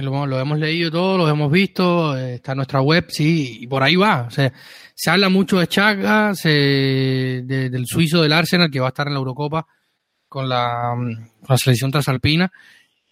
lo, 0.00 0.38
hemos 0.38 0.58
leído 0.60 0.92
todo, 0.92 1.18
lo 1.18 1.28
hemos 1.28 1.50
visto, 1.50 2.16
eh, 2.16 2.34
está 2.36 2.52
en 2.52 2.58
nuestra 2.58 2.80
web, 2.80 3.06
sí, 3.08 3.58
y 3.62 3.66
por 3.66 3.82
ahí 3.82 3.96
va. 3.96 4.26
O 4.28 4.30
sea, 4.30 4.52
se 4.94 5.10
habla 5.10 5.28
mucho 5.28 5.58
de 5.58 5.66
Chaga, 5.66 6.32
del 6.44 7.84
suizo 7.84 8.22
del 8.22 8.32
Arsenal, 8.32 8.70
que 8.70 8.78
va 8.78 8.86
a 8.86 8.90
estar 8.90 9.08
en 9.08 9.14
la 9.14 9.18
Eurocopa 9.18 9.66
con 10.28 10.48
la, 10.48 10.94
la 11.48 11.58
selección 11.58 11.90
transalpina. 11.90 12.52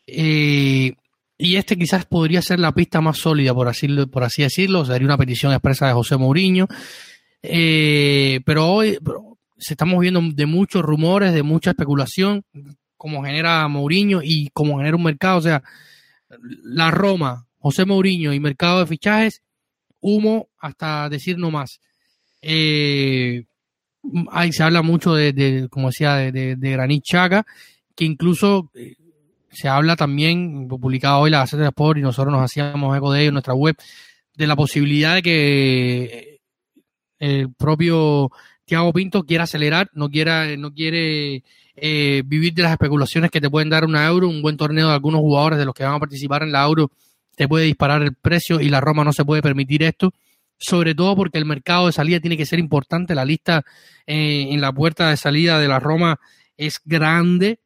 Eh, 0.07 0.95
y 1.37 1.57
este 1.57 1.77
quizás 1.77 2.07
podría 2.07 2.43
ser 2.43 2.61
la 2.61 2.73
pista 2.73 3.01
más 3.01 3.19
sólida, 3.19 3.53
por 3.55 3.69
así, 3.69 3.89
por 4.07 4.25
así 4.25 4.43
decirlo. 4.43 4.85
Sería 4.85 5.07
una 5.07 5.19
petición 5.19 5.53
expresa 5.53 5.87
de 5.89 5.93
José 5.93 6.17
Mourinho. 6.17 6.69
Eh, 7.43 8.41
pero 8.47 8.69
hoy 8.69 8.99
se 9.59 9.75
estamos 9.75 10.01
viendo 10.01 10.21
de 10.23 10.47
muchos 10.47 10.83
rumores, 10.83 11.35
de 11.35 11.43
mucha 11.43 11.71
especulación, 11.71 12.45
como 12.97 13.25
genera 13.25 13.67
Mourinho 13.69 14.21
y 14.23 14.49
como 14.53 14.79
genera 14.79 14.97
un 14.97 15.03
mercado. 15.03 15.39
O 15.39 15.43
sea, 15.43 15.63
la 16.63 16.91
Roma, 16.91 17.47
José 17.59 17.85
Mourinho 17.85 18.33
y 18.33 18.41
mercado 18.41 18.81
de 18.81 18.87
fichajes, 18.87 19.43
humo 20.01 20.49
hasta 20.59 21.09
decir 21.09 21.37
no 21.39 21.51
más. 21.51 21.81
Eh, 22.43 23.45
ahí 24.31 24.53
se 24.53 24.63
habla 24.63 24.83
mucho 24.83 25.15
de, 25.15 25.67
como 25.71 25.89
decía, 25.89 26.15
de, 26.17 26.57
Granit 26.57 27.03
Chaga, 27.03 27.45
que 27.97 28.05
incluso 28.05 28.71
eh, 28.75 28.95
se 29.55 29.69
habla 29.69 29.97
también, 29.97 30.69
publicado 30.69 31.21
hoy 31.21 31.31
la 31.31 31.39
Gaceta 31.39 31.63
de 31.63 31.69
Sport 31.69 31.99
y 31.99 32.03
nosotros 32.03 32.33
nos 32.33 32.43
hacíamos 32.43 32.97
eco 32.97 33.13
de 33.13 33.21
ello 33.21 33.29
en 33.29 33.35
nuestra 33.35 33.55
web, 33.55 33.77
de 34.37 34.47
la 34.47 34.57
posibilidad 34.57 35.15
de 35.15 35.23
que 35.23 36.05
eh, 36.05 36.41
el 37.19 37.55
propio 37.55 38.31
Thiago 38.65 38.93
Pinto 38.93 39.25
quiera 39.25 39.45
acelerar, 39.45 39.89
no 39.95 40.11
quiera, 40.11 40.57
no 40.57 40.73
quiere 40.73 41.45
eh, 41.77 42.23
vivir 42.25 42.55
de 42.55 42.63
las 42.63 42.73
especulaciones 42.73 43.31
que 43.31 43.41
te 43.41 43.51
pueden 43.51 43.71
dar 43.71 43.85
una 43.85 44.07
euro, 44.07 44.29
un 44.29 44.43
buen 44.43 44.57
torneo 44.57 44.89
de 44.89 44.95
algunos 44.95 45.21
jugadores 45.21 45.59
de 45.59 45.65
los 45.65 45.75
que 45.75 45.85
van 45.85 45.95
a 45.95 46.01
participar 46.01 46.43
en 46.43 46.53
la 46.53 46.65
euro 46.65 46.91
te 47.37 47.49
puede 47.49 47.67
disparar 47.67 48.03
el 48.03 48.15
precio 48.15 48.61
y 48.61 48.69
la 48.69 48.81
Roma 48.81 49.05
no 49.05 49.13
se 49.13 49.25
puede 49.25 49.43
permitir 49.43 49.83
esto, 49.83 50.13
sobre 50.57 50.95
todo 50.95 51.17
porque 51.17 51.39
el 51.39 51.45
mercado 51.45 51.87
de 51.87 51.93
salida 51.93 52.21
tiene 52.21 52.37
que 52.37 52.47
ser 52.47 52.59
importante, 52.59 53.15
la 53.15 53.25
lista 53.25 53.65
eh, 54.07 54.47
en 54.51 54.61
la 54.61 54.73
puerta 54.73 55.11
de 55.11 55.17
salida 55.17 55.59
de 55.59 55.69
la 55.69 55.81
Roma 55.81 56.21
es 56.57 56.81
grande, 56.85 57.59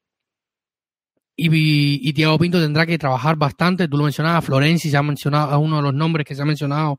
y, 1.41 2.09
y 2.09 2.13
Tiago 2.15 2.37
Pinto 2.37 2.61
tendrá 2.61 2.85
que 2.85 2.99
trabajar 2.99 3.37
bastante. 3.37 3.87
Tú 3.87 3.97
lo 3.97 4.05
mencionabas, 4.05 4.45
Florenzi 4.45 4.91
se 4.91 4.97
ha 4.97 5.03
mencionado, 5.05 5.53
a 5.53 5.59
uno 5.59 5.77
de 5.77 5.83
los 5.83 5.95
nombres 5.95 6.27
que 6.27 6.35
se 6.35 6.43
ha 6.43 6.45
mencionado 6.45 6.99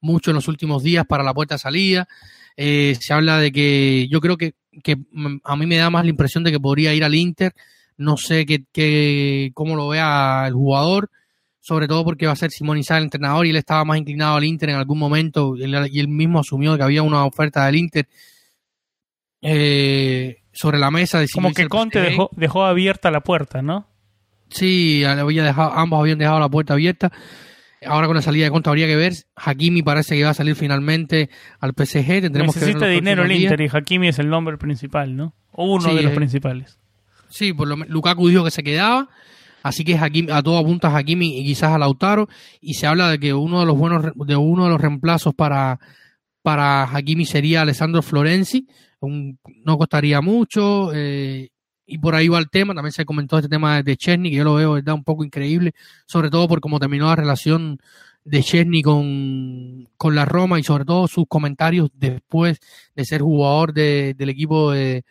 mucho 0.00 0.30
en 0.30 0.36
los 0.36 0.46
últimos 0.46 0.84
días 0.84 1.04
para 1.06 1.24
la 1.24 1.34
puerta 1.34 1.56
de 1.56 1.58
salida. 1.58 2.08
Eh, 2.56 2.96
se 3.00 3.12
habla 3.12 3.38
de 3.38 3.50
que 3.50 4.06
yo 4.08 4.20
creo 4.20 4.36
que, 4.36 4.54
que, 4.84 4.96
a 5.42 5.56
mí 5.56 5.66
me 5.66 5.76
da 5.76 5.90
más 5.90 6.04
la 6.04 6.10
impresión 6.10 6.44
de 6.44 6.52
que 6.52 6.60
podría 6.60 6.94
ir 6.94 7.02
al 7.02 7.16
Inter. 7.16 7.52
No 7.96 8.16
sé 8.16 8.46
qué, 8.46 8.64
qué, 8.72 9.50
cómo 9.54 9.74
lo 9.74 9.88
vea 9.88 10.44
el 10.46 10.54
jugador, 10.54 11.10
sobre 11.58 11.88
todo 11.88 12.04
porque 12.04 12.26
va 12.26 12.32
a 12.32 12.36
ser 12.36 12.52
Simón 12.52 12.78
Isá 12.78 12.96
el 12.96 13.04
entrenador 13.04 13.44
y 13.44 13.50
él 13.50 13.56
estaba 13.56 13.84
más 13.84 13.98
inclinado 13.98 14.36
al 14.36 14.44
Inter 14.44 14.70
en 14.70 14.76
algún 14.76 15.00
momento 15.00 15.56
y 15.56 15.64
él, 15.64 16.08
mismo 16.08 16.38
asumió 16.38 16.76
que 16.76 16.84
había 16.84 17.02
una 17.02 17.24
oferta 17.24 17.66
del 17.66 17.74
Inter. 17.74 18.08
Eh, 19.42 20.39
sobre 20.52 20.78
la 20.78 20.90
mesa. 20.90 21.22
Como 21.32 21.52
que 21.52 21.68
Conte 21.68 22.00
dejó, 22.00 22.30
dejó, 22.36 22.64
abierta 22.64 23.10
la 23.10 23.20
puerta, 23.20 23.62
¿no? 23.62 23.86
Sí, 24.48 25.04
había 25.04 25.44
dejado, 25.44 25.72
ambos 25.72 26.00
habían 26.00 26.18
dejado 26.18 26.40
la 26.40 26.48
puerta 26.48 26.74
abierta. 26.74 27.12
Ahora 27.86 28.06
con 28.06 28.16
la 28.16 28.22
salida 28.22 28.44
de 28.44 28.50
Conte 28.50 28.68
habría 28.68 28.86
que 28.86 28.96
ver. 28.96 29.14
Hakimi 29.36 29.82
parece 29.82 30.16
que 30.16 30.24
va 30.24 30.30
a 30.30 30.34
salir 30.34 30.54
finalmente 30.54 31.30
al 31.60 31.72
PSG. 31.72 32.20
Tendremos 32.22 32.54
Necesita 32.54 32.86
que 32.86 32.92
dinero 32.92 33.24
el 33.24 33.32
Inter 33.32 33.60
y 33.60 33.68
Hakimi 33.72 34.08
es 34.08 34.18
el 34.18 34.28
nombre 34.28 34.58
principal, 34.58 35.16
¿no? 35.16 35.34
O 35.52 35.74
uno 35.74 35.94
de 35.94 36.02
los 36.02 36.12
principales. 36.12 36.78
Sí, 37.30 37.52
por 37.52 37.68
lo 37.68 37.76
Lukaku 37.76 38.28
dijo 38.28 38.44
que 38.44 38.50
se 38.50 38.62
quedaba. 38.62 39.08
Así 39.62 39.84
que 39.84 39.96
Hakimi, 39.96 40.30
a 40.32 40.42
todo 40.42 40.58
apunta 40.58 40.88
a 40.88 40.96
Hakimi 40.96 41.38
y 41.38 41.44
quizás 41.44 41.72
a 41.72 41.78
Lautaro. 41.78 42.28
Y 42.60 42.74
se 42.74 42.86
habla 42.86 43.10
de 43.10 43.18
que 43.18 43.32
uno 43.32 43.60
de 43.60 43.66
los 43.66 43.78
buenos, 43.78 44.04
de 44.14 44.36
uno 44.36 44.64
de 44.64 44.70
los 44.70 44.80
reemplazos 44.80 45.34
para, 45.34 45.78
para 46.42 46.84
Hakimi 46.84 47.24
sería 47.24 47.62
Alessandro 47.62 48.02
Florenzi, 48.02 48.66
no 49.00 49.78
costaría 49.78 50.20
mucho, 50.20 50.92
eh, 50.94 51.48
y 51.86 51.98
por 51.98 52.14
ahí 52.14 52.28
va 52.28 52.38
el 52.38 52.50
tema, 52.50 52.74
también 52.74 52.92
se 52.92 53.04
comentó 53.04 53.36
este 53.36 53.48
tema 53.48 53.82
de 53.82 53.96
Chesney, 53.96 54.30
que 54.30 54.36
yo 54.36 54.44
lo 54.44 54.54
veo 54.54 54.72
¿verdad? 54.74 54.94
un 54.94 55.04
poco 55.04 55.24
increíble, 55.24 55.72
sobre 56.06 56.30
todo 56.30 56.46
por 56.46 56.60
cómo 56.60 56.78
terminó 56.78 57.06
la 57.06 57.16
relación 57.16 57.80
de 58.24 58.42
Chesney 58.42 58.82
con, 58.82 59.88
con 59.96 60.14
la 60.14 60.24
Roma 60.24 60.60
y 60.60 60.62
sobre 60.62 60.84
todo 60.84 61.08
sus 61.08 61.24
comentarios 61.26 61.90
después 61.94 62.60
de 62.94 63.04
ser 63.04 63.22
jugador 63.22 63.72
de, 63.72 64.14
del 64.16 64.28
equipo 64.28 64.70
de, 64.70 65.04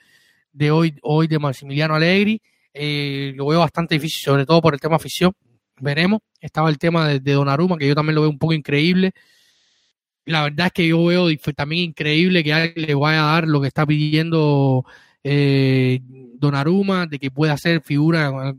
de, 0.53 0.71
hoy, 0.71 0.95
hoy 1.01 1.27
de 1.27 1.39
Maximiliano 1.39 1.95
Allegri. 1.95 2.41
Eh, 2.73 3.33
lo 3.35 3.47
veo 3.47 3.59
bastante 3.59 3.95
difícil, 3.95 4.23
sobre 4.23 4.45
todo 4.45 4.61
por 4.61 4.73
el 4.73 4.79
tema 4.79 4.95
afición. 4.95 5.33
Veremos. 5.81 6.21
Estaba 6.39 6.69
el 6.69 6.77
tema 6.77 7.07
de, 7.07 7.19
de 7.19 7.33
Donnarumma, 7.33 7.77
que 7.77 7.87
yo 7.87 7.95
también 7.95 8.15
lo 8.15 8.21
veo 8.21 8.29
un 8.29 8.37
poco 8.37 8.53
increíble 8.53 9.11
la 10.29 10.43
verdad 10.43 10.67
es 10.67 10.73
que 10.73 10.87
yo 10.87 11.03
veo 11.05 11.27
también 11.55 11.89
increíble 11.89 12.43
que 12.43 12.53
alguien 12.53 12.87
le 12.87 12.93
vaya 12.93 13.21
a 13.21 13.33
dar 13.33 13.47
lo 13.47 13.59
que 13.61 13.67
está 13.67 13.85
pidiendo 13.85 14.85
eh, 15.23 15.99
Donnarumma, 16.35 17.07
de 17.07 17.17
que 17.17 17.31
pueda 17.31 17.57
ser 17.57 17.81
figura. 17.81 18.53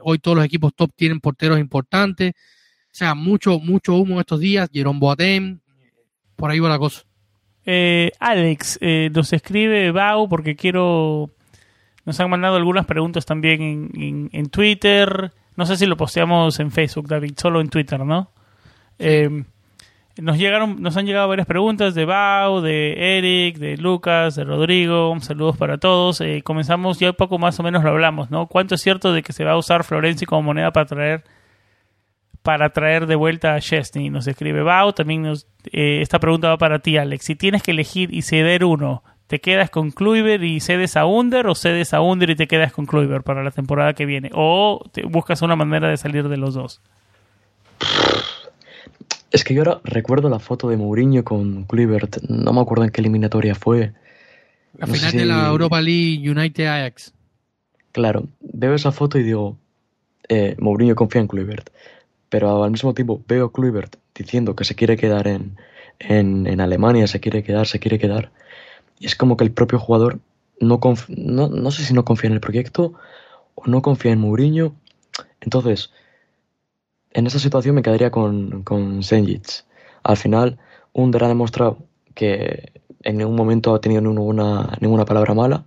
Hoy 0.00 0.18
todos 0.20 0.36
los 0.36 0.46
equipos 0.46 0.72
top 0.74 0.92
tienen 0.94 1.20
porteros 1.20 1.58
importantes. 1.58 2.32
O 2.34 2.94
sea, 2.98 3.14
mucho, 3.14 3.58
mucho 3.58 3.94
humo 3.94 4.20
estos 4.20 4.38
días. 4.38 4.70
Jerome 4.72 5.00
Boateng, 5.00 5.60
por 6.36 6.50
ahí 6.50 6.60
va 6.60 6.68
la 6.68 6.78
cosa. 6.78 7.02
Eh, 7.66 8.12
Alex, 8.20 8.78
eh, 8.80 9.10
nos 9.12 9.32
escribe 9.32 9.90
Bau 9.90 10.28
porque 10.28 10.54
quiero. 10.54 11.30
Nos 12.04 12.18
han 12.20 12.30
mandado 12.30 12.56
algunas 12.56 12.86
preguntas 12.86 13.26
también 13.26 13.90
en, 13.94 14.30
en, 14.32 14.48
Twitter. 14.50 15.32
No 15.56 15.66
sé 15.66 15.76
si 15.76 15.84
lo 15.84 15.96
posteamos 15.96 16.58
en 16.60 16.70
Facebook, 16.70 17.08
David, 17.08 17.34
solo 17.36 17.60
en 17.60 17.68
Twitter, 17.68 18.00
¿no? 18.00 18.32
Eh, 18.98 19.44
nos 20.20 20.38
llegaron, 20.38 20.82
nos 20.82 20.96
han 20.96 21.06
llegado 21.06 21.28
varias 21.28 21.46
preguntas 21.46 21.94
de 21.94 22.04
Bau, 22.04 22.60
de 22.60 23.18
Eric, 23.18 23.58
de 23.58 23.76
Lucas, 23.76 24.34
de 24.34 24.44
Rodrigo. 24.44 25.14
Saludos 25.20 25.56
para 25.56 25.78
todos. 25.78 26.20
Eh, 26.20 26.42
comenzamos 26.44 26.98
ya 26.98 27.12
poco 27.12 27.38
más 27.38 27.58
o 27.60 27.62
menos 27.62 27.84
lo 27.84 27.90
hablamos, 27.90 28.30
¿no? 28.30 28.46
¿Cuánto 28.46 28.74
es 28.74 28.80
cierto 28.80 29.12
de 29.12 29.22
que 29.22 29.32
se 29.32 29.44
va 29.44 29.52
a 29.52 29.56
usar 29.56 29.84
Florenzi 29.84 30.26
como 30.26 30.42
moneda 30.42 30.72
para 30.72 30.86
traer 30.86 31.24
para 32.42 32.70
traer 32.70 33.06
de 33.06 33.14
vuelta 33.14 33.54
a 33.54 33.60
Chesney? 33.60 34.10
Nos 34.10 34.26
escribe 34.26 34.62
Bau. 34.62 34.92
También 34.92 35.22
nos, 35.22 35.46
eh, 35.72 36.00
esta 36.00 36.18
pregunta 36.18 36.48
va 36.48 36.58
para 36.58 36.80
ti, 36.80 36.96
Alex. 36.96 37.24
Si 37.24 37.36
tienes 37.36 37.62
que 37.62 37.70
elegir 37.70 38.12
y 38.12 38.22
ceder 38.22 38.64
uno, 38.64 39.04
¿te 39.26 39.40
quedas 39.40 39.70
con 39.70 39.90
Kluivert 39.90 40.42
y 40.42 40.60
cedes 40.60 40.96
a 40.96 41.06
Under 41.06 41.46
o 41.46 41.54
cedes 41.54 41.94
a 41.94 42.00
Under 42.00 42.30
y 42.30 42.36
te 42.36 42.46
quedas 42.46 42.72
con 42.72 42.86
Kluivert 42.86 43.24
para 43.24 43.44
la 43.44 43.50
temporada 43.50 43.92
que 43.92 44.06
viene? 44.06 44.30
¿O 44.34 44.82
te 44.92 45.02
buscas 45.04 45.42
una 45.42 45.56
manera 45.56 45.88
de 45.88 45.96
salir 45.96 46.28
de 46.28 46.36
los 46.36 46.54
dos? 46.54 46.80
Es 49.30 49.44
que 49.44 49.54
yo 49.54 49.60
ahora 49.60 49.80
recuerdo 49.84 50.28
la 50.28 50.38
foto 50.38 50.68
de 50.68 50.76
Mourinho 50.76 51.22
con 51.24 51.64
Kluivert, 51.64 52.22
no 52.28 52.52
me 52.52 52.60
acuerdo 52.60 52.84
en 52.84 52.90
qué 52.90 53.00
eliminatoria 53.00 53.54
fue. 53.54 53.92
La 54.76 54.86
final 54.86 55.12
de 55.12 55.26
la 55.26 55.48
Europa 55.48 55.80
League 55.80 56.30
United 56.30 56.66
Ajax. 56.66 57.12
Claro, 57.92 58.28
veo 58.40 58.74
esa 58.74 58.92
foto 58.92 59.18
y 59.18 59.22
digo, 59.22 59.56
eh, 60.28 60.56
Mourinho 60.58 60.94
confía 60.94 61.20
en 61.20 61.28
Kluivert. 61.28 61.70
Pero 62.28 62.62
al 62.62 62.70
mismo 62.70 62.94
tiempo 62.94 63.22
veo 63.26 63.46
a 63.46 63.52
Kluivert 63.52 63.96
diciendo 64.14 64.54
que 64.54 64.64
se 64.64 64.74
quiere 64.74 64.96
quedar 64.96 65.26
en, 65.28 65.56
en, 65.98 66.60
Alemania, 66.60 67.06
se 67.06 67.20
quiere 67.20 67.42
quedar, 67.42 67.66
se 67.66 67.78
quiere 67.78 67.98
quedar. 67.98 68.30
Y 68.98 69.06
es 69.06 69.16
como 69.16 69.36
que 69.36 69.44
el 69.44 69.52
propio 69.52 69.78
jugador 69.78 70.20
no, 70.60 70.80
no, 71.08 71.48
no 71.48 71.70
sé 71.70 71.84
si 71.84 71.94
no 71.94 72.04
confía 72.04 72.28
en 72.28 72.34
el 72.34 72.40
proyecto 72.40 72.94
o 73.54 73.66
no 73.66 73.82
confía 73.82 74.12
en 74.12 74.20
Mourinho. 74.20 74.74
Entonces, 75.40 75.90
en 77.12 77.26
esa 77.26 77.38
situación 77.38 77.74
me 77.74 77.82
quedaría 77.82 78.10
con, 78.10 78.62
con 78.62 79.02
Senjic. 79.02 79.64
Al 80.02 80.16
final, 80.16 80.58
Under 80.92 81.24
ha 81.24 81.28
demostrado 81.28 81.78
que 82.14 82.72
en 83.02 83.18
ningún 83.18 83.36
momento 83.36 83.74
ha 83.74 83.80
tenido 83.80 84.00
ninguna, 84.00 84.76
ninguna 84.80 85.04
palabra 85.04 85.34
mala, 85.34 85.64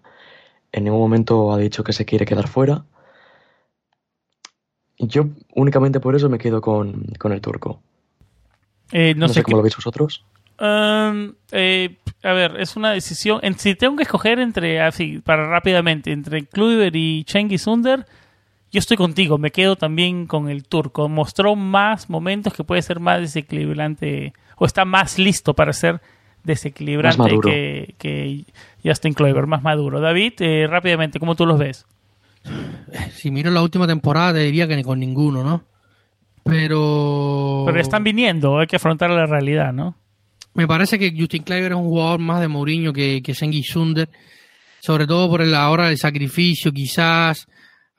en 0.71 0.83
ningún 0.83 0.99
momento 0.99 1.51
ha 1.51 1.57
dicho 1.57 1.83
que 1.83 1.93
se 1.93 2.05
quiere 2.05 2.25
quedar 2.25 2.47
fuera. 2.47 2.85
Yo 4.97 5.25
únicamente 5.55 5.99
por 5.99 6.15
eso 6.15 6.29
me 6.29 6.37
quedo 6.37 6.61
con, 6.61 7.05
el 7.23 7.41
turco. 7.41 7.81
Eh, 8.91 9.15
no, 9.15 9.27
sé, 9.27 9.41
cómo 9.41 9.57
lo 9.57 9.63
veis 9.63 9.75
vosotros. 9.75 10.23
Um, 10.59 11.33
eh, 11.51 11.97
a 12.21 12.33
ver, 12.33 12.59
es 12.59 12.75
una 12.75 12.91
decisión. 12.91 13.39
En, 13.41 13.57
si 13.57 13.73
tengo 13.73 13.95
que 13.95 14.03
escoger 14.03 14.39
entre, 14.39 14.79
así, 14.79 15.19
para 15.19 15.47
rápidamente, 15.47 16.11
entre 16.11 16.45
Kluivert 16.45 16.95
y 16.95 17.25
Cengiz 17.27 17.65
Under, 17.65 18.05
yo 18.71 18.79
estoy 18.79 18.95
contigo, 18.95 19.37
me 19.37 19.51
quedo 19.51 19.75
también 19.75 20.27
con 20.27 20.49
el 20.49 20.63
turco. 20.63 21.09
Mostró 21.09 21.55
más 21.55 22.09
momentos 22.09 22.53
que 22.53 22.63
puede 22.63 22.81
ser 22.81 22.99
más 22.99 23.19
desequilibrante 23.19 24.33
o 24.55 24.65
está 24.65 24.85
más 24.85 25.19
listo 25.19 25.53
para 25.53 25.73
ser 25.73 26.01
desequilibrante 26.43 27.37
que, 27.43 27.95
que, 27.97 28.45
Justin 28.83 29.13
Kluivert, 29.13 29.47
más 29.47 29.61
maduro. 29.61 29.99
David, 29.99 30.33
eh, 30.39 30.67
rápidamente, 30.67 31.19
¿cómo 31.19 31.35
tú 31.35 31.45
los 31.45 31.59
ves? 31.59 31.85
Si 33.13 33.29
miro 33.29 33.51
la 33.51 33.61
última 33.61 33.85
temporada, 33.87 34.33
te 34.33 34.39
diría 34.39 34.67
que 34.67 34.75
ni 34.75 34.83
con 34.83 34.99
ninguno, 34.99 35.43
¿no? 35.43 35.63
Pero. 36.43 37.63
Pero 37.67 37.79
están 37.79 38.03
viniendo, 38.03 38.57
hay 38.57 38.67
que 38.67 38.77
afrontar 38.77 39.11
la 39.11 39.27
realidad, 39.27 39.73
¿no? 39.73 39.95
Me 40.53 40.65
parece 40.65 40.97
que 40.97 41.13
Justin 41.15 41.43
Kluivert 41.43 41.73
es 41.73 41.77
un 41.77 41.85
jugador 41.85 42.19
más 42.19 42.41
de 42.41 42.47
Mourinho 42.47 42.91
que, 42.91 43.21
que 43.21 43.35
Sengi 43.35 43.63
Sunder, 43.63 44.09
sobre 44.81 45.05
todo 45.05 45.29
por 45.29 45.45
la 45.45 45.69
hora 45.69 45.87
del 45.87 45.97
sacrificio, 45.97 46.71
quizás 46.71 47.47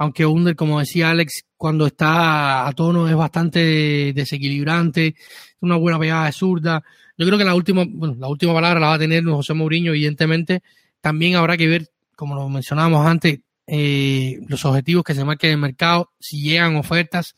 aunque 0.02 0.26
Under, 0.26 0.56
como 0.56 0.80
decía 0.80 1.10
Alex, 1.10 1.44
cuando 1.56 1.86
está 1.86 2.66
a 2.66 2.72
tono 2.72 3.08
es 3.08 3.14
bastante 3.14 4.12
desequilibrante, 4.12 5.14
una 5.60 5.76
buena 5.76 5.96
pegada 5.96 6.26
de 6.26 6.32
zurda. 6.32 6.82
Yo 7.16 7.24
creo 7.24 7.38
que 7.38 7.44
la 7.44 7.54
última, 7.54 7.84
la 8.18 8.26
última 8.26 8.52
palabra 8.52 8.80
la 8.80 8.88
va 8.88 8.94
a 8.94 8.98
tener 8.98 9.22
José 9.24 9.54
Mourinho, 9.54 9.92
evidentemente. 9.92 10.64
También 11.00 11.36
habrá 11.36 11.56
que 11.56 11.68
ver, 11.68 11.88
como 12.16 12.34
lo 12.34 12.48
mencionábamos 12.48 13.06
antes, 13.06 13.38
eh, 13.68 14.40
los 14.48 14.64
objetivos 14.64 15.04
que 15.04 15.14
se 15.14 15.24
marquen 15.24 15.50
en 15.50 15.54
el 15.54 15.60
mercado, 15.60 16.10
si 16.18 16.42
llegan 16.42 16.74
ofertas. 16.74 17.36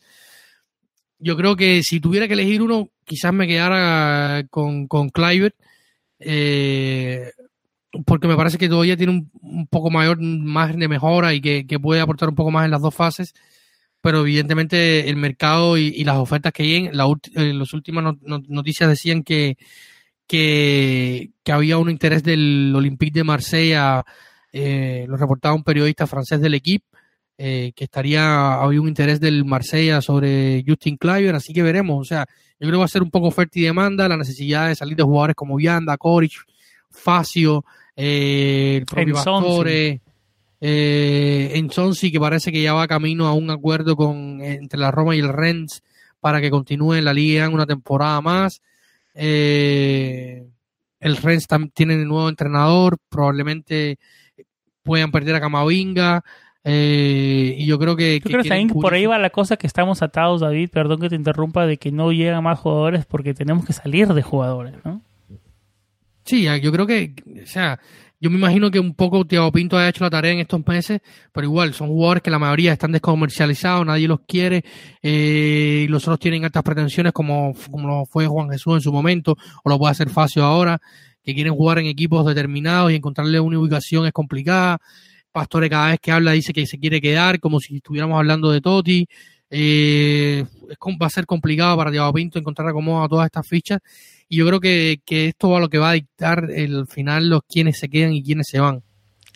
Yo 1.19 1.37
creo 1.37 1.55
que 1.55 1.83
si 1.83 1.99
tuviera 1.99 2.27
que 2.27 2.33
elegir 2.33 2.63
uno, 2.63 2.89
quizás 3.03 3.31
me 3.31 3.47
quedara 3.47 4.43
con, 4.49 4.87
con 4.87 5.09
porque 8.05 8.27
me 8.27 8.35
parece 8.35 8.57
que 8.57 8.69
todavía 8.69 8.97
tiene 8.97 9.29
un, 9.41 9.67
poco 9.67 9.89
mayor 9.89 10.19
margen 10.21 10.79
de 10.79 10.87
mejora 10.87 11.33
y 11.33 11.41
que, 11.41 11.79
puede 11.79 12.01
aportar 12.01 12.29
un 12.29 12.35
poco 12.35 12.51
más 12.51 12.65
en 12.65 12.71
las 12.71 12.81
dos 12.81 12.93
fases, 12.93 13.33
pero 14.01 14.21
evidentemente 14.21 15.09
el 15.09 15.15
mercado 15.15 15.77
y, 15.77 16.03
las 16.03 16.17
ofertas 16.17 16.53
que 16.53 16.63
hay 16.63 16.75
en 16.87 16.97
las 16.97 17.73
últimas 17.73 18.15
noticias 18.47 18.89
decían 18.89 19.23
que, 19.23 19.57
que, 20.27 21.31
había 21.47 21.77
un 21.77 21.89
interés 21.89 22.23
del 22.23 22.73
Olympique 22.75 23.19
de 23.19 23.23
Marsella, 23.23 24.03
eh, 24.51 25.05
lo 25.07 25.17
reportaba 25.17 25.55
un 25.55 25.63
periodista 25.63 26.07
francés 26.07 26.41
del 26.41 26.53
equipo, 26.53 26.85
eh, 27.37 27.73
que 27.75 27.83
estaría, 27.83 28.53
había 28.55 28.81
un 28.81 28.87
interés 28.87 29.19
del 29.19 29.43
Marsella 29.45 30.01
sobre 30.01 30.63
Justin 30.65 30.97
Kluivert, 30.97 31.35
así 31.35 31.53
que 31.53 31.63
veremos, 31.63 31.99
o 31.99 32.05
sea, 32.05 32.25
yo 32.59 32.67
creo 32.67 32.71
que 32.73 32.77
va 32.77 32.85
a 32.85 32.87
ser 32.87 33.03
un 33.03 33.11
poco 33.11 33.27
oferta 33.27 33.59
y 33.59 33.63
demanda, 33.63 34.07
la 34.07 34.15
necesidad 34.15 34.69
de 34.69 34.75
salir 34.75 34.95
de 34.95 35.03
jugadores 35.03 35.35
como 35.35 35.57
Vianda, 35.57 35.97
Coric, 35.97 36.31
Facio, 36.89 37.65
eh, 37.95 38.77
el 38.79 38.85
propio 38.85 39.15
Pastore, 39.15 40.01
eh, 40.61 41.51
en 41.53 41.69
Sonsi, 41.69 42.11
que 42.11 42.19
parece 42.19 42.51
que 42.51 42.61
ya 42.61 42.73
va 42.73 42.87
camino 42.87 43.27
a 43.27 43.33
un 43.33 43.49
acuerdo 43.49 43.95
con 43.95 44.41
entre 44.41 44.79
la 44.79 44.91
Roma 44.91 45.15
y 45.15 45.19
el 45.19 45.29
Rennes 45.29 45.83
para 46.19 46.41
que 46.41 46.49
continúe 46.49 46.95
en 46.95 47.05
la 47.05 47.13
liga 47.13 47.45
en 47.45 47.53
una 47.53 47.65
temporada 47.65 48.19
más. 48.21 48.61
Eh, 49.13 50.43
el 50.99 51.17
Rennes 51.17 51.47
tiene 51.73 51.95
un 51.95 52.07
nuevo 52.07 52.29
entrenador, 52.29 52.97
probablemente 53.09 53.99
puedan 54.81 55.11
perder 55.11 55.35
a 55.35 55.41
Camavinga. 55.41 56.23
Eh, 56.63 57.55
y 57.59 57.65
yo 57.67 57.77
creo 57.77 57.95
que. 57.95 58.21
por 58.81 58.93
ahí 58.95 59.05
va 59.05 59.19
la 59.19 59.29
cosa 59.29 59.55
que 59.55 59.67
estamos 59.67 60.01
atados, 60.01 60.41
David. 60.41 60.71
Perdón 60.71 60.99
que 60.99 61.09
te 61.09 61.15
interrumpa, 61.15 61.67
de 61.67 61.77
que 61.77 61.91
no 61.91 62.11
llegan 62.11 62.43
más 62.43 62.59
jugadores 62.59 63.05
porque 63.05 63.35
tenemos 63.35 63.65
que 63.65 63.73
salir 63.73 64.07
de 64.07 64.23
jugadores, 64.23 64.73
¿no? 64.83 65.01
Sí, 66.25 66.47
yo 66.61 66.71
creo 66.71 66.87
que, 66.87 67.13
o 67.43 67.45
sea, 67.45 67.79
yo 68.19 68.31
me 68.31 68.37
imagino 68.37 68.71
que 68.71 68.79
un 68.79 68.95
poco 68.95 69.25
Thiago 69.25 69.51
Pinto 69.51 69.77
ha 69.77 69.87
hecho 69.87 70.03
la 70.03 70.09
tarea 70.09 70.31
en 70.31 70.39
estos 70.39 70.65
meses, 70.65 70.99
pero 71.31 71.45
igual 71.45 71.75
son 71.75 71.89
jugadores 71.89 72.23
que 72.23 72.31
la 72.31 72.39
mayoría 72.39 72.73
están 72.73 72.91
descomercializados, 72.91 73.85
nadie 73.85 74.07
los 74.07 74.21
quiere, 74.21 74.63
eh, 75.03 75.83
y 75.85 75.87
los 75.87 76.03
otros 76.07 76.19
tienen 76.19 76.43
altas 76.43 76.63
pretensiones 76.63 77.13
como, 77.13 77.53
como 77.69 77.87
lo 77.87 78.05
fue 78.05 78.25
Juan 78.25 78.49
Jesús 78.49 78.73
en 78.73 78.81
su 78.81 78.91
momento, 78.91 79.37
o 79.63 79.69
lo 79.69 79.77
puede 79.77 79.91
hacer 79.91 80.09
fácil 80.09 80.41
ahora, 80.41 80.79
que 81.23 81.35
quieren 81.35 81.53
jugar 81.53 81.77
en 81.77 81.85
equipos 81.85 82.25
determinados 82.25 82.91
y 82.91 82.95
encontrarle 82.95 83.39
una 83.39 83.59
ubicación 83.59 84.07
es 84.07 84.11
complicada. 84.11 84.79
Pastore 85.31 85.69
cada 85.69 85.89
vez 85.89 85.99
que 86.01 86.11
habla 86.11 86.31
dice 86.31 86.53
que 86.53 86.65
se 86.65 86.79
quiere 86.79 87.01
quedar, 87.01 87.39
como 87.39 87.59
si 87.59 87.77
estuviéramos 87.77 88.17
hablando 88.17 88.51
de 88.51 88.61
Toti. 88.61 89.07
Eh, 89.49 90.43
es, 90.69 90.77
va 90.79 91.05
a 91.05 91.09
ser 91.09 91.25
complicado 91.27 91.77
para 91.77 91.91
Thiago 91.91 92.13
Pinto 92.13 92.39
encontrar 92.39 92.69
acomodo 92.69 93.03
a 93.03 93.09
todas 93.09 93.25
estas 93.25 93.47
fichas 93.47 93.79
y 94.27 94.37
yo 94.37 94.47
creo 94.47 94.59
que, 94.59 94.99
esto 95.07 95.49
va 95.49 95.57
a 95.57 95.61
lo 95.61 95.69
que 95.69 95.77
va 95.77 95.91
a 95.91 95.93
dictar 95.93 96.49
el 96.51 96.87
final 96.87 97.29
los 97.29 97.41
quienes 97.47 97.79
se 97.79 97.89
quedan 97.89 98.13
y 98.13 98.23
quienes 98.23 98.47
se 98.47 98.59
van. 98.59 98.81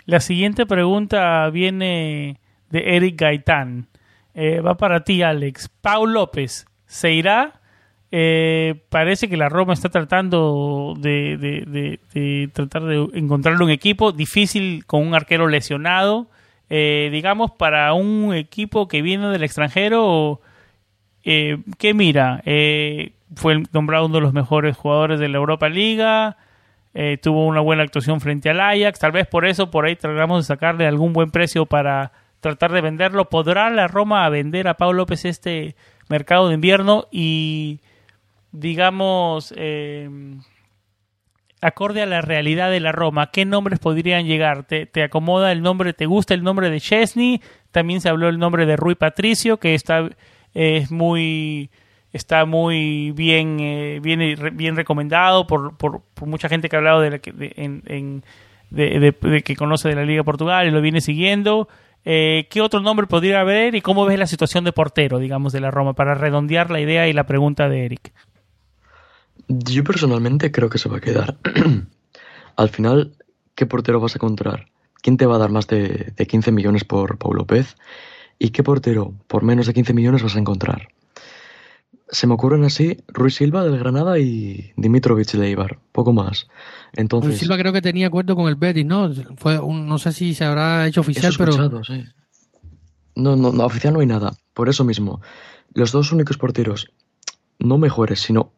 La 0.06 0.20
siguiente 0.20 0.66
pregunta 0.66 1.50
viene 1.50 2.40
de 2.70 2.96
Eric 2.96 3.20
Gaitán. 3.20 3.88
Eh, 4.34 4.62
va 4.62 4.76
para 4.76 5.04
ti, 5.04 5.22
Alex. 5.22 5.70
Pau 5.82 6.08
López, 6.08 6.66
¿se 6.88 7.14
irá? 7.14 7.62
Eh, 8.12 8.84
parece 8.90 9.30
que 9.30 9.38
la 9.38 9.50
Roma 9.50 9.74
está 9.74 9.90
tratando 9.90 10.96
de, 10.98 11.38
de, 11.38 12.50
tratar 12.52 12.86
de 12.86 13.08
encontrarle 13.14 13.64
un 13.64 13.70
equipo 13.70 14.12
difícil 14.12 14.86
con 14.86 15.06
un 15.06 15.14
arquero 15.14 15.48
lesionado. 15.48 16.28
Eh, 16.72 17.10
digamos, 17.12 17.52
para 17.52 17.94
un 17.94 18.34
equipo 18.34 18.88
que 18.88 19.04
viene 19.04 19.28
del 19.28 19.44
extranjero, 19.44 20.42
¿qué 21.24 21.94
mira? 21.94 22.42
Fue 23.36 23.63
nombrado 23.71 24.05
uno 24.05 24.15
de 24.15 24.21
los 24.21 24.34
mejores 24.34 24.75
jugadores 24.77 25.19
de 25.19 25.30
la 25.30 25.38
Europa 25.38 25.69
Liga, 25.69 26.38
eh, 26.93 27.17
tuvo 27.21 27.45
una 27.45 27.61
buena 27.61 27.84
actuación 27.84 28.19
frente 28.19 28.49
al 28.49 28.59
Ajax, 28.59 28.99
tal 28.99 29.11
vez 29.11 29.27
por 29.27 29.45
eso 29.45 29.69
por 29.69 29.86
ahí 29.86 29.95
tratamos 29.95 30.43
de 30.43 30.47
sacarle 30.47 30.88
algún 30.88 31.13
buen 31.13 31.32
precio 31.32 31.65
para 31.65 32.11
tratar 32.39 32.71
de 32.71 32.82
venderlo. 32.82 33.30
¿Podrá 33.30 33.69
la 33.69 33.88
Roma 33.88 34.27
vender 34.30 34.67
a 34.67 34.75
Pau 34.75 34.93
López 34.93 35.25
este 35.25 35.75
mercado 36.07 36.47
de 36.47 36.55
invierno 36.55 37.05
y 37.11 37.80
digamos 38.51 39.53
eh, 39.55 40.09
acorde 41.61 42.01
a 42.01 42.05
la 42.05 42.21
realidad 42.21 42.71
de 42.71 42.80
la 42.80 42.91
Roma, 42.91 43.30
¿qué 43.32 43.45
nombres 43.45 43.80
podrían 43.80 44.25
llegar? 44.25 44.63
¿Te, 44.63 44.86
¿Te, 44.86 45.03
acomoda 45.03 45.51
el 45.51 45.61
nombre, 45.61 45.93
te 45.93 46.05
gusta 46.05 46.34
el 46.34 46.43
nombre 46.43 46.69
de 46.69 46.80
Chesney? 46.80 47.41
También 47.71 48.01
se 48.01 48.09
habló 48.09 48.30
el 48.30 48.39
nombre 48.39 48.65
de 48.65 48.75
Rui 48.77 48.95
Patricio, 48.95 49.57
que 49.57 49.75
está 49.75 50.09
es 50.53 50.89
muy 50.89 51.69
está 52.14 52.45
muy 52.45 53.12
bien, 53.12 53.60
eh, 53.60 53.99
bien, 54.01 54.20
bien 54.53 54.76
recomendado 54.76 55.47
por, 55.47 55.78
por, 55.78 56.01
mucha 56.26 56.49
gente 56.49 56.70
que 56.70 56.76
ha 56.76 56.80
hablado 56.80 57.01
de, 57.01 57.10
la, 57.12 57.20
en, 57.24 58.24
de, 58.70 59.41
que 59.43 59.55
conoce 59.55 59.89
de 59.89 59.95
la 59.95 60.05
Liga 60.05 60.24
Portugal 60.24 60.68
y 60.68 60.72
lo 60.72 60.82
viene 60.82 61.01
siguiendo. 61.01 61.68
Eh, 62.05 62.47
¿Qué 62.49 62.62
otro 62.62 62.80
nombre 62.80 63.07
podría 63.07 63.41
haber 63.41 63.76
y 63.76 63.82
cómo 63.82 64.05
ves 64.05 64.18
la 64.18 64.28
situación 64.28 64.64
de 64.64 64.72
portero, 64.72 65.20
digamos, 65.20 65.53
de 65.53 65.60
la 65.60 65.72
Roma, 65.72 65.93
para 65.93 66.16
redondear 66.16 66.72
la 66.72 66.80
idea 66.80 67.07
y 67.07 67.14
la 67.14 67.26
pregunta 67.26 67.68
de 67.68 67.86
Eric? 67.86 68.14
Yo 69.47 69.84
personalmente 69.84 70.51
creo 70.51 70.70
que 70.70 70.78
se 70.78 70.89
va 70.89 70.97
a 70.97 71.01
quedar. 71.01 71.38
Al 72.55 72.70
final, 72.70 73.14
¿qué 73.55 73.66
portero 73.66 73.99
vas 73.99 74.16
a 74.16 74.18
encontrar? 74.18 74.68
¿Quién 75.01 75.18
te 75.18 75.26
va 75.26 75.36
a 75.36 75.39
dar 75.39 75.49
más 75.49 75.68
de, 75.68 76.14
de 76.16 76.28
15 76.28 76.51
millones 76.51 76.84
por 76.84 77.18
Paulo 77.18 77.39
López? 77.39 77.76
¿Y 78.38 78.49
qué 78.49 78.64
portero 78.64 79.14
por 79.28 79.43
menos 79.43 79.68
de 79.68 79.74
15 79.74 79.93
millones 79.93 80.24
vas 80.24 80.36
a 80.36 80.39
encontrar? 80.39 80.89
Se 82.12 82.26
me 82.26 82.34
ocurren 82.34 82.64
así 82.64 82.97
Ruiz 83.07 83.36
Silva 83.36 83.64
del 83.64 83.78
Granada 83.78 84.18
y 84.18 84.74
Dimitrovic 84.78 85.32
de 85.32 85.47
Eibar, 85.47 85.80
poco 85.91 86.12
más. 86.12 86.47
Entonces, 86.93 87.30
Ruiz 87.30 87.39
Silva 87.39 87.57
creo 87.57 87.72
que 87.72 87.82
tenía 87.82 88.07
acuerdo 88.07 88.36
con 88.36 88.47
el 88.47 88.55
Betis, 88.55 88.86
¿no? 88.86 89.12
Fue 89.38 89.60
no 89.60 89.97
sé 89.99 90.12
si 90.12 90.34
se 90.34 90.43
habrá 90.43 90.88
hecho 90.88 91.01
oficial, 91.01 91.34
pero... 91.38 91.84
Sí. 91.84 92.03
No, 93.16 93.36
no, 93.36 93.51
no, 93.51 93.66
oficial 93.66 93.93
no 93.93 93.99
hay 93.99 94.07
nada. 94.07 94.34
Por 94.53 94.70
eso 94.70 94.84
mismo, 94.84 95.22
los 95.74 95.91
dos 95.91 96.12
únicos 96.12 96.38
porteros, 96.38 96.91
no 97.60 97.78
mejores, 97.78 98.22
sino 98.22 98.53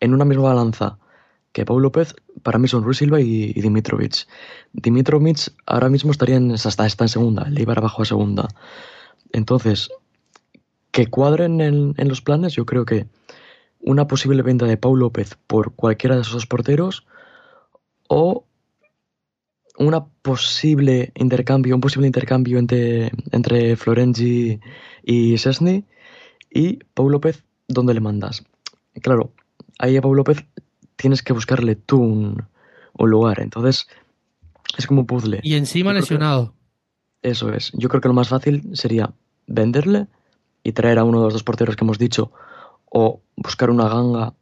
en 0.00 0.14
una 0.14 0.24
misma 0.24 0.44
balanza 0.44 0.98
que 1.52 1.64
Paul 1.64 1.82
López, 1.82 2.14
para 2.42 2.58
mí 2.58 2.66
son 2.66 2.82
Ruiz 2.82 2.98
Silva 2.98 3.20
y, 3.20 3.52
y 3.54 3.60
Dimitrovic. 3.60 4.26
Dimitrovic 4.72 5.52
ahora 5.66 5.88
mismo 5.88 6.10
estaría 6.10 6.36
en, 6.36 6.52
hasta 6.52 6.86
está 6.86 7.04
en 7.04 7.08
segunda, 7.08 7.48
le 7.48 7.62
iba 7.62 7.74
abajo 7.74 8.02
a 8.02 8.04
segunda. 8.04 8.48
Entonces, 9.32 9.88
que 10.94 11.08
cuadren 11.08 11.60
en, 11.60 11.92
en 11.96 12.08
los 12.08 12.22
planes, 12.22 12.52
yo 12.52 12.64
creo 12.66 12.84
que 12.84 13.08
una 13.80 14.06
posible 14.06 14.42
venta 14.42 14.64
de 14.64 14.76
Paul 14.76 15.00
López 15.00 15.36
por 15.48 15.74
cualquiera 15.74 16.14
de 16.14 16.20
esos 16.20 16.34
dos 16.34 16.46
porteros 16.46 17.04
o 18.08 18.46
una 19.76 20.04
posible 20.04 21.10
intercambio, 21.16 21.74
un 21.74 21.80
posible 21.80 22.06
intercambio 22.06 22.60
entre, 22.60 23.10
entre 23.32 23.74
Florenzi 23.74 24.60
y 25.02 25.36
Sesni 25.36 25.84
y 26.48 26.76
Paul 26.94 27.10
López, 27.10 27.42
¿dónde 27.66 27.92
le 27.92 28.00
mandas? 28.00 28.44
Claro, 29.02 29.32
ahí 29.80 29.96
a 29.96 30.00
Paul 30.00 30.18
López 30.18 30.44
tienes 30.94 31.24
que 31.24 31.32
buscarle 31.32 31.74
tú 31.74 32.00
un, 32.00 32.44
un 32.92 33.10
lugar, 33.10 33.40
entonces 33.40 33.88
es 34.78 34.86
como 34.86 35.00
un 35.00 35.06
puzzle. 35.08 35.40
Y 35.42 35.56
encima 35.56 35.90
Yo 35.90 35.98
lesionado. 35.98 36.54
Eso 37.20 37.52
es. 37.52 37.72
Yo 37.74 37.88
creo 37.88 38.00
que 38.00 38.06
lo 38.06 38.14
más 38.14 38.28
fácil 38.28 38.76
sería 38.76 39.12
venderle 39.48 40.06
y 40.64 40.72
traer 40.72 40.98
a 40.98 41.04
uno 41.04 41.18
de 41.18 41.24
los 41.26 41.34
dos 41.34 41.44
porteros 41.44 41.76
que 41.76 41.84
hemos 41.84 41.98
dicho 41.98 42.32
o 42.90 43.20
buscar 43.36 43.70
una 43.70 43.88
ganga 43.88 44.32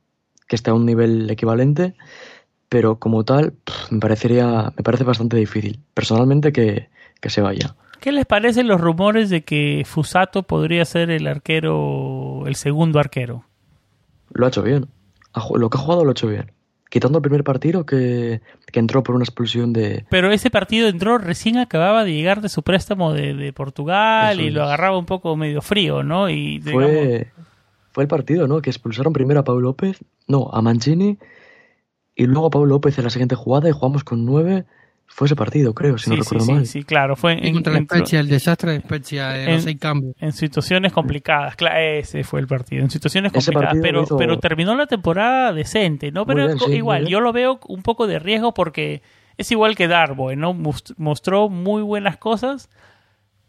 que 0.49 0.57
esté 0.57 0.71
a 0.71 0.75
un 0.75 0.87
nivel 0.87 1.29
equivalente, 1.31 1.95
pero 2.69 2.99
como 2.99 3.25
tal 3.25 3.55
me 3.91 3.99
parecería 3.99 4.73
me 4.77 4.83
parece 4.83 5.05
bastante 5.05 5.37
difícil 5.37 5.81
personalmente 5.93 6.53
que, 6.53 6.89
que 7.21 7.29
se 7.29 7.43
vaya. 7.43 7.75
¿Qué 8.01 8.13
les 8.13 8.27
parecen 8.27 8.67
los 8.67 8.81
rumores 8.81 9.31
de 9.31 9.43
que 9.43 9.85
Fusato 9.87 10.43
podría 10.43 10.85
ser 10.85 11.11
el 11.11 11.27
arquero, 11.27 12.47
el 12.47 12.57
segundo 12.57 12.99
arquero? 12.99 13.45
Lo 14.33 14.47
ha 14.47 14.49
hecho 14.49 14.63
bien. 14.63 14.89
Lo 15.55 15.71
que 15.71 15.79
ha 15.79 15.81
jugado 15.81 16.05
lo 16.05 16.11
ha 16.11 16.13
hecho 16.13 16.27
bien. 16.27 16.51
Quitando 16.93 17.17
el 17.17 17.23
primer 17.23 17.43
partido 17.43 17.87
que, 17.87 18.43
que 18.71 18.79
entró 18.79 19.03
por 19.03 19.15
una 19.15 19.25
expulsión 19.25 19.73
de... 19.73 20.05
Pero 20.11 20.31
ese 20.31 20.51
partido 20.51 20.89
entró 20.89 21.17
recién 21.17 21.57
acababa 21.57 22.05
de 22.05 22.13
llegar 22.13 22.43
de 22.43 22.51
su 22.51 22.63
préstamo 22.63 23.15
de, 23.15 23.33
de 23.33 23.51
Portugal 23.55 24.39
Eso 24.39 24.43
y 24.43 24.51
lo 24.51 24.63
agarraba 24.63 24.99
un 24.99 25.07
poco 25.07 25.35
medio 25.35 25.63
frío, 25.63 26.03
¿no? 26.03 26.29
Y 26.29 26.59
digamos, 26.59 26.91
Fue, 26.91 27.33
fue 27.93 28.05
el 28.05 28.09
partido, 28.09 28.47
¿no? 28.47 28.61
Que 28.61 28.69
expulsaron 28.69 29.15
primero 29.15 29.41
a 29.41 29.45
Pau 29.45 29.59
López, 29.59 30.05
no, 30.27 30.51
a 30.53 30.61
Mancini, 30.61 31.17
y 32.15 32.27
luego 32.27 32.49
a 32.49 32.51
Pau 32.51 32.67
López 32.67 32.99
en 32.99 33.05
la 33.05 33.11
siguiente 33.11 33.37
jugada 33.37 33.71
y 33.71 33.73
jugamos 33.73 34.05
con 34.05 34.27
nueve. 34.27 34.67
Fue 35.15 35.27
ese 35.27 35.37
partido, 35.37 35.75
creo, 35.75 35.99
si 35.99 36.09
no 36.11 36.17
sí, 36.17 36.23
sí, 36.23 36.25
recuerdo 36.25 36.47
sí, 36.47 36.53
mal. 36.53 36.67
sí, 36.67 36.83
claro, 36.85 37.17
fue 37.17 37.33
en, 37.47 37.53
contra 37.53 37.73
la 37.75 37.79
entró- 37.81 37.99
Spezia, 37.99 38.21
el 38.21 38.29
desastre 38.29 38.73
de 38.73 38.81
Spezia 38.81 39.29
de 39.29 39.45
En- 39.45 39.55
los 39.57 39.63
seis 39.65 39.79
cambios. 39.79 40.15
en 40.19 40.33
situaciones 40.33 40.93
complicadas. 40.93 41.57
Cla- 41.57 41.79
ese 41.99 42.25
fue 42.25 42.41
el 42.41 42.47
partido, 42.47 42.83
en 42.83 42.91
situaciones 42.91 43.31
complicadas, 43.33 43.77
pero, 43.83 44.03
hizo- 44.05 44.17
pero 44.17 44.39
terminó 44.39 44.75
la 44.75 44.87
temporada 44.87 45.53
decente, 45.53 46.11
¿no? 46.13 46.25
Pero 46.27 46.47
bien, 46.47 46.59
sí, 46.59 46.73
igual, 46.73 47.07
yo 47.09 47.21
lo 47.21 47.33
veo 47.33 47.61
un 47.69 47.83
poco 47.83 48.07
de 48.07 48.19
riesgo 48.19 48.55
porque 48.55 49.03
es 49.37 49.51
igual 49.53 49.77
que 49.77 49.87
Darboe, 49.87 50.35
¿no? 50.37 50.55
Mos- 50.55 50.95
Mostró 50.97 51.49
muy 51.51 51.83
buenas 51.83 52.17
cosas, 52.17 52.71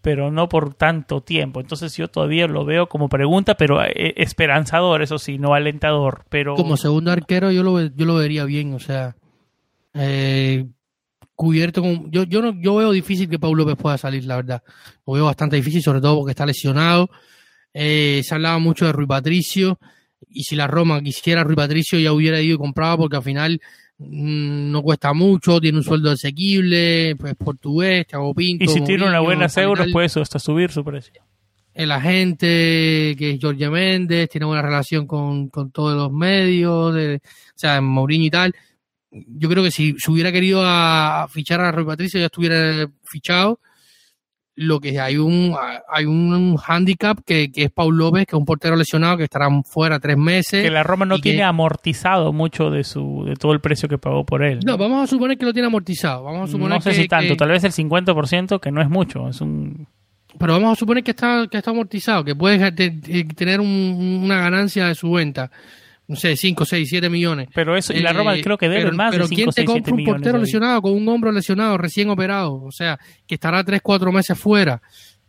pero 0.01 0.31
no 0.31 0.49
por 0.49 0.73
tanto 0.73 1.21
tiempo. 1.21 1.61
Entonces 1.61 1.95
yo 1.95 2.09
todavía 2.09 2.45
lo 2.47 2.65
veo 2.65 2.87
como 2.89 3.07
pregunta, 3.07 3.55
pero 3.55 3.81
eh, 3.81 4.13
esperanzador, 4.17 5.01
eso 5.01 5.17
sí, 5.17 5.37
no 5.37 5.53
alentador. 5.53 6.25
Pero 6.27 6.55
Como 6.55 6.75
segundo 6.75 7.09
arquero 7.11 7.51
yo 7.51 7.63
lo, 7.63 7.79
yo 7.81 8.05
lo 8.05 8.15
vería 8.15 8.43
bien, 8.43 8.73
o 8.73 8.79
sea, 8.79 9.15
eh, 9.93 10.65
cubierto 11.35 11.81
con... 11.81 12.11
Yo, 12.11 12.23
yo, 12.23 12.41
no, 12.41 12.59
yo 12.61 12.75
veo 12.75 12.91
difícil 12.91 13.29
que 13.29 13.39
Pau 13.39 13.55
López 13.55 13.75
pueda 13.75 13.97
salir, 13.97 14.25
la 14.25 14.37
verdad. 14.37 14.63
Lo 15.05 15.13
veo 15.13 15.25
bastante 15.25 15.55
difícil, 15.55 15.81
sobre 15.81 16.01
todo 16.01 16.17
porque 16.17 16.31
está 16.31 16.45
lesionado. 16.45 17.09
Eh, 17.73 18.21
se 18.23 18.35
hablaba 18.35 18.59
mucho 18.59 18.85
de 18.85 18.91
Rui 18.91 19.07
Patricio, 19.07 19.79
y 20.29 20.43
si 20.43 20.55
la 20.55 20.67
Roma 20.67 21.01
quisiera 21.01 21.43
Rui 21.43 21.55
Patricio 21.55 21.99
ya 21.99 22.13
hubiera 22.13 22.41
ido 22.41 22.55
y 22.55 22.57
comprado 22.57 22.97
porque 22.97 23.17
al 23.17 23.23
final 23.23 23.59
mm, 23.97 24.71
no 24.71 24.81
cuesta 24.81 25.13
mucho, 25.13 25.59
tiene 25.59 25.77
un 25.79 25.83
sueldo 25.83 26.11
asequible, 26.11 27.15
pues 27.17 27.35
portugués, 27.35 28.07
Thiago 28.07 28.33
Pinto. 28.33 28.63
y 28.63 28.67
si 28.67 28.81
tiene 28.81 29.05
una 29.05 29.17
al 29.17 29.63
euros, 29.63 29.87
puede 29.91 30.07
hasta 30.07 30.39
subir 30.39 30.71
su 30.71 30.83
precio. 30.83 31.23
el 31.73 31.91
agente 31.91 33.15
que 33.17 33.31
es 33.31 33.39
Jorge 33.41 33.69
Méndez, 33.69 34.29
tiene 34.29 34.45
buena 34.45 34.61
relación 34.61 35.07
con, 35.07 35.49
con 35.49 35.71
todos 35.71 35.95
los 35.95 36.11
medios, 36.11 36.93
de, 36.93 37.15
o 37.15 37.19
sea, 37.55 37.81
Mourinho 37.81 38.25
y 38.25 38.29
tal. 38.29 38.55
Yo 39.27 39.47
creo 39.49 39.63
que 39.63 39.71
si 39.71 39.95
se 39.99 40.09
hubiera 40.11 40.31
querido 40.31 40.63
a, 40.65 41.23
a 41.23 41.27
fichar 41.27 41.61
a 41.61 41.71
Rui 41.71 41.85
Patricio 41.85 42.19
ya 42.19 42.25
estuviera 42.27 42.87
fichado. 43.03 43.59
Lo 44.55 44.79
que 44.79 44.99
hay 44.99 45.17
un 45.17 45.55
hay 45.91 46.05
un 46.05 46.59
handicap 46.63 47.17
que, 47.25 47.51
que 47.51 47.63
es 47.63 47.71
Paul 47.71 47.97
López, 47.97 48.27
que 48.27 48.35
es 48.35 48.39
un 48.39 48.45
portero 48.45 48.75
lesionado 48.75 49.17
que 49.17 49.23
estará 49.23 49.49
fuera 49.63 49.99
tres 49.99 50.15
meses. 50.15 50.63
Que 50.63 50.69
la 50.69 50.83
Roma 50.83 51.05
no 51.07 51.15
que- 51.15 51.23
tiene 51.23 51.41
amortizado 51.41 52.31
mucho 52.31 52.69
de 52.69 52.83
su 52.83 53.23
de 53.25 53.35
todo 53.35 53.53
el 53.53 53.61
precio 53.61 53.89
que 53.89 53.97
pagó 53.97 54.23
por 54.27 54.43
él. 54.43 54.59
No, 54.63 54.77
vamos 54.77 55.03
a 55.03 55.07
suponer 55.07 55.39
que 55.39 55.45
lo 55.45 55.53
tiene 55.53 55.67
amortizado. 55.69 56.23
Vamos 56.23 56.49
a 56.49 56.51
suponer 56.51 56.69
No 56.77 56.81
sé 56.81 56.91
que- 56.91 56.95
si 57.01 57.07
tanto, 57.07 57.35
tal 57.35 57.49
vez 57.49 57.63
el 57.63 57.71
50%, 57.71 58.59
que 58.59 58.71
no 58.71 58.79
es 58.83 58.89
mucho, 58.89 59.27
es 59.27 59.41
un 59.41 59.87
Pero 60.37 60.53
vamos 60.53 60.73
a 60.73 60.75
suponer 60.79 61.03
que 61.03 61.11
está, 61.11 61.47
que 61.49 61.57
está 61.57 61.71
amortizado, 61.71 62.23
que 62.23 62.35
puede 62.35 62.71
te- 62.73 62.91
te- 62.91 63.23
tener 63.25 63.59
un- 63.59 64.21
una 64.23 64.37
ganancia 64.37 64.87
de 64.87 64.93
su 64.93 65.11
venta. 65.13 65.49
No 66.07 66.15
sé, 66.17 66.35
5, 66.35 66.65
6, 66.65 66.89
7 66.89 67.09
millones. 67.09 67.47
Pero 67.55 67.77
eso, 67.77 67.93
y 67.93 68.01
la 68.01 68.11
Roma 68.11 68.35
Eh, 68.35 68.41
creo 68.43 68.57
que 68.57 68.67
debe 68.67 68.83
pero, 68.83 68.95
más 68.97 69.11
pero 69.11 69.23
de 69.23 69.29
5, 69.29 69.37
¿quién 69.37 69.47
te 69.49 69.53
6, 69.61 69.69
7 69.71 69.89
compra 69.91 69.93
un 69.93 70.05
portero 70.05 70.37
lesionado 70.37 70.81
con 70.81 70.91
un 70.93 71.07
hombro 71.07 71.31
lesionado 71.31 71.77
recién 71.77 72.09
operado? 72.09 72.61
O 72.61 72.71
sea, 72.71 72.99
que 73.25 73.35
estará 73.35 73.63
3, 73.63 73.81
4 73.81 74.11
meses 74.11 74.37
fuera. 74.37 74.81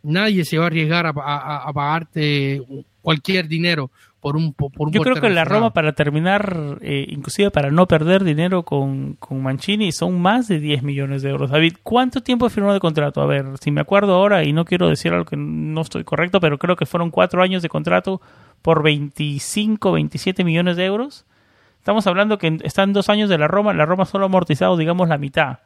Nadie 0.03 0.43
se 0.43 0.57
va 0.57 0.65
a 0.65 0.67
arriesgar 0.67 1.05
a, 1.07 1.13
a- 1.15 1.69
a 1.69 1.73
pagarte 1.73 2.61
cualquier 3.01 3.47
dinero 3.47 3.89
por 4.19 4.35
un, 4.35 4.53
por 4.53 4.71
un 4.87 4.91
Yo 4.91 5.01
creo 5.01 5.15
que 5.15 5.21
la 5.21 5.41
lesionado. 5.43 5.55
Roma 5.55 5.73
para 5.73 5.93
terminar, 5.93 6.77
eh, 6.81 7.05
inclusive 7.09 7.51
para 7.51 7.69
no 7.71 7.87
perder 7.87 8.23
dinero 8.23 8.63
con, 8.63 9.13
con 9.13 9.41
Mancini, 9.41 9.91
son 9.91 10.19
más 10.19 10.47
de 10.47 10.59
10 10.59 10.83
millones 10.83 11.21
de 11.21 11.29
euros. 11.29 11.51
David, 11.51 11.75
¿cuánto 11.83 12.21
tiempo 12.21 12.49
firmó 12.49 12.73
de 12.73 12.79
contrato? 12.79 13.21
A 13.21 13.27
ver, 13.27 13.45
si 13.61 13.71
me 13.71 13.81
acuerdo 13.81 14.13
ahora, 14.15 14.43
y 14.43 14.51
no 14.51 14.65
quiero 14.65 14.89
decir 14.89 15.13
algo 15.13 15.25
que 15.25 15.37
no 15.37 15.81
estoy 15.81 16.03
correcto, 16.03 16.39
pero 16.39 16.57
creo 16.57 16.75
que 16.75 16.85
fueron 16.87 17.11
cuatro 17.11 17.41
años 17.43 17.61
de 17.61 17.69
contrato 17.69 18.19
por 18.65 18.81
25, 18.81 19.91
27 19.91 20.43
millones 20.43 20.75
de 20.75 20.85
euros. 20.85 21.25
Estamos 21.77 22.07
hablando 22.07 22.39
que 22.39 22.57
están 22.63 22.93
dos 22.93 23.09
años 23.09 23.29
de 23.29 23.37
la 23.37 23.47
Roma, 23.47 23.75
la 23.75 23.85
Roma 23.85 24.05
solo 24.05 24.25
ha 24.25 24.27
amortizado, 24.27 24.75
digamos, 24.75 25.07
la 25.07 25.19
mitad. 25.19 25.59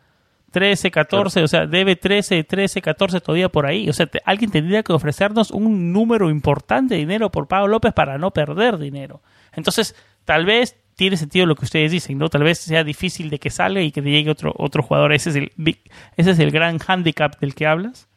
13, 0.52 0.92
14, 0.92 1.44
o 1.44 1.48
sea, 1.48 1.66
debe 1.66 1.96
13, 1.96 2.44
13, 2.44 2.82
14 2.82 3.22
todavía 3.22 3.48
por 3.48 3.66
ahí. 3.68 3.88
O 3.88 3.94
sea, 3.94 4.10
alguien 4.26 4.52
tendría 4.52 4.84
que 4.84 4.92
ofrecernos 4.92 5.52
un 5.52 5.94
número 5.94 6.30
importante 6.30 6.96
de 6.96 7.00
dinero 7.00 7.32
por 7.32 7.48
Pablo 7.48 7.70
López 7.70 7.94
para 7.94 8.18
no 8.18 8.32
perder 8.32 8.78
dinero. 8.78 9.22
Entonces, 9.54 9.96
tal 10.26 10.46
vez 10.46 10.76
tiene 10.98 11.16
sentido 11.16 11.46
lo 11.46 11.56
que 11.56 11.64
ustedes 11.64 11.92
dicen, 11.94 12.18
¿no? 12.18 12.28
Tal 12.28 12.44
vez 12.44 12.58
sea 12.60 12.84
difícil 12.84 13.30
de 13.30 13.40
que 13.40 13.50
salga 13.50 13.82
y 13.82 13.92
que 13.94 14.02
llegue 14.02 14.30
otro, 14.30 14.54
otro 14.58 14.84
jugador. 14.84 15.14
Ese 15.14 15.30
es 15.30 15.36
el 15.38 15.52
big- 15.56 15.90
ese 16.18 16.32
es 16.32 16.40
el 16.40 16.52
gran 16.52 16.80
handicap 16.86 17.40
del 17.40 17.56
que 17.56 17.66
hablas. 17.66 18.10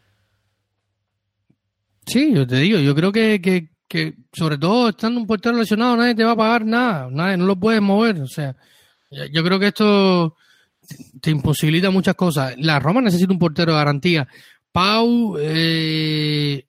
Sí, 2.06 2.32
yo 2.34 2.46
te 2.46 2.56
digo, 2.56 2.78
yo 2.80 2.94
creo 2.96 3.12
que, 3.12 3.40
que, 3.40 3.68
que 3.92 4.14
sobre 4.32 4.56
todo 4.56 4.88
estando 4.88 5.20
un 5.20 5.26
portero 5.26 5.54
lesionado 5.58 5.98
nadie 5.98 6.14
te 6.14 6.24
va 6.24 6.30
a 6.30 6.36
pagar 6.36 6.64
nada, 6.64 7.08
nadie, 7.10 7.36
no 7.36 7.44
lo 7.44 7.56
puedes 7.56 7.82
mover, 7.82 8.22
o 8.22 8.26
sea, 8.26 8.56
yo 9.30 9.44
creo 9.44 9.58
que 9.58 9.66
esto 9.66 10.34
te 11.20 11.30
imposibilita 11.30 11.90
muchas 11.90 12.14
cosas. 12.14 12.54
La 12.56 12.80
Roma 12.80 13.02
necesita 13.02 13.30
un 13.32 13.38
portero 13.38 13.72
de 13.72 13.78
garantía. 13.78 14.26
Pau, 14.72 15.36
eh, 15.38 16.64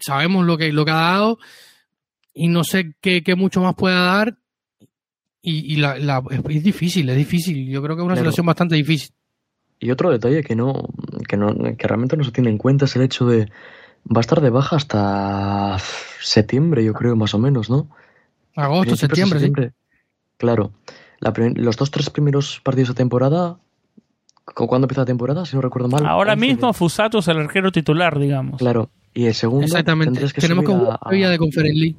sabemos 0.00 0.46
lo 0.46 0.56
que, 0.56 0.72
lo 0.72 0.84
que 0.84 0.92
ha 0.92 0.94
dado 0.94 1.38
y 2.32 2.46
no 2.46 2.62
sé 2.62 2.94
qué, 3.00 3.24
qué 3.24 3.34
mucho 3.34 3.60
más 3.60 3.74
pueda 3.74 4.00
dar 4.00 4.36
y, 5.42 5.72
y 5.72 5.76
la, 5.76 5.98
la- 5.98 6.22
es 6.48 6.62
difícil, 6.62 7.08
es 7.08 7.16
difícil, 7.16 7.68
yo 7.68 7.82
creo 7.82 7.96
que 7.96 8.02
es 8.02 8.06
una 8.06 8.14
situación 8.16 8.46
bastante 8.46 8.76
difícil. 8.76 9.10
Y 9.80 9.90
otro 9.90 10.10
detalle 10.12 10.44
que 10.44 10.54
no, 10.54 10.88
que 11.28 11.36
no, 11.36 11.52
que 11.76 11.88
realmente 11.88 12.16
no 12.16 12.22
se 12.22 12.30
tiene 12.30 12.48
en 12.50 12.58
cuenta 12.58 12.84
es 12.84 12.94
el 12.94 13.02
hecho 13.02 13.26
de 13.26 13.50
va 14.04 14.18
a 14.18 14.20
estar 14.20 14.40
de 14.40 14.50
baja 14.50 14.76
hasta 14.76 15.76
septiembre, 16.20 16.84
yo 16.84 16.92
creo, 16.94 17.16
más 17.16 17.34
o 17.34 17.38
menos, 17.38 17.70
¿no? 17.70 17.88
Agosto, 18.56 18.92
de 18.92 18.96
septiembre, 18.96 19.38
sí. 19.40 19.46
septiembre. 19.46 19.74
Claro. 20.36 20.72
La 21.20 21.32
los 21.56 21.76
dos, 21.76 21.90
tres 21.90 22.10
primeros 22.10 22.60
partidos 22.62 22.88
de 22.90 22.94
temporada. 22.94 23.56
¿cu- 24.54 24.66
¿Cuándo 24.66 24.84
empieza 24.84 25.02
la 25.02 25.06
temporada? 25.06 25.46
Si 25.46 25.56
no 25.56 25.62
recuerdo 25.62 25.88
mal. 25.88 26.04
Ahora 26.06 26.32
11 26.34 26.46
de- 26.46 26.52
mismo 26.52 26.72
Fusato 26.72 27.18
es 27.18 27.28
el 27.28 27.38
arquero 27.38 27.72
titular, 27.72 28.18
digamos. 28.18 28.58
Claro. 28.58 28.90
Y 29.14 29.26
el 29.26 29.34
segundo. 29.34 29.64
Exactamente. 29.64 30.20
que 30.20 30.40
Tenemos 30.40 30.64
que 30.64 30.72
subir 30.72 30.84
jugar 30.84 30.98
a, 31.00 31.30
de 31.30 31.38
Conference 31.38 31.78
League. 31.78 31.96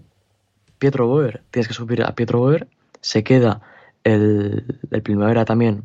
Pietro 0.77 1.07
Boer. 1.07 1.43
Tienes 1.51 1.67
que 1.67 1.73
subir 1.73 2.03
a 2.03 2.13
Pietro 2.13 2.39
Boer. 2.39 2.67
Se 3.01 3.23
queda 3.23 3.61
el, 4.03 4.79
el 4.91 5.01
primavera 5.01 5.45
también 5.45 5.83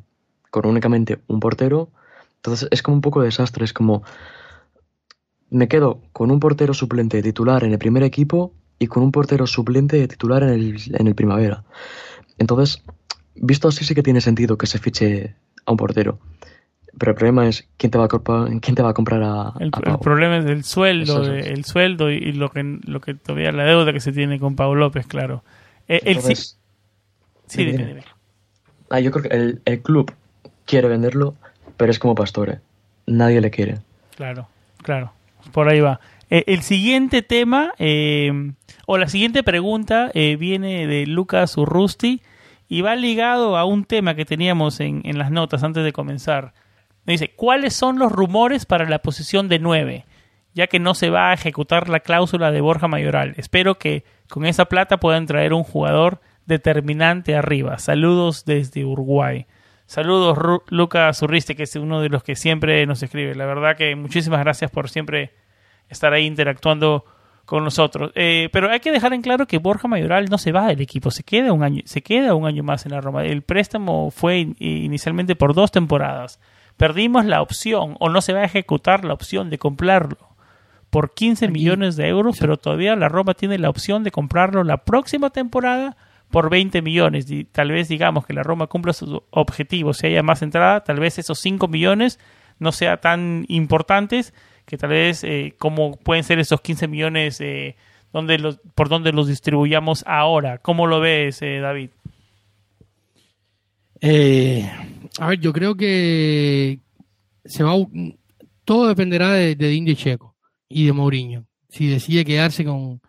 con 0.50 0.66
únicamente 0.66 1.20
un 1.28 1.40
portero. 1.40 1.88
Entonces 2.36 2.68
es 2.72 2.82
como 2.82 2.96
un 2.96 3.00
poco 3.00 3.20
de 3.20 3.26
desastre. 3.26 3.64
Es 3.64 3.72
como. 3.72 4.02
Me 5.50 5.68
quedo 5.68 6.00
con 6.12 6.30
un 6.30 6.40
portero 6.40 6.74
suplente 6.74 7.22
titular 7.22 7.64
en 7.64 7.72
el 7.72 7.78
primer 7.78 8.02
equipo 8.02 8.52
y 8.78 8.86
con 8.86 9.02
un 9.02 9.12
portero 9.12 9.46
suplente 9.46 10.06
titular 10.08 10.42
en 10.44 10.50
el, 10.50 10.76
en 10.98 11.06
el 11.06 11.14
primavera. 11.14 11.64
Entonces, 12.38 12.82
visto 13.34 13.68
así, 13.68 13.84
sí 13.84 13.94
que 13.94 14.02
tiene 14.02 14.20
sentido 14.20 14.56
que 14.56 14.66
se 14.66 14.78
fiche 14.78 15.34
a 15.66 15.72
un 15.72 15.76
portero. 15.76 16.18
Pero 16.98 17.12
el 17.12 17.16
problema 17.16 17.48
es 17.48 17.68
quién 17.76 17.90
te 17.90 17.98
va 17.98 18.04
a, 18.04 18.08
comprar- 18.08 18.48
quién 18.60 18.74
te 18.74 18.82
va 18.82 18.90
a 18.90 18.94
comprar 18.94 19.22
a, 19.22 19.52
El, 19.60 19.70
a 19.72 19.78
el 19.78 19.82
Pau? 19.84 20.00
problema 20.00 20.38
es 20.38 20.44
el 20.46 20.64
sueldo, 20.64 21.32
es. 21.34 21.46
el 21.46 21.64
sueldo 21.64 22.10
y, 22.10 22.16
y 22.16 22.32
lo 22.32 22.50
que 22.50 22.62
lo 22.84 23.00
que 23.00 23.14
todavía 23.14 23.52
la 23.52 23.64
deuda 23.64 23.92
que 23.92 24.00
se 24.00 24.12
tiene 24.12 24.38
con 24.40 24.56
Pablo 24.56 24.80
López, 24.80 25.06
claro. 25.06 25.42
Eh, 25.88 26.00
el 26.04 26.20
sí- 26.20 26.34
sí, 27.46 27.64
dime, 27.64 27.72
dime, 27.72 27.78
dime. 27.86 28.00
dime. 28.00 28.04
Ah, 28.90 29.00
yo 29.00 29.10
creo 29.12 29.22
que 29.28 29.36
el, 29.36 29.62
el 29.64 29.82
club 29.82 30.12
quiere 30.66 30.88
venderlo, 30.88 31.36
pero 31.76 31.90
es 31.92 31.98
como 31.98 32.14
Pastore. 32.16 32.60
Nadie 33.06 33.40
le 33.40 33.50
quiere. 33.50 33.78
Claro, 34.16 34.48
claro. 34.82 35.12
Por 35.52 35.68
ahí 35.68 35.80
va. 35.80 36.00
Eh, 36.30 36.44
el 36.46 36.62
siguiente 36.62 37.22
tema, 37.22 37.72
eh, 37.78 38.52
o 38.86 38.98
la 38.98 39.08
siguiente 39.08 39.42
pregunta, 39.42 40.10
eh, 40.14 40.36
viene 40.36 40.86
de 40.86 41.06
Lucas 41.06 41.56
Urrusti 41.56 42.22
y 42.68 42.82
va 42.82 42.94
ligado 42.94 43.56
a 43.56 43.64
un 43.64 43.84
tema 43.84 44.14
que 44.14 44.24
teníamos 44.24 44.78
en, 44.80 45.02
en 45.04 45.18
las 45.18 45.30
notas 45.30 45.64
antes 45.64 45.82
de 45.82 45.92
comenzar. 45.92 46.54
Me 47.04 47.14
dice, 47.14 47.32
¿cuáles 47.34 47.74
son 47.74 47.98
los 47.98 48.12
rumores 48.12 48.64
para 48.64 48.88
la 48.88 49.00
posición 49.00 49.48
de 49.48 49.58
9? 49.58 50.04
Ya 50.54 50.68
que 50.68 50.78
no 50.78 50.94
se 50.94 51.10
va 51.10 51.30
a 51.30 51.34
ejecutar 51.34 51.88
la 51.88 52.00
cláusula 52.00 52.52
de 52.52 52.60
Borja 52.60 52.86
Mayoral. 52.86 53.34
Espero 53.36 53.78
que 53.78 54.04
con 54.28 54.46
esa 54.46 54.66
plata 54.66 54.98
puedan 54.98 55.26
traer 55.26 55.52
un 55.52 55.64
jugador 55.64 56.20
determinante 56.46 57.34
arriba. 57.34 57.78
Saludos 57.78 58.44
desde 58.44 58.84
Uruguay. 58.84 59.46
Saludos 59.90 60.38
Ru 60.38 60.62
Lucas 60.68 61.20
Urriste, 61.20 61.56
que 61.56 61.64
es 61.64 61.74
uno 61.74 62.00
de 62.00 62.08
los 62.08 62.22
que 62.22 62.36
siempre 62.36 62.86
nos 62.86 63.02
escribe. 63.02 63.34
La 63.34 63.44
verdad 63.44 63.76
que 63.76 63.96
muchísimas 63.96 64.38
gracias 64.38 64.70
por 64.70 64.88
siempre 64.88 65.32
estar 65.88 66.12
ahí 66.12 66.26
interactuando 66.26 67.04
con 67.44 67.64
nosotros. 67.64 68.12
Eh, 68.14 68.50
pero 68.52 68.70
hay 68.70 68.78
que 68.78 68.92
dejar 68.92 69.14
en 69.14 69.20
claro 69.20 69.48
que 69.48 69.58
Borja 69.58 69.88
Mayoral 69.88 70.26
no 70.26 70.38
se 70.38 70.52
va 70.52 70.68
del 70.68 70.80
equipo, 70.80 71.10
se 71.10 71.24
queda 71.24 71.52
un 71.52 71.64
año, 71.64 71.82
se 71.86 72.02
queda 72.02 72.36
un 72.36 72.46
año 72.46 72.62
más 72.62 72.86
en 72.86 72.92
la 72.92 73.00
Roma. 73.00 73.24
El 73.24 73.42
préstamo 73.42 74.12
fue 74.12 74.38
in 74.38 74.54
inicialmente 74.60 75.34
por 75.34 75.54
dos 75.54 75.72
temporadas. 75.72 76.38
Perdimos 76.76 77.24
la 77.24 77.42
opción, 77.42 77.96
o 77.98 78.10
no 78.10 78.20
se 78.20 78.32
va 78.32 78.42
a 78.42 78.44
ejecutar 78.44 79.04
la 79.04 79.14
opción 79.14 79.50
de 79.50 79.58
comprarlo 79.58 80.36
por 80.90 81.14
15 81.14 81.46
Aquí. 81.46 81.52
millones 81.52 81.96
de 81.96 82.06
euros, 82.06 82.36
pero 82.38 82.58
todavía 82.58 82.94
la 82.94 83.08
Roma 83.08 83.34
tiene 83.34 83.58
la 83.58 83.70
opción 83.70 84.04
de 84.04 84.12
comprarlo 84.12 84.62
la 84.62 84.84
próxima 84.84 85.30
temporada 85.30 85.96
por 86.30 86.50
20 86.50 86.82
millones. 86.82 87.30
Y 87.30 87.44
tal 87.44 87.70
vez 87.70 87.88
digamos 87.88 88.26
que 88.26 88.32
la 88.32 88.42
Roma 88.42 88.66
cumpla 88.66 88.92
sus 88.92 89.22
objetivos, 89.30 89.98
si 89.98 90.06
haya 90.08 90.22
más 90.22 90.42
entrada, 90.42 90.84
tal 90.84 91.00
vez 91.00 91.18
esos 91.18 91.38
5 91.40 91.68
millones 91.68 92.18
no 92.58 92.72
sean 92.72 93.00
tan 93.00 93.44
importantes 93.48 94.34
que 94.66 94.76
tal 94.76 94.90
vez 94.90 95.24
eh, 95.24 95.54
como 95.58 95.96
pueden 95.96 96.24
ser 96.24 96.38
esos 96.38 96.60
15 96.60 96.86
millones 96.88 97.40
eh, 97.40 97.76
donde 98.12 98.38
los, 98.38 98.60
por 98.74 98.88
donde 98.88 99.12
los 99.12 99.28
distribuyamos 99.28 100.04
ahora. 100.06 100.58
¿Cómo 100.58 100.86
lo 100.86 101.00
ves, 101.00 101.42
eh, 101.42 101.58
David? 101.60 101.90
Eh, 104.00 104.70
a 105.18 105.26
ver, 105.28 105.40
yo 105.40 105.52
creo 105.52 105.74
que 105.76 106.80
se 107.44 107.62
va 107.62 107.74
todo 108.64 108.88
dependerá 108.88 109.32
de, 109.32 109.56
de 109.56 109.96
Checo 109.96 110.36
y 110.68 110.86
de 110.86 110.92
Mourinho. 110.92 111.46
Si 111.68 111.88
decide 111.88 112.24
quedarse 112.24 112.64
con 112.64 113.00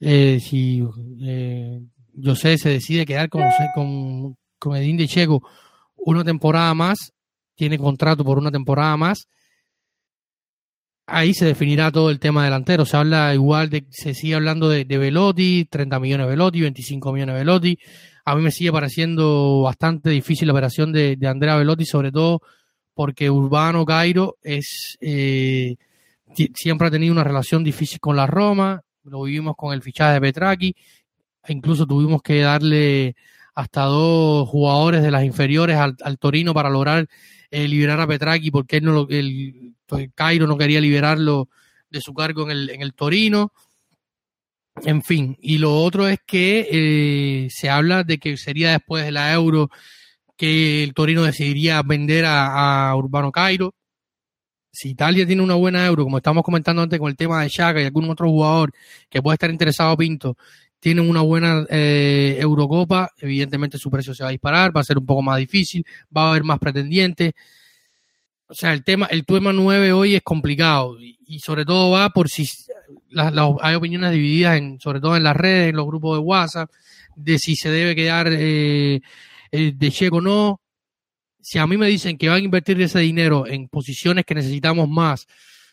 eh, 0.00 0.38
si 0.40 0.84
eh, 1.22 1.80
José 2.22 2.58
se 2.58 2.70
decide 2.70 3.06
quedar 3.06 3.28
con, 3.28 3.42
con, 3.74 4.36
con 4.58 4.76
Edín 4.76 4.96
de 4.96 5.06
Checo 5.06 5.42
una 5.96 6.24
temporada 6.24 6.72
más, 6.74 7.12
tiene 7.54 7.78
contrato 7.78 8.24
por 8.24 8.38
una 8.38 8.50
temporada 8.50 8.96
más, 8.96 9.28
ahí 11.06 11.34
se 11.34 11.46
definirá 11.46 11.90
todo 11.90 12.10
el 12.10 12.20
tema 12.20 12.44
delantero. 12.44 12.84
Se 12.84 12.96
habla 12.96 13.34
igual 13.34 13.70
de, 13.70 13.86
se 13.90 14.14
sigue 14.14 14.34
hablando 14.34 14.68
de, 14.68 14.84
de 14.84 14.98
Velotti, 14.98 15.66
30 15.68 15.98
millones 15.98 16.26
de 16.26 16.30
Velotti, 16.30 16.60
25 16.60 17.12
millones 17.12 17.34
de 17.34 17.38
Velotti. 17.40 17.78
A 18.24 18.36
mí 18.36 18.42
me 18.42 18.50
sigue 18.50 18.70
pareciendo 18.70 19.62
bastante 19.62 20.10
difícil 20.10 20.46
la 20.46 20.52
operación 20.52 20.92
de, 20.92 21.16
de 21.16 21.26
Andrea 21.26 21.56
Velotti, 21.56 21.84
sobre 21.84 22.12
todo 22.12 22.42
porque 22.94 23.30
Urbano 23.30 23.84
Cairo 23.84 24.36
es 24.42 24.98
eh, 25.00 25.76
siempre 26.54 26.88
ha 26.88 26.90
tenido 26.90 27.12
una 27.12 27.24
relación 27.24 27.64
difícil 27.64 28.00
con 28.00 28.16
la 28.16 28.26
Roma. 28.26 28.82
Lo 29.04 29.22
vivimos 29.22 29.54
con 29.56 29.72
el 29.72 29.82
fichaje 29.82 30.14
de 30.14 30.20
Petraki. 30.20 30.74
Incluso 31.48 31.86
tuvimos 31.86 32.22
que 32.22 32.40
darle 32.40 33.16
hasta 33.54 33.82
dos 33.82 34.48
jugadores 34.48 35.02
de 35.02 35.10
las 35.10 35.24
inferiores 35.24 35.76
al, 35.76 35.96
al 36.02 36.18
Torino 36.18 36.54
para 36.54 36.70
lograr 36.70 37.08
eh, 37.50 37.66
liberar 37.66 38.00
a 38.00 38.06
Petraki 38.06 38.50
porque 38.50 38.80
no 38.80 39.06
el, 39.08 39.74
el 39.90 40.12
Cairo 40.14 40.46
no 40.46 40.56
quería 40.56 40.80
liberarlo 40.80 41.48
de 41.90 42.00
su 42.00 42.14
cargo 42.14 42.44
en 42.44 42.50
el, 42.50 42.70
en 42.70 42.82
el 42.82 42.94
Torino. 42.94 43.52
En 44.84 45.02
fin, 45.02 45.36
y 45.40 45.58
lo 45.58 45.74
otro 45.74 46.06
es 46.06 46.20
que 46.24 46.68
eh, 46.70 47.48
se 47.50 47.68
habla 47.68 48.04
de 48.04 48.18
que 48.18 48.36
sería 48.36 48.70
después 48.70 49.04
de 49.04 49.12
la 49.12 49.32
Euro 49.32 49.70
que 50.36 50.84
el 50.84 50.94
Torino 50.94 51.24
decidiría 51.24 51.82
vender 51.82 52.26
a, 52.26 52.90
a 52.90 52.96
Urbano 52.96 53.32
Cairo. 53.32 53.74
Si 54.70 54.90
Italia 54.90 55.26
tiene 55.26 55.42
una 55.42 55.56
buena 55.56 55.84
Euro, 55.84 56.04
como 56.04 56.18
estamos 56.18 56.44
comentando 56.44 56.82
antes 56.82 57.00
con 57.00 57.08
el 57.08 57.16
tema 57.16 57.42
de 57.42 57.50
Chaga 57.50 57.82
y 57.82 57.86
algún 57.86 58.08
otro 58.08 58.28
jugador 58.28 58.70
que 59.08 59.20
puede 59.20 59.34
estar 59.34 59.50
interesado 59.50 59.96
Pinto, 59.96 60.36
tienen 60.80 61.08
una 61.08 61.22
buena 61.22 61.66
eh, 61.68 62.36
Eurocopa, 62.40 63.10
evidentemente 63.18 63.78
su 63.78 63.90
precio 63.90 64.14
se 64.14 64.22
va 64.22 64.28
a 64.28 64.32
disparar, 64.32 64.76
va 64.76 64.80
a 64.80 64.84
ser 64.84 64.98
un 64.98 65.06
poco 65.06 65.22
más 65.22 65.38
difícil, 65.38 65.84
va 66.16 66.26
a 66.26 66.30
haber 66.30 66.44
más 66.44 66.58
pretendientes. 66.58 67.32
O 68.46 68.54
sea, 68.54 68.72
el 68.72 68.84
tema, 68.84 69.06
el 69.06 69.26
tema 69.26 69.52
9 69.52 69.92
hoy 69.92 70.14
es 70.14 70.22
complicado 70.22 70.96
y, 71.00 71.40
sobre 71.40 71.64
todo 71.64 71.90
va 71.90 72.08
por 72.10 72.30
si 72.30 72.48
la, 73.10 73.30
la, 73.30 73.54
hay 73.60 73.74
opiniones 73.74 74.12
divididas, 74.12 74.56
en, 74.56 74.80
sobre 74.80 75.00
todo 75.00 75.16
en 75.16 75.24
las 75.24 75.36
redes, 75.36 75.70
en 75.70 75.76
los 75.76 75.86
grupos 75.86 76.16
de 76.16 76.24
WhatsApp, 76.24 76.70
de 77.16 77.38
si 77.38 77.56
se 77.56 77.70
debe 77.70 77.94
quedar 77.94 78.28
eh, 78.30 79.00
de 79.50 79.90
Checo 79.90 80.18
o 80.18 80.20
no. 80.20 80.60
Si 81.40 81.58
a 81.58 81.66
mí 81.66 81.76
me 81.76 81.88
dicen 81.88 82.16
que 82.16 82.28
van 82.28 82.38
a 82.38 82.44
invertir 82.44 82.80
ese 82.80 83.00
dinero 83.00 83.46
en 83.46 83.68
posiciones 83.68 84.24
que 84.24 84.34
necesitamos 84.34 84.88
más, 84.88 85.26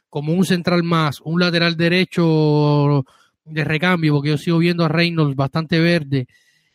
como 0.09 0.33
un 0.33 0.45
central 0.45 0.83
más, 0.83 1.21
un 1.21 1.39
lateral 1.39 1.77
derecho 1.77 3.05
de 3.45 3.63
recambio, 3.63 4.13
porque 4.13 4.29
yo 4.29 4.37
sigo 4.37 4.57
viendo 4.57 4.83
a 4.83 4.89
Reynolds 4.89 5.35
bastante 5.35 5.79
verde, 5.79 6.27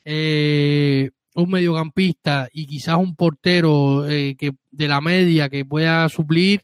eh, 0.05 1.11
un 1.35 1.51
mediocampista 1.51 2.49
y 2.53 2.67
quizás 2.67 2.97
un 2.97 3.15
portero 3.15 4.09
eh, 4.09 4.37
que 4.37 4.53
de 4.71 4.89
la 4.89 5.01
media 5.01 5.49
que 5.49 5.65
pueda 5.65 6.09
suplir, 6.09 6.63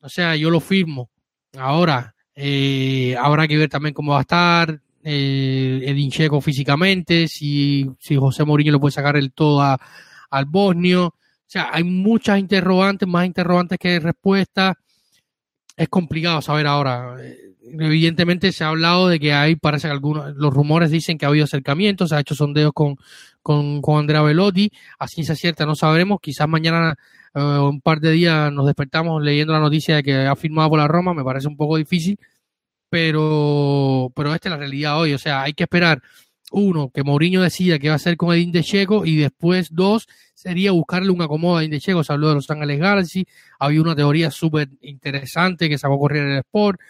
o 0.00 0.08
sea, 0.08 0.36
yo 0.36 0.50
lo 0.50 0.60
firmo. 0.60 1.10
Ahora, 1.56 2.14
eh, 2.34 3.16
habrá 3.20 3.48
que 3.48 3.56
ver 3.56 3.68
también 3.68 3.94
cómo 3.94 4.12
va 4.12 4.18
a 4.18 4.22
estar 4.22 4.80
eh, 5.02 5.80
Edin 5.84 6.10
Checo 6.10 6.40
físicamente, 6.40 7.28
si, 7.28 7.88
si 7.98 8.16
José 8.16 8.44
Mourinho 8.44 8.72
le 8.72 8.78
puede 8.78 8.92
sacar 8.92 9.16
el 9.16 9.32
todo 9.32 9.60
a, 9.60 9.78
al 10.30 10.44
bosnio. 10.44 11.06
O 11.06 11.50
sea, 11.50 11.70
hay 11.72 11.82
muchas 11.84 12.38
interrogantes, 12.38 13.08
más 13.08 13.26
interrogantes 13.26 13.78
que 13.78 13.98
respuestas. 14.00 14.74
Es 15.76 15.88
complicado 15.88 16.42
saber 16.42 16.66
ahora. 16.66 17.16
Evidentemente 17.70 18.52
se 18.52 18.64
ha 18.64 18.68
hablado 18.68 19.08
de 19.08 19.18
que 19.20 19.32
hay, 19.32 19.56
parece 19.56 19.88
que 19.88 19.92
algunos, 19.92 20.34
los 20.36 20.52
rumores 20.52 20.90
dicen 20.90 21.18
que 21.18 21.26
ha 21.26 21.28
habido 21.28 21.44
acercamientos, 21.44 22.10
se 22.10 22.16
ha 22.16 22.20
hecho 22.20 22.34
sondeos 22.34 22.72
con, 22.72 22.96
con, 23.42 23.80
con 23.80 23.98
Andrea 23.98 24.22
Velotti, 24.22 24.70
a 24.98 25.08
ciencia 25.08 25.34
cierta 25.34 25.66
no 25.66 25.74
sabremos, 25.74 26.18
quizás 26.20 26.48
mañana 26.48 26.96
uh, 27.34 27.68
un 27.68 27.80
par 27.80 28.00
de 28.00 28.12
días 28.12 28.52
nos 28.52 28.66
despertamos 28.66 29.22
leyendo 29.22 29.52
la 29.52 29.60
noticia 29.60 29.96
de 29.96 30.02
que 30.02 30.14
ha 30.14 30.36
firmado 30.36 30.70
por 30.70 30.78
la 30.78 30.88
Roma, 30.88 31.14
me 31.14 31.24
parece 31.24 31.48
un 31.48 31.56
poco 31.56 31.76
difícil, 31.76 32.18
pero, 32.90 34.12
pero 34.14 34.34
esta 34.34 34.48
es 34.48 34.50
la 34.52 34.58
realidad 34.58 34.98
hoy, 34.98 35.14
o 35.14 35.18
sea, 35.18 35.42
hay 35.42 35.52
que 35.52 35.64
esperar, 35.64 36.02
uno, 36.50 36.90
que 36.90 37.02
Mourinho 37.02 37.42
decida 37.42 37.78
qué 37.78 37.88
va 37.88 37.94
a 37.94 37.96
hacer 37.96 38.16
con 38.16 38.34
Edín 38.34 38.52
de 38.52 38.62
Checo, 38.62 39.04
y 39.04 39.16
después, 39.16 39.68
dos, 39.70 40.08
sería 40.34 40.72
buscarle 40.72 41.10
un 41.10 41.20
acomodo 41.20 41.58
a 41.58 41.60
Edín 41.60 41.72
de 41.72 41.80
Checo, 41.80 42.02
se 42.04 42.12
habló 42.12 42.28
de 42.28 42.36
Los 42.36 42.50
Ángeles 42.50 42.78
Galaxy, 42.78 43.26
había 43.58 43.82
una 43.82 43.94
teoría 43.94 44.30
súper 44.30 44.70
interesante 44.80 45.68
que 45.68 45.78
sacó 45.78 45.98
correr 45.98 46.24
en 46.24 46.32
el 46.32 46.38
Sport, 46.38 46.80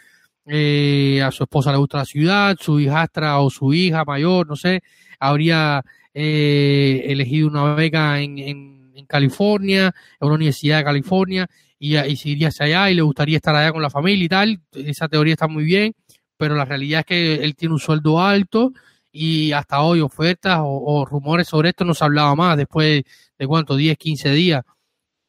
eh, 0.48 1.22
a 1.22 1.30
su 1.30 1.44
esposa 1.44 1.72
le 1.72 1.78
gusta 1.78 1.98
la 1.98 2.04
ciudad, 2.04 2.56
su 2.58 2.80
hijastra 2.80 3.38
o 3.40 3.50
su 3.50 3.72
hija 3.74 4.04
mayor, 4.04 4.46
no 4.46 4.56
sé, 4.56 4.82
habría 5.18 5.84
eh, 6.14 7.04
elegido 7.06 7.48
una 7.48 7.74
beca 7.74 8.20
en, 8.20 8.38
en, 8.38 8.78
California, 9.06 9.94
en 10.20 10.26
una 10.26 10.34
universidad 10.34 10.78
de 10.78 10.84
California, 10.84 11.46
y, 11.78 11.96
y 11.96 12.16
se 12.16 12.30
iría 12.30 12.48
hacia 12.48 12.66
allá 12.66 12.90
y 12.90 12.94
le 12.94 13.02
gustaría 13.02 13.36
estar 13.36 13.54
allá 13.54 13.72
con 13.72 13.80
la 13.80 13.88
familia 13.88 14.24
y 14.24 14.28
tal. 14.28 14.60
Esa 14.72 15.08
teoría 15.08 15.34
está 15.34 15.48
muy 15.48 15.64
bien, 15.64 15.94
pero 16.36 16.54
la 16.54 16.64
realidad 16.64 17.00
es 17.00 17.06
que 17.06 17.34
él 17.36 17.54
tiene 17.54 17.74
un 17.74 17.80
sueldo 17.80 18.20
alto 18.20 18.72
y 19.12 19.52
hasta 19.52 19.80
hoy 19.80 20.00
ofertas 20.00 20.58
o, 20.60 20.82
o 20.84 21.04
rumores 21.06 21.48
sobre 21.48 21.70
esto 21.70 21.84
no 21.84 21.94
se 21.94 22.04
hablaba 22.04 22.34
más 22.34 22.56
después 22.56 23.04
de 23.38 23.46
cuánto, 23.46 23.76
10, 23.76 23.96
15 23.96 24.30
días. 24.32 24.64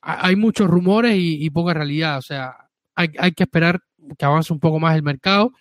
Hay 0.01 0.35
muchos 0.35 0.67
rumores 0.67 1.15
y, 1.15 1.45
y 1.45 1.49
poca 1.51 1.73
realidad, 1.73 2.17
o 2.17 2.21
sea, 2.21 2.69
hay, 2.95 3.09
hay 3.17 3.31
que 3.31 3.43
esperar 3.43 3.81
que 4.17 4.25
avance 4.25 4.53
un 4.53 4.59
poco 4.59 4.79
más 4.79 4.95
el 4.95 5.03
mercado 5.03 5.51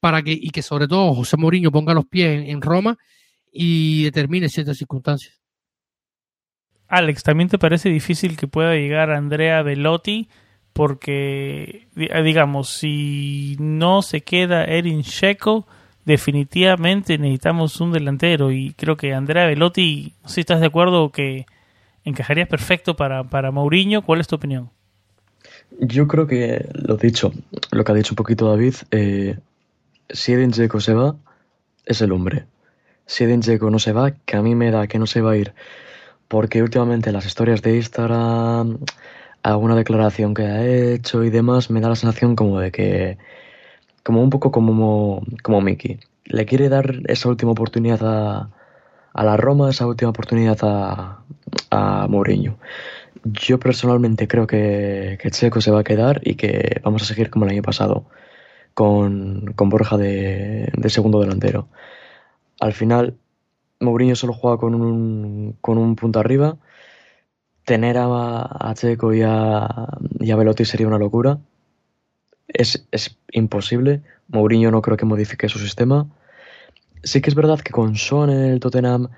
para 0.00 0.22
que 0.22 0.32
y 0.32 0.50
que 0.50 0.62
sobre 0.62 0.88
todo 0.88 1.14
José 1.14 1.36
Mourinho 1.36 1.70
ponga 1.70 1.94
los 1.94 2.06
pies 2.06 2.48
en, 2.48 2.62
Roma 2.62 2.98
y 3.52 4.04
determine 4.04 4.48
ciertas 4.48 4.78
circunstancias. 4.78 5.40
Alex, 6.88 7.22
¿también 7.22 7.48
te 7.48 7.58
parece 7.58 7.88
difícil 7.88 8.36
que 8.36 8.48
pueda 8.48 8.74
llegar 8.74 9.10
Andrea 9.10 9.62
Velotti? 9.62 10.28
Porque, 10.72 11.88
digamos, 11.94 12.70
si 12.70 13.56
no 13.60 14.02
se 14.02 14.22
queda 14.22 14.64
Erin 14.64 15.02
Checo, 15.02 15.66
definitivamente 16.04 17.18
necesitamos 17.18 17.80
un 17.80 17.92
delantero. 17.92 18.50
Y 18.50 18.72
creo 18.74 18.96
que 18.96 19.14
Andrea 19.14 19.46
Velotti, 19.46 20.14
si 20.26 20.40
estás 20.40 20.60
de 20.60 20.66
acuerdo, 20.66 21.10
que 21.10 21.46
encajaría 22.04 22.46
perfecto 22.46 22.96
para, 22.96 23.24
para 23.24 23.50
Mourinho. 23.50 24.02
¿Cuál 24.02 24.20
es 24.20 24.28
tu 24.28 24.36
opinión? 24.36 24.70
Yo 25.78 26.08
creo 26.08 26.26
que 26.26 26.68
lo 26.74 26.96
dicho, 26.96 27.32
lo 27.70 27.84
que 27.84 27.92
ha 27.92 27.94
dicho 27.94 28.12
un 28.12 28.16
poquito 28.16 28.48
David, 28.48 28.74
eh, 28.90 29.38
si 30.10 30.32
Edin 30.32 30.50
Dzeko 30.50 30.80
se 30.80 30.94
va, 30.94 31.16
es 31.86 32.00
el 32.02 32.12
hombre. 32.12 32.44
Si 33.06 33.24
Edin 33.24 33.40
Dzeko 33.40 33.70
no 33.70 33.78
se 33.78 33.92
va, 33.92 34.10
que 34.10 34.36
a 34.36 34.42
mí 34.42 34.54
me 34.54 34.70
da 34.70 34.86
que 34.86 34.98
no 34.98 35.06
se 35.06 35.20
va 35.20 35.32
a 35.32 35.36
ir 35.36 35.54
porque 36.30 36.62
últimamente 36.62 37.10
las 37.10 37.26
historias 37.26 37.60
de 37.60 37.74
Instagram, 37.74 38.78
alguna 39.42 39.74
declaración 39.74 40.32
que 40.32 40.44
ha 40.44 40.64
hecho 40.64 41.24
y 41.24 41.30
demás, 41.30 41.70
me 41.70 41.80
da 41.80 41.88
la 41.88 41.96
sensación 41.96 42.36
como 42.36 42.60
de 42.60 42.70
que, 42.70 43.18
como 44.04 44.22
un 44.22 44.30
poco 44.30 44.52
como, 44.52 45.22
como 45.42 45.60
Mickey, 45.60 45.98
le 46.26 46.46
quiere 46.46 46.68
dar 46.68 47.00
esa 47.08 47.28
última 47.28 47.50
oportunidad 47.50 47.98
a, 48.04 48.48
a 49.12 49.24
la 49.24 49.36
Roma, 49.36 49.70
esa 49.70 49.88
última 49.88 50.10
oportunidad 50.10 50.56
a, 50.62 51.24
a 51.70 52.06
Mourinho. 52.06 52.58
Yo 53.24 53.58
personalmente 53.60 54.28
creo 54.28 54.46
que, 54.46 55.18
que 55.20 55.30
Checo 55.30 55.60
se 55.60 55.70
va 55.70 55.80
a 55.80 55.84
quedar 55.84 56.20
y 56.24 56.34
que 56.36 56.80
vamos 56.82 57.02
a 57.02 57.04
seguir 57.04 57.30
como 57.30 57.44
el 57.44 57.52
año 57.52 57.62
pasado, 57.62 58.06
con, 58.74 59.52
con 59.54 59.68
Borja 59.68 59.96
de, 59.96 60.70
segundo 60.88 61.20
delantero. 61.20 61.68
Al 62.60 62.72
final, 62.72 63.16
Mourinho 63.80 64.16
solo 64.16 64.32
juega 64.32 64.58
con 64.58 64.74
un, 64.74 65.56
con 65.60 65.78
un 65.78 65.96
punto 65.96 66.18
arriba. 66.20 66.56
Tener 67.64 67.98
a, 67.98 68.42
a 68.42 68.74
Checo 68.74 69.12
y 69.14 69.22
a, 69.22 69.88
y 70.18 70.30
a 70.30 70.36
Velotti 70.36 70.64
sería 70.64 70.86
una 70.86 70.98
locura. 70.98 71.38
Es, 72.48 72.86
es 72.90 73.16
imposible. 73.32 74.02
Mourinho 74.28 74.70
no 74.70 74.82
creo 74.82 74.96
que 74.96 75.04
modifique 75.04 75.48
su 75.48 75.58
sistema. 75.58 76.06
Sí 77.02 77.20
que 77.20 77.30
es 77.30 77.34
verdad 77.34 77.60
que 77.60 77.72
con 77.72 77.96
Son 77.96 78.30
en 78.30 78.44
el 78.44 78.60
Tottenham 78.60 79.08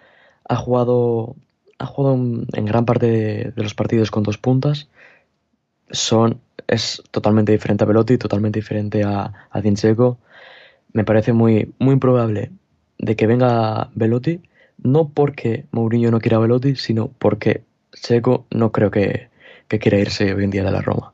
ha 0.49 0.57
jugado, 0.57 1.37
ha 1.83 1.87
jugado 1.87 2.15
en, 2.15 2.65
gran 2.65 2.85
parte 2.85 3.07
de, 3.07 3.53
de 3.55 3.63
los 3.63 3.75
partidos 3.75 4.11
con 4.11 4.23
dos 4.23 4.39
puntas. 4.39 4.89
Son 5.91 6.41
es 6.73 7.03
totalmente 7.11 7.53
diferente 7.53 7.85
a 7.85 7.87
Velotti, 7.87 8.19
totalmente 8.19 8.59
diferente 8.59 9.03
a, 9.05 9.33
a 9.51 9.61
Dincheco. 9.61 10.19
Me 10.93 11.05
parece 11.05 11.33
muy, 11.33 11.73
muy 11.79 11.95
improbable 11.95 12.51
de 12.99 13.17
que 13.17 13.27
venga 13.27 13.91
Velotti, 13.95 14.41
no 14.79 15.09
porque 15.09 15.67
Mourinho 15.73 16.11
no 16.11 16.21
quiera 16.21 16.37
a 16.37 16.41
Velotti, 16.41 16.77
sino 16.77 17.09
porque 17.19 17.63
Checo 17.93 18.47
no 18.51 18.73
creo 18.73 18.91
que, 18.91 19.29
que 19.69 19.79
quiera 19.79 19.99
irse 19.99 20.35
hoy 20.35 20.45
en 20.45 20.51
día 20.51 20.65
de 20.65 20.73
la 20.73 20.83
Roma. 20.83 21.13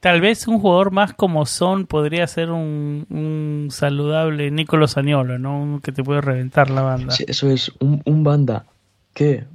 Tal 0.00 0.20
vez 0.20 0.48
un 0.48 0.58
jugador 0.58 0.90
más 0.90 1.14
como 1.14 1.46
Son 1.46 1.86
podría 1.86 2.26
ser 2.26 2.50
un, 2.50 3.06
un 3.08 3.68
saludable 3.70 4.50
Nicolo 4.50 4.88
Saniolo, 4.88 5.38
¿no? 5.38 5.62
Un 5.62 5.80
que 5.80 5.92
te 5.92 6.02
puede 6.02 6.20
reventar 6.20 6.70
la 6.70 6.82
banda. 6.82 7.12
Sí, 7.12 7.24
eso 7.28 7.48
es 7.50 7.70
un, 7.78 8.02
un 8.04 8.24
banda 8.24 8.66
que 9.14 9.46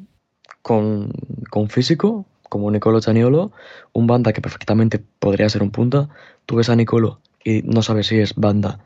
con, 0.62 1.12
con 1.50 1.70
físico, 1.70 2.26
como 2.50 2.72
Nicolo 2.72 3.02
Zaniolo, 3.02 3.52
un 3.94 4.08
banda 4.08 4.34
que 4.34 4.42
perfectamente 4.42 5.00
podría 5.20 5.50
ser 5.50 5.64
un 5.64 5.72
punta. 5.72 6.10
Tú 6.46 6.56
ves 6.56 6.70
a 6.70 6.76
Nicolo 6.76 7.20
y 7.44 7.62
no 7.64 7.82
sabes 7.82 8.08
si 8.08 8.20
es 8.20 8.36
banda, 8.36 8.80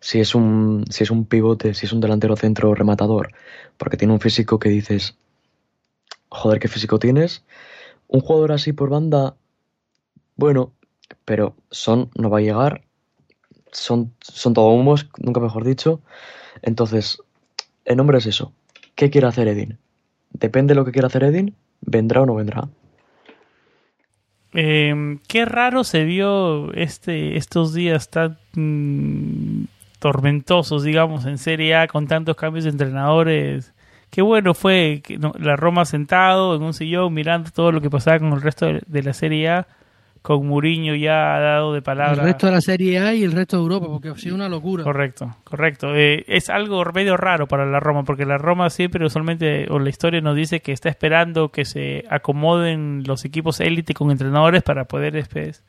si 0.00 0.20
es 0.20 0.34
un, 0.34 0.84
si 0.90 1.04
es 1.04 1.10
un 1.10 1.24
pivote, 1.24 1.74
si 1.74 1.86
es 1.86 1.92
un 1.92 2.00
delantero 2.00 2.36
centro 2.36 2.74
rematador, 2.74 3.32
porque 3.76 3.96
tiene 3.96 4.14
un 4.14 4.20
físico 4.20 4.58
que 4.58 4.68
dices, 4.68 5.16
joder, 6.28 6.60
qué 6.60 6.68
físico 6.68 6.98
tienes. 6.98 7.44
Un 8.08 8.20
jugador 8.20 8.52
así 8.52 8.72
por 8.72 8.88
banda, 8.88 9.36
bueno, 10.36 10.72
pero 11.24 11.56
Son 11.70 12.10
no 12.16 12.30
va 12.30 12.38
a 12.38 12.42
llegar. 12.42 12.82
Son, 13.72 14.14
son 14.20 14.54
todo 14.54 14.68
humos, 14.68 15.08
nunca 15.18 15.40
mejor 15.40 15.64
dicho. 15.64 16.00
Entonces, 16.62 17.18
el 17.84 17.96
nombre 17.96 18.18
es 18.18 18.26
eso. 18.26 18.52
¿Qué 18.94 19.10
quiere 19.10 19.26
hacer 19.26 19.48
Edin? 19.48 19.78
Depende 20.38 20.72
de 20.72 20.76
lo 20.76 20.84
que 20.84 20.92
quiera 20.92 21.06
hacer 21.06 21.24
Edin, 21.24 21.54
vendrá 21.80 22.22
o 22.22 22.26
no 22.26 22.34
vendrá. 22.34 22.68
Eh, 24.52 25.18
qué 25.28 25.44
raro 25.44 25.84
se 25.84 26.04
vio 26.04 26.72
este, 26.72 27.36
estos 27.36 27.74
días 27.74 28.10
tan 28.10 28.38
mm, 28.54 29.64
tormentosos, 29.98 30.82
digamos, 30.82 31.26
en 31.26 31.38
Serie 31.38 31.74
A 31.76 31.88
con 31.88 32.06
tantos 32.06 32.36
cambios 32.36 32.64
de 32.64 32.70
entrenadores. 32.70 33.74
Qué 34.10 34.22
bueno 34.22 34.54
fue 34.54 35.02
que, 35.04 35.18
la 35.38 35.56
Roma 35.56 35.84
sentado 35.84 36.54
en 36.54 36.62
un 36.62 36.74
sillón 36.74 37.12
mirando 37.12 37.50
todo 37.50 37.72
lo 37.72 37.80
que 37.80 37.90
pasaba 37.90 38.18
con 38.18 38.32
el 38.32 38.42
resto 38.42 38.66
de 38.86 39.02
la 39.02 39.12
Serie 39.12 39.48
A, 39.48 39.66
con 40.26 40.44
Mourinho 40.44 40.96
ya 40.96 41.38
dado 41.38 41.72
de 41.72 41.82
palabra. 41.82 42.14
El 42.14 42.28
resto 42.30 42.46
de 42.46 42.52
la 42.52 42.60
Serie 42.60 42.98
A 42.98 43.14
y 43.14 43.22
el 43.22 43.30
resto 43.30 43.58
de 43.58 43.62
Europa, 43.62 43.86
porque 43.86 44.08
ha 44.08 44.16
sido 44.16 44.34
una 44.34 44.48
locura. 44.48 44.82
Correcto, 44.82 45.36
correcto. 45.44 45.94
Eh, 45.94 46.24
es 46.26 46.50
algo 46.50 46.84
medio 46.92 47.16
raro 47.16 47.46
para 47.46 47.64
la 47.64 47.78
Roma, 47.78 48.02
porque 48.02 48.26
la 48.26 48.36
Roma 48.36 48.68
siempre 48.70 49.06
usualmente, 49.06 49.68
o 49.70 49.78
la 49.78 49.88
historia 49.88 50.20
nos 50.20 50.34
dice 50.34 50.58
que 50.58 50.72
está 50.72 50.88
esperando 50.88 51.52
que 51.52 51.64
se 51.64 52.06
acomoden 52.10 53.04
los 53.06 53.24
equipos 53.24 53.60
élite 53.60 53.94
con 53.94 54.10
entrenadores 54.10 54.64
para 54.64 54.86
poder 54.86 55.12
después 55.12 55.62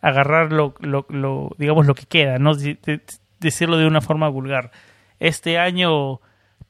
agarrar 0.00 0.52
lo, 0.52 0.74
lo, 0.78 1.06
lo, 1.08 1.50
digamos, 1.58 1.84
lo 1.84 1.96
que 1.96 2.06
queda, 2.06 2.38
no 2.38 2.54
de, 2.54 2.78
de, 2.84 3.00
decirlo 3.40 3.78
de 3.78 3.88
una 3.88 4.00
forma 4.00 4.28
vulgar. 4.28 4.70
Este 5.18 5.58
año 5.58 6.20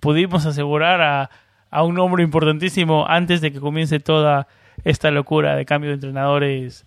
pudimos 0.01 0.47
asegurar 0.47 1.03
a, 1.03 1.29
a 1.71 1.83
un 1.83 1.95
nombre 1.95 2.25
importantísimo 2.25 3.05
antes 3.07 3.43
de 3.43 3.53
que 3.53 3.61
comience 3.61 4.01
toda 4.01 4.47
esta 4.83 5.11
locura 5.11 5.57
de 5.57 5.67
cambio 5.67 5.91
de 5.91 5.97
entrenadores 5.97 6.87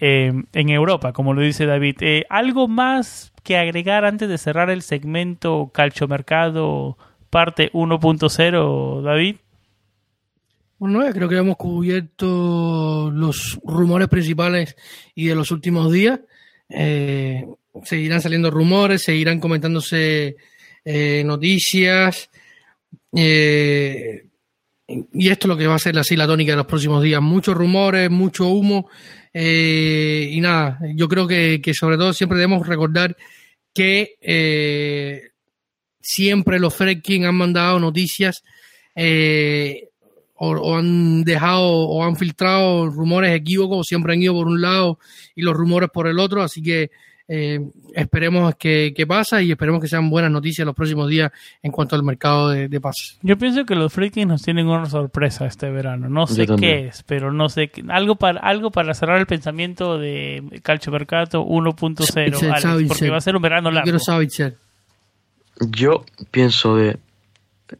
eh, 0.00 0.32
en 0.54 0.68
Europa, 0.70 1.12
como 1.12 1.34
lo 1.34 1.42
dice 1.42 1.66
David. 1.66 1.96
Eh, 2.00 2.24
¿Algo 2.30 2.68
más 2.68 3.32
que 3.42 3.58
agregar 3.58 4.06
antes 4.06 4.28
de 4.28 4.38
cerrar 4.38 4.70
el 4.70 4.82
segmento 4.82 5.70
Calchomercado 5.74 6.96
parte 7.28 7.70
1.0, 7.72 9.02
David? 9.02 9.36
Bueno, 10.78 11.00
creo 11.12 11.28
que 11.28 11.36
hemos 11.36 11.58
cubierto 11.58 13.10
los 13.12 13.60
rumores 13.62 14.08
principales 14.08 14.74
y 15.14 15.26
de 15.26 15.34
los 15.34 15.50
últimos 15.50 15.92
días. 15.92 16.20
Eh, 16.70 17.46
seguirán 17.84 18.22
saliendo 18.22 18.50
rumores, 18.50 19.02
seguirán 19.02 19.38
comentándose 19.38 20.36
eh, 20.82 21.22
noticias. 21.26 22.30
Y 23.12 24.22
esto 25.28 25.46
es 25.46 25.48
lo 25.48 25.56
que 25.56 25.66
va 25.66 25.74
a 25.74 25.78
ser 25.78 25.94
la 25.94 26.26
tónica 26.26 26.52
de 26.52 26.56
los 26.56 26.66
próximos 26.66 27.02
días. 27.02 27.20
Muchos 27.20 27.54
rumores, 27.54 28.10
mucho 28.10 28.48
humo. 28.48 28.88
Eh, 29.32 30.28
y 30.32 30.40
nada, 30.40 30.78
yo 30.94 31.08
creo 31.08 31.26
que, 31.26 31.60
que, 31.62 31.72
sobre 31.72 31.96
todo 31.96 32.12
siempre 32.12 32.38
debemos 32.38 32.66
recordar 32.66 33.16
que 33.72 34.16
eh, 34.20 35.30
siempre 36.00 36.58
los 36.58 36.74
Fredkin 36.74 37.26
han 37.26 37.36
mandado 37.36 37.78
noticias 37.78 38.42
eh, 38.96 39.88
o, 40.34 40.50
o, 40.50 40.76
han 40.76 41.22
dejado 41.22 41.68
o 41.68 42.02
han 42.02 42.16
filtrado 42.16 42.86
rumores 42.86 43.34
equívocos, 43.34 43.86
siempre 43.86 44.14
han 44.14 44.22
ido 44.22 44.34
por 44.34 44.48
un 44.48 44.60
lado 44.60 44.98
y 45.36 45.42
los 45.42 45.54
rumores 45.54 45.90
por 45.92 46.08
el 46.08 46.18
otro, 46.18 46.42
así 46.42 46.62
que 46.62 46.90
eh, 47.32 47.60
esperemos 47.94 48.56
que, 48.56 48.92
que, 48.92 49.06
pasa 49.06 49.40
y 49.40 49.52
esperemos 49.52 49.80
que 49.80 49.86
sean 49.86 50.10
buenas 50.10 50.32
noticias 50.32 50.66
los 50.66 50.74
próximos 50.74 51.08
días 51.08 51.30
en 51.62 51.70
cuanto 51.70 51.94
al 51.94 52.02
mercado 52.02 52.48
de, 52.48 52.66
de 52.66 52.80
pases. 52.80 53.20
Yo 53.22 53.38
pienso 53.38 53.64
que 53.64 53.76
los 53.76 53.92
Freakings 53.92 54.26
nos 54.26 54.42
tienen 54.42 54.66
una 54.66 54.86
sorpresa 54.86 55.46
este 55.46 55.70
verano. 55.70 56.08
No 56.08 56.26
sé 56.26 56.48
qué 56.58 56.88
es, 56.88 57.04
pero 57.04 57.32
no 57.32 57.48
sé 57.48 57.68
qué, 57.68 57.84
algo 57.88 58.16
para 58.16 58.40
algo 58.40 58.72
para 58.72 58.94
cerrar 58.94 59.18
el 59.18 59.26
pensamiento 59.26 59.96
de 59.96 60.60
Calcio 60.64 60.90
Mercato 60.90 61.46
1.0, 61.46 62.88
porque 62.88 63.10
va 63.10 63.18
a 63.18 63.20
ser 63.20 63.36
un 63.36 63.42
verano 63.42 63.70
largo. 63.70 63.86
Yo 65.60 66.04
pienso 66.32 66.74
de 66.74 66.98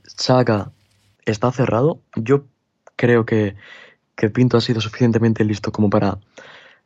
Saga 0.05 0.71
está 1.25 1.51
cerrado. 1.51 1.99
Yo 2.15 2.45
creo 2.95 3.27
que, 3.27 3.57
que 4.15 4.31
Pinto 4.31 4.59
ha 4.59 4.61
sido 4.61 4.81
suficientemente 4.81 5.45
listo 5.45 5.73
como 5.73 5.91
para 5.91 6.19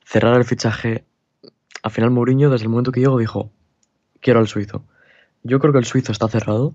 cerrar 0.03 0.39
el 0.39 0.47
fichaje 0.47 1.05
al 1.85 1.91
final 1.91 2.11
Mourinho, 2.11 2.49
desde 2.49 2.65
el 2.65 2.71
momento 2.71 2.93
que 2.93 3.01
llegó, 3.01 3.19
dijo, 3.19 3.51
quiero 4.23 4.41
al 4.41 4.49
suizo. 4.49 4.87
Yo 5.43 5.61
creo 5.61 5.71
que 5.71 5.79
el 5.79 5.85
suizo 5.85 6.13
está 6.13 6.29
cerrado, 6.29 6.75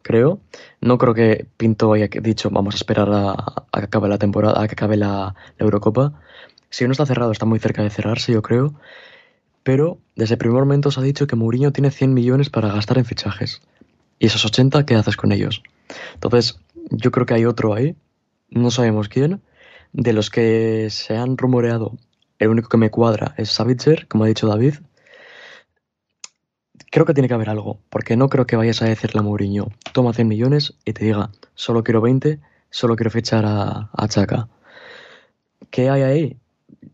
creo. 0.00 0.40
No 0.80 0.96
creo 0.96 1.12
que 1.12 1.46
Pinto 1.58 1.92
haya 1.92 2.08
dicho, 2.08 2.48
vamos 2.48 2.74
a 2.74 2.78
esperar 2.78 3.10
a, 3.12 3.66
que 3.70 3.84
acabe 3.84 4.08
la 4.08 4.16
temporada, 4.16 4.62
a 4.62 4.66
que 4.66 4.72
acabe 4.72 4.96
la, 4.96 5.34
la, 5.58 5.64
Eurocopa. 5.64 6.14
Si 6.70 6.86
no 6.86 6.92
está 6.92 7.04
cerrado, 7.04 7.32
está 7.32 7.44
muy 7.44 7.58
cerca 7.58 7.82
de 7.82 7.90
cerrarse, 7.90 8.32
yo 8.32 8.40
creo. 8.40 8.72
Pero 9.62 9.98
desde 10.16 10.36
el 10.36 10.38
primer 10.38 10.60
momento 10.60 10.90
se 10.90 11.00
ha 11.00 11.02
dicho 11.02 11.26
que 11.26 11.36
Mourinho 11.36 11.70
tiene 11.70 11.90
100 11.90 12.14
millones 12.14 12.48
para 12.48 12.72
gastar 12.72 12.96
en 12.96 13.04
fichajes. 13.04 13.60
Y 14.18 14.24
esos 14.24 14.46
80, 14.46 14.86
¿qué 14.86 14.94
haces 14.94 15.18
con 15.18 15.32
ellos? 15.32 15.62
Entonces, 16.14 16.58
yo 16.90 17.10
creo 17.10 17.26
que 17.26 17.34
hay 17.34 17.44
otro 17.44 17.74
ahí, 17.74 17.94
no 18.48 18.70
sabemos 18.70 19.10
quién, 19.10 19.42
de 19.92 20.14
los 20.14 20.30
que 20.30 20.88
se 20.88 21.14
han 21.14 21.36
rumoreado 21.36 21.98
el 22.44 22.50
único 22.50 22.68
que 22.68 22.76
me 22.76 22.90
cuadra 22.90 23.34
es 23.36 23.50
Savitzer, 23.50 24.06
como 24.08 24.24
ha 24.24 24.28
dicho 24.28 24.46
David. 24.46 24.74
Creo 26.90 27.06
que 27.06 27.14
tiene 27.14 27.28
que 27.28 27.34
haber 27.34 27.50
algo, 27.50 27.80
porque 27.90 28.16
no 28.16 28.28
creo 28.28 28.46
que 28.46 28.56
vayas 28.56 28.82
a 28.82 28.86
decirle 28.86 29.20
a 29.20 29.22
Mourinho, 29.22 29.68
toma 29.92 30.12
100 30.12 30.28
millones 30.28 30.74
y 30.84 30.92
te 30.92 31.04
diga, 31.04 31.30
solo 31.54 31.82
quiero 31.82 32.00
20, 32.00 32.38
solo 32.70 32.96
quiero 32.96 33.10
fichar 33.10 33.44
a, 33.46 33.90
a 33.92 34.08
Chaka. 34.08 34.48
¿Qué 35.70 35.90
hay 35.90 36.02
ahí? 36.02 36.36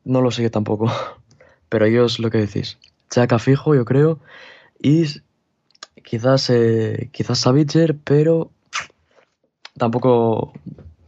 No 0.04 0.22
lo 0.22 0.30
sé 0.30 0.42
yo 0.42 0.50
tampoco, 0.50 0.90
pero 1.68 1.84
es 1.84 2.18
lo 2.18 2.30
que 2.30 2.38
decís. 2.38 2.78
Chaka 3.10 3.38
fijo, 3.38 3.74
yo 3.74 3.84
creo, 3.84 4.20
y 4.80 5.04
quizás, 6.02 6.48
eh, 6.50 7.10
quizás 7.12 7.40
Savitzer, 7.40 7.96
pero 7.98 8.50
tampoco 9.76 10.52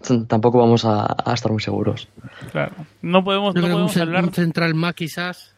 tampoco 0.28 0.58
vamos 0.58 0.84
a, 0.84 1.06
a, 1.24 1.34
estar 1.34 1.50
muy 1.50 1.60
seguros. 1.60 2.08
Claro. 2.50 2.72
No 3.02 3.24
podemos, 3.24 3.54
no 3.54 3.60
podemos 3.60 3.96
un, 3.96 4.02
hablar. 4.02 4.24
Un 4.24 4.32
central 4.32 4.74
más, 4.74 4.94
quizás. 4.94 5.54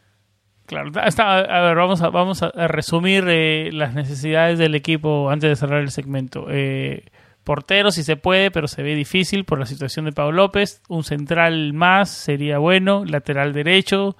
Claro. 0.65 0.91
Está, 1.05 1.37
a 1.39 1.61
ver, 1.61 1.75
vamos 1.75 2.01
a, 2.01 2.09
vamos 2.09 2.41
a 2.41 2.49
resumir 2.67 3.25
eh, 3.27 3.69
las 3.71 3.93
necesidades 3.93 4.57
del 4.57 4.73
equipo 4.73 5.29
antes 5.29 5.49
de 5.49 5.55
cerrar 5.55 5.81
el 5.81 5.91
segmento. 5.91 6.47
Eh, 6.49 7.05
Portero 7.43 7.91
si 7.91 8.01
se 8.01 8.17
puede, 8.17 8.49
pero 8.49 8.67
se 8.67 8.81
ve 8.81 8.95
difícil 8.95 9.45
por 9.45 9.59
la 9.59 9.67
situación 9.67 10.05
de 10.05 10.11
Pau 10.11 10.31
López. 10.31 10.81
Un 10.89 11.03
central 11.03 11.73
más 11.73 12.09
sería 12.09 12.57
bueno, 12.57 13.05
lateral 13.05 13.53
derecho, 13.53 14.17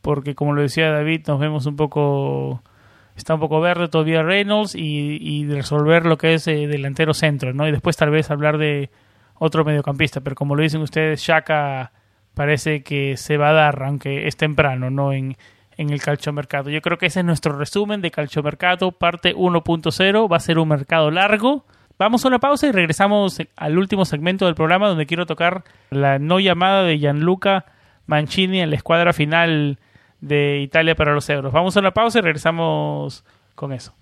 porque 0.00 0.36
como 0.36 0.52
lo 0.52 0.62
decía 0.62 0.92
David, 0.92 1.22
nos 1.26 1.40
vemos 1.40 1.66
un 1.66 1.74
poco 1.74 2.62
está 3.16 3.34
un 3.34 3.40
poco 3.40 3.60
verde 3.60 3.88
todavía 3.88 4.22
Reynolds 4.22 4.74
y, 4.74 5.18
y 5.20 5.46
resolver 5.46 6.06
lo 6.06 6.16
que 6.16 6.34
es 6.34 6.46
eh, 6.46 6.68
delantero 6.68 7.14
centro, 7.14 7.52
¿no? 7.52 7.66
Y 7.66 7.72
después 7.72 7.96
tal 7.96 8.10
vez 8.10 8.30
hablar 8.30 8.58
de 8.58 8.90
otro 9.42 9.64
mediocampista, 9.64 10.20
pero 10.20 10.36
como 10.36 10.54
lo 10.54 10.62
dicen 10.62 10.82
ustedes, 10.82 11.20
Shaka 11.20 11.90
parece 12.32 12.84
que 12.84 13.16
se 13.16 13.36
va 13.36 13.50
a 13.50 13.52
dar, 13.52 13.82
aunque 13.82 14.28
es 14.28 14.36
temprano, 14.36 14.88
¿no? 14.88 15.12
En, 15.12 15.36
en 15.76 15.90
el 15.90 16.00
calchomercado. 16.00 16.70
Yo 16.70 16.80
creo 16.80 16.96
que 16.96 17.06
ese 17.06 17.20
es 17.20 17.26
nuestro 17.26 17.58
resumen 17.58 18.00
de 18.02 18.12
calchomercado, 18.12 18.92
parte 18.92 19.34
1.0. 19.34 20.30
Va 20.30 20.36
a 20.36 20.40
ser 20.40 20.60
un 20.60 20.68
mercado 20.68 21.10
largo. 21.10 21.66
Vamos 21.98 22.24
a 22.24 22.28
una 22.28 22.38
pausa 22.38 22.68
y 22.68 22.72
regresamos 22.72 23.42
al 23.56 23.78
último 23.78 24.04
segmento 24.04 24.46
del 24.46 24.54
programa 24.54 24.86
donde 24.88 25.06
quiero 25.06 25.26
tocar 25.26 25.64
la 25.90 26.20
no 26.20 26.38
llamada 26.38 26.84
de 26.84 26.98
Gianluca 26.98 27.66
Mancini 28.06 28.60
en 28.60 28.70
la 28.70 28.76
escuadra 28.76 29.12
final 29.12 29.80
de 30.20 30.60
Italia 30.60 30.94
para 30.94 31.14
los 31.14 31.28
euros. 31.28 31.52
Vamos 31.52 31.76
a 31.76 31.80
una 31.80 31.90
pausa 31.90 32.20
y 32.20 32.22
regresamos 32.22 33.24
con 33.56 33.72
eso. 33.72 33.92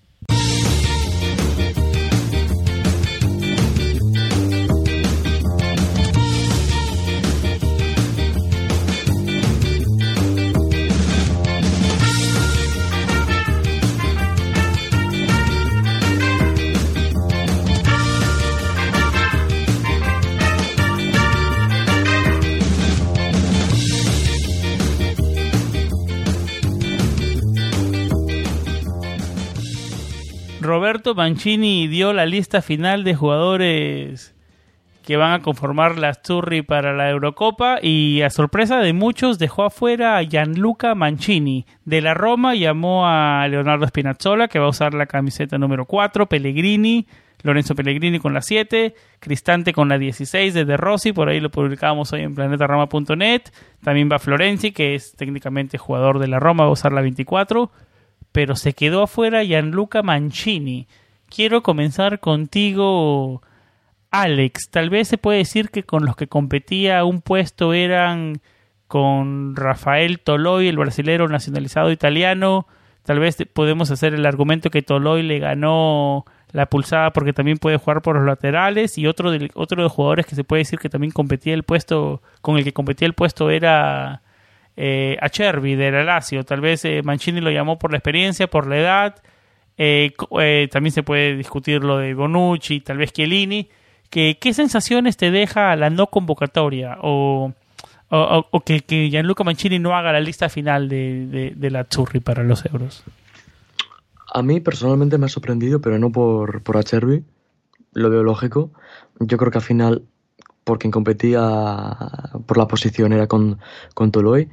Roberto 30.70 31.16
Mancini 31.16 31.88
dio 31.88 32.12
la 32.12 32.26
lista 32.26 32.62
final 32.62 33.02
de 33.02 33.16
jugadores 33.16 34.36
que 35.04 35.16
van 35.16 35.32
a 35.32 35.42
conformar 35.42 35.98
la 35.98 36.14
Sturri 36.14 36.62
para 36.62 36.92
la 36.92 37.10
Eurocopa 37.10 37.80
y 37.82 38.22
a 38.22 38.30
sorpresa 38.30 38.78
de 38.78 38.92
muchos 38.92 39.40
dejó 39.40 39.64
afuera 39.64 40.16
a 40.16 40.22
Gianluca 40.22 40.94
Mancini. 40.94 41.66
De 41.84 42.00
la 42.00 42.14
Roma 42.14 42.54
llamó 42.54 43.08
a 43.08 43.48
Leonardo 43.48 43.84
Spinazzola 43.88 44.46
que 44.46 44.60
va 44.60 44.66
a 44.66 44.70
usar 44.70 44.94
la 44.94 45.06
camiseta 45.06 45.58
número 45.58 45.86
4, 45.86 46.28
Pellegrini, 46.28 47.04
Lorenzo 47.42 47.74
Pellegrini 47.74 48.20
con 48.20 48.32
la 48.32 48.40
7, 48.40 48.94
Cristante 49.18 49.72
con 49.72 49.88
la 49.88 49.98
16 49.98 50.54
de 50.54 50.64
De 50.64 50.76
Rossi, 50.76 51.12
por 51.12 51.30
ahí 51.30 51.40
lo 51.40 51.50
publicamos 51.50 52.12
hoy 52.12 52.20
en 52.20 52.36
planetaroma.net. 52.36 53.42
También 53.82 54.08
va 54.08 54.20
Florenzi, 54.20 54.70
que 54.70 54.94
es 54.94 55.16
técnicamente 55.16 55.78
jugador 55.78 56.20
de 56.20 56.28
la 56.28 56.38
Roma, 56.38 56.62
va 56.62 56.70
a 56.70 56.74
usar 56.74 56.92
la 56.92 57.00
24 57.00 57.72
pero 58.32 58.56
se 58.56 58.72
quedó 58.72 59.02
afuera 59.02 59.44
Gianluca 59.44 60.02
Mancini. 60.02 60.86
Quiero 61.28 61.62
comenzar 61.62 62.20
contigo, 62.20 63.42
Alex. 64.10 64.70
Tal 64.70 64.90
vez 64.90 65.08
se 65.08 65.18
puede 65.18 65.38
decir 65.38 65.70
que 65.70 65.84
con 65.84 66.04
los 66.04 66.16
que 66.16 66.28
competía 66.28 67.04
un 67.04 67.20
puesto 67.20 67.72
eran 67.72 68.40
con 68.88 69.54
Rafael 69.54 70.18
Toloi, 70.18 70.68
el 70.68 70.78
brasilero 70.78 71.28
nacionalizado 71.28 71.92
italiano. 71.92 72.66
Tal 73.04 73.20
vez 73.20 73.36
podemos 73.52 73.90
hacer 73.90 74.14
el 74.14 74.26
argumento 74.26 74.70
que 74.70 74.82
Toloi 74.82 75.22
le 75.22 75.38
ganó 75.38 76.24
la 76.52 76.66
pulsada 76.66 77.12
porque 77.12 77.32
también 77.32 77.58
puede 77.58 77.76
jugar 77.76 78.02
por 78.02 78.16
los 78.16 78.24
laterales 78.24 78.98
y 78.98 79.06
otro 79.06 79.30
de, 79.30 79.50
otro 79.54 79.76
de 79.76 79.84
los 79.84 79.92
jugadores 79.92 80.26
que 80.26 80.34
se 80.34 80.44
puede 80.44 80.60
decir 80.60 80.78
que 80.78 80.88
también 80.88 81.12
competía 81.12 81.54
el 81.54 81.62
puesto 81.62 82.22
con 82.40 82.58
el 82.58 82.64
que 82.64 82.72
competía 82.72 83.06
el 83.06 83.14
puesto 83.14 83.50
era 83.50 84.22
eh, 84.82 85.18
a 85.20 85.28
Chervi 85.28 85.76
del 85.76 86.06
Lazio. 86.06 86.42
Tal 86.42 86.62
vez 86.62 86.86
eh, 86.86 87.02
Mancini 87.02 87.42
lo 87.42 87.50
llamó 87.50 87.78
por 87.78 87.90
la 87.90 87.98
experiencia, 87.98 88.48
por 88.48 88.66
la 88.66 88.78
edad. 88.78 89.22
Eh, 89.76 90.12
también 90.72 90.92
se 90.92 91.02
puede 91.02 91.36
discutir 91.36 91.84
lo 91.84 91.98
de 91.98 92.14
Bonucci, 92.14 92.80
tal 92.80 92.96
vez 92.96 93.12
Chiellini. 93.12 93.68
Que, 94.08 94.38
¿Qué 94.40 94.54
sensaciones 94.54 95.18
te 95.18 95.30
deja 95.30 95.76
la 95.76 95.90
no 95.90 96.06
convocatoria 96.06 96.96
o, 97.02 97.52
o, 98.08 98.60
que, 98.64 98.80
que, 98.80 99.10
Gianluca 99.10 99.44
Mancini 99.44 99.78
no 99.78 99.94
haga 99.94 100.12
la 100.12 100.20
lista 100.20 100.48
final 100.48 100.88
de, 100.88 101.52
de, 101.54 101.70
la 101.70 101.86
Churri 101.86 102.20
para 102.20 102.42
los 102.42 102.64
euros? 102.64 103.04
A 104.32 104.42
mí 104.42 104.60
personalmente 104.60 105.18
me 105.18 105.26
ha 105.26 105.28
sorprendido, 105.28 105.82
pero 105.82 105.98
no 105.98 106.10
por, 106.10 106.62
por 106.62 106.78
Acerbi. 106.78 107.22
Lo 107.92 108.08
veo 108.08 108.22
lógico. 108.22 108.70
Yo 109.18 109.36
creo 109.36 109.52
que 109.52 109.58
al 109.58 109.64
final 109.64 110.04
por 110.64 110.78
quien 110.78 110.90
competía 110.90 111.94
por 112.46 112.58
la 112.58 112.68
posición 112.68 113.12
era 113.12 113.26
con, 113.26 113.58
con 113.94 114.12
Toloy. 114.12 114.50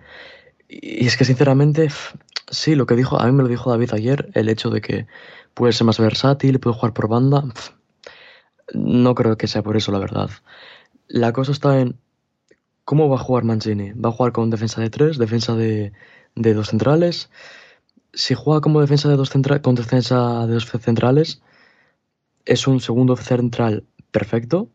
Y 0.68 1.06
es 1.06 1.18
que 1.18 1.26
sinceramente, 1.26 1.90
sí, 2.50 2.76
lo 2.76 2.86
que 2.86 2.96
dijo, 2.96 3.20
a 3.20 3.26
mí 3.26 3.32
me 3.32 3.44
lo 3.44 3.50
dijo 3.50 3.70
David 3.70 3.94
ayer, 3.94 4.30
el 4.34 4.50
hecho 4.50 4.70
de 4.70 4.82
que 4.82 5.08
puede 5.54 5.74
ser 5.74 5.86
más 5.86 6.00
versátil, 6.00 6.60
puede 6.60 6.76
jugar 6.76 6.94
por 6.94 7.08
banda, 7.08 7.44
no 8.74 9.16
creo 9.16 9.38
que 9.38 9.48
sea 9.48 9.64
por 9.64 9.78
eso 9.78 9.92
la 9.92 10.00
verdad. 10.00 10.30
La 11.08 11.32
cosa 11.32 11.52
está 11.52 11.80
en 11.80 11.98
cómo 12.88 13.10
va 13.10 13.18
a 13.18 13.20
jugar 13.20 13.44
Mancini. 13.44 13.92
¿Va 13.92 14.10
a 14.10 14.12
jugar 14.14 14.32
con 14.32 14.50
defensa 14.50 14.82
de 14.82 14.90
tres, 14.90 15.18
defensa 15.18 15.56
de, 15.56 15.92
de 16.36 16.54
dos 16.54 16.70
centrales? 16.70 17.30
Si 18.14 18.34
juega 18.34 18.62
como 18.62 18.80
defensa 18.82 19.10
de 19.10 19.18
dos 19.18 19.30
centrales, 19.30 19.62
con 19.62 19.76
defensa 19.76 20.48
de 20.48 20.54
dos 20.54 20.66
centrales, 20.66 21.42
es 22.46 22.66
un 22.66 22.80
segundo 22.80 23.18
central 23.18 23.84
perfecto, 24.12 24.70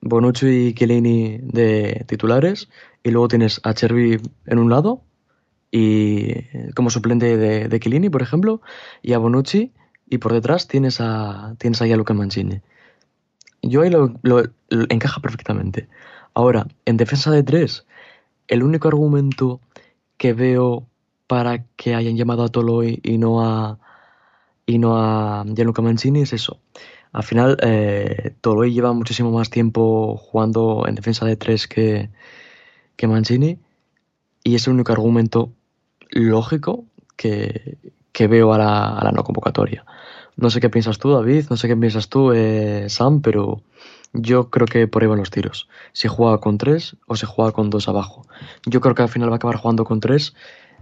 Bonucci 0.00 0.68
y 0.68 0.74
Chiellini 0.74 1.38
de 1.42 2.04
titulares 2.06 2.68
y 3.02 3.10
luego 3.10 3.28
tienes 3.28 3.60
a 3.64 3.74
Chervi 3.74 4.20
en 4.46 4.58
un 4.58 4.70
lado 4.70 5.02
y 5.70 6.42
como 6.74 6.90
suplente 6.90 7.36
de, 7.36 7.68
de 7.68 8.10
por 8.10 8.22
ejemplo, 8.22 8.60
y 9.02 9.12
a 9.12 9.18
Bonucci 9.18 9.72
y 10.08 10.18
por 10.18 10.32
detrás 10.32 10.68
tienes 10.68 11.00
a 11.00 11.54
tienes 11.58 11.82
a 11.82 11.86
Luca 11.86 12.14
Mancini. 12.14 12.60
Yo 13.62 13.82
ahí 13.82 13.90
lo, 13.90 14.14
encaja 14.88 15.20
perfectamente. 15.20 15.88
Ahora, 16.34 16.66
en 16.84 16.96
defensa 16.96 17.30
de 17.30 17.42
tres, 17.42 17.86
el 18.48 18.62
único 18.62 18.88
argumento 18.88 19.60
que 20.16 20.32
veo 20.32 20.86
para 21.26 21.64
que 21.76 21.94
hayan 21.94 22.16
llamado 22.16 22.44
a 22.44 22.48
Toloi 22.48 23.00
y 23.02 23.18
no 23.18 23.42
a 23.42 23.78
y 24.66 24.78
no 24.78 24.96
a 24.98 25.44
Gianluca 25.46 25.82
Mancini 25.82 26.22
es 26.22 26.32
eso. 26.32 26.60
Al 27.16 27.22
final, 27.22 27.56
eh, 27.62 28.34
Toloi 28.42 28.74
lleva 28.74 28.92
muchísimo 28.92 29.30
más 29.30 29.48
tiempo 29.48 30.18
jugando 30.18 30.84
en 30.86 30.94
defensa 30.94 31.24
de 31.24 31.36
tres 31.36 31.66
que, 31.66 32.10
que 32.96 33.06
Mancini 33.06 33.58
y 34.44 34.54
es 34.54 34.66
el 34.66 34.74
único 34.74 34.92
argumento 34.92 35.50
lógico 36.10 36.84
que, 37.16 37.78
veo 38.28 38.52
a 38.52 38.58
la, 38.58 39.12
no 39.14 39.24
convocatoria. 39.24 39.86
No 40.36 40.50
sé 40.50 40.60
qué 40.60 40.68
piensas 40.68 40.98
tú, 40.98 41.10
David, 41.10 41.46
no 41.48 41.56
sé 41.56 41.68
qué 41.68 41.76
piensas 41.78 42.10
tú, 42.10 42.32
eh, 42.32 42.84
Sam, 42.90 43.22
pero 43.22 43.62
yo 44.12 44.50
creo 44.50 44.66
que 44.66 44.86
por 44.86 45.00
ahí 45.00 45.08
van 45.08 45.18
los 45.18 45.30
tiros. 45.30 45.70
Si 45.94 46.08
juega 46.08 46.36
con 46.36 46.58
tres 46.58 46.96
o 47.06 47.16
si 47.16 47.24
juega 47.24 47.52
con 47.52 47.70
dos 47.70 47.88
abajo. 47.88 48.26
Yo 48.66 48.82
creo 48.82 48.94
que 48.94 49.00
al 49.00 49.08
final 49.08 49.30
va 49.30 49.36
a 49.36 49.36
acabar 49.36 49.56
jugando 49.56 49.84
con 49.86 50.00
tres 50.00 50.34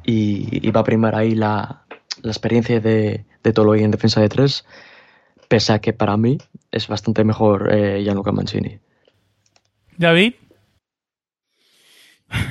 y, 0.05 0.69
va 0.73 0.81
a 0.81 0.85
primar 0.85 1.15
ahí 1.15 1.37
la, 1.37 1.85
experiencia 2.25 2.81
de, 2.81 3.25
de 3.45 3.53
Toloi 3.53 3.85
en 3.85 3.93
defensa 3.93 4.21
de 4.21 4.29
tres 4.29 4.65
pese 5.55 5.73
a 5.73 5.79
que 5.79 5.93
para 5.93 6.17
mí 6.17 6.37
es 6.73 6.89
bastante 6.89 7.23
mejor 7.23 7.73
eh, 7.73 8.03
Gianluca 8.03 8.33
Mancini. 8.33 8.81
David. 9.97 10.35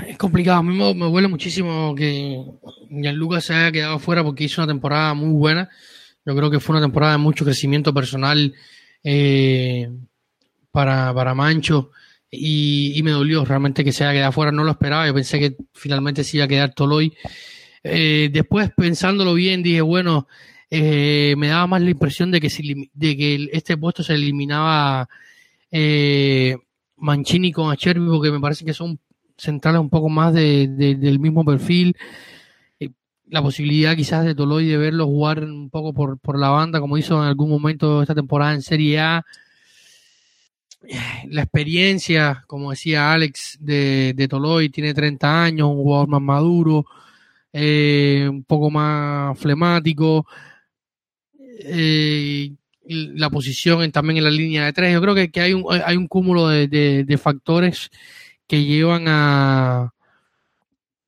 Es 0.08 0.18
complicado, 0.18 0.60
a 0.60 0.64
mí 0.64 0.74
me, 0.74 0.94
me 0.94 1.08
duele 1.08 1.28
muchísimo 1.28 1.94
que 1.96 2.42
Gianluca 2.90 3.42
se 3.42 3.56
haya 3.56 3.74
quedado 3.74 4.00
fuera 4.00 4.24
porque 4.24 4.46
hizo 4.46 4.62
una 4.62 4.72
temporada 4.72 5.14
muy 5.16 5.34
buena. 5.34 5.70
Yo 6.26 6.34
creo 6.34 6.50
que 6.50 6.62
fue 6.62 6.78
una 6.78 6.86
temporada 6.86 7.12
de 7.12 7.18
mucho 7.18 7.44
crecimiento 7.44 7.94
personal 7.94 8.54
eh, 9.04 9.92
para, 10.72 11.14
para 11.14 11.36
Mancho 11.36 11.92
y, 12.32 13.02
me 13.04 13.12
dolió 13.12 13.44
realmente 13.44 13.84
que 13.84 13.92
se 13.92 14.06
haya 14.06 14.14
quedado 14.14 14.32
fuera. 14.32 14.54
No 14.54 14.64
lo 14.64 14.72
esperaba, 14.72 15.08
yo 15.08 15.14
pensé 15.14 15.42
que 15.42 15.58
finalmente 15.74 16.24
se 16.24 16.38
iba 16.38 16.46
a 16.46 16.48
quedar 16.48 16.74
Toloy. 16.74 17.14
Eh, 17.84 18.30
después, 18.32 18.72
pensándolo 18.78 19.34
bien, 19.34 19.62
dije, 19.62 19.82
bueno, 19.82 20.26
eh, 20.76 21.36
me 21.38 21.50
daba 21.50 21.68
más 21.68 21.84
la 21.84 21.92
impresión 21.92 22.32
de 22.32 22.42
que, 22.42 22.50
de 22.96 23.16
que 23.16 23.50
este 23.54 23.78
puesto 23.78 24.02
se 24.02 24.16
eliminaba 24.16 25.08
eh, 25.70 26.58
Mancini 26.98 27.52
con 27.52 27.72
Acherbi, 27.72 28.08
porque 28.08 28.32
me 28.32 28.40
parece 28.40 28.66
que 28.66 28.74
son 28.74 29.00
centrales 29.38 29.80
un 29.80 29.92
poco 29.92 30.10
más 30.10 30.34
de, 30.34 30.68
del 30.68 31.20
mismo 31.20 31.46
perfil. 31.46 31.96
Eh, 32.80 32.90
la 33.28 33.44
posibilidad 33.44 33.96
quizás 33.96 34.26
de 34.26 34.34
Toloy 34.34 34.66
de 34.66 34.78
verlo 34.78 35.06
jugar 35.06 35.44
un 35.44 35.70
poco 35.70 35.94
por, 35.94 36.40
la 36.40 36.50
banda, 36.50 36.80
como 36.80 36.98
hizo 36.98 37.22
en 37.22 37.28
algún 37.28 37.52
momento 37.52 38.02
esta 38.02 38.16
temporada 38.16 38.56
en 38.56 38.64
Serie 38.64 39.00
A. 39.00 39.24
La 41.30 41.44
experiencia, 41.44 42.44
como 42.48 42.72
decía 42.72 43.12
Alex, 43.12 43.60
de, 43.60 44.14
de 44.16 44.28
Toloy, 44.28 44.70
tiene 44.70 44.96
30 44.96 45.44
años, 45.44 45.70
un 45.70 45.76
jugador 45.76 46.08
más 46.08 46.22
maduro, 46.22 46.88
un 47.54 48.44
poco 48.48 48.72
más 48.72 49.38
flemático. 49.38 50.26
Eh, 51.60 52.52
la 52.86 53.30
posición 53.30 53.90
también 53.92 54.18
en 54.18 54.24
la 54.26 54.32
línea 54.32 54.66
de 54.66 54.74
tres. 54.74 54.94
Yo 54.94 55.02
creo 55.02 55.16
que, 55.16 55.32
que 55.32 55.42
hay, 55.42 55.54
un, 55.54 55.66
hay 55.70 55.96
un 55.96 56.08
cúmulo 56.08 56.50
de, 56.50 57.20
factores 57.22 57.90
que 58.48 58.64
llevan 58.64 59.06
a, 59.08 59.94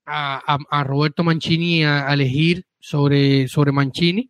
a, 0.05 0.83
Roberto 0.83 1.23
Mancini 1.23 1.83
a, 1.83 2.13
elegir 2.13 2.65
sobre, 2.79 3.47
sobre 3.47 3.71
Mancini. 3.71 4.29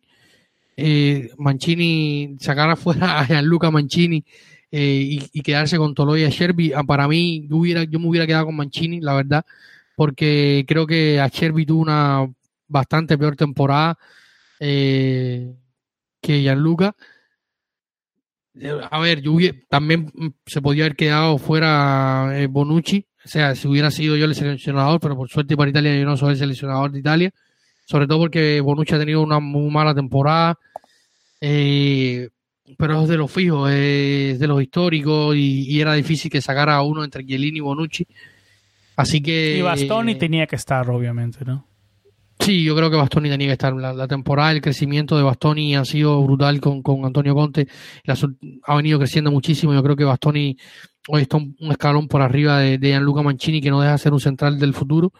Eh, 0.76 1.30
Mancini, 1.38 2.36
sacar 2.40 2.68
afuera 2.68 3.20
a 3.20 3.24
Gianluca 3.26 3.70
Mancini 3.70 4.24
eh, 4.70 5.20
y, 5.32 5.40
quedarse 5.40 5.78
con 5.78 5.94
Toloy 5.94 6.24
y 6.24 6.28
Sherby, 6.28 6.72
ah, 6.74 6.82
para 6.82 7.08
mí 7.08 7.46
yo, 7.48 7.56
hubiera, 7.56 7.84
yo 7.84 7.98
me 7.98 8.08
hubiera 8.08 8.26
quedado 8.26 8.46
con 8.46 8.56
Mancini, 8.56 9.00
la 9.00 9.14
verdad, 9.14 9.46
porque 9.94 10.64
creo 10.66 10.86
que 10.86 11.20
a 11.20 11.28
Sherby 11.28 11.64
tuvo 11.64 11.80
una 11.80 12.28
bastante 12.68 13.16
peor 13.16 13.36
temporada 13.36 13.96
eh, 14.60 15.54
que 16.20 16.42
Gianluca. 16.42 16.94
Eh, 18.58 18.78
a 18.90 18.98
ver, 19.00 19.20
yo 19.20 19.32
también 19.68 20.10
se 20.46 20.62
podía 20.62 20.84
haber 20.84 20.96
quedado 20.96 21.38
fuera 21.38 22.32
Bonucci, 22.48 23.06
o 23.24 23.28
sea, 23.28 23.54
si 23.54 23.68
hubiera 23.68 23.90
sido 23.90 24.16
yo 24.16 24.24
el 24.24 24.34
seleccionador, 24.34 25.00
pero 25.00 25.16
por 25.16 25.28
suerte 25.28 25.56
para 25.56 25.70
Italia 25.70 25.98
yo 25.98 26.04
no 26.04 26.16
soy 26.16 26.30
el 26.30 26.38
seleccionador 26.38 26.92
de 26.92 27.00
Italia, 27.00 27.34
sobre 27.84 28.06
todo 28.06 28.20
porque 28.20 28.60
Bonucci 28.60 28.94
ha 28.94 28.98
tenido 28.98 29.22
una 29.22 29.40
muy 29.40 29.70
mala 29.70 29.94
temporada. 29.94 30.58
Eh, 31.40 32.28
pero 32.76 33.02
es 33.02 33.08
de 33.08 33.16
los 33.16 33.30
fijos, 33.30 33.70
es 33.70 34.38
de 34.38 34.46
los 34.46 34.60
históricos 34.60 35.36
y, 35.36 35.80
era 35.80 35.94
difícil 35.94 36.30
que 36.30 36.40
sacara 36.40 36.76
a 36.76 36.82
uno 36.82 37.04
entre 37.04 37.24
Chiellini 37.24 37.58
y 37.58 37.60
Bonucci. 37.60 38.06
Así 38.96 39.20
que. 39.20 39.58
Y 39.58 39.62
Bastoni 39.62 40.16
tenía 40.16 40.46
que 40.46 40.56
estar, 40.56 40.88
obviamente, 40.90 41.44
¿no? 41.44 41.66
Sí, 42.38 42.62
yo 42.62 42.76
creo 42.76 42.90
que 42.90 42.96
Bastoni 42.96 43.28
tenía 43.28 43.48
que 43.48 43.52
estar. 43.54 43.74
La, 43.74 44.06
temporada, 44.06 44.52
el 44.52 44.60
crecimiento 44.60 45.16
de 45.16 45.22
Bastoni 45.22 45.74
ha 45.74 45.84
sido 45.84 46.22
brutal 46.22 46.60
con, 46.60 46.82
con 46.82 47.04
Antonio 47.04 47.34
Conte. 47.34 47.66
ha 48.64 48.76
venido 48.76 48.98
creciendo 48.98 49.30
muchísimo. 49.30 49.72
Yo 49.74 49.82
creo 49.82 49.96
que 49.96 50.04
Bastoni 50.04 50.56
hoy 51.08 51.22
está 51.22 51.38
un, 51.38 51.56
escalón 51.70 52.08
por 52.08 52.22
arriba 52.22 52.58
de, 52.58 52.78
de, 52.78 52.88
Gianluca 52.88 53.22
Mancini, 53.22 53.60
que 53.60 53.70
no 53.70 53.80
deja 53.80 53.92
de 53.92 53.98
ser 53.98 54.12
un 54.12 54.20
central 54.20 54.58
del 54.58 54.74
futuro. 54.74 55.12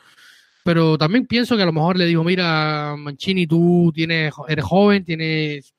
Pero 0.64 0.98
también 0.98 1.26
pienso 1.26 1.56
que 1.56 1.62
a 1.62 1.66
lo 1.66 1.72
mejor 1.72 1.97
le 1.97 2.06
dijo: 2.06 2.22
Mira, 2.22 2.94
Mancini, 2.98 3.47
tú 3.47 3.93
tienes, 3.94 4.34
eres 4.48 4.64
joven, 4.64 5.05
tienes 5.05 5.74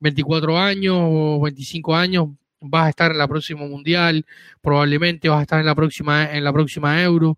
24 0.00 0.58
años 0.58 0.96
o 0.98 1.40
25 1.40 1.96
años, 1.96 2.28
vas 2.60 2.86
a 2.86 2.88
estar 2.90 3.10
en 3.10 3.18
la 3.18 3.28
próxima 3.28 3.66
mundial, 3.66 4.24
probablemente 4.60 5.28
vas 5.28 5.40
a 5.40 5.42
estar 5.42 5.60
en 5.60 5.66
la 5.66 5.74
próxima, 5.74 6.32
en 6.32 6.44
la 6.44 6.52
próxima 6.52 7.02
Euro. 7.02 7.36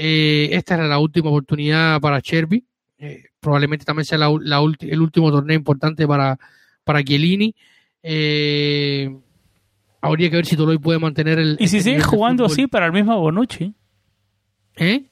Eh, 0.00 0.50
esta 0.52 0.74
era 0.74 0.86
la 0.86 1.00
última 1.00 1.28
oportunidad 1.28 2.00
para 2.00 2.22
Cherby. 2.22 2.64
Eh, 2.98 3.24
probablemente 3.40 3.84
también 3.84 4.04
sea 4.04 4.16
la, 4.16 4.28
el 4.28 5.00
último 5.00 5.32
torneo 5.32 5.56
importante 5.56 6.06
para, 6.06 6.38
para 6.84 7.02
Chiellini. 7.02 7.52
Eh, 8.00 9.10
habría 10.00 10.30
que 10.30 10.36
ver 10.36 10.46
si 10.46 10.56
Toloy 10.56 10.78
puede 10.78 11.00
mantener 11.00 11.40
el. 11.40 11.56
Y 11.58 11.66
si 11.66 11.80
sigue 11.80 12.00
jugando 12.00 12.44
así 12.44 12.68
para 12.68 12.86
el 12.86 12.92
mismo 12.92 13.18
Bonucci. 13.18 13.74
¿Eh? 14.76 15.06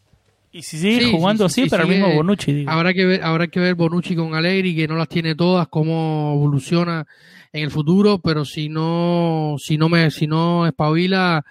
Y 0.52 0.62
si 0.62 0.78
sigue 0.78 1.10
jugando 1.10 1.46
así 1.46 1.68
para 1.68 1.82
el 1.82 1.88
mismo 1.88 2.14
Bonucci. 2.14 2.64
Habrá 2.68 2.94
que 2.94 3.04
ver, 3.04 3.24
habrá 3.24 3.48
que 3.48 3.58
ver 3.58 3.74
Bonucci 3.74 4.14
con 4.14 4.36
Allegri, 4.36 4.76
que 4.76 4.86
no 4.86 4.94
las 4.94 5.08
tiene 5.08 5.34
todas, 5.34 5.66
cómo 5.66 6.32
evoluciona 6.36 7.04
en 7.52 7.64
el 7.64 7.72
futuro, 7.72 8.20
pero 8.20 8.44
si 8.44 8.68
no, 8.68 9.56
si 9.58 9.78
no 9.78 9.88
me, 9.88 10.12
si 10.12 10.28
no 10.28 10.64
espabila, 10.64 11.44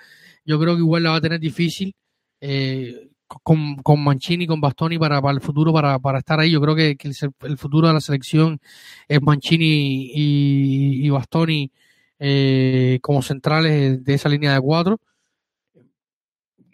yo 0.45 0.57
creo 0.57 0.75
que 0.75 0.81
igual 0.81 1.03
la 1.03 1.11
va 1.11 1.17
a 1.17 1.21
tener 1.21 1.41
difícil. 1.41 1.93
Eh, 2.39 3.09
con, 3.27 3.75
con 3.77 4.03
Mancini, 4.03 4.47
con 4.47 4.61
Bastoni 4.61 4.97
para, 4.97 5.21
para 5.21 5.33
el 5.33 5.41
futuro, 5.41 5.73
para, 5.73 5.99
para 5.99 6.19
estar 6.19 6.39
ahí. 6.39 6.51
Yo 6.51 6.61
creo 6.61 6.75
que, 6.75 6.97
el, 7.41 7.57
futuro 7.57 7.87
de 7.87 7.93
la 7.93 8.01
selección 8.01 8.59
es 9.07 9.21
Mancini 9.21 10.11
y, 10.13 11.09
Bastoni 11.09 11.71
eh, 12.19 12.99
como 13.01 13.21
centrales 13.21 14.03
de 14.03 14.13
esa 14.13 14.29
línea 14.29 14.53
de 14.53 14.61
cuatro 14.61 14.99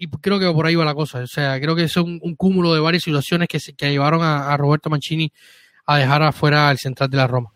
y 0.01 0.07
creo 0.07 0.39
que 0.39 0.51
por 0.51 0.65
ahí 0.65 0.73
va 0.73 0.83
la 0.83 0.95
cosa. 0.95 1.19
O 1.19 1.27
sea, 1.27 1.59
creo 1.61 1.75
que 1.75 1.83
es 1.83 1.95
un, 1.95 2.19
cúmulo 2.35 2.73
de 2.73 2.79
varias 2.79 3.03
situaciones 3.03 3.47
que, 3.47 3.59
que 3.77 3.91
llevaron 3.91 4.23
a, 4.23 4.57
Roberto 4.57 4.89
Mancini 4.89 5.31
a 5.85 5.99
dejar 5.99 6.23
afuera 6.23 6.71
el 6.71 6.79
central 6.79 7.11
de 7.11 7.17
la 7.17 7.27
Roma. 7.27 7.51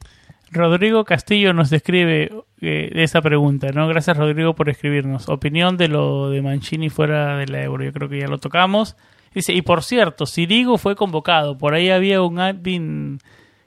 Rodrigo 0.52 1.04
Castillo 1.06 1.54
nos 1.54 1.70
describe 1.70 2.32
eh, 2.62 2.90
esa 2.94 3.22
pregunta, 3.22 3.68
¿no? 3.74 3.88
Gracias 3.88 4.18
Rodrigo 4.18 4.56
por 4.56 4.70
escribirnos. 4.70 5.28
Opinión 5.30 5.78
de 5.78 5.88
lo 5.88 6.30
de 6.30 6.42
Mancini 6.42 6.90
fuera 6.90 7.38
de 7.38 7.48
la 7.48 7.64
Euro, 7.64 7.84
yo 7.84 7.92
creo 7.92 8.10
que 8.10 8.20
ya 8.20 8.28
lo 8.28 8.38
tocamos. 8.38 8.96
Dice, 9.34 9.54
y 9.54 9.62
por 9.62 9.84
cierto, 9.84 10.26
Sirigo 10.26 10.78
fue 10.78 10.96
convocado, 10.96 11.58
por 11.58 11.74
ahí 11.74 11.90
había 11.90 12.22
un 12.22 12.40
admin 12.40 13.20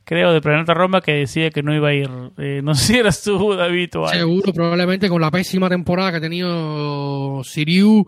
creo, 0.09 0.33
de 0.33 0.41
Planeta 0.41 0.73
Roma 0.73 1.03
que 1.03 1.13
decía 1.13 1.51
que 1.51 1.63
no 1.63 1.75
iba 1.75 1.89
a 1.89 1.95
ir. 1.95 2.09
Eh, 2.39 2.63
no 2.65 2.75
sé 2.75 2.95
si 2.95 2.99
eras 2.99 3.23
tú, 3.23 3.55
David, 3.55 3.91
Seguro, 4.11 4.53
probablemente 4.55 5.09
con 5.09 5.21
la 5.21 5.31
pésima 5.31 5.69
temporada 5.69 6.13
que 6.13 6.17
ha 6.17 6.21
tenido 6.21 7.45
Siriu. 7.45 8.07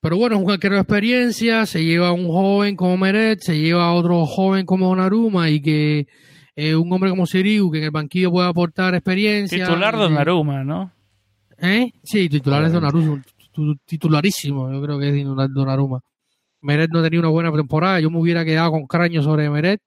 Pero 0.00 0.16
bueno, 0.16 0.36
es 0.36 0.42
cualquier 0.42 0.72
experiencia, 0.72 1.64
se 1.66 1.84
lleva 1.84 2.08
a 2.08 2.12
un 2.12 2.26
joven 2.26 2.74
como 2.74 2.96
Meret, 2.96 3.38
se 3.40 3.56
lleva 3.56 3.84
a 3.84 3.92
otro 3.92 4.26
joven 4.26 4.66
como 4.66 4.94
Naruma 4.96 5.48
y 5.48 5.62
que 5.62 6.08
eh, 6.56 6.74
un 6.74 6.92
hombre 6.92 7.10
como 7.10 7.26
Siriu, 7.26 7.70
que 7.70 7.78
en 7.78 7.84
el 7.84 7.90
banquillo 7.90 8.30
puede 8.30 8.48
aportar 8.48 8.94
experiencia. 8.94 9.66
Titular 9.66 9.96
de 9.96 10.10
Naruma, 10.10 10.64
¿no? 10.64 10.92
¿Eh? 11.58 11.92
Sí, 12.02 12.28
titular 12.28 12.64
es 12.64 12.72
Donnarumma, 12.72 13.22
titularísimo, 13.86 14.72
yo 14.72 14.82
creo 14.82 14.98
que 14.98 15.20
es 15.20 15.24
Donnarumma. 15.24 16.00
Meret 16.60 16.90
no 16.90 17.02
tenía 17.02 17.20
una 17.20 17.28
buena 17.28 17.52
temporada, 17.52 18.00
yo 18.00 18.10
me 18.10 18.18
hubiera 18.18 18.44
quedado 18.44 18.72
con 18.72 18.86
craño 18.86 19.22
sobre 19.22 19.48
Meret 19.50 19.80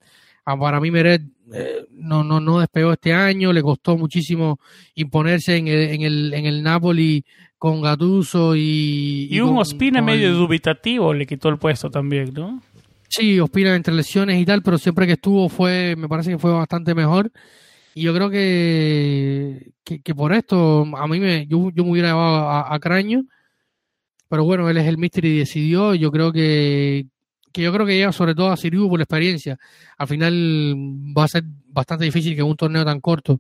Ah, 0.45 0.57
para 0.57 0.79
mí 0.79 0.91
Meret 0.91 1.23
eh, 1.53 1.87
no, 1.91 2.23
no, 2.23 2.39
no 2.39 2.59
despegó 2.59 2.93
este 2.93 3.13
año, 3.13 3.51
le 3.51 3.63
costó 3.63 3.97
muchísimo 3.97 4.59
imponerse 4.93 5.57
en 5.57 5.67
el, 5.67 5.89
en 5.89 6.01
el, 6.03 6.33
en 6.35 6.45
el 6.45 6.61
Napoli 6.61 7.25
con 7.57 7.81
Gattuso 7.81 8.55
y... 8.55 9.27
Y, 9.31 9.39
un 9.39 9.57
Ospina 9.57 10.03
medio 10.03 10.33
dubitativo 10.33 11.15
le 11.15 11.25
quitó 11.25 11.49
el 11.49 11.57
puesto 11.57 11.89
también, 11.89 12.31
¿no? 12.33 12.61
Sí, 13.17 13.39
Ospina 13.39 13.73
entre 13.75 13.93
lesiones 13.93 14.41
y 14.41 14.45
tal, 14.45 14.61
pero 14.61 14.77
siempre 14.77 15.07
que 15.07 15.13
estuvo 15.13 15.47
fue, 15.47 15.95
me 15.95 16.09
parece 16.09 16.31
que 16.31 16.37
fue 16.37 16.51
bastante 16.51 16.93
mejor. 16.93 17.31
Y 17.93 18.01
yo 18.01 18.13
creo 18.13 18.29
que, 18.29 19.71
que, 19.83 20.15
por 20.15 20.33
esto, 20.33 20.85
a 20.97 21.07
mí 21.07 21.19
me, 21.21 21.47
yo, 21.47 21.71
yo 21.71 21.85
me 21.85 21.91
hubiera 21.91 22.09
llevado 22.09 22.49
a, 22.49 22.75
a, 22.75 22.79
Craño, 22.79 23.23
pero 24.27 24.43
bueno, 24.43 24.69
él 24.69 24.75
es 24.77 24.85
el 24.87 24.97
mister 24.97 25.23
y 25.23 25.37
decidió. 25.39 25.95
Yo 25.95 26.11
creo 26.11 26.33
que, 26.33 27.07
que 27.53 27.61
yo 27.61 27.71
creo 27.71 27.85
que 27.85 27.95
llega 27.95 28.11
sobre 28.11 28.35
todo 28.35 28.51
a 28.51 28.57
Siriu 28.57 28.89
por 28.89 28.99
la 28.99 29.03
experiencia. 29.03 29.57
Al 29.97 30.07
final 30.07 30.75
va 31.17 31.23
a 31.23 31.29
ser 31.29 31.43
bastante 31.67 32.03
difícil 32.03 32.35
que 32.35 32.41
en 32.41 32.47
un 32.47 32.57
torneo 32.57 32.83
tan 32.83 32.99
corto 32.99 33.39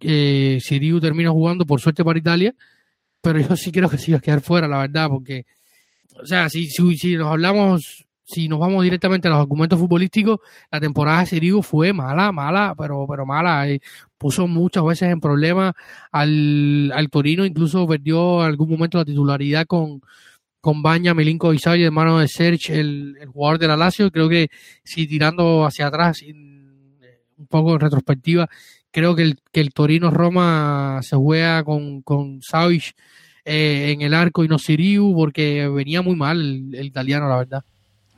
eh, 0.00 0.58
Siriu 0.60 1.00
termine 1.00 1.28
jugando, 1.28 1.66
por 1.66 1.80
suerte 1.82 2.02
para 2.02 2.18
Italia, 2.18 2.54
pero 3.20 3.40
yo 3.40 3.56
sí 3.56 3.70
creo 3.70 3.90
que 3.90 3.98
sí 3.98 4.12
va 4.12 4.18
a 4.18 4.22
quedar 4.22 4.40
fuera, 4.40 4.66
la 4.66 4.78
verdad, 4.78 5.08
porque, 5.10 5.44
o 6.22 6.24
sea, 6.24 6.48
si, 6.48 6.66
si, 6.68 7.16
nos 7.16 7.28
hablamos, 7.28 8.06
si 8.24 8.48
nos 8.48 8.58
vamos 8.58 8.84
directamente 8.84 9.28
a 9.28 9.32
los 9.32 9.40
argumentos 9.40 9.78
futbolísticos, 9.78 10.40
la 10.70 10.80
temporada 10.80 11.20
de 11.20 11.26
Siriu 11.26 11.62
fue 11.62 11.92
mala, 11.92 12.32
mala, 12.32 12.74
pero, 12.76 13.06
pero 13.08 13.26
mala. 13.26 13.68
Eh, 13.68 13.80
puso 14.18 14.46
muchas 14.46 14.84
veces 14.84 15.10
en 15.10 15.20
problemas 15.20 15.74
al, 16.12 16.92
al 16.94 17.10
Torino, 17.10 17.44
incluso 17.44 17.86
perdió 17.86 18.42
algún 18.42 18.70
momento 18.70 18.98
la 18.98 19.04
titularidad 19.04 19.66
con, 19.66 20.00
con 20.60 20.82
Baña, 20.82 21.12
Milinko 21.12 21.52
Isai, 21.52 21.82
hermano 21.82 22.20
de 22.20 22.28
Serge, 22.28 22.78
el, 22.80 23.16
jugador 23.32 23.58
de 23.58 23.68
la 23.68 23.76
Lazio. 23.76 24.10
Creo 24.12 24.28
que 24.28 24.48
si 24.84 25.08
tirando 25.08 25.66
hacia 25.66 25.88
atrás, 25.88 26.22
eh, 26.22 26.32
un 27.36 27.46
poco 27.48 27.74
en 27.74 27.80
retrospectiva, 27.80 28.48
creo 28.92 29.16
que 29.16 29.22
el, 29.22 29.38
que 29.52 29.60
el 29.60 29.72
Torino 29.72 30.10
Roma 30.10 31.00
se 31.02 31.16
juega 31.16 31.64
con, 31.64 32.02
con 32.02 32.40
eh, 33.44 33.90
en 33.92 34.02
el 34.02 34.14
arco 34.14 34.44
y 34.44 34.48
no 34.48 34.58
Siriu, 34.58 35.14
porque 35.16 35.68
venía 35.68 36.00
muy 36.02 36.14
mal 36.14 36.40
el, 36.40 36.86
italiano, 36.86 37.28
la 37.28 37.38
verdad. 37.38 37.64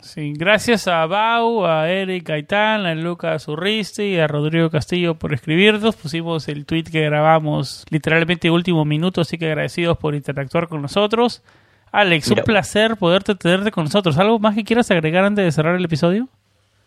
Sí, 0.04 0.34
gracias 0.36 0.86
a 0.86 1.06
Bau, 1.06 1.64
a 1.64 1.88
Eric 1.88 2.28
Gaitán, 2.28 2.84
a 2.84 2.94
Lucas 2.94 3.48
Urristi 3.48 4.02
y 4.02 4.18
a 4.18 4.26
Rodrigo 4.26 4.68
Castillo 4.68 5.14
por 5.14 5.32
escribirnos. 5.32 5.96
Pusimos 5.96 6.46
el 6.48 6.66
tweet 6.66 6.84
que 6.84 7.00
grabamos 7.00 7.86
literalmente 7.88 8.50
último 8.50 8.84
minuto, 8.84 9.22
así 9.22 9.38
que 9.38 9.46
agradecidos 9.46 9.96
por 9.96 10.14
interactuar 10.14 10.68
con 10.68 10.82
nosotros. 10.82 11.42
Alex, 11.90 12.30
un 12.30 12.42
placer 12.44 12.98
poderte 12.98 13.34
tenerte 13.34 13.70
con 13.70 13.84
nosotros. 13.84 14.18
¿Algo 14.18 14.38
más 14.38 14.54
que 14.54 14.62
quieras 14.62 14.90
agregar 14.90 15.24
antes 15.24 15.42
de 15.42 15.52
cerrar 15.52 15.74
el 15.74 15.84
episodio? 15.86 16.28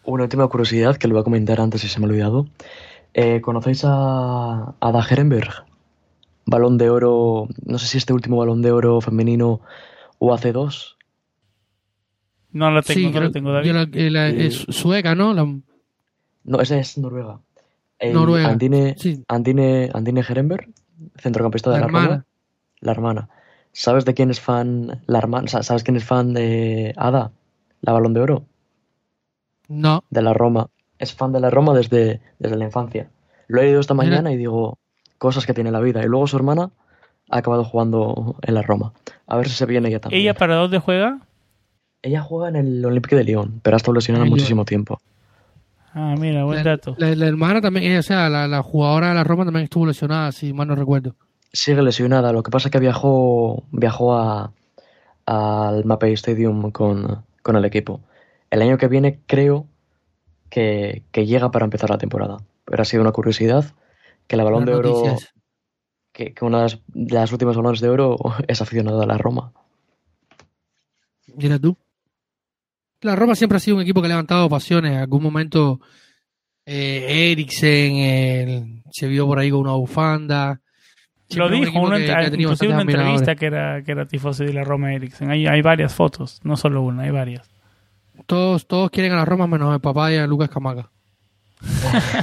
Una 0.05 0.23
última 0.23 0.47
curiosidad 0.47 0.95
que 0.95 1.07
lo 1.07 1.15
voy 1.15 1.21
a 1.21 1.23
comentar 1.23 1.59
antes 1.59 1.83
y 1.83 1.87
se 1.87 1.99
me 1.99 2.05
ha 2.05 2.09
olvidado. 2.09 2.45
Eh, 3.15 3.41
¿Conocéis 3.41 3.83
a 3.83 4.75
Ada 4.79 5.07
Herenberg? 5.09 5.65
Balón 6.45 6.77
de 6.77 6.91
oro, 6.91 7.47
no 7.65 7.79
sé 7.79 7.87
si 7.87 7.97
este 7.97 8.13
último 8.13 8.37
balón 8.37 8.61
de 8.61 8.71
oro 8.71 9.01
femenino 9.01 9.61
o 10.19 10.35
hace 10.35 10.51
dos. 10.51 10.96
No 12.51 12.71
la 12.71 12.81
tengo, 12.81 13.11
no 13.11 13.21
la 13.21 13.31
tengo, 13.31 13.51
David. 13.51 14.09
La, 14.09 14.29
es 14.29 14.65
sueca, 14.69 15.15
¿no? 15.15 15.33
No, 16.43 16.61
esa 16.61 16.79
es 16.79 16.97
Noruega. 16.97 17.39
Noruega. 18.13 18.49
Andine, 18.49 18.95
sí. 18.97 19.23
Andine, 19.27 19.89
Andine 19.93 20.21
Herenberg, 20.21 20.69
centrocampista 21.17 21.71
de 21.71 21.79
la, 21.81 21.87
la 21.87 22.25
La 22.79 22.91
hermana. 22.91 23.29
¿Sabes 23.71 24.05
de 24.05 24.13
quién 24.13 24.31
es 24.31 24.39
fan 24.39 25.01
la 25.05 25.17
hermana? 25.19 25.47
¿Sabes 25.47 25.83
quién 25.83 25.97
es 25.97 26.03
fan 26.03 26.33
de 26.33 26.93
Ada? 26.95 27.31
La 27.81 27.93
Balón 27.93 28.13
de 28.13 28.21
Oro. 28.21 28.45
No. 29.67 30.03
De 30.09 30.21
la 30.21 30.33
Roma. 30.33 30.69
Es 30.97 31.13
fan 31.13 31.31
de 31.31 31.39
la 31.39 31.49
Roma 31.49 31.75
desde, 31.75 32.21
desde 32.39 32.57
la 32.57 32.65
infancia. 32.65 33.11
Lo 33.47 33.61
he 33.61 33.65
leído 33.65 33.79
esta 33.79 33.93
mañana 33.93 34.31
y 34.31 34.37
digo, 34.37 34.79
cosas 35.17 35.45
que 35.45 35.53
tiene 35.53 35.71
la 35.71 35.79
vida. 35.79 36.03
Y 36.03 36.07
luego 36.07 36.25
su 36.27 36.37
hermana 36.37 36.71
ha 37.29 37.37
acabado 37.37 37.63
jugando 37.63 38.37
en 38.41 38.53
la 38.55 38.61
Roma. 38.61 38.93
A 39.27 39.37
ver 39.37 39.47
si 39.47 39.55
se 39.55 39.65
viene 39.65 39.89
ella 39.89 39.99
también. 39.99 40.21
¿Ella 40.21 40.33
para 40.33 40.55
dónde 40.55 40.79
juega? 40.79 41.19
Ella 42.07 42.21
juega 42.21 42.47
en 42.49 42.55
el 42.55 42.85
Olympique 42.85 43.15
de 43.17 43.23
Lyon, 43.25 43.59
pero 43.61 43.75
ha 43.75 43.77
estado 43.77 43.93
lesionada 43.95 44.23
Ay, 44.23 44.29
muchísimo 44.29 44.63
tiempo. 44.63 44.99
Ah, 45.93 46.15
mira, 46.17 46.45
buen 46.45 46.63
La, 46.63 46.71
dato. 46.71 46.95
la- 46.97 47.15
la 47.15 47.25
hermana 47.27 47.59
también, 47.59 47.97
o 47.97 48.01
sea, 48.03 48.29
la, 48.29 48.47
la 48.47 48.63
jugadora 48.63 49.09
de 49.09 49.15
la 49.15 49.23
Roma 49.23 49.43
también 49.43 49.65
estuvo 49.65 49.85
lesionada, 49.85 50.31
si 50.31 50.53
mal 50.53 50.67
no 50.67 50.75
recuerdo. 50.75 51.15
Sigue 51.51 51.81
lesionada, 51.81 52.31
lo 52.31 52.43
que 52.43 52.51
pasa 52.51 52.67
es 52.69 52.71
que 52.71 52.79
viajó, 52.79 53.63
viajó 53.71 54.15
a, 54.15 54.51
al 55.25 55.83
Mapei 55.85 56.13
Stadium 56.13 56.71
con, 56.71 57.25
con 57.41 57.55
el 57.57 57.65
equipo. 57.65 57.99
El 58.51 58.61
año 58.61 58.77
que 58.77 58.87
viene 58.87 59.19
creo 59.25 59.65
que, 60.49 61.03
que 61.11 61.25
llega 61.25 61.51
para 61.51 61.65
empezar 61.65 61.89
la 61.89 61.97
temporada. 61.97 62.37
Pero 62.63 62.81
ha 62.81 62.85
sido 62.85 63.01
una 63.01 63.11
curiosidad 63.11 63.65
que 64.27 64.37
la 64.37 64.43
Balón 64.45 64.65
de 64.65 64.75
Oro, 64.75 65.15
que, 66.13 66.33
que 66.33 66.45
una 66.45 66.57
de 66.59 66.63
las, 66.63 66.79
de 66.87 67.13
las 67.15 67.31
últimas 67.33 67.57
balones 67.57 67.81
de 67.81 67.89
oro 67.89 68.17
es 68.47 68.61
aficionada 68.61 69.03
a 69.03 69.07
la 69.07 69.17
Roma. 69.17 69.51
Mira 71.35 71.59
tú. 71.59 71.75
La 73.01 73.15
Roma 73.15 73.35
siempre 73.35 73.57
ha 73.57 73.59
sido 73.59 73.77
un 73.77 73.83
equipo 73.83 74.01
que 74.01 74.07
ha 74.07 74.09
levantado 74.09 74.49
pasiones. 74.49 74.93
En 74.93 74.97
algún 74.99 75.21
momento 75.23 75.79
eh, 76.65 77.31
Eriksen 77.31 77.95
el- 77.97 78.81
se 78.91 79.07
vio 79.07 79.25
por 79.27 79.39
ahí 79.39 79.49
con 79.51 79.59
una 79.61 79.73
bufanda. 79.73 80.59
Lo 81.29 81.47
Siempre 81.49 81.55
un 81.57 81.61
dijo, 81.61 81.69
equipo 81.71 81.85
una, 81.87 81.97
que- 81.97 82.29
que 82.31 82.41
inclusive 82.41 82.73
una 82.73 82.81
entrevista 82.83 83.35
que 83.35 83.45
era, 83.47 83.81
que 83.83 83.91
era 83.91 84.05
tifosi 84.05 84.45
de 84.45 84.53
la 84.53 84.63
Roma 84.63 84.93
Eriksen. 84.93 85.29
Hay, 85.29 85.45
hay 85.45 85.61
varias 85.61 85.93
fotos, 85.93 86.39
no 86.43 86.55
solo 86.57 86.81
una, 86.81 87.03
hay 87.03 87.11
varias. 87.11 87.49
Todos, 88.25 88.65
todos 88.67 88.89
quieren 88.89 89.11
a 89.13 89.17
la 89.17 89.25
Roma 89.25 89.45
menos 89.47 89.73
el 89.73 89.79
papá 89.81 90.11
y 90.11 90.17
a 90.17 90.25
Lucas 90.27 90.49
Camaca. 90.49 90.89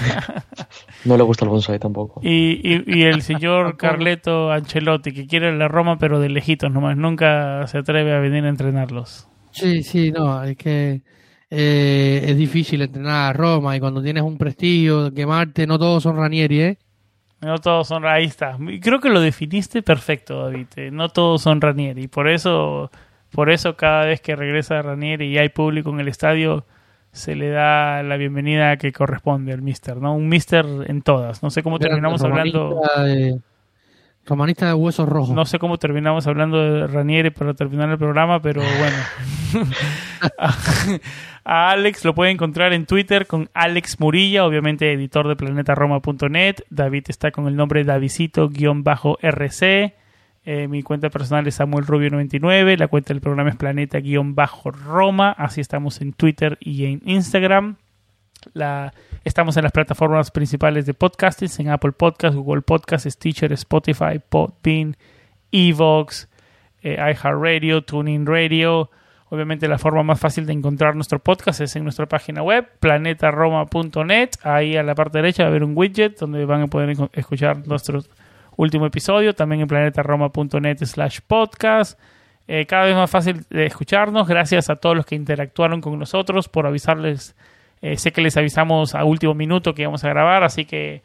No 1.05 1.17
le 1.19 1.23
gusta 1.23 1.45
el 1.45 1.51
bonsai 1.51 1.79
tampoco. 1.79 2.21
Y, 2.23 2.61
y, 2.65 2.83
y 2.87 3.03
el 3.03 3.21
señor 3.23 3.77
Carleto 3.79 4.51
Ancelotti, 4.51 5.13
que 5.13 5.27
quiere 5.27 5.55
la 5.57 5.69
Roma, 5.69 5.99
pero 5.99 6.19
de 6.19 6.31
lejitos 6.31 6.71
nomás, 6.73 6.97
nunca 6.97 7.67
se 7.67 7.79
atreve 7.79 8.15
a 8.15 8.21
venir 8.21 8.45
a 8.45 8.49
entrenarlos. 8.49 9.29
Sí, 9.55 9.83
sí, 9.83 10.11
no, 10.11 10.43
es 10.43 10.57
que 10.57 11.03
eh, 11.49 12.25
es 12.27 12.37
difícil 12.37 12.83
entrenar 12.83 13.31
a 13.31 13.33
Roma 13.33 13.77
y 13.77 13.81
cuando 13.81 14.03
tienes 14.03 14.23
un 14.25 14.37
prestigio, 14.37 15.13
quemarte, 15.15 15.67
no 15.67 15.79
todos 15.79 16.03
son 16.03 16.17
Ranieri, 16.17 16.61
¿eh? 16.61 16.79
No 17.41 17.59
todos 17.59 17.87
son, 17.89 18.07
ahí 18.07 18.25
está. 18.25 18.57
Creo 18.81 19.01
que 19.01 19.11
lo 19.11 19.21
definiste 19.21 19.83
perfecto, 19.83 20.45
David. 20.45 20.67
eh, 20.77 20.91
No 20.91 21.11
todos 21.11 21.43
son 21.43 21.61
Ranieri. 21.61 22.09
Por 22.09 22.29
eso, 22.29 22.91
por 23.31 23.51
eso 23.51 23.77
cada 23.77 24.07
vez 24.07 24.21
que 24.21 24.35
regresa 24.35 24.81
Ranieri 24.83 25.27
y 25.27 25.39
hay 25.39 25.51
público 25.51 25.91
en 25.91 26.01
el 26.01 26.09
estadio, 26.09 26.65
se 27.13 27.37
le 27.37 27.51
da 27.51 28.03
la 28.03 28.17
bienvenida 28.17 28.77
que 28.79 28.93
corresponde 28.93 29.53
al 29.53 29.63
Mister, 29.63 29.99
¿no? 29.99 30.17
Un 30.17 30.29
Mister 30.29 30.65
en 30.87 31.03
todas. 31.03 31.43
No 31.43 31.51
sé 31.51 31.63
cómo 31.63 31.79
terminamos 31.79 32.23
hablando. 32.25 32.81
De, 33.05 33.39
romanista 34.27 34.67
de 34.67 34.75
huesos 34.75 35.09
rojos. 35.09 35.35
No 35.35 35.45
sé 35.45 35.59
cómo 35.59 35.79
terminamos 35.79 36.27
hablando 36.27 36.59
de 36.59 36.87
Ranieri 36.87 37.31
para 37.31 37.55
terminar 37.55 37.91
el 37.91 37.99
programa, 37.99 38.41
pero 38.41 38.63
bueno. 38.63 38.97
a, 41.45 41.71
Alex 41.71 42.05
lo 42.05 42.15
puede 42.15 42.31
encontrar 42.31 42.73
en 42.73 42.87
Twitter 42.87 43.27
con 43.27 43.51
Alex 43.55 44.01
Murilla, 44.01 44.45
obviamente 44.45 44.93
editor 44.93 45.29
de 45.29 45.37
planetaroma.net. 45.37 46.57
David 46.71 47.05
está 47.09 47.31
con 47.31 47.47
el 47.47 47.57
nombre 47.57 47.85
Davidito-RC. 47.85 49.95
Eh, 50.47 50.69
mi 50.69 50.83
cuenta 50.83 51.09
personal 51.09 51.47
es 51.47 51.55
Samuel 51.55 51.87
Rubio99. 51.87 52.79
La 52.79 52.89
cuenta 52.89 53.15
del 53.15 53.21
programa 53.21 53.51
es 53.51 53.57
Planeta-Roma. 53.57 55.33
Así 55.33 55.61
estamos 55.61 56.01
en 56.01 56.13
Twitter 56.13 56.59
y 56.61 56.87
en 56.87 57.03
Instagram. 57.05 57.77
La, 58.53 58.93
estamos 59.25 59.57
en 59.57 59.63
las 59.63 59.73
plataformas 59.73 60.31
principales 60.31 60.87
de 60.87 60.95
podcasting, 60.95 61.49
en 61.59 61.71
Apple 61.71 61.93
Podcast, 61.93 62.37
Google 62.37 62.63
Podcast, 62.63 63.07
Stitcher, 63.09 63.53
Spotify, 63.55 64.21
Podbean, 64.29 64.97
Evox, 65.51 66.29
eh, 66.83 66.97
iHeartRadio, 66.99 67.83
TuneIn 67.83 68.27
Radio. 68.27 68.91
Obviamente 69.31 69.67
la 69.67 69.79
forma 69.79 70.03
más 70.03 70.21
fácil 70.21 70.47
de 70.47 70.53
encontrar 70.53 70.95
nuestro 70.95 71.19
podcast 71.19 71.63
es 71.63 71.75
en 71.75 71.83
nuestra 71.83 72.07
página 72.07 72.43
web, 72.43 72.69
planetaroma.net. 72.79 74.31
Ahí 74.43 74.77
a 74.77 74.83
la 74.83 74.95
parte 74.95 75.19
derecha 75.19 75.45
va 75.45 75.49
a 75.49 75.51
haber 75.51 75.65
un 75.65 75.77
widget 75.77 76.19
donde 76.19 76.45
van 76.45 76.63
a 76.63 76.67
poder 76.67 76.95
escuchar 77.15 77.67
nuestro 77.67 78.01
último 78.57 78.87
episodio. 78.87 79.35
También 79.35 79.63
en 79.63 79.69
planetaroma.net 79.69 80.85
slash 80.85 81.21
podcast. 81.27 81.99
Eh, 82.47 82.67
cada 82.67 82.85
vez 82.85 82.95
más 82.95 83.11
fácil 83.11 83.45
de 83.49 83.65
escucharnos. 83.65 84.29
Gracias 84.29 84.69
a 84.69 84.77
todos 84.77 84.95
los 84.95 85.07
que 85.07 85.15
interactuaron 85.15 85.81
con 85.81 85.99
nosotros 85.99 86.49
por 86.49 86.67
avisarles. 86.67 87.35
Eh, 87.85 87.99
sé 87.99 88.13
que 88.13 88.23
les 88.23 88.35
avisamos 88.39 88.95
a 88.95 89.05
último 89.05 89.35
minuto 89.35 89.75
que 89.75 89.83
íbamos 89.83 90.03
a 90.05 90.09
grabar, 90.09 90.43
así 90.43 90.65
que 90.65 91.03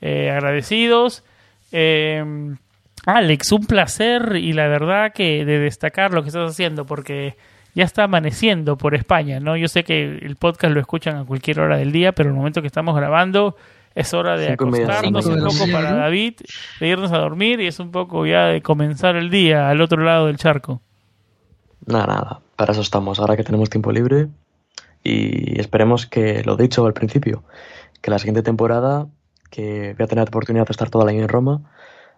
eh, 0.00 0.30
agradecidos. 0.30 1.24
Eh, 1.72 2.24
Alex, 3.04 3.52
un 3.52 3.66
placer 3.66 4.36
y 4.36 4.54
la 4.54 4.66
verdad 4.66 5.12
que 5.12 5.44
de 5.44 5.58
destacar 5.58 6.14
lo 6.14 6.22
que 6.22 6.28
estás 6.28 6.50
haciendo 6.50 6.86
porque 6.86 7.36
ya 7.74 7.84
está 7.84 8.04
amaneciendo 8.04 8.78
por 8.78 8.94
España, 8.94 9.40
¿no? 9.40 9.58
Yo 9.58 9.68
sé 9.68 9.84
que 9.84 10.04
el 10.04 10.36
podcast 10.36 10.72
lo 10.72 10.80
escuchan 10.80 11.16
a 11.16 11.26
cualquier 11.26 11.60
hora 11.60 11.76
del 11.76 11.92
día, 11.92 12.12
pero 12.12 12.30
el 12.30 12.34
momento 12.34 12.62
que 12.62 12.68
estamos 12.68 12.96
grabando 12.96 13.54
es 13.94 14.14
hora 14.14 14.38
de 14.38 14.48
Cinco 14.48 14.68
media 14.68 14.86
acostarnos 14.86 15.26
un 15.26 15.44
poco 15.44 15.70
para. 15.70 15.92
David, 15.92 16.36
de 16.80 16.88
irnos 16.88 17.12
a 17.12 17.18
dormir 17.18 17.60
y 17.60 17.66
es 17.66 17.78
un 17.78 17.90
poco 17.90 18.24
ya 18.24 18.46
de 18.46 18.62
comenzar 18.62 19.16
el 19.16 19.28
día 19.28 19.68
al 19.68 19.82
otro 19.82 20.02
lado 20.02 20.28
del 20.28 20.38
charco. 20.38 20.80
Nada, 21.84 22.06
nada. 22.06 22.40
Para 22.56 22.72
eso 22.72 22.80
estamos. 22.80 23.20
Ahora 23.20 23.36
que 23.36 23.44
tenemos 23.44 23.68
tiempo 23.68 23.92
libre. 23.92 24.28
Y 25.02 25.60
esperemos 25.60 26.06
que, 26.06 26.42
lo 26.44 26.56
dicho 26.56 26.86
al 26.86 26.92
principio, 26.92 27.42
que 28.00 28.10
la 28.10 28.18
siguiente 28.18 28.42
temporada, 28.42 29.06
que 29.50 29.94
voy 29.98 30.04
a 30.04 30.08
tener 30.08 30.24
la 30.24 30.28
oportunidad 30.28 30.66
de 30.66 30.70
estar 30.72 30.90
todo 30.90 31.02
el 31.02 31.08
año 31.08 31.22
en 31.22 31.28
Roma, 31.28 31.60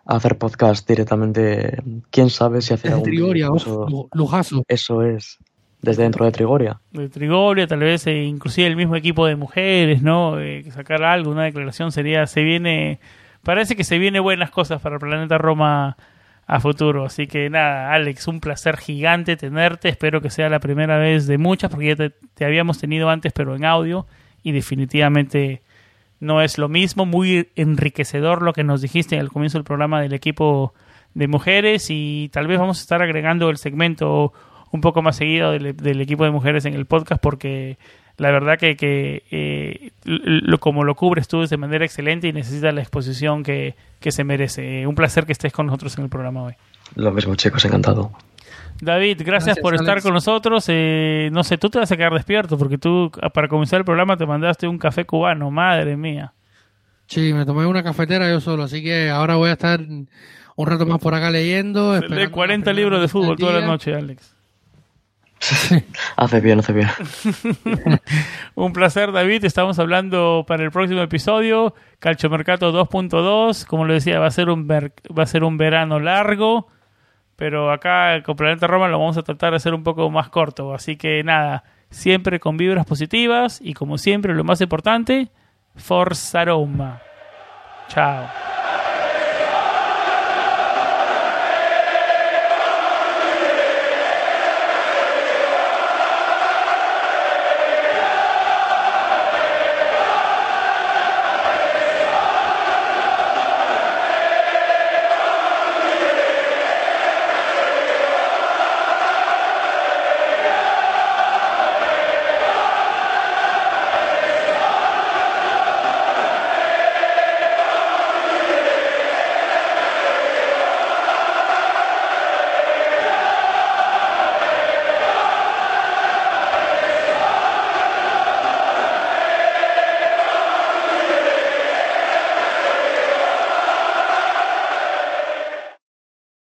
a 0.06 0.16
hacer 0.16 0.36
podcast 0.36 0.86
directamente. 0.86 1.82
Quién 2.10 2.28
sabe 2.30 2.60
si 2.60 2.74
hacer 2.74 2.90
Desde 2.90 2.94
algún 2.94 3.10
Trigoria, 3.10 3.48
eso, 3.56 3.86
lu- 3.88 4.08
lujazo. 4.12 4.64
eso 4.68 5.02
es. 5.02 5.38
Desde 5.80 6.02
dentro 6.02 6.24
de 6.24 6.32
Trigoria. 6.32 6.80
de 6.92 7.08
Trigoria, 7.10 7.66
tal 7.66 7.80
vez 7.80 8.06
eh, 8.06 8.22
inclusive 8.24 8.66
el 8.66 8.76
mismo 8.76 8.96
equipo 8.96 9.26
de 9.26 9.36
mujeres, 9.36 10.00
¿no? 10.02 10.40
Eh, 10.40 10.64
sacar 10.70 11.02
algo, 11.02 11.30
una 11.30 11.44
declaración 11.44 11.92
sería, 11.92 12.26
se 12.26 12.42
viene, 12.42 13.00
parece 13.42 13.76
que 13.76 13.84
se 13.84 13.98
viene 13.98 14.18
buenas 14.20 14.50
cosas 14.50 14.80
para 14.80 14.94
el 14.94 15.00
Planeta 15.00 15.36
Roma 15.36 15.98
a 16.46 16.60
futuro. 16.60 17.04
Así 17.04 17.26
que 17.26 17.48
nada, 17.50 17.92
Alex, 17.92 18.28
un 18.28 18.40
placer 18.40 18.76
gigante 18.76 19.36
tenerte. 19.36 19.88
Espero 19.88 20.20
que 20.20 20.30
sea 20.30 20.48
la 20.48 20.60
primera 20.60 20.98
vez 20.98 21.26
de 21.26 21.38
muchas, 21.38 21.70
porque 21.70 21.96
ya 21.96 22.10
te, 22.34 22.44
habíamos 22.44 22.78
tenido 22.78 23.08
antes, 23.08 23.32
pero 23.32 23.56
en 23.56 23.64
audio, 23.64 24.06
y 24.42 24.52
definitivamente 24.52 25.62
no 26.20 26.42
es 26.42 26.58
lo 26.58 26.68
mismo. 26.68 27.06
Muy 27.06 27.50
enriquecedor 27.56 28.42
lo 28.42 28.52
que 28.52 28.64
nos 28.64 28.80
dijiste 28.80 29.18
al 29.18 29.30
comienzo 29.30 29.58
del 29.58 29.64
programa 29.64 30.00
del 30.00 30.12
equipo 30.12 30.74
de 31.14 31.28
mujeres, 31.28 31.86
y 31.90 32.28
tal 32.32 32.46
vez 32.46 32.58
vamos 32.58 32.78
a 32.78 32.82
estar 32.82 33.02
agregando 33.02 33.50
el 33.50 33.56
segmento 33.56 34.32
un 34.72 34.80
poco 34.80 35.02
más 35.02 35.16
seguido 35.16 35.52
del 35.52 36.00
equipo 36.00 36.24
de 36.24 36.32
mujeres 36.32 36.64
en 36.64 36.74
el 36.74 36.86
podcast 36.86 37.22
porque 37.22 37.78
la 38.16 38.30
verdad 38.30 38.58
que, 38.58 38.76
que 38.76 39.24
eh, 39.30 39.90
lo, 40.04 40.58
como 40.58 40.84
lo 40.84 40.94
cubres 40.94 41.26
tú 41.26 41.42
es 41.42 41.50
de 41.50 41.56
manera 41.56 41.84
excelente 41.84 42.28
y 42.28 42.32
necesita 42.32 42.70
la 42.72 42.80
exposición 42.80 43.42
que, 43.42 43.74
que 44.00 44.12
se 44.12 44.22
merece. 44.24 44.82
Eh, 44.82 44.86
un 44.86 44.94
placer 44.94 45.26
que 45.26 45.32
estés 45.32 45.52
con 45.52 45.66
nosotros 45.66 45.96
en 45.98 46.04
el 46.04 46.10
programa 46.10 46.44
hoy. 46.44 46.54
Lo 46.94 47.10
mismo, 47.10 47.34
chicos, 47.34 47.64
encantado. 47.64 48.12
David, 48.80 49.22
gracias, 49.24 49.56
Gracias, 49.56 49.58
por 49.60 49.74
estar 49.74 50.02
con 50.02 50.12
nosotros. 50.14 50.64
Eh, 50.68 51.28
no 51.32 51.42
sé, 51.44 51.58
tú 51.58 51.70
te 51.70 51.78
vas 51.78 51.90
a 51.90 51.96
quedar 51.96 52.12
despierto 52.12 52.58
porque 52.58 52.78
tú 52.78 53.10
para 53.32 53.48
comenzar 53.48 53.80
el 53.80 53.84
programa 53.84 54.16
te 54.16 54.26
mandaste 54.26 54.68
un 54.68 54.78
café 54.78 55.04
cubano, 55.04 55.50
madre 55.50 55.96
mía. 55.96 56.32
Sí, 57.06 57.32
me 57.32 57.44
tomé 57.44 57.66
una 57.66 57.82
cafetera 57.82 58.28
yo 58.28 58.40
solo, 58.40 58.64
así 58.64 58.82
que 58.82 59.10
ahora 59.10 59.36
voy 59.36 59.50
a 59.50 59.52
estar 59.52 59.80
un 59.80 60.66
rato 60.66 60.86
más 60.86 60.98
por 60.98 61.14
acá 61.14 61.30
leyendo. 61.30 61.92
De 61.92 62.00
esperando 62.00 62.30
40 62.30 62.70
la 62.70 62.76
libros 62.76 63.00
de 63.00 63.08
fútbol 63.08 63.36
toda 63.36 63.60
la 63.60 63.66
noche, 63.66 63.94
Alex. 63.94 64.34
Hace 66.16 66.40
bien, 66.40 66.58
hace 66.58 66.72
bien. 66.72 66.88
Un 68.54 68.72
placer, 68.72 69.12
David. 69.12 69.44
Estamos 69.44 69.78
hablando 69.78 70.44
para 70.46 70.64
el 70.64 70.70
próximo 70.70 71.02
episodio. 71.02 71.74
Calchomercato 71.98 72.72
2.2. 72.72 73.66
Como 73.66 73.84
le 73.84 73.94
decía, 73.94 74.18
va 74.18 74.26
a 74.26 74.30
ser 74.30 74.48
un 74.48 74.66
va 74.68 75.22
a 75.22 75.26
ser 75.26 75.44
un 75.44 75.56
verano 75.56 76.00
largo. 76.00 76.68
Pero 77.36 77.72
acá 77.72 78.22
con 78.22 78.36
Planeta 78.36 78.66
Roma 78.66 78.88
lo 78.88 78.98
vamos 78.98 79.16
a 79.18 79.22
tratar 79.22 79.50
de 79.50 79.56
hacer 79.56 79.74
un 79.74 79.82
poco 79.82 80.08
más 80.10 80.28
corto. 80.28 80.72
Así 80.72 80.96
que 80.96 81.22
nada, 81.24 81.64
siempre 81.90 82.40
con 82.40 82.56
vibras 82.56 82.86
positivas. 82.86 83.60
Y 83.62 83.74
como 83.74 83.98
siempre, 83.98 84.34
lo 84.34 84.44
más 84.44 84.60
importante, 84.60 85.28
Forza 85.74 86.44
Roma. 86.44 87.00
Chao. 87.88 88.63